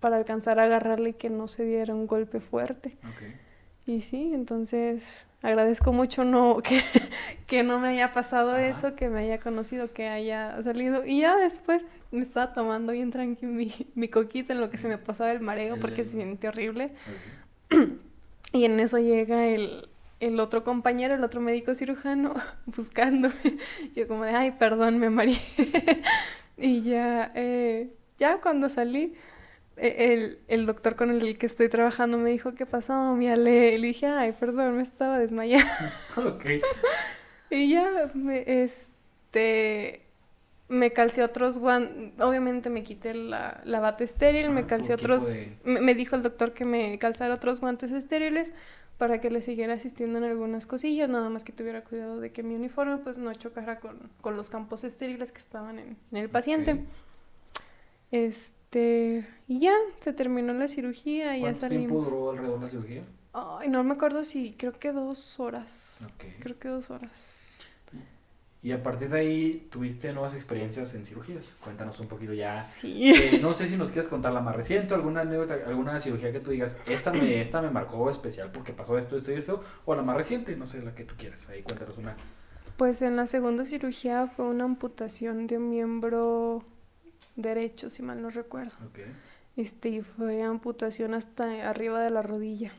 para 0.00 0.16
alcanzar 0.16 0.60
a 0.60 0.64
agarrarle 0.64 1.10
y 1.10 1.14
que 1.14 1.30
no 1.30 1.46
se 1.46 1.64
diera 1.64 1.94
un 1.94 2.06
golpe 2.06 2.40
fuerte. 2.40 2.96
Y 3.86 4.00
sí, 4.00 4.32
entonces 4.34 5.26
agradezco 5.42 5.92
mucho 5.92 6.24
no 6.24 6.56
que, 6.62 6.82
que 7.46 7.62
no 7.62 7.78
me 7.78 7.88
haya 7.88 8.12
pasado 8.12 8.56
eso, 8.56 8.94
que 8.94 9.08
me 9.08 9.20
haya 9.20 9.38
conocido, 9.38 9.92
que 9.92 10.08
haya 10.08 10.60
salido. 10.62 11.06
Y 11.06 11.20
ya 11.20 11.36
después 11.36 11.84
me 12.10 12.20
estaba 12.20 12.52
tomando 12.52 12.92
bien 12.92 13.10
tranquilo 13.10 13.52
mi, 13.52 13.72
mi 13.94 14.08
coquita 14.08 14.52
en 14.52 14.60
lo 14.60 14.70
que 14.70 14.78
se 14.78 14.88
me 14.88 14.98
pasaba 14.98 15.32
el 15.32 15.40
mareo 15.40 15.78
porque 15.78 16.04
se 16.04 16.16
siente 16.16 16.48
horrible. 16.48 16.92
Y 18.52 18.64
en 18.64 18.80
eso 18.80 18.98
llega 18.98 19.46
el, 19.46 19.88
el 20.20 20.40
otro 20.40 20.64
compañero, 20.64 21.14
el 21.14 21.24
otro 21.24 21.40
médico 21.40 21.74
cirujano, 21.74 22.34
buscándome. 22.66 23.34
Yo 23.94 24.08
como 24.08 24.24
de, 24.24 24.30
ay, 24.30 24.52
perdón, 24.52 24.98
me 24.98 25.10
mareé. 25.10 25.38
y 26.56 26.82
ya, 26.82 27.32
eh, 27.34 27.90
ya 28.18 28.40
cuando 28.40 28.68
salí, 28.68 29.14
e, 29.76 30.36
el, 30.46 30.66
doctor 30.66 30.94
con 30.94 31.10
el 31.10 31.36
que 31.36 31.46
estoy 31.46 31.68
trabajando 31.68 32.16
me 32.18 32.30
dijo, 32.30 32.54
¿qué 32.54 32.64
pasó, 32.64 33.14
mi 33.14 33.28
Ale? 33.28 33.78
Le 33.78 33.88
dije, 33.88 34.06
ay, 34.06 34.32
perdón, 34.32 34.76
me 34.76 34.82
estaba 34.82 35.18
desmayando. 35.18 35.70
ok. 36.16 36.44
y 37.50 37.70
ya, 37.70 38.10
me, 38.14 38.44
este, 38.46 40.03
me 40.68 40.92
calcé 40.92 41.22
otros 41.22 41.58
guantes, 41.58 42.12
obviamente 42.20 42.70
me 42.70 42.82
quité 42.82 43.14
la, 43.14 43.60
la 43.64 43.80
bata 43.80 44.04
estéril, 44.04 44.50
me 44.50 44.62
ah, 44.62 44.66
calcé 44.66 44.94
otros, 44.94 45.48
me, 45.64 45.94
dijo 45.94 46.16
el 46.16 46.22
doctor 46.22 46.52
que 46.54 46.64
me 46.64 46.98
calzara 46.98 47.34
otros 47.34 47.60
guantes 47.60 47.92
estériles 47.92 48.52
para 48.98 49.20
que 49.20 49.30
le 49.30 49.42
siguiera 49.42 49.74
asistiendo 49.74 50.18
en 50.18 50.24
algunas 50.24 50.66
cosillas, 50.66 51.08
nada 51.08 51.28
más 51.28 51.44
que 51.44 51.52
tuviera 51.52 51.82
cuidado 51.82 52.20
de 52.20 52.32
que 52.32 52.42
mi 52.42 52.54
uniforme 52.54 52.98
pues 52.98 53.18
no 53.18 53.32
chocara 53.34 53.80
con, 53.80 54.10
con 54.20 54.36
los 54.36 54.50
campos 54.50 54.84
estériles 54.84 55.32
que 55.32 55.38
estaban 55.38 55.78
en, 55.78 55.96
en 56.12 56.18
el 56.18 56.30
paciente. 56.30 56.84
Este 58.10 58.64
este, 58.74 59.24
y 59.46 59.60
ya, 59.60 59.72
se 60.00 60.12
terminó 60.12 60.52
la 60.52 60.66
cirugía 60.66 61.38
y 61.38 61.42
ya 61.42 61.54
salimos. 61.54 62.08
¿Cuánto 62.08 62.10
tiempo 62.10 62.10
duró 62.10 62.30
alrededor 62.30 62.60
la 62.60 62.68
cirugía? 62.68 63.02
Ay, 63.32 63.68
no 63.68 63.84
me 63.84 63.94
acuerdo 63.94 64.24
si, 64.24 64.52
creo 64.54 64.72
que 64.72 64.90
dos 64.90 65.38
horas. 65.38 66.04
Creo 66.40 66.58
que 66.58 66.68
dos 66.68 66.90
horas. 66.90 67.43
Y 68.64 68.72
a 68.72 68.82
partir 68.82 69.10
de 69.10 69.18
ahí 69.18 69.68
tuviste 69.70 70.10
nuevas 70.14 70.32
experiencias 70.32 70.94
en 70.94 71.04
cirugías. 71.04 71.52
Cuéntanos 71.62 72.00
un 72.00 72.08
poquito 72.08 72.32
ya. 72.32 72.62
Sí. 72.62 73.10
Eh, 73.14 73.38
no 73.42 73.52
sé 73.52 73.66
si 73.66 73.76
nos 73.76 73.90
quieres 73.90 74.08
contar 74.08 74.32
la 74.32 74.40
más 74.40 74.56
reciente, 74.56 74.94
alguna 74.94 75.20
anécdota, 75.20 75.58
alguna 75.66 76.00
cirugía 76.00 76.32
que 76.32 76.40
tú 76.40 76.50
digas, 76.50 76.78
esta 76.86 77.12
me, 77.12 77.40
esta 77.42 77.60
me 77.60 77.70
marcó 77.70 78.08
especial 78.08 78.50
porque 78.50 78.72
pasó 78.72 78.96
esto, 78.96 79.18
esto 79.18 79.32
y 79.32 79.34
esto, 79.34 79.62
o 79.84 79.94
la 79.94 80.00
más 80.00 80.16
reciente, 80.16 80.56
no 80.56 80.64
sé, 80.64 80.82
la 80.82 80.94
que 80.94 81.04
tú 81.04 81.14
quieras. 81.18 81.46
Ahí 81.50 81.62
cuéntanos 81.62 81.98
una. 81.98 82.16
Pues 82.78 83.02
en 83.02 83.16
la 83.16 83.26
segunda 83.26 83.66
cirugía 83.66 84.28
fue 84.28 84.46
una 84.46 84.64
amputación 84.64 85.46
de 85.46 85.58
un 85.58 85.68
miembro 85.68 86.64
derecho, 87.36 87.90
si 87.90 88.02
mal 88.02 88.22
no 88.22 88.30
recuerdo. 88.30 88.76
Este, 89.58 89.90
y 89.90 90.00
fue 90.00 90.42
amputación 90.42 91.12
hasta 91.12 91.68
arriba 91.68 92.00
de 92.00 92.08
la 92.08 92.22
rodilla. 92.22 92.72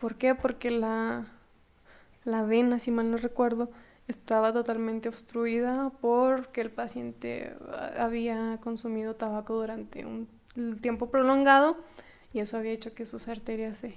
¿Por 0.00 0.16
qué? 0.16 0.34
Porque 0.34 0.72
la, 0.72 1.26
la 2.24 2.42
vena, 2.42 2.80
si 2.80 2.90
mal 2.90 3.08
no 3.08 3.18
recuerdo, 3.18 3.70
estaba 4.10 4.52
totalmente 4.52 5.08
obstruida 5.08 5.92
porque 6.00 6.60
el 6.60 6.70
paciente 6.70 7.56
había 7.98 8.58
consumido 8.62 9.16
tabaco 9.16 9.54
durante 9.54 10.04
un 10.04 10.28
tiempo 10.80 11.10
prolongado 11.10 11.76
y 12.32 12.40
eso 12.40 12.56
había 12.56 12.72
hecho 12.72 12.94
que 12.94 13.06
sus 13.06 13.28
arterias 13.28 13.78
se, 13.78 13.94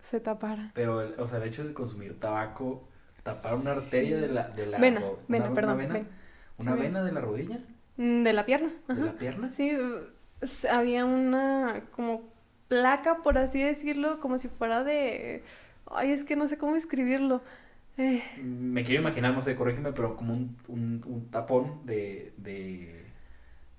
se 0.00 0.20
taparan. 0.20 0.72
Pero, 0.74 1.12
o 1.18 1.26
sea, 1.26 1.38
el 1.38 1.48
hecho 1.48 1.64
de 1.64 1.74
consumir 1.74 2.18
tabaco, 2.18 2.88
tapar 3.22 3.54
una 3.56 3.72
arteria 3.72 4.16
de 4.18 4.28
la... 4.28 4.48
De 4.48 4.66
la 4.66 4.78
vena, 4.78 5.02
vena, 5.28 5.52
perdón. 5.52 5.78
vena, 5.78 6.06
¿Una 6.58 6.74
vena 6.74 7.04
de 7.04 7.12
la 7.12 7.20
rodilla? 7.20 7.60
Mm, 7.96 8.22
de 8.22 8.32
la 8.32 8.46
pierna. 8.46 8.70
¿De 8.88 8.94
la 8.94 9.12
pierna? 9.12 9.50
Sí, 9.50 9.76
había 10.70 11.04
una 11.04 11.82
como 11.90 12.22
placa, 12.68 13.22
por 13.22 13.36
así 13.36 13.62
decirlo, 13.62 14.20
como 14.20 14.38
si 14.38 14.48
fuera 14.48 14.84
de... 14.84 15.42
Ay, 15.90 16.10
es 16.10 16.24
que 16.24 16.34
no 16.34 16.48
sé 16.48 16.56
cómo 16.56 16.76
escribirlo. 16.76 17.42
Eh. 17.98 18.22
Me 18.42 18.84
quiero 18.84 19.00
imaginar, 19.00 19.34
no 19.34 19.42
sé, 19.42 19.54
corrígeme, 19.54 19.92
pero 19.92 20.16
como 20.16 20.34
un, 20.34 20.56
un, 20.68 21.28
tapón 21.30 21.80
de... 21.84 22.32
de... 22.36 23.04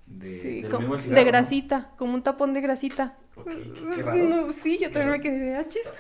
De, 0.08 0.26
sí, 0.26 0.62
de 0.62 1.24
grasita, 1.26 1.92
como 1.98 2.14
un 2.14 2.24
tapón 2.24 2.54
de 2.54 2.62
grasita. 2.62 3.18
qué, 3.44 4.02
raro. 4.02 4.54
sí, 4.64 4.78
yo 4.78 4.90
también 4.90 5.12
me 5.12 5.20
quedé 5.20 5.38
de 5.38 5.56
achis. 5.58 5.92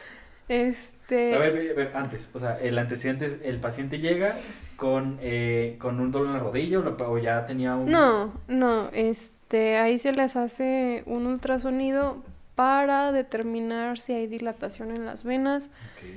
Este... 0.47 1.35
A 1.35 1.39
ver, 1.39 1.71
a 1.71 1.73
ver, 1.73 1.91
antes, 1.93 2.29
o 2.33 2.39
sea, 2.39 2.57
el 2.57 2.77
antecedente 2.77 3.25
es, 3.25 3.37
el 3.43 3.59
paciente 3.59 3.99
llega 3.99 4.37
con, 4.77 5.17
eh, 5.21 5.75
con 5.77 5.99
un 5.99 6.11
dolor 6.11 6.27
en 6.27 6.33
la 6.35 6.39
rodilla 6.39 6.79
o, 6.79 7.17
ya 7.17 7.45
tenía 7.45 7.75
un... 7.75 7.91
No, 7.91 8.33
no, 8.47 8.89
este, 8.93 9.77
ahí 9.77 9.99
se 9.99 10.13
les 10.13 10.37
hace 10.37 11.03
un 11.05 11.27
ultrasonido 11.27 12.23
para 12.55 13.11
determinar 13.11 13.99
si 13.99 14.13
hay 14.13 14.27
dilatación 14.27 14.91
en 14.91 15.05
las 15.05 15.23
venas, 15.23 15.69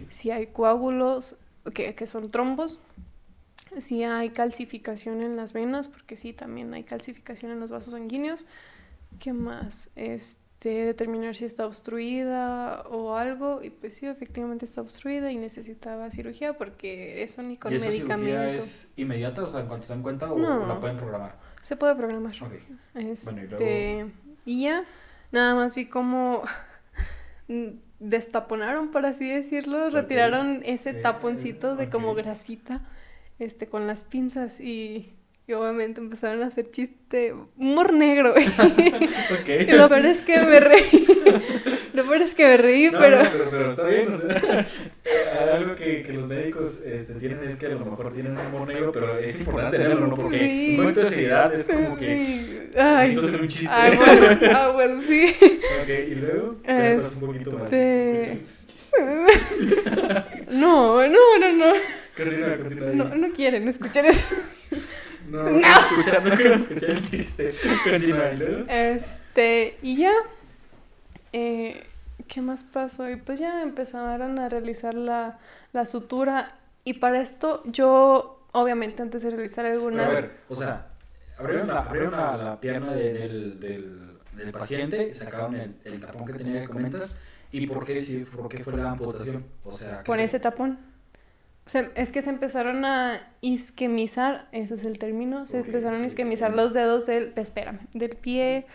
si 0.09 0.31
hay 0.31 0.47
coágulos, 0.47 1.37
que, 1.75 1.95
que 1.95 2.07
son 2.07 2.31
trombos, 2.31 2.81
si 3.79 4.05
hay 4.05 4.31
calcificación 4.31 5.23
en 5.23 5.37
las 5.37 5.53
venas, 5.53 5.89
porque 5.89 6.17
sí, 6.17 6.33
también 6.33 6.73
hay 6.75 6.85
calcificación 6.85 7.53
en 7.53 7.61
los 7.61 7.71
vasos 7.71 7.93
sanguíneos. 7.93 8.47
¿Qué 9.19 9.33
más? 9.33 9.91
Este 9.97 10.85
determinar 10.85 11.35
si 11.35 11.45
está 11.45 11.67
obstruida 11.67 12.83
o 12.91 13.17
algo 13.17 13.63
y 13.63 13.71
pues 13.71 13.95
sí 13.95 14.07
efectivamente 14.07 14.65
está 14.65 14.83
obstruida 14.83 15.33
y 15.33 15.37
necesitaba 15.37 16.11
cirugía 16.11 16.53
porque 16.59 17.23
eso 17.23 17.43
ni 17.43 17.57
con 17.57 17.73
¿Y 17.73 17.77
esa 17.77 17.87
medicamento 17.87 18.53
es 18.53 18.93
inmediata 18.97 19.43
o 19.43 19.49
sea 19.49 19.61
en 19.61 19.69
cuanto 19.69 19.87
se 19.87 19.95
dan 19.95 20.03
cuenta 20.03 20.31
o 20.31 20.39
la 20.39 20.79
pueden 20.79 20.99
programar 20.99 21.35
se 21.61 21.77
puede 21.77 21.95
programar. 21.95 22.33
Este, 22.95 24.07
y, 24.45 24.63
ya 24.63 24.85
nada 25.31 25.55
más 25.55 25.75
vi 25.75 25.87
cómo 25.87 26.43
destaponaron 28.01 28.91
por 28.91 29.07
así 29.07 29.29
decirlo 29.29 29.91
retiraron 29.91 30.63
ese 30.65 30.95
taponcito 30.95 31.77
de 31.77 31.89
como 31.89 32.15
grasita 32.15 32.81
este 33.39 33.67
con 33.67 33.87
las 33.87 34.05
pinzas 34.05 34.59
y 34.59 35.13
y 35.51 35.53
obviamente 35.53 36.01
empezaron 36.01 36.45
a 36.45 36.47
hacer 36.47 36.71
chiste, 36.71 37.35
humor 37.57 37.93
negro. 37.93 38.35
okay. 39.41 39.67
Y 39.69 39.73
lo 39.73 39.89
peor 39.89 40.07
es 40.07 40.21
que 40.21 40.39
me 40.39 40.61
reí. 40.61 41.07
lo 41.93 42.05
peor 42.05 42.23
es 42.23 42.37
que 42.37 42.47
me 42.47 42.57
reí, 42.57 42.89
pero... 42.93 43.19
pero... 43.51 43.71
está 43.73 43.83
bien, 43.83 44.13
o 44.13 44.17
sea, 44.17 44.31
algo 45.31 45.77
que, 45.77 46.03
que 46.03 46.13
los 46.13 46.27
médicos 46.27 46.83
este, 46.85 47.15
tienen 47.15 47.45
es 47.45 47.59
que 47.59 47.67
a 47.67 47.71
lo 47.71 47.81
mejor 47.81 48.13
tienen 48.13 48.37
un 48.37 48.47
humor 48.47 48.69
negro, 48.69 48.93
pero 48.93 49.19
es 49.19 49.41
importante 49.41 49.79
tenerlo, 49.79 50.07
¿no? 50.07 50.17
Porque 50.17 50.39
sí. 50.39 50.45
en 50.45 50.71
un 50.71 50.77
momento 50.77 51.01
de 51.01 51.11
seriedad 51.11 51.55
es 51.55 51.69
como 51.69 51.99
que... 51.99 52.71
Ay, 52.79 53.17
hacer 53.17 53.41
un 53.41 53.49
chiste. 53.49 53.69
Ah, 53.71 54.71
bueno, 54.73 55.01
ah, 55.01 55.05
sí. 55.07 55.35
Ok, 55.83 55.89
y 56.09 56.15
luego, 56.15 56.57
este... 56.65 57.15
un 57.15 57.21
poquito 57.27 57.53
más. 57.53 57.71
no, 60.51 61.09
no, 61.09 61.39
no, 61.39 61.53
no. 61.53 61.73
Continúa, 62.17 62.57
continúa. 62.57 62.91
No, 62.93 63.15
no 63.15 63.33
quieren 63.33 63.69
escuchar 63.69 64.07
eso. 64.07 64.35
No, 65.29 65.45
no, 65.45 65.61
escuchar, 65.61 66.25
no 66.25 66.35
quiero 66.37 66.55
escuchar 66.55 66.91
el 66.91 67.09
chiste. 67.09 67.55
Continúa, 67.85 68.33
Este, 68.69 69.77
y 69.83 69.99
ya. 69.99 70.13
Eh, 71.33 71.85
¿Qué 72.33 72.41
más 72.41 72.63
pasó? 72.63 73.11
Y 73.11 73.17
pues 73.17 73.41
ya 73.41 73.61
empezaron 73.61 74.39
a 74.39 74.49
realizar 74.49 74.95
la, 74.95 75.41
la 75.73 75.85
sutura. 75.85 76.55
Y 76.85 76.95
para 76.95 77.21
esto, 77.21 77.63
yo, 77.65 78.47
obviamente, 78.53 79.03
antes 79.03 79.23
de 79.23 79.31
realizar 79.31 79.67
alguna. 79.67 80.07
a 80.07 80.09
ver, 80.09 80.37
o 80.49 80.55
sea, 80.55 80.87
abrieron 81.37 81.67
la, 81.67 81.81
abrieron 81.81 82.13
la, 82.13 82.37
la 82.37 82.61
pierna 82.61 82.93
de, 82.93 83.13
del, 83.13 83.59
del, 83.59 84.19
del, 84.37 84.53
paciente, 84.53 85.13
sacaron 85.13 85.57
el, 85.57 85.75
el, 85.85 86.01
tapón 86.01 86.25
que 86.25 86.35
tenía 86.35 86.61
que 86.61 86.69
comentas. 86.69 87.17
¿Y 87.51 87.67
por 87.67 87.85
qué, 87.85 88.01
si, 88.01 88.19
por 88.19 88.49
qué 88.49 88.63
fue 88.63 88.77
la 88.77 88.93
amputación? 88.93 89.45
O 89.65 89.77
sea, 89.77 90.05
Con 90.05 90.21
ese 90.21 90.39
tapón 90.39 90.79
es 91.95 92.13
que 92.13 92.23
se 92.23 92.31
empezaron 92.31 92.85
a 92.85 93.29
isquemizar, 93.41 94.49
ese 94.53 94.75
es 94.75 94.85
el 94.85 94.99
término, 94.99 95.49
se 95.49 95.59
empezaron 95.59 96.03
a 96.03 96.07
isquemizar 96.07 96.55
los 96.55 96.75
dedos 96.75 97.07
del, 97.07 97.33
espérame, 97.37 97.81
del 97.93 98.17
pie, 98.17 98.67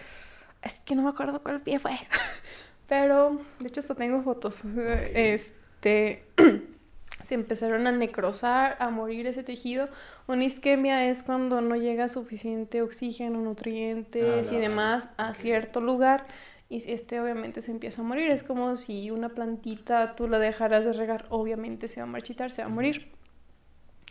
es 0.62 0.80
que 0.80 0.96
no 0.96 1.04
me 1.04 1.10
acuerdo 1.10 1.42
cuál 1.42 1.62
pie 1.62 1.80
fue, 1.80 1.92
pero 2.88 3.40
de 3.60 3.68
hecho 3.68 3.82
hasta 3.82 3.96
tengo 3.96 4.22
fotos, 4.24 4.62
este, 5.14 6.24
se 7.24 7.34
empezaron 7.34 7.88
a 7.88 7.92
necrosar, 7.92 8.78
a 8.80 8.90
morir 8.90 9.28
ese 9.28 9.44
tejido. 9.44 9.88
Una 10.28 10.44
isquemia 10.44 11.10
es 11.10 11.24
cuando 11.24 11.62
no 11.62 11.76
llega 11.76 12.08
suficiente 12.08 12.82
oxígeno, 12.82 13.42
nutrientes 13.42 14.52
y 14.52 14.58
demás 14.58 15.10
a 15.18 15.34
cierto 15.34 15.82
lugar 15.82 16.28
y 16.70 16.92
este 16.92 17.20
obviamente 17.20 17.62
se 17.62 17.72
empieza 17.72 18.02
a 18.02 18.06
morir. 18.06 18.30
Es 18.32 18.44
como 18.44 18.76
si 18.76 19.12
una 19.12 19.30
plantita 19.30 20.16
tú 20.16 20.28
la 20.28 20.40
dejaras 20.40 20.86
de 20.86 20.94
regar, 20.94 21.26
obviamente 21.30 21.88
se 21.88 22.00
va 22.00 22.04
a 22.04 22.10
marchitar, 22.10 22.52
se 22.52 22.62
va 22.62 22.68
a 22.68 22.72
morir. 22.72 23.12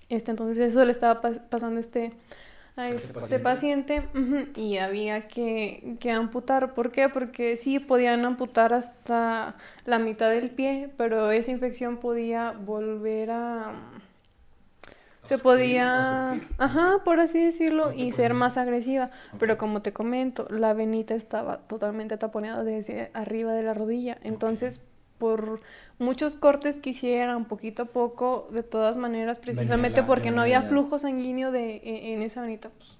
Este, 0.08 0.30
entonces 0.30 0.58
eso 0.58 0.84
le 0.84 0.92
estaba 0.92 1.20
pasando 1.20 1.80
este, 1.80 2.12
a 2.76 2.88
este, 2.88 3.18
este 3.20 3.38
paciente, 3.38 4.02
y 4.56 4.78
había 4.78 5.28
que, 5.28 5.96
que, 6.00 6.10
amputar. 6.10 6.74
¿Por 6.74 6.90
qué? 6.90 7.08
Porque 7.08 7.56
sí 7.56 7.78
podían 7.78 8.24
amputar 8.24 8.72
hasta 8.72 9.56
la 9.84 9.98
mitad 9.98 10.30
del 10.30 10.50
pie, 10.50 10.90
pero 10.96 11.30
esa 11.30 11.52
infección 11.52 11.98
podía 11.98 12.52
volver 12.52 13.30
a 13.30 13.72
se 15.24 15.38
podía, 15.38 16.38
ajá, 16.58 17.00
por 17.02 17.18
así 17.18 17.42
decirlo, 17.42 17.92
y 17.92 18.12
ser 18.12 18.34
más 18.34 18.58
agresiva. 18.58 19.10
Pero 19.38 19.56
como 19.56 19.80
te 19.80 19.94
comento, 19.94 20.46
la 20.50 20.74
venita 20.74 21.14
estaba 21.14 21.60
totalmente 21.60 22.18
taponeada 22.18 22.62
desde 22.62 23.10
arriba 23.14 23.54
de 23.54 23.62
la 23.62 23.72
rodilla. 23.72 24.18
Entonces, 24.22 24.84
por 25.18 25.60
muchos 25.98 26.36
cortes 26.36 26.80
que 26.80 26.90
hicieran 26.90 27.46
poquito 27.46 27.84
a 27.84 27.86
poco, 27.86 28.48
de 28.50 28.62
todas 28.62 28.96
maneras, 28.96 29.38
precisamente 29.38 30.02
porque 30.02 30.30
no 30.30 30.42
había 30.42 30.62
flujo 30.62 30.98
sanguíneo 30.98 31.50
de, 31.50 31.76
e, 31.76 32.14
en, 32.14 32.22
esa 32.22 32.42
venita, 32.42 32.70
pues, 32.70 32.98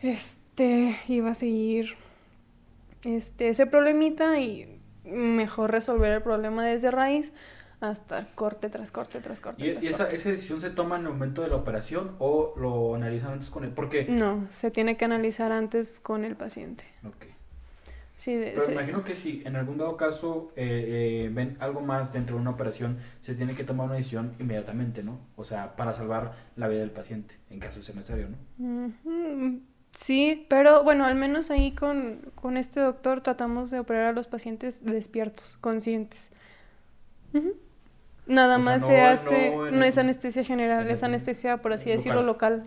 este, 0.00 0.98
iba 1.08 1.30
a 1.30 1.34
seguir 1.34 1.96
este, 3.04 3.48
ese 3.48 3.66
problemita 3.66 4.38
y 4.38 4.80
mejor 5.04 5.70
resolver 5.70 6.12
el 6.12 6.22
problema 6.22 6.64
desde 6.64 6.90
raíz 6.90 7.32
hasta 7.80 8.26
corte 8.34 8.70
tras 8.70 8.90
corte 8.90 9.20
tras 9.20 9.40
corte. 9.40 9.64
¿Y, 9.64 9.68
esa, 9.70 10.08
esa, 10.08 10.30
decisión 10.30 10.60
se 10.60 10.70
toma 10.70 10.96
en 10.96 11.02
el 11.02 11.12
momento 11.12 11.42
de 11.42 11.48
la 11.48 11.56
operación 11.56 12.16
o 12.18 12.54
lo 12.56 12.94
analizan 12.94 13.32
antes 13.32 13.50
con 13.50 13.64
el 13.64 13.70
porque 13.70 14.06
No, 14.08 14.46
se 14.50 14.70
tiene 14.70 14.96
que 14.96 15.04
analizar 15.04 15.52
antes 15.52 16.00
con 16.00 16.24
el 16.24 16.36
paciente. 16.36 16.86
Sí, 18.16 18.40
Pero 18.40 18.72
imagino 18.72 19.02
que 19.02 19.14
si 19.14 19.42
en 19.44 19.56
algún 19.56 19.76
dado 19.76 19.96
caso 19.96 20.52
eh, 20.56 21.24
eh, 21.26 21.30
ven 21.32 21.56
algo 21.58 21.80
más 21.80 22.12
dentro 22.12 22.36
de 22.36 22.42
una 22.42 22.50
operación, 22.50 22.98
se 23.20 23.34
tiene 23.34 23.54
que 23.54 23.64
tomar 23.64 23.86
una 23.86 23.96
decisión 23.96 24.34
inmediatamente, 24.38 25.02
¿no? 25.02 25.18
O 25.36 25.44
sea, 25.44 25.74
para 25.74 25.92
salvar 25.92 26.32
la 26.56 26.68
vida 26.68 26.80
del 26.80 26.92
paciente, 26.92 27.36
en 27.50 27.58
caso 27.58 27.82
sea 27.82 27.94
necesario, 27.94 28.28
¿no? 28.28 29.60
Sí, 29.92 30.46
pero 30.48 30.82
bueno, 30.84 31.04
al 31.04 31.14
menos 31.14 31.50
ahí 31.50 31.72
con, 31.72 32.32
con 32.34 32.56
este 32.56 32.80
doctor 32.80 33.20
tratamos 33.20 33.70
de 33.70 33.78
operar 33.78 34.06
a 34.06 34.12
los 34.12 34.26
pacientes 34.26 34.84
despiertos, 34.84 35.56
conscientes. 35.60 36.30
Nada 38.26 38.58
más 38.58 38.86
se 38.86 39.00
hace, 39.00 39.54
no, 39.54 39.84
es 39.84 39.98
anestesia 39.98 40.44
general, 40.44 40.88
es 40.88 41.02
anestesia, 41.02 41.58
por 41.58 41.74
así 41.74 41.90
decirlo, 41.90 42.22
local. 42.22 42.64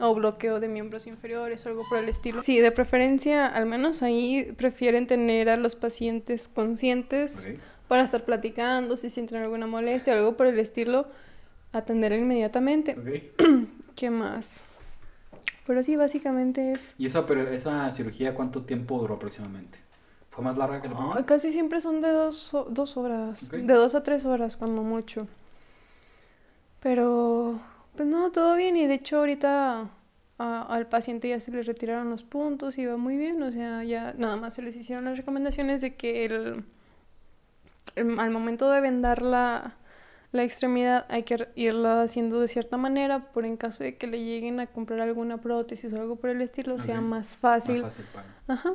O 0.00 0.14
bloqueo 0.14 0.60
de 0.60 0.68
miembros 0.68 1.06
inferiores 1.06 1.66
o 1.66 1.68
algo 1.68 1.84
por 1.88 1.98
el 1.98 2.08
estilo. 2.08 2.40
Sí, 2.40 2.58
de 2.58 2.70
preferencia, 2.70 3.46
al 3.46 3.66
menos 3.66 4.02
ahí 4.02 4.54
prefieren 4.56 5.06
tener 5.06 5.50
a 5.50 5.56
los 5.58 5.76
pacientes 5.76 6.48
conscientes 6.48 7.46
para 7.88 8.04
estar 8.04 8.24
platicando, 8.24 8.96
si 8.96 9.10
sienten 9.10 9.42
alguna 9.42 9.66
molestia 9.66 10.14
o 10.14 10.16
algo 10.16 10.36
por 10.36 10.46
el 10.46 10.58
estilo, 10.58 11.06
atender 11.72 12.12
inmediatamente. 12.12 12.96
¿Qué 13.96 14.10
más? 14.10 14.64
Pero 15.66 15.82
sí, 15.82 15.96
básicamente 15.96 16.72
es... 16.72 16.94
¿Y 16.98 17.06
esa, 17.06 17.26
pero 17.26 17.42
esa 17.48 17.90
cirugía 17.90 18.34
cuánto 18.34 18.62
tiempo 18.62 18.98
duró 18.98 19.14
aproximadamente? 19.14 19.83
¿Fue 20.34 20.42
más 20.42 20.56
larga 20.56 20.82
que 20.82 20.88
la 20.88 20.96
primera? 20.96 21.26
casi 21.26 21.52
siempre 21.52 21.80
son 21.80 22.00
de 22.00 22.10
dos, 22.10 22.56
dos 22.70 22.96
horas. 22.96 23.48
De 23.50 23.62
dos 23.62 23.94
a 23.94 24.02
tres 24.02 24.24
horas, 24.24 24.56
cuando 24.56 24.82
mucho. 24.82 25.28
Pero, 26.80 27.60
pues 27.94 28.08
no, 28.08 28.32
todo 28.32 28.56
bien. 28.56 28.76
Y 28.76 28.88
de 28.88 28.94
hecho, 28.94 29.18
ahorita 29.18 29.88
al 30.38 30.88
paciente 30.88 31.28
ya 31.28 31.38
se 31.38 31.52
le 31.52 31.62
retiraron 31.62 32.10
los 32.10 32.24
puntos 32.24 32.78
y 32.78 32.86
va 32.86 32.96
muy 32.96 33.16
bien. 33.16 33.40
O 33.44 33.52
sea, 33.52 33.84
ya 33.84 34.12
nada 34.18 34.34
más 34.34 34.54
se 34.54 34.62
les 34.62 34.74
hicieron 34.74 35.04
las 35.04 35.16
recomendaciones 35.16 35.80
de 35.80 35.94
que 35.94 36.24
el, 36.24 36.64
al 38.18 38.30
momento 38.30 38.68
de 38.72 38.80
vendar 38.80 39.22
la, 39.22 39.74
la 40.32 40.42
extremidad 40.42 41.06
hay 41.10 41.22
que 41.22 41.46
irla 41.54 42.02
haciendo 42.02 42.40
de 42.40 42.48
cierta 42.48 42.76
manera 42.76 43.30
por 43.30 43.44
en 43.44 43.56
caso 43.56 43.84
de 43.84 43.96
que 43.96 44.08
le 44.08 44.24
lleguen 44.24 44.58
a 44.58 44.66
comprar 44.66 44.98
alguna 44.98 45.40
prótesis 45.40 45.92
o 45.92 46.00
algo 46.00 46.16
por 46.16 46.30
el 46.30 46.42
estilo, 46.42 46.80
sea 46.80 47.00
más 47.00 47.36
fácil. 47.36 47.82
Más 47.82 47.94
fácil 47.94 48.10
para... 48.12 48.26
Ajá. 48.48 48.74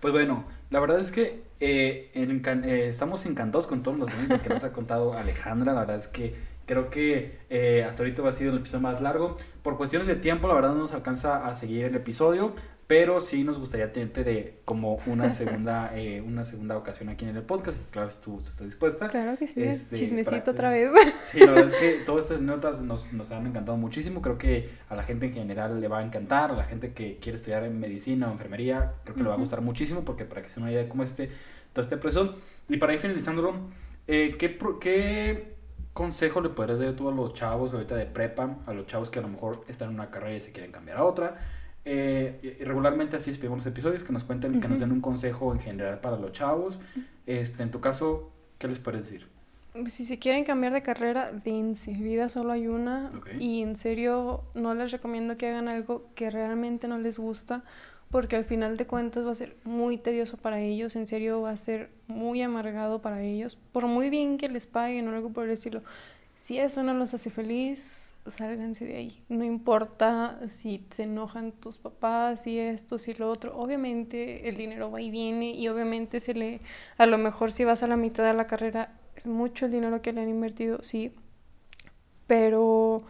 Pues 0.00 0.12
bueno, 0.12 0.44
la 0.70 0.78
verdad 0.78 1.00
es 1.00 1.10
que 1.10 1.42
eh, 1.58 2.10
eh, 2.14 2.86
estamos 2.88 3.26
encantados 3.26 3.66
con 3.66 3.82
todos 3.82 3.98
los 3.98 4.12
eventos 4.14 4.40
que 4.40 4.48
nos 4.48 4.62
ha 4.64 4.72
contado 4.72 5.12
Alejandra. 5.14 5.74
La 5.74 5.80
verdad 5.80 5.96
es 5.96 6.08
que 6.08 6.34
creo 6.64 6.90
que 6.90 7.40
eh, 7.50 7.84
hasta 7.86 8.02
ahorita 8.02 8.22
va 8.22 8.30
a 8.30 8.32
ser 8.32 8.46
el 8.46 8.58
episodio 8.58 8.80
más 8.80 9.00
largo. 9.00 9.36
Por 9.62 9.76
cuestiones 9.76 10.06
de 10.06 10.14
tiempo, 10.14 10.46
la 10.46 10.54
verdad 10.54 10.70
no 10.70 10.78
nos 10.78 10.92
alcanza 10.92 11.44
a 11.44 11.54
seguir 11.54 11.86
el 11.86 11.96
episodio, 11.96 12.54
pero 12.90 13.20
sí 13.20 13.44
nos 13.44 13.56
gustaría 13.56 13.92
tenerte 13.92 14.24
de 14.24 14.62
como 14.64 14.96
una 15.06 15.30
segunda 15.30 15.92
eh, 15.94 16.20
una 16.20 16.44
segunda 16.44 16.76
ocasión 16.76 17.08
aquí 17.08 17.24
en 17.24 17.36
el 17.36 17.44
podcast. 17.44 17.88
Claro 17.88 18.10
si 18.10 18.18
tú, 18.18 18.40
estás 18.40 18.58
dispuesta. 18.62 19.06
Claro 19.06 19.38
que 19.38 19.46
sí 19.46 19.62
este, 19.62 19.94
chismecito 19.94 20.50
otra 20.50 20.70
vez. 20.70 20.90
Sí 21.30 21.38
la 21.38 21.52
verdad 21.52 21.72
es 21.72 21.76
que 21.76 21.92
todas 22.04 22.24
estas 22.24 22.40
notas 22.40 22.82
nos, 22.82 23.12
nos 23.12 23.30
han 23.30 23.46
encantado 23.46 23.78
muchísimo. 23.78 24.20
Creo 24.20 24.38
que 24.38 24.70
a 24.88 24.96
la 24.96 25.04
gente 25.04 25.26
en 25.26 25.34
general 25.34 25.80
le 25.80 25.86
va 25.86 26.00
a 26.00 26.02
encantar. 26.02 26.50
A 26.50 26.54
la 26.54 26.64
gente 26.64 26.92
que 26.92 27.18
quiere 27.18 27.36
estudiar 27.36 27.62
en 27.62 27.78
medicina 27.78 28.28
o 28.28 28.32
enfermería 28.32 28.94
creo 29.04 29.14
que 29.14 29.22
le 29.22 29.28
va 29.28 29.36
a 29.36 29.38
gustar 29.38 29.60
muchísimo 29.60 30.04
porque 30.04 30.24
para 30.24 30.42
que 30.42 30.48
se 30.48 30.58
una 30.58 30.72
idea 30.72 30.82
de 30.82 30.88
cómo 30.88 31.04
este 31.04 31.30
todo 31.72 31.82
este 31.82 31.96
proceso. 31.96 32.38
Y 32.68 32.78
para 32.78 32.92
ir 32.92 32.98
finalizándolo 32.98 33.54
eh, 34.08 34.34
¿qué, 34.36 34.58
¿qué 34.80 35.54
consejo 35.92 36.40
le 36.40 36.48
podrías 36.48 36.80
dar 36.80 36.88
a 36.88 36.96
todos 36.96 37.14
los 37.14 37.34
chavos 37.34 37.72
ahorita 37.72 37.94
de 37.94 38.06
prepa 38.06 38.56
a 38.66 38.72
los 38.72 38.86
chavos 38.86 39.10
que 39.10 39.20
a 39.20 39.22
lo 39.22 39.28
mejor 39.28 39.64
están 39.68 39.90
en 39.90 39.94
una 39.94 40.10
carrera 40.10 40.34
y 40.34 40.40
se 40.40 40.50
quieren 40.50 40.72
cambiar 40.72 40.96
a 40.96 41.04
otra 41.04 41.36
eh, 41.92 42.56
regularmente 42.64 43.16
así 43.16 43.32
pedimos 43.32 43.58
los 43.58 43.66
episodios, 43.66 44.04
que 44.04 44.12
nos 44.12 44.22
cuenten, 44.22 44.54
y 44.54 44.60
que 44.60 44.68
nos 44.68 44.78
den 44.78 44.92
un 44.92 45.00
consejo 45.00 45.52
en 45.52 45.58
general 45.58 45.98
para 45.98 46.16
los 46.16 46.30
chavos. 46.30 46.78
Este, 47.26 47.64
en 47.64 47.72
tu 47.72 47.80
caso, 47.80 48.30
¿qué 48.58 48.68
les 48.68 48.78
puedes 48.78 49.10
decir? 49.10 49.26
Si 49.86 50.04
se 50.04 50.20
quieren 50.20 50.44
cambiar 50.44 50.72
de 50.72 50.84
carrera, 50.84 51.32
dense. 51.32 51.90
Vida 51.90 52.28
solo 52.28 52.52
hay 52.52 52.68
una. 52.68 53.10
Y 53.40 53.62
en 53.62 53.74
serio, 53.74 54.44
no 54.54 54.72
les 54.74 54.92
recomiendo 54.92 55.36
que 55.36 55.48
hagan 55.48 55.68
algo 55.68 56.06
que 56.14 56.30
realmente 56.30 56.86
no 56.86 56.96
les 56.96 57.18
gusta, 57.18 57.64
porque 58.12 58.36
al 58.36 58.44
final 58.44 58.76
de 58.76 58.86
cuentas 58.86 59.26
va 59.26 59.32
a 59.32 59.34
ser 59.34 59.56
muy 59.64 59.98
tedioso 59.98 60.36
para 60.36 60.60
ellos. 60.60 60.94
En 60.94 61.08
serio, 61.08 61.40
va 61.40 61.50
a 61.50 61.56
ser 61.56 61.90
muy 62.06 62.40
amargado 62.40 63.02
para 63.02 63.22
ellos. 63.22 63.56
Por 63.56 63.88
muy 63.88 64.10
bien 64.10 64.38
que 64.38 64.48
les 64.48 64.68
paguen 64.68 65.08
o 65.08 65.16
algo 65.16 65.30
por 65.30 65.46
el 65.46 65.50
estilo. 65.50 65.82
Si 66.36 66.56
eso 66.56 66.84
no 66.84 66.94
los 66.94 67.14
hace 67.14 67.30
feliz, 67.30 68.09
sálganse 68.30 68.84
de 68.84 68.96
ahí. 68.96 69.22
No 69.28 69.44
importa 69.44 70.40
si 70.46 70.86
se 70.90 71.04
enojan 71.04 71.52
tus 71.52 71.78
papás, 71.78 72.42
si 72.42 72.58
esto, 72.58 72.98
si 72.98 73.14
lo 73.14 73.28
otro. 73.30 73.56
Obviamente 73.56 74.48
el 74.48 74.56
dinero 74.56 74.90
va 74.90 75.00
y 75.00 75.10
viene 75.10 75.50
y 75.50 75.68
obviamente 75.68 76.20
se 76.20 76.34
le, 76.34 76.60
a 76.98 77.06
lo 77.06 77.18
mejor 77.18 77.52
si 77.52 77.64
vas 77.64 77.82
a 77.82 77.86
la 77.86 77.96
mitad 77.96 78.24
de 78.24 78.34
la 78.34 78.46
carrera, 78.46 78.92
es 79.16 79.26
mucho 79.26 79.66
el 79.66 79.72
dinero 79.72 80.02
que 80.02 80.12
le 80.12 80.22
han 80.22 80.28
invertido, 80.28 80.82
sí. 80.82 81.12
Pero 82.26 83.02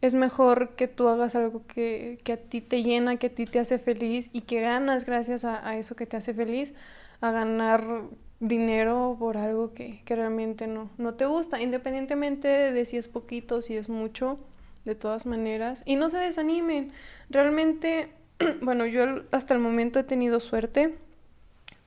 es 0.00 0.14
mejor 0.14 0.76
que 0.76 0.88
tú 0.88 1.08
hagas 1.08 1.34
algo 1.34 1.66
que, 1.66 2.18
que 2.24 2.32
a 2.32 2.36
ti 2.36 2.60
te 2.60 2.82
llena, 2.82 3.16
que 3.16 3.28
a 3.28 3.34
ti 3.34 3.46
te 3.46 3.58
hace 3.58 3.78
feliz 3.78 4.30
y 4.32 4.42
que 4.42 4.60
ganas 4.60 5.06
gracias 5.06 5.44
a, 5.44 5.66
a 5.66 5.76
eso 5.78 5.96
que 5.96 6.06
te 6.06 6.16
hace 6.16 6.34
feliz, 6.34 6.74
a 7.20 7.30
ganar 7.30 7.82
dinero 8.40 9.16
por 9.18 9.36
algo 9.36 9.72
que, 9.74 10.02
que 10.04 10.16
realmente 10.16 10.66
no, 10.66 10.90
no 10.98 11.14
te 11.14 11.26
gusta, 11.26 11.60
independientemente 11.60 12.48
de 12.48 12.84
si 12.84 12.96
es 12.96 13.08
poquito, 13.08 13.62
si 13.62 13.76
es 13.76 13.88
mucho, 13.88 14.38
de 14.84 14.94
todas 14.94 15.26
maneras. 15.26 15.82
Y 15.86 15.96
no 15.96 16.10
se 16.10 16.18
desanimen. 16.18 16.92
Realmente, 17.30 18.12
bueno, 18.62 18.86
yo 18.86 19.22
hasta 19.30 19.54
el 19.54 19.60
momento 19.60 19.98
he 19.98 20.04
tenido 20.04 20.40
suerte, 20.40 20.96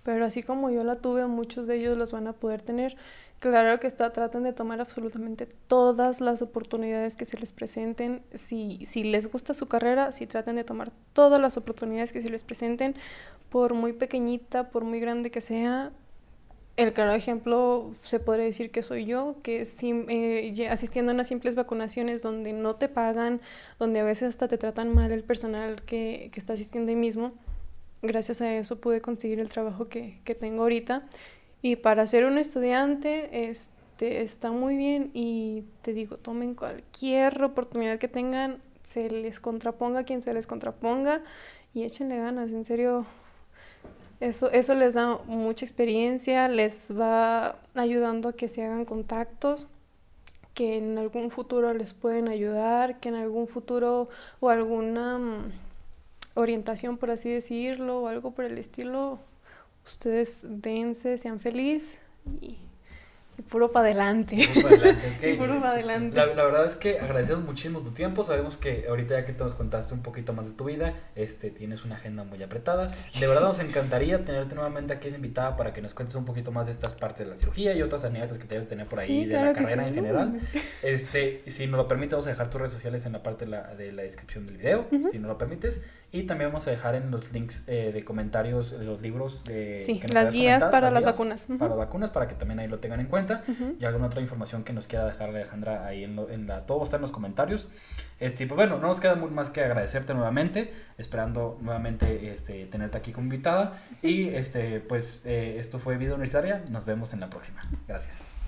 pero 0.04 0.26
así 0.26 0.42
como 0.42 0.70
yo 0.70 0.84
la 0.84 0.98
tuve, 0.98 1.28
muchos 1.28 1.68
de 1.68 1.76
ellos 1.76 1.98
las 1.98 2.12
van 2.12 2.28
a 2.28 2.34
poder 2.34 2.62
tener. 2.62 2.96
Claro 3.40 3.80
que 3.80 3.86
está, 3.86 4.12
traten 4.14 4.44
de 4.44 4.54
tomar 4.54 4.82
absolutamente 4.82 5.48
todas 5.68 6.22
las 6.22 6.42
oportunidades 6.42 7.16
que 7.16 7.26
se 7.26 7.38
les 7.38 7.54
presenten. 7.54 8.24
Si, 8.34 8.84
si 8.86 9.04
les 9.04 9.32
gusta 9.32 9.54
su 9.54 9.68
carrera, 9.68 10.12
si 10.12 10.26
traten 10.26 10.56
de 10.56 10.64
tomar 10.64 10.92
todas 11.14 11.40
las 11.40 11.56
oportunidades 11.58 12.14
que 12.14 12.22
se 12.22 12.30
les 12.30 12.44
presenten, 12.44 12.96
por 13.50 13.74
muy 13.76 13.94
pequeñita, 13.94 14.72
por 14.72 14.86
muy 14.86 15.00
grande 15.00 15.30
que 15.30 15.42
sea, 15.42 15.92
el 16.78 16.94
claro 16.94 17.14
ejemplo 17.14 17.92
se 18.04 18.20
podría 18.20 18.46
decir 18.46 18.72
que 18.72 18.84
soy 18.84 19.06
yo, 19.06 19.38
que 19.42 19.68
eh, 19.82 20.68
asistiendo 20.70 21.12
a 21.12 21.16
unas 21.16 21.28
simples 21.28 21.56
vacunaciones 21.56 22.22
donde 22.22 22.54
no 22.54 22.76
te 22.76 22.88
pagan, 22.88 23.42
donde 23.80 24.00
a 24.00 24.04
veces 24.04 24.30
hasta 24.30 24.48
te 24.48 24.60
tratan 24.60 24.94
mal 24.94 25.12
el 25.12 25.24
personal 25.24 25.82
que, 25.84 26.30
que 26.32 26.40
está 26.40 26.54
asistiendo 26.54 26.92
ahí 26.92 26.96
mismo, 26.96 27.34
gracias 28.04 28.42
a 28.42 28.54
eso 28.54 28.80
pude 28.80 29.02
conseguir 29.02 29.40
el 29.40 29.50
trabajo 29.50 29.90
que, 29.90 30.20
que 30.24 30.36
tengo 30.36 30.62
ahorita. 30.62 31.08
Y 31.64 31.78
para 31.78 32.06
ser 32.06 32.26
un 32.26 32.38
estudiante 32.38 33.50
este, 33.50 34.22
está 34.22 34.52
muy 34.52 34.78
bien 34.78 35.10
y 35.16 35.64
te 35.82 35.94
digo, 35.94 36.18
tomen 36.18 36.54
cualquier 36.54 37.44
oportunidad 37.44 37.98
que 37.98 38.08
tengan, 38.08 38.62
se 38.84 39.10
les 39.10 39.40
contraponga 39.40 40.04
quien 40.04 40.22
se 40.22 40.32
les 40.34 40.46
contraponga 40.46 41.24
y 41.74 41.84
échenle 41.84 42.18
ganas, 42.18 42.52
en 42.52 42.64
serio 42.64 43.08
eso, 44.20 44.52
eso 44.52 44.74
les 44.74 44.94
da 44.94 45.20
mucha 45.26 45.66
experiencia, 45.66 46.48
les 46.48 46.92
va 46.98 47.60
ayudando 47.76 48.30
a 48.30 48.34
que 48.34 48.48
se 48.48 48.64
hagan 48.64 48.86
contactos 48.86 49.68
que 50.58 50.78
en 50.78 50.98
algún 50.98 51.30
futuro 51.30 51.72
les 51.76 51.94
pueden 51.94 52.28
ayudar, 52.28 53.00
que 53.00 53.10
en 53.10 53.16
algún 53.16 53.48
futuro 53.48 54.10
o 54.40 54.50
alguna 54.50 55.20
mm, 55.20 55.52
orientación, 56.34 56.98
por 56.98 57.12
así 57.12 57.30
decirlo, 57.30 58.02
o 58.02 58.08
algo 58.08 58.32
por 58.32 58.46
el 58.46 58.58
estilo, 58.58 59.20
ustedes 59.86 60.46
dense, 60.50 61.20
sean 61.20 61.40
felices 61.40 62.00
y 62.42 62.58
y 63.38 63.42
puro 63.44 63.72
para 63.72 63.86
adelante. 63.86 64.38
Puro 65.38 65.60
para 65.60 65.72
adelante. 65.72 66.16
La, 66.36 66.44
verdad 66.44 66.66
es 66.66 66.76
que 66.76 67.00
agradecemos 67.00 67.46
muchísimo 67.46 67.82
tu 67.82 67.92
tiempo. 67.92 68.24
Sabemos 68.24 68.58
que 68.58 68.86
ahorita 68.90 69.20
ya 69.20 69.26
que 69.26 69.34
te 69.34 69.44
nos 69.44 69.54
contaste 69.54 69.94
un 69.94 70.02
poquito 70.02 70.34
más 70.34 70.48
de 70.48 70.54
tu 70.54 70.66
vida, 70.66 70.96
este, 71.16 71.52
tienes 71.52 71.86
una 71.86 71.96
agenda 71.96 72.24
muy 72.24 72.42
apretada. 72.42 72.92
De 73.20 73.28
verdad 73.28 73.44
nos 73.44 73.60
encantaría 73.60 74.26
tenerte 74.26 74.56
nuevamente 74.56 74.94
aquí 74.94 75.10
invitada 75.10 75.56
para 75.56 75.74
que 75.74 75.82
nos 75.82 75.94
cuentes 75.94 76.16
un 76.16 76.26
poquito 76.26 76.52
más 76.52 76.66
de 76.66 76.72
estas 76.72 76.94
partes 76.94 77.26
de 77.26 77.34
la 77.34 77.36
cirugía 77.36 77.74
y 77.74 77.82
otras 77.82 78.04
anécdotas 78.04 78.40
que 78.40 78.48
debes 78.48 78.68
tener 78.68 78.88
por 78.88 79.00
ahí 79.00 79.26
de 79.26 79.34
la 79.36 79.54
carrera 79.54 79.88
en 79.88 79.94
general. 79.94 80.40
Este, 80.84 81.44
si 81.48 81.68
nos 81.68 81.78
lo 81.78 81.88
permite, 81.88 82.16
vamos 82.16 82.28
a 82.28 82.30
dejar 82.30 82.50
tus 82.50 82.62
redes 82.62 82.74
sociales 82.74 83.06
en 83.06 83.14
la 83.14 83.24
parte 83.24 83.46
de 83.46 83.52
la, 83.52 83.76
de 83.76 83.92
la 83.92 84.04
descripción 84.04 84.46
del 84.46 84.58
video, 84.58 84.88
si 85.12 85.20
nos 85.20 85.30
lo 85.30 85.38
permites. 85.38 85.82
Y 86.18 86.24
también 86.24 86.50
vamos 86.50 86.66
a 86.66 86.72
dejar 86.72 86.96
en 86.96 87.12
los 87.12 87.32
links 87.32 87.64
eh, 87.68 87.92
de 87.94 88.04
comentarios 88.04 88.72
los 88.72 89.02
libros 89.02 89.44
de... 89.44 89.80
Sí, 89.80 90.02
las 90.12 90.32
guías 90.32 90.66
para 90.66 90.90
las, 90.90 91.06
vacunas. 91.06 91.46
Para 91.46 91.70
las 91.70 91.78
vacunas, 91.78 92.10
para 92.10 92.28
que 92.28 92.34
también 92.34 92.60
ahí 92.60 92.68
lo 92.68 92.80
tengan 92.80 93.00
en 93.00 93.06
cuenta. 93.06 93.44
Y 93.80 93.86
alguna 93.86 94.08
otra 94.08 94.20
información 94.20 94.64
que 94.64 94.74
nos 94.74 94.88
quiera 94.88 95.06
dejar 95.06 95.30
Alejandra 95.30 95.86
ahí 95.86 96.04
en, 96.04 96.18
en 96.30 96.48
la... 96.48 96.66
Todo 96.66 96.84
está 96.84 96.96
en 96.96 97.04
los 97.04 97.12
comentarios. 97.12 97.70
Este, 98.20 98.48
pues 98.48 98.56
bueno, 98.56 98.80
no 98.80 98.88
nos 98.88 99.00
queda 99.00 99.14
muy 99.14 99.30
más 99.30 99.52
que 99.52 99.62
agradecerte 99.62 100.16
nuevamente, 100.16 100.74
esperando 100.98 101.60
nuevamente 101.62 102.32
este, 102.32 102.66
tenerte 102.66 102.98
aquí 102.98 103.12
como 103.12 103.26
invitada. 103.26 103.80
Y 104.02 104.30
este, 104.30 104.80
pues 104.80 105.22
eh, 105.24 105.58
esto 105.60 105.78
fue 105.78 105.98
Vida 105.98 106.16
Universitaria. 106.16 106.64
Nos 106.70 106.86
vemos 106.86 107.14
en 107.14 107.20
la 107.20 107.30
próxima. 107.30 107.62
Gracias. 107.88 108.47